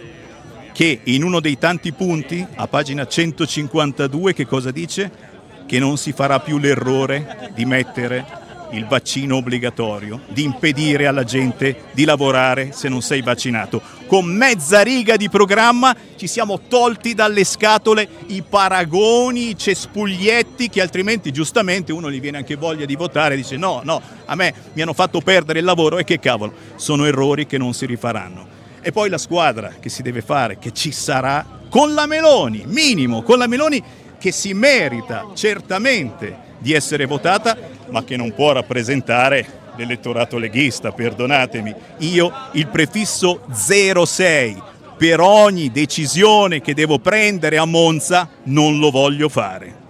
che 0.72 1.00
in 1.02 1.24
uno 1.24 1.40
dei 1.40 1.58
tanti 1.58 1.90
punti, 1.92 2.46
a 2.54 2.68
pagina 2.68 3.08
152, 3.08 4.34
che 4.34 4.46
cosa 4.46 4.70
dice? 4.70 5.25
Che 5.66 5.78
non 5.78 5.96
si 5.96 6.12
farà 6.12 6.40
più 6.40 6.58
l'errore 6.58 7.50
di 7.54 7.64
mettere 7.64 8.44
il 8.72 8.86
vaccino 8.86 9.36
obbligatorio, 9.36 10.20
di 10.28 10.42
impedire 10.42 11.06
alla 11.06 11.24
gente 11.24 11.84
di 11.92 12.04
lavorare 12.04 12.72
se 12.72 12.88
non 12.88 13.02
sei 13.02 13.22
vaccinato. 13.22 13.80
Con 14.06 14.26
mezza 14.26 14.82
riga 14.82 15.16
di 15.16 15.28
programma 15.28 15.94
ci 16.16 16.26
siamo 16.26 16.60
tolti 16.68 17.14
dalle 17.14 17.44
scatole 17.44 18.08
i 18.28 18.42
paragoni, 18.48 19.50
i 19.50 19.58
cespuglietti 19.58 20.68
che 20.68 20.80
altrimenti 20.80 21.32
giustamente 21.32 21.92
uno 21.92 22.10
gli 22.10 22.20
viene 22.20 22.38
anche 22.38 22.56
voglia 22.56 22.84
di 22.84 22.96
votare 22.96 23.34
e 23.34 23.38
dice 23.38 23.56
no, 23.56 23.80
no, 23.84 24.00
a 24.24 24.34
me 24.34 24.54
mi 24.72 24.82
hanno 24.82 24.94
fatto 24.94 25.20
perdere 25.20 25.58
il 25.58 25.64
lavoro 25.64 25.98
e 25.98 26.04
che 26.04 26.18
cavolo, 26.18 26.52
sono 26.76 27.04
errori 27.06 27.46
che 27.46 27.58
non 27.58 27.74
si 27.74 27.86
rifaranno. 27.86 28.54
E 28.80 28.92
poi 28.92 29.08
la 29.08 29.18
squadra 29.18 29.74
che 29.80 29.88
si 29.88 30.02
deve 30.02 30.22
fare, 30.22 30.58
che 30.58 30.72
ci 30.72 30.92
sarà 30.92 31.44
con 31.68 31.92
la 31.94 32.06
Meloni, 32.06 32.62
minimo, 32.66 33.22
con 33.22 33.38
la 33.38 33.48
Meloni 33.48 33.82
che 34.26 34.32
si 34.32 34.54
merita 34.54 35.28
certamente 35.34 36.36
di 36.58 36.72
essere 36.72 37.06
votata, 37.06 37.56
ma 37.90 38.02
che 38.02 38.16
non 38.16 38.34
può 38.34 38.50
rappresentare 38.50 39.46
l'elettorato 39.76 40.36
leghista, 40.36 40.90
perdonatemi. 40.90 41.72
Io 41.98 42.32
il 42.54 42.66
prefisso 42.66 43.42
06 43.52 44.60
per 44.98 45.20
ogni 45.20 45.70
decisione 45.70 46.60
che 46.60 46.74
devo 46.74 46.98
prendere 46.98 47.56
a 47.56 47.66
Monza 47.66 48.28
non 48.46 48.80
lo 48.80 48.90
voglio 48.90 49.28
fare. 49.28 49.85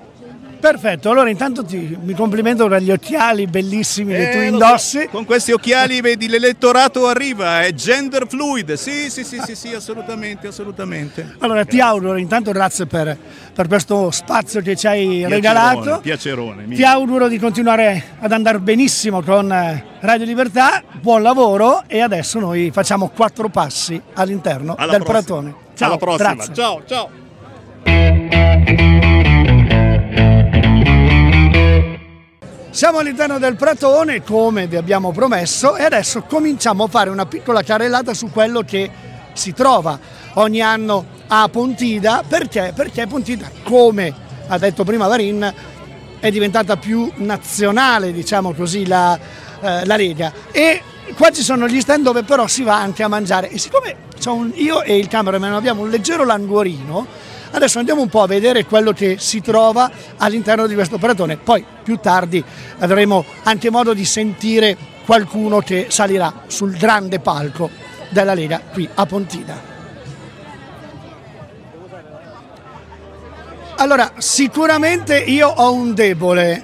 Perfetto, 0.59 1.11
allora 1.11 1.29
intanto 1.31 1.65
ti, 1.65 1.97
mi 2.03 2.15
complimento 2.15 2.67
per 2.67 2.83
gli 2.83 2.91
occhiali 2.91 3.47
bellissimi 3.47 4.15
che 4.15 4.31
tu 4.31 4.39
Eh, 4.39 4.47
indossi. 4.47 5.03
so, 5.03 5.09
Con 5.11 5.25
questi 5.25 5.53
occhiali 5.53 6.01
vedi 6.01 6.29
l'elettorato 6.29 7.07
arriva, 7.07 7.63
è 7.63 7.73
gender 7.75 8.27
fluid. 8.27 8.73
Sì, 8.75 9.11
sì, 9.11 9.23
sì, 9.23 9.39
sì, 9.45 9.55
sì, 9.55 9.75
assolutamente, 9.75 10.49
assolutamente. 10.49 11.37
Allora 11.41 11.65
ti 11.65 11.79
auguro 11.81 12.17
intanto 12.17 12.51
grazie 12.53 12.87
per, 12.87 13.17
per 13.55 13.69
questo 13.69 14.11
spazio 14.11 14.61
che 14.63 14.75
ci 14.77 14.87
hai 14.87 15.07
Piacerone, 15.07 15.35
regalato. 15.35 16.01
Piacerone. 16.01 16.63
mi- 16.67 16.75
Ti 16.77 16.85
auguro 16.85 17.29
di 17.29 17.39
continuare 17.39 18.03
ad 18.19 18.33
andare 18.33 18.59
benissimo 18.59 19.23
con 19.23 19.53
eh, 19.53 19.85
Radio 20.01 20.27
Libertà, 20.27 20.83
buon 21.01 21.23
lavoro 21.23 21.85
e 21.87 22.01
adesso 22.01 22.39
noi 22.41 22.71
facciamo 22.73 23.11
quattro 23.15 23.49
passi 23.49 24.01
all'interno 24.15 24.75
Alla 24.77 24.93
del 24.93 25.03
prossima. 25.03 25.21
Pratone. 25.23 25.55
Ciao, 25.75 25.89
Alla 25.89 25.97
prossima. 25.99 26.35
grazie. 26.35 26.55
Ciao, 26.55 26.83
ciao. 26.87 27.11
Siamo 32.77 32.99
all'interno 32.99 33.39
del 33.39 33.57
Pratone 33.57 34.23
come 34.23 34.67
vi 34.67 34.77
abbiamo 34.77 35.11
promesso 35.11 35.77
e 35.77 35.85
adesso 35.85 36.25
cominciamo 36.25 36.85
a 36.85 36.89
fare 36.89 37.09
una 37.09 37.25
piccola 37.25 37.63
carrellata 37.63 38.13
su 38.13 38.31
quello 38.31 38.61
che 38.61 38.91
si 39.33 39.55
trova 39.55 39.99
ogni 40.35 40.61
anno 40.61 41.07
a 41.29 41.49
Pontida. 41.49 42.23
Perché? 42.29 42.75
Perché 42.77 43.07
Pontida, 43.07 43.51
come 43.63 44.15
ha 44.47 44.59
detto 44.59 44.85
prima 44.85 45.07
Varin, 45.07 45.55
è 46.21 46.31
diventata 46.31 46.77
più 46.77 47.11
nazionale, 47.15 48.13
diciamo 48.13 48.53
così, 48.53 48.87
la, 48.87 49.19
eh, 49.59 49.87
la 49.87 49.97
Lega. 49.97 50.31
E 50.53 50.83
qua 51.17 51.31
ci 51.31 51.43
sono 51.43 51.67
gli 51.67 51.81
stand 51.81 52.05
dove 52.05 52.25
però 52.25 52.47
si 52.47 52.63
va 52.63 52.79
anche 52.79 53.03
a 53.03 53.09
mangiare. 53.09 53.49
E 53.49 53.57
siccome 53.57 53.97
un- 54.27 54.53
io 54.55 54.83
e 54.83 54.99
il 54.99 55.09
cameraman 55.09 55.55
abbiamo 55.55 55.81
un 55.81 55.89
leggero 55.89 56.27
languorino, 56.27 57.07
Adesso 57.51 57.79
andiamo 57.79 58.03
un 58.03 58.09
po' 58.09 58.23
a 58.23 58.27
vedere 58.27 58.65
quello 58.65 58.93
che 58.93 59.17
si 59.19 59.41
trova 59.41 59.91
all'interno 60.17 60.67
di 60.67 60.75
questo 60.75 60.99
paratone, 60.99 61.37
poi 61.37 61.65
più 61.83 61.97
tardi 61.97 62.43
avremo 62.79 63.25
anche 63.45 63.71
modo 63.71 63.95
di 63.95 64.05
sentire 64.05 64.77
qualcuno 65.05 65.61
che 65.61 65.87
salirà 65.89 66.43
sul 66.47 66.77
grande 66.77 67.21
palco 67.21 67.71
della 68.11 68.35
Lega 68.35 68.61
qui 68.73 68.89
a 68.93 69.07
Pontina. 69.07 69.75
Allora, 73.79 74.13
sicuramente 74.17 75.19
io 75.19 75.49
ho 75.49 75.73
un 75.73 75.93
debole 75.95 76.63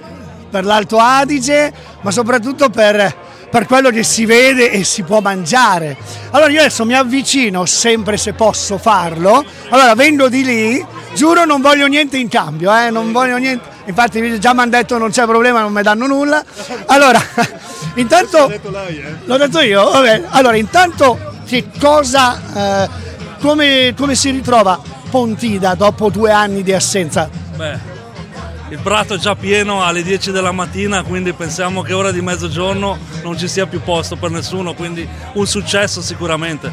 per 0.49 0.65
l'Alto 0.65 0.97
Adige, 0.97 1.71
ma 2.01 2.11
soprattutto 2.11 2.69
per, 2.69 3.15
per 3.53 3.67
quello 3.67 3.91
che 3.91 4.01
si 4.01 4.25
vede 4.25 4.71
e 4.71 4.83
si 4.83 5.03
può 5.03 5.19
mangiare. 5.21 5.95
Allora 6.31 6.49
io 6.49 6.61
adesso 6.61 6.85
mi 6.85 6.95
avvicino 6.95 7.67
sempre 7.67 8.17
se 8.17 8.33
posso 8.33 8.79
farlo. 8.79 9.45
Allora 9.69 9.93
vengo 9.93 10.27
di 10.27 10.43
lì, 10.43 10.83
giuro 11.13 11.45
non 11.45 11.61
voglio 11.61 11.85
niente 11.85 12.17
in 12.17 12.29
cambio, 12.29 12.75
eh, 12.75 12.89
non 12.89 13.11
voglio 13.11 13.37
niente. 13.37 13.69
Infatti 13.85 14.39
già 14.39 14.55
mi 14.55 14.61
hanno 14.61 14.71
detto 14.71 14.97
non 14.97 15.11
c'è 15.11 15.25
problema, 15.25 15.61
non 15.61 15.71
mi 15.71 15.83
danno 15.83 16.07
nulla. 16.07 16.43
Allora, 16.87 17.21
intanto... 17.93 18.51
L'ho 19.25 19.37
detto 19.37 19.59
io? 19.59 19.87
Vabbè. 19.87 20.23
Allora, 20.29 20.55
intanto 20.55 21.35
che 21.45 21.67
cosa, 21.79 22.41
eh, 22.55 22.89
come, 23.39 23.93
come 23.95 24.15
si 24.15 24.31
ritrova 24.31 24.81
Pontida 25.11 25.75
dopo 25.75 26.09
due 26.09 26.31
anni 26.31 26.63
di 26.63 26.73
assenza? 26.73 27.29
Beh, 27.55 27.92
il 28.69 28.79
prato 28.79 29.15
è 29.15 29.17
già 29.17 29.35
pieno 29.35 29.83
alle 29.83 30.03
10 30.03 30.31
della 30.31 30.51
mattina, 30.51 31.03
quindi 31.03 31.33
pensiamo 31.33 31.81
che 31.81 31.93
ora 31.93 32.11
di 32.11 32.21
mezzogiorno 32.21 32.97
non 33.21 33.37
ci 33.37 33.47
sia 33.47 33.67
più 33.67 33.81
posto 33.81 34.15
per 34.15 34.31
nessuno, 34.31 34.73
quindi 34.73 35.07
un 35.33 35.45
successo 35.45 36.01
sicuramente. 36.01 36.71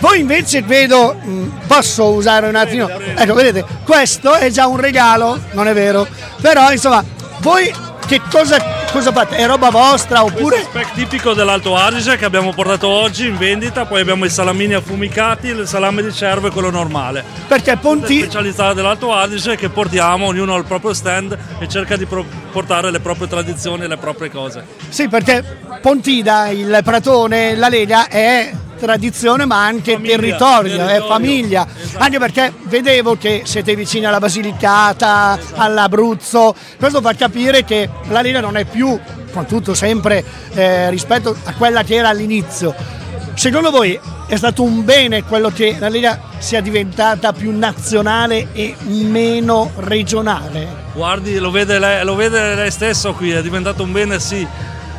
Voi 0.00 0.20
invece 0.20 0.62
vedo, 0.62 1.14
mh, 1.14 1.66
posso 1.66 2.06
usare 2.12 2.48
un 2.48 2.56
attimo, 2.56 2.88
ecco 2.88 3.34
vedete, 3.34 3.64
questo 3.84 4.34
è 4.34 4.50
già 4.50 4.66
un 4.66 4.78
regalo, 4.78 5.38
non 5.52 5.66
è 5.66 5.72
vero, 5.74 6.06
però 6.40 6.70
insomma, 6.70 7.04
voi 7.40 7.72
che 8.06 8.20
cosa, 8.30 8.83
cosa 8.94 9.10
fate? 9.10 9.34
È 9.34 9.46
roba 9.46 9.70
vostra 9.70 10.22
oppure... 10.22 10.62
Spec 10.62 10.92
tipico 10.92 11.34
dell'Alto 11.34 11.74
Adige 11.74 12.16
che 12.16 12.24
abbiamo 12.24 12.52
portato 12.52 12.86
oggi 12.86 13.26
in 13.26 13.36
vendita, 13.36 13.86
poi 13.86 14.00
abbiamo 14.00 14.24
i 14.24 14.30
salamini 14.30 14.74
affumicati, 14.74 15.48
il 15.48 15.66
salame 15.66 16.00
di 16.00 16.12
cervo 16.12 16.46
e 16.46 16.50
quello 16.52 16.70
normale. 16.70 17.24
Perché 17.48 17.76
Ponti... 17.76 18.20
Specialità 18.20 18.72
dell'Alto 18.72 19.12
Adige 19.12 19.56
che 19.56 19.68
portiamo, 19.68 20.26
ognuno 20.26 20.54
al 20.54 20.64
proprio 20.64 20.94
stand 20.94 21.36
e 21.58 21.68
cerca 21.68 21.96
di 21.96 22.06
pro- 22.06 22.24
portare 22.52 22.92
le 22.92 23.00
proprie 23.00 23.26
tradizioni 23.26 23.82
e 23.82 23.88
le 23.88 23.96
proprie 23.96 24.30
cose. 24.30 24.64
Sì, 24.88 25.08
perché 25.08 25.42
Pontida, 25.82 26.46
il 26.50 26.80
Pratone, 26.84 27.56
la 27.56 27.68
Lega 27.68 28.06
è 28.06 28.52
tradizione 28.84 29.46
ma 29.46 29.64
anche 29.64 30.00
territorio, 30.00 30.74
è 30.74 30.76
territorio, 30.76 31.06
famiglia, 31.06 31.66
anche 31.96 32.18
perché 32.18 32.52
vedevo 32.64 33.16
che 33.16 33.42
siete 33.44 33.74
vicini 33.74 34.04
alla 34.04 34.18
Basilicata, 34.18 35.38
all'Abruzzo, 35.54 36.54
questo 36.78 37.00
fa 37.00 37.14
capire 37.14 37.64
che 37.64 37.88
la 38.08 38.20
Lega 38.20 38.40
non 38.40 38.56
è 38.56 38.64
più, 38.64 38.98
con 39.32 39.46
tutto 39.46 39.74
sempre 39.74 40.22
eh, 40.52 40.90
rispetto 40.90 41.34
a 41.44 41.54
quella 41.54 41.82
che 41.82 41.94
era 41.94 42.10
all'inizio. 42.10 42.74
Secondo 43.34 43.70
voi 43.70 43.98
è 44.26 44.36
stato 44.36 44.62
un 44.62 44.84
bene 44.84 45.24
quello 45.24 45.50
che 45.50 45.76
la 45.78 45.88
Lega 45.88 46.20
sia 46.38 46.60
diventata 46.60 47.32
più 47.32 47.56
nazionale 47.56 48.48
e 48.52 48.76
meno 48.82 49.72
regionale? 49.76 50.82
Guardi, 50.92 51.38
lo 51.38 51.50
vede, 51.50 51.78
lei, 51.78 52.04
lo 52.04 52.14
vede 52.14 52.54
lei 52.54 52.70
stesso 52.70 53.12
qui, 53.14 53.32
è 53.32 53.42
diventato 53.42 53.82
un 53.82 53.92
bene, 53.92 54.20
sì. 54.20 54.46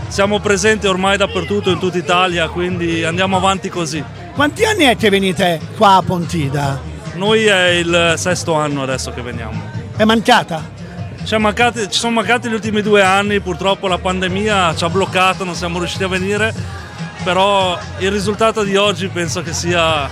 Siamo 0.08 0.40
presenti 0.40 0.88
ormai 0.88 1.18
dappertutto 1.18 1.70
in 1.70 1.80
tutta 1.80 1.98
Italia, 1.98 2.48
quindi 2.48 3.04
andiamo 3.04 3.38
avanti 3.38 3.70
così. 3.70 4.04
Quanti 4.34 4.64
anni 4.64 4.86
è 4.86 4.96
che 4.96 5.10
venite 5.10 5.60
qua 5.76 5.96
a 5.96 6.02
Pontida? 6.02 6.80
Noi 7.16 7.46
è 7.46 7.68
il 7.68 8.14
sesto 8.18 8.54
anno 8.54 8.84
adesso 8.84 9.12
che 9.12 9.22
veniamo. 9.22 9.62
È 9.96 10.04
mancata? 10.04 10.64
Ci, 11.24 11.38
mancati- 11.38 11.90
ci 11.90 12.00
sono 12.00 12.14
mancati 12.14 12.50
gli 12.50 12.54
ultimi 12.54 12.82
due 12.82 13.02
anni, 13.02 13.40
purtroppo 13.40 13.88
la 13.88 13.98
pandemia 13.98 14.76
ci 14.76 14.84
ha 14.84 14.90
bloccato, 14.90 15.44
non 15.44 15.56
siamo 15.56 15.80
riusciti 15.80 16.04
a 16.04 16.08
venire, 16.08 16.54
però 17.24 17.78
il 17.98 18.12
risultato 18.12 18.64
di 18.64 18.76
oggi 18.76 19.08
penso 19.08 19.42
che 19.42 19.52
sia 19.52 20.10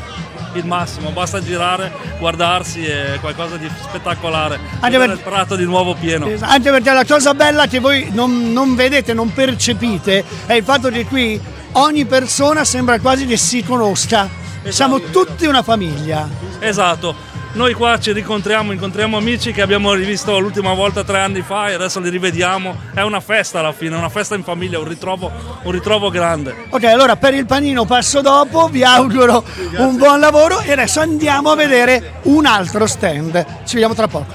il 0.53 0.65
massimo, 0.65 1.09
basta 1.11 1.41
girare, 1.41 1.91
guardarsi, 2.19 2.85
è 2.85 3.17
qualcosa 3.19 3.57
di 3.57 3.69
spettacolare. 3.81 4.59
Anche 4.79 4.97
per- 4.97 5.09
il 5.09 5.19
prato 5.19 5.55
di 5.55 5.65
nuovo 5.65 5.95
pieno. 5.95 6.29
Anche 6.39 6.69
perché 6.71 6.91
la 6.91 7.05
cosa 7.05 7.33
bella 7.33 7.67
che 7.67 7.79
voi 7.79 8.09
non, 8.11 8.51
non 8.51 8.75
vedete, 8.75 9.13
non 9.13 9.33
percepite, 9.33 10.23
è 10.45 10.53
il 10.53 10.63
fatto 10.63 10.89
che 10.89 11.05
qui 11.05 11.39
ogni 11.73 12.05
persona 12.05 12.63
sembra 12.63 12.99
quasi 12.99 13.25
che 13.25 13.37
si 13.37 13.63
conosca. 13.63 14.29
Siamo 14.67 14.99
tutti 15.01 15.45
una 15.45 15.61
famiglia. 15.61 16.27
Esatto, 16.59 17.15
Noi 17.53 17.75
qua 17.75 17.99
ci 17.99 18.11
ricontriamo, 18.11 18.71
incontriamo 18.71 19.15
amici 19.15 19.51
che 19.51 19.61
abbiamo 19.61 19.93
rivisto 19.93 20.39
l'ultima 20.39 20.73
volta 20.73 21.03
tre 21.03 21.19
anni 21.19 21.43
fa 21.43 21.69
e 21.69 21.73
adesso 21.73 21.99
li 21.99 22.09
rivediamo. 22.09 22.75
È 22.95 23.01
una 23.01 23.19
festa 23.19 23.59
alla 23.59 23.71
fine, 23.71 23.95
una 23.95 24.09
festa 24.09 24.33
in 24.33 24.43
famiglia, 24.43 24.79
un 24.79 24.87
ritrovo, 24.87 25.31
un 25.61 25.71
ritrovo 25.71 26.09
grande. 26.09 26.65
Ok, 26.71 26.83
allora 26.85 27.15
per 27.15 27.35
il 27.35 27.45
panino 27.45 27.85
passo 27.85 28.21
dopo, 28.21 28.69
vi 28.69 28.83
auguro 28.83 29.43
un 29.77 29.97
buon 29.97 30.19
lavoro 30.19 30.61
e 30.61 30.71
adesso 30.71 30.99
andiamo 30.99 31.51
a 31.51 31.55
vedere 31.55 32.21
un 32.23 32.47
altro 32.47 32.87
stand. 32.87 33.45
Ci 33.65 33.73
vediamo 33.73 33.93
tra 33.93 34.07
poco. 34.07 34.33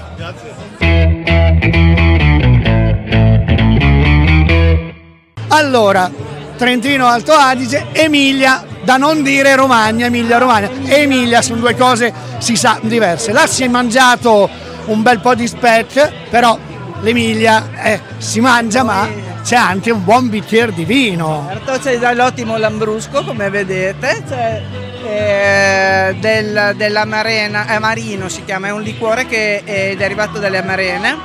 Allora, 5.49 6.09
Trentino 6.55 7.05
Alto 7.05 7.33
Adige, 7.33 7.87
Emilia, 7.91 8.63
da 8.89 8.97
non 8.97 9.21
dire 9.21 9.53
Romagna, 9.53 10.07
Emilia 10.07 10.39
Romagna. 10.39 10.67
E 10.85 11.01
Emilia 11.01 11.43
sono 11.43 11.59
due 11.59 11.75
cose, 11.75 12.11
si 12.39 12.55
sa, 12.55 12.79
diverse. 12.81 13.31
Là 13.31 13.45
si 13.45 13.63
è 13.63 13.67
mangiato 13.67 14.49
un 14.85 15.03
bel 15.03 15.19
po' 15.19 15.35
di 15.35 15.47
speck, 15.47 16.11
però 16.31 16.57
l'Emilia 17.01 17.69
eh, 17.83 18.01
si 18.17 18.39
mangia 18.39 18.81
ma 18.81 19.07
c'è 19.43 19.55
anche 19.55 19.91
un 19.91 20.03
buon 20.03 20.29
bicchiere 20.29 20.73
di 20.73 20.85
vino. 20.85 21.45
Certo, 21.49 21.77
c'è 21.77 21.99
dall'ottimo 21.99 22.57
Lambrusco, 22.57 23.23
come 23.23 23.51
vedete, 23.51 24.23
c'è 24.27 24.63
eh, 25.03 26.15
del, 26.19 26.73
dell'amarena, 26.75 27.67
amarino 27.67 28.27
si 28.27 28.43
chiama, 28.43 28.69
è 28.69 28.71
un 28.71 28.81
liquore 28.81 29.27
che 29.27 29.61
è 29.63 29.95
derivato 29.95 30.39
dalle 30.39 30.57
amarene 30.57 31.15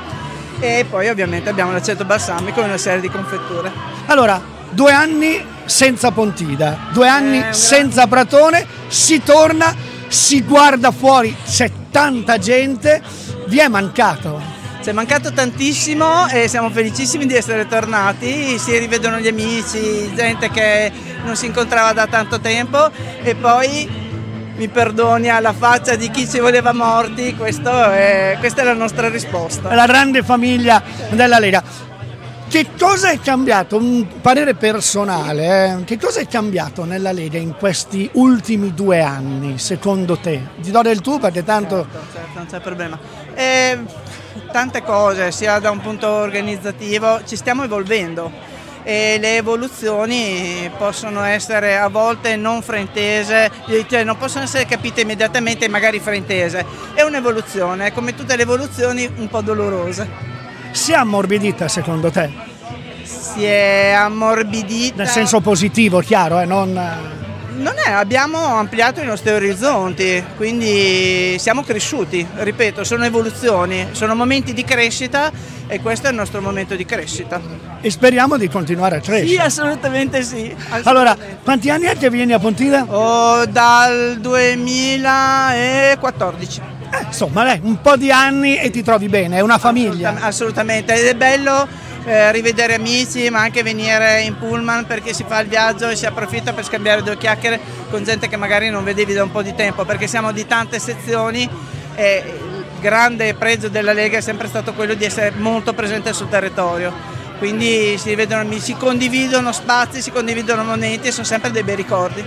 e 0.59 0.85
poi 0.87 1.09
ovviamente 1.09 1.49
abbiamo 1.49 1.71
l'aceto 1.71 2.05
balsamico 2.05 2.61
e 2.61 2.65
una 2.65 2.77
serie 2.77 3.01
di 3.01 3.09
confetture. 3.09 3.71
Allora, 4.05 4.53
due 4.75 4.91
anni 4.91 5.43
senza 5.65 6.11
Pontida, 6.11 6.77
due 6.91 7.07
anni 7.07 7.39
Eh, 7.39 7.53
senza 7.53 8.05
Pratone, 8.07 8.65
si 8.87 9.23
torna, 9.23 9.73
si 10.07 10.43
guarda 10.43 10.91
fuori, 10.91 11.35
c'è 11.49 11.71
tanta 11.89 12.37
gente, 12.37 13.01
vi 13.47 13.57
è 13.57 13.67
mancato. 13.67 14.53
Ci 14.83 14.91
è 14.91 14.93
mancato 14.93 15.33
tantissimo 15.33 16.27
e 16.27 16.47
siamo 16.47 16.69
felicissimi 16.69 17.25
di 17.25 17.33
essere 17.33 17.67
tornati, 17.67 18.59
si 18.59 18.77
rivedono 18.77 19.17
gli 19.17 19.27
amici, 19.27 20.13
gente 20.13 20.51
che 20.51 20.91
non 21.23 21.35
si 21.35 21.47
incontrava 21.47 21.91
da 21.93 22.05
tanto 22.05 22.39
tempo 22.39 22.91
e 23.23 23.33
poi 23.33 23.89
mi 24.57 24.67
perdoni 24.67 25.29
alla 25.29 25.53
faccia 25.53 25.95
di 25.95 26.11
chi 26.11 26.29
ci 26.29 26.39
voleva 26.39 26.71
morti, 26.71 27.29
è- 27.29 28.37
questa 28.39 28.61
è 28.61 28.63
la 28.63 28.73
nostra 28.73 29.09
risposta. 29.09 29.73
la 29.73 29.87
grande 29.87 30.21
famiglia 30.21 30.83
della 31.09 31.39
Lega. 31.39 31.63
Che 32.47 32.67
cosa 32.79 33.09
è 33.09 33.19
cambiato? 33.19 33.75
Un 33.75 34.21
parere 34.21 34.53
personale, 34.53 35.79
eh? 35.79 35.83
che 35.83 35.99
cosa 35.99 36.19
è 36.19 36.27
cambiato 36.27 36.85
nella 36.85 37.11
Lega 37.11 37.37
in 37.37 37.55
questi 37.57 38.09
ultimi 38.13 38.73
due 38.73 39.01
anni, 39.01 39.57
secondo 39.57 40.17
te? 40.17 40.41
Ti 40.61 40.71
do 40.71 40.81
del 40.81 41.01
tu 41.01 41.19
perché 41.19 41.43
tanto... 41.43 41.87
Certo, 41.91 42.29
non 42.35 42.45
c'è 42.45 42.59
problema. 42.61 42.97
Eh, 43.33 43.79
tante 44.51 44.83
cose, 44.83 45.31
sia 45.31 45.59
da 45.59 45.71
un 45.71 45.81
punto 45.81 46.07
organizzativo, 46.07 47.21
ci 47.25 47.35
stiamo 47.35 47.63
evolvendo 47.63 48.31
e 48.83 49.17
le 49.19 49.37
evoluzioni 49.37 50.69
possono 50.77 51.23
essere 51.23 51.75
a 51.75 51.89
volte 51.89 52.35
non 52.35 52.61
fraintese, 52.61 53.49
cioè 53.89 54.03
non 54.03 54.15
possono 54.17 54.43
essere 54.43 54.67
capite 54.67 55.01
immediatamente 55.01 55.67
magari 55.67 55.99
fraintese. 55.99 56.63
È 56.93 57.01
un'evoluzione, 57.01 57.91
come 57.91 58.13
tutte 58.13 58.35
le 58.35 58.43
evoluzioni 58.43 59.11
un 59.17 59.27
po' 59.27 59.41
dolorose. 59.41 60.34
Si 60.75 60.91
è 60.91 60.95
ammorbidita 60.95 61.69
secondo 61.69 62.11
te? 62.11 62.29
Si 63.03 63.45
è 63.45 63.93
ammorbidita. 63.95 64.97
Nel 64.97 65.07
senso 65.07 65.39
positivo, 65.39 65.99
chiaro, 65.99 66.41
eh? 66.41 66.45
non... 66.45 66.73
Non 67.57 67.75
è, 67.77 67.89
abbiamo 67.89 68.37
ampliato 68.37 68.99
i 68.99 69.05
nostri 69.05 69.31
orizzonti, 69.31 70.21
quindi 70.35 71.37
siamo 71.39 71.63
cresciuti, 71.63 72.27
ripeto, 72.35 72.83
sono 72.83 73.05
evoluzioni, 73.05 73.87
sono 73.91 74.13
momenti 74.13 74.51
di 74.51 74.65
crescita 74.65 75.31
e 75.65 75.79
questo 75.79 76.07
è 76.07 76.09
il 76.09 76.17
nostro 76.17 76.41
momento 76.41 76.75
di 76.75 76.83
crescita. 76.83 77.39
E 77.79 77.89
speriamo 77.89 78.35
di 78.35 78.49
continuare 78.49 78.97
a 78.97 78.99
crescere. 78.99 79.29
Sì, 79.29 79.37
assolutamente 79.37 80.23
sì. 80.23 80.53
Allora, 80.83 81.15
quanti 81.41 81.69
anni 81.69 81.85
è 81.85 81.97
che 81.97 82.09
vieni 82.09 82.33
a 82.33 82.39
Pontida? 82.39 82.85
Oh, 82.89 83.45
dal 83.45 84.17
2014. 84.19 86.74
Eh, 86.91 87.05
insomma, 87.05 87.43
dai, 87.43 87.59
un 87.63 87.81
po' 87.81 87.95
di 87.95 88.11
anni 88.11 88.57
e 88.57 88.69
ti 88.69 88.83
trovi 88.83 89.07
bene, 89.07 89.37
è 89.37 89.39
una 89.41 89.57
famiglia. 89.57 90.15
Assolutamente, 90.21 90.93
ed 90.93 91.05
è 91.05 91.15
bello 91.15 91.67
eh, 92.05 92.31
rivedere 92.31 92.75
amici, 92.75 93.29
ma 93.29 93.41
anche 93.41 93.63
venire 93.63 94.21
in 94.21 94.37
pullman 94.37 94.85
perché 94.85 95.13
si 95.13 95.25
fa 95.27 95.39
il 95.39 95.47
viaggio 95.47 95.89
e 95.89 95.95
si 95.95 96.05
approfitta 96.05 96.53
per 96.53 96.63
scambiare 96.63 97.01
due 97.01 97.17
chiacchiere 97.17 97.59
con 97.89 98.03
gente 98.03 98.27
che 98.27 98.37
magari 98.37 98.69
non 98.69 98.83
vedevi 98.83 99.13
da 99.13 99.23
un 99.23 99.31
po' 99.31 99.41
di 99.41 99.55
tempo, 99.55 99.85
perché 99.85 100.07
siamo 100.07 100.31
di 100.31 100.45
tante 100.45 100.79
sezioni 100.79 101.49
e 101.95 102.23
il 102.25 102.65
grande 102.79 103.33
pregio 103.33 103.69
della 103.69 103.93
Lega 103.93 104.17
è 104.17 104.21
sempre 104.21 104.47
stato 104.47 104.73
quello 104.73 104.93
di 104.93 105.05
essere 105.05 105.31
molto 105.35 105.73
presente 105.73 106.13
sul 106.13 106.29
territorio. 106.29 107.14
Quindi 107.37 107.97
si 107.97 108.15
vedono 108.15 108.41
amici, 108.41 108.61
si 108.61 108.75
condividono 108.75 109.51
spazi, 109.51 110.01
si 110.01 110.11
condividono 110.11 110.63
momenti 110.63 111.07
e 111.07 111.11
sono 111.11 111.25
sempre 111.25 111.51
dei 111.51 111.63
bei 111.63 111.75
ricordi. 111.75 112.23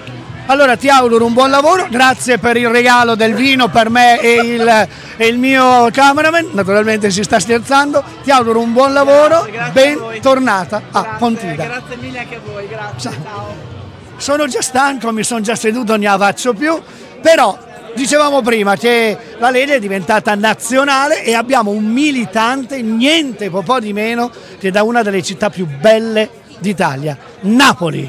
Allora 0.46 0.76
ti 0.76 0.88
auguro 0.88 1.26
un 1.26 1.34
buon 1.34 1.50
lavoro, 1.50 1.88
grazie 1.90 2.38
per 2.38 2.56
il 2.56 2.68
regalo 2.68 3.14
del 3.14 3.34
vino 3.34 3.68
per 3.68 3.90
me 3.90 4.18
e 4.18 4.32
il, 4.32 4.88
e 5.18 5.26
il 5.26 5.36
mio 5.36 5.90
cameraman, 5.92 6.48
naturalmente 6.52 7.10
si 7.10 7.22
sta 7.22 7.38
scherzando, 7.38 8.02
ti 8.22 8.30
auguro 8.30 8.60
un 8.60 8.72
buon 8.72 8.94
lavoro, 8.94 9.46
bentornata 9.72 10.84
a 10.90 11.16
Pontida. 11.18 11.64
Grazie 11.64 11.96
mille 11.96 12.20
anche 12.20 12.36
a 12.36 12.40
voi, 12.42 12.66
grazie. 12.66 13.10
Ciao. 13.10 13.54
Sono 14.16 14.46
già 14.46 14.62
stanco, 14.62 15.12
mi 15.12 15.22
sono 15.22 15.42
già 15.42 15.54
seduto, 15.54 15.92
non 15.96 16.00
ne 16.00 16.16
faccio 16.16 16.54
più, 16.54 16.80
però 17.20 17.56
dicevamo 17.94 18.42
prima 18.42 18.76
che 18.76 19.16
la 19.38 19.50
Lega 19.50 19.74
è 19.74 19.78
diventata 19.80 20.34
nazionale 20.34 21.24
e 21.24 21.34
abbiamo 21.34 21.70
un 21.70 21.84
militante, 21.84 22.80
niente 22.82 23.50
po' 23.50 23.80
di 23.80 23.92
meno, 23.92 24.30
che 24.58 24.70
da 24.70 24.82
una 24.82 25.02
delle 25.02 25.22
città 25.22 25.50
più 25.50 25.66
belle 25.66 26.28
d'Italia, 26.58 27.16
Napoli. 27.40 28.08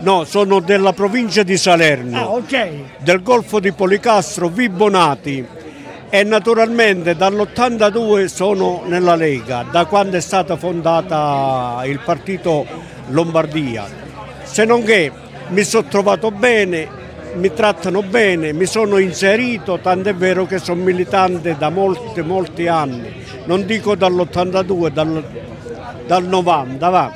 No, 0.00 0.24
sono 0.24 0.58
della 0.60 0.92
provincia 0.92 1.42
di 1.44 1.56
Salerno, 1.56 2.18
Ah, 2.18 2.28
ok. 2.30 2.68
del 2.98 3.22
Golfo 3.22 3.60
di 3.60 3.70
Policastro, 3.72 4.48
Vibonati 4.48 5.46
e 6.10 6.24
naturalmente 6.24 7.14
dall'82 7.14 8.24
sono 8.26 8.82
nella 8.86 9.14
Lega, 9.14 9.64
da 9.70 9.84
quando 9.84 10.16
è 10.16 10.20
stata 10.20 10.56
fondata 10.56 11.82
il 11.84 12.00
partito 12.04 12.66
Lombardia. 13.10 13.86
Se 14.42 14.64
non 14.64 14.82
che 14.82 15.10
mi 15.48 15.62
sono 15.62 15.86
trovato 15.88 16.30
bene, 16.32 16.88
mi 17.34 17.52
trattano 17.52 18.02
bene, 18.02 18.52
mi 18.52 18.66
sono 18.66 18.98
inserito, 18.98 19.78
tant'è 19.78 20.14
vero 20.14 20.46
che 20.46 20.58
sono 20.58 20.82
militante 20.82 21.56
da 21.58 21.70
molti, 21.70 22.20
molti 22.22 22.66
anni, 22.66 23.10
non 23.44 23.64
dico 23.64 23.94
dall'82, 23.94 24.90
dal, 24.90 25.24
dal 26.06 26.24
90, 26.24 26.88
va. 26.88 27.12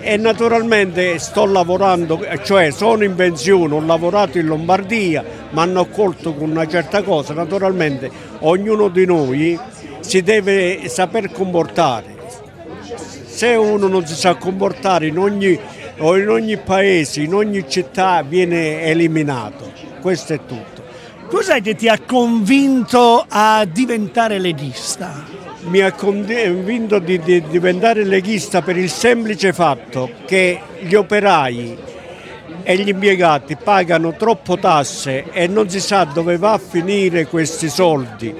E 0.00 0.16
naturalmente 0.16 1.18
sto 1.18 1.44
lavorando, 1.44 2.24
cioè 2.42 2.70
sono 2.70 3.04
in 3.04 3.14
pensione, 3.14 3.74
ho 3.74 3.80
lavorato 3.80 4.38
in 4.38 4.46
Lombardia, 4.46 5.24
mi 5.50 5.58
hanno 5.58 5.80
accolto 5.80 6.34
con 6.34 6.50
una 6.50 6.66
certa 6.66 7.02
cosa, 7.02 7.34
naturalmente 7.34 8.10
ognuno 8.40 8.88
di 8.88 9.04
noi 9.04 9.58
si 10.00 10.22
deve 10.22 10.88
saper 10.88 11.30
comportare. 11.32 12.16
Se 13.26 13.54
uno 13.54 13.86
non 13.86 14.06
si 14.06 14.14
sa 14.14 14.34
comportare 14.36 15.06
in 15.06 15.18
ogni, 15.18 15.58
o 15.98 16.16
in 16.16 16.28
ogni 16.28 16.56
paese, 16.56 17.22
in 17.22 17.34
ogni 17.34 17.68
città 17.68 18.22
viene 18.22 18.82
eliminato. 18.82 19.72
Questo 20.00 20.34
è 20.34 20.40
tutto. 20.46 20.82
Cos'è 21.28 21.60
che 21.60 21.74
ti 21.74 21.88
ha 21.88 21.98
convinto 21.98 23.24
a 23.28 23.64
diventare 23.64 24.38
leghista? 24.38 25.46
mi 25.68 25.80
ha 25.80 25.92
convinto 25.92 26.98
di, 26.98 27.18
di 27.18 27.42
diventare 27.48 28.04
leghista 28.04 28.62
per 28.62 28.76
il 28.76 28.88
semplice 28.88 29.52
fatto 29.52 30.10
che 30.24 30.60
gli 30.80 30.94
operai 30.94 31.76
e 32.62 32.76
gli 32.76 32.88
impiegati 32.88 33.56
pagano 33.56 34.14
troppo 34.14 34.58
tasse 34.58 35.30
e 35.30 35.46
non 35.46 35.68
si 35.68 35.80
sa 35.80 36.04
dove 36.04 36.38
va 36.38 36.52
a 36.52 36.58
finire 36.58 37.26
questi 37.26 37.68
soldi. 37.68 38.34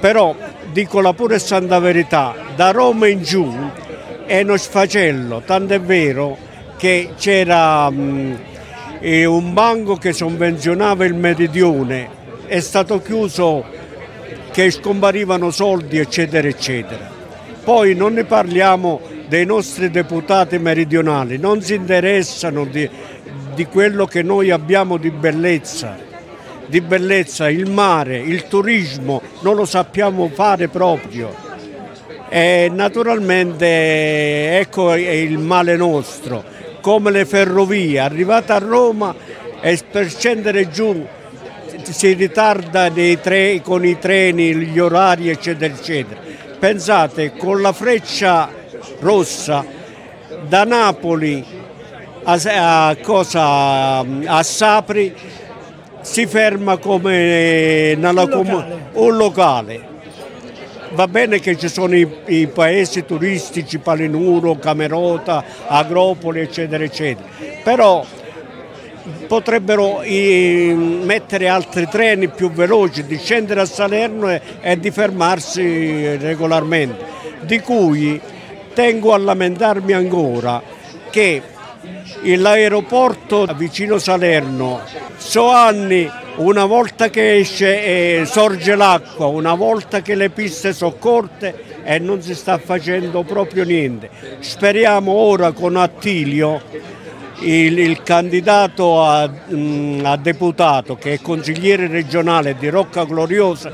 Però 0.00 0.34
dico 0.72 1.00
la 1.00 1.12
pura 1.12 1.34
e 1.34 1.38
santa 1.38 1.78
verità, 1.78 2.34
da 2.54 2.70
Roma 2.70 3.06
in 3.06 3.22
giù 3.22 3.52
è 4.26 4.40
uno 4.42 4.56
sfacello, 4.56 5.42
tant'è 5.44 5.80
vero 5.80 6.36
che 6.76 7.10
c'era 7.16 7.90
eh, 9.00 9.24
un 9.24 9.52
banco 9.52 9.96
che 9.96 10.12
sovvenzionava 10.12 11.04
il 11.04 11.14
meridione, 11.14 12.08
è 12.46 12.60
stato 12.60 13.00
chiuso 13.00 13.64
che 14.50 14.70
scomparivano 14.70 15.50
soldi 15.50 15.98
eccetera 15.98 16.46
eccetera. 16.46 17.10
Poi 17.62 17.94
non 17.94 18.12
ne 18.14 18.24
parliamo 18.24 19.00
dei 19.26 19.46
nostri 19.46 19.90
deputati 19.90 20.58
meridionali, 20.58 21.38
non 21.38 21.62
si 21.62 21.74
interessano 21.74 22.64
di, 22.64 22.88
di 23.54 23.64
quello 23.66 24.06
che 24.06 24.22
noi 24.22 24.50
abbiamo 24.50 24.96
di 24.96 25.10
bellezza, 25.10 25.96
di 26.66 26.80
bellezza, 26.80 27.48
il 27.48 27.70
mare, 27.70 28.18
il 28.18 28.46
turismo, 28.46 29.22
non 29.40 29.56
lo 29.56 29.64
sappiamo 29.64 30.28
fare 30.28 30.68
proprio. 30.68 31.52
E 32.36 32.68
naturalmente 32.68 34.58
ecco 34.58 34.96
il 34.96 35.38
male 35.38 35.76
nostro, 35.76 36.42
come 36.80 37.12
le 37.12 37.26
ferrovie, 37.26 38.00
arrivate 38.00 38.50
a 38.50 38.58
Roma 38.58 39.14
e 39.60 39.78
per 39.88 40.10
scendere 40.10 40.68
giù 40.68 41.06
si 41.84 42.12
ritarda 42.14 42.90
tre, 43.20 43.60
con 43.62 43.86
i 43.86 44.00
treni, 44.00 44.52
gli 44.52 44.80
orari 44.80 45.28
eccetera 45.28 45.72
eccetera. 45.72 46.20
Pensate, 46.58 47.36
con 47.36 47.60
la 47.60 47.72
freccia 47.72 48.50
rossa 48.98 49.64
da 50.48 50.64
Napoli 50.64 51.44
a, 52.24 52.88
a, 52.88 52.96
cosa, 52.96 53.98
a 54.00 54.42
Sapri 54.42 55.14
si 56.00 56.26
ferma 56.26 56.78
come 56.78 57.94
nella 57.94 58.22
Un 58.22 58.28
locale. 58.28 58.88
un 58.94 59.16
locale. 59.16 59.93
Va 60.94 61.08
bene 61.08 61.40
che 61.40 61.58
ci 61.58 61.68
sono 61.68 61.96
i, 61.96 62.08
i 62.26 62.46
paesi 62.46 63.04
turistici, 63.04 63.78
Palinuro, 63.78 64.54
Camerota, 64.56 65.44
Agropoli, 65.66 66.40
eccetera, 66.40 66.84
eccetera. 66.84 67.26
Però 67.64 68.04
potrebbero 69.26 70.02
eh, 70.02 70.72
mettere 70.76 71.48
altri 71.48 71.88
treni 71.88 72.28
più 72.28 72.52
veloci, 72.52 73.04
di 73.04 73.18
scendere 73.18 73.62
a 73.62 73.66
Salerno 73.66 74.30
e, 74.30 74.40
e 74.60 74.78
di 74.78 74.92
fermarsi 74.92 76.16
regolarmente. 76.16 77.04
Di 77.40 77.58
cui 77.58 78.20
tengo 78.72 79.14
a 79.14 79.18
lamentarmi 79.18 79.92
ancora 79.92 80.62
che 81.10 81.42
l'aeroporto 82.22 83.46
vicino 83.56 83.98
Salerno 83.98 84.80
so 85.16 85.48
anni 85.50 86.10
una 86.36 86.64
volta 86.64 87.10
che 87.10 87.36
esce 87.36 88.20
e 88.20 88.24
sorge 88.26 88.74
l'acqua, 88.74 89.26
una 89.26 89.54
volta 89.54 90.02
che 90.02 90.14
le 90.14 90.30
piste 90.30 90.72
sono 90.72 90.96
corte 90.98 91.82
e 91.84 91.98
non 91.98 92.22
si 92.22 92.34
sta 92.34 92.58
facendo 92.58 93.22
proprio 93.22 93.64
niente. 93.64 94.10
Speriamo 94.40 95.12
ora 95.12 95.52
con 95.52 95.76
Attilio, 95.76 96.60
il, 97.40 97.78
il 97.78 98.02
candidato 98.02 99.02
a, 99.02 99.30
mm, 99.52 100.04
a 100.04 100.16
deputato 100.16 100.96
che 100.96 101.14
è 101.14 101.20
consigliere 101.20 101.86
regionale 101.86 102.56
di 102.58 102.68
Rocca 102.68 103.04
Gloriosa, 103.04 103.72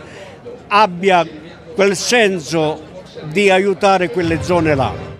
abbia 0.68 1.26
quel 1.74 1.96
senso 1.96 2.88
di 3.24 3.48
aiutare 3.48 4.10
quelle 4.10 4.42
zone 4.42 4.74
là. 4.74 5.19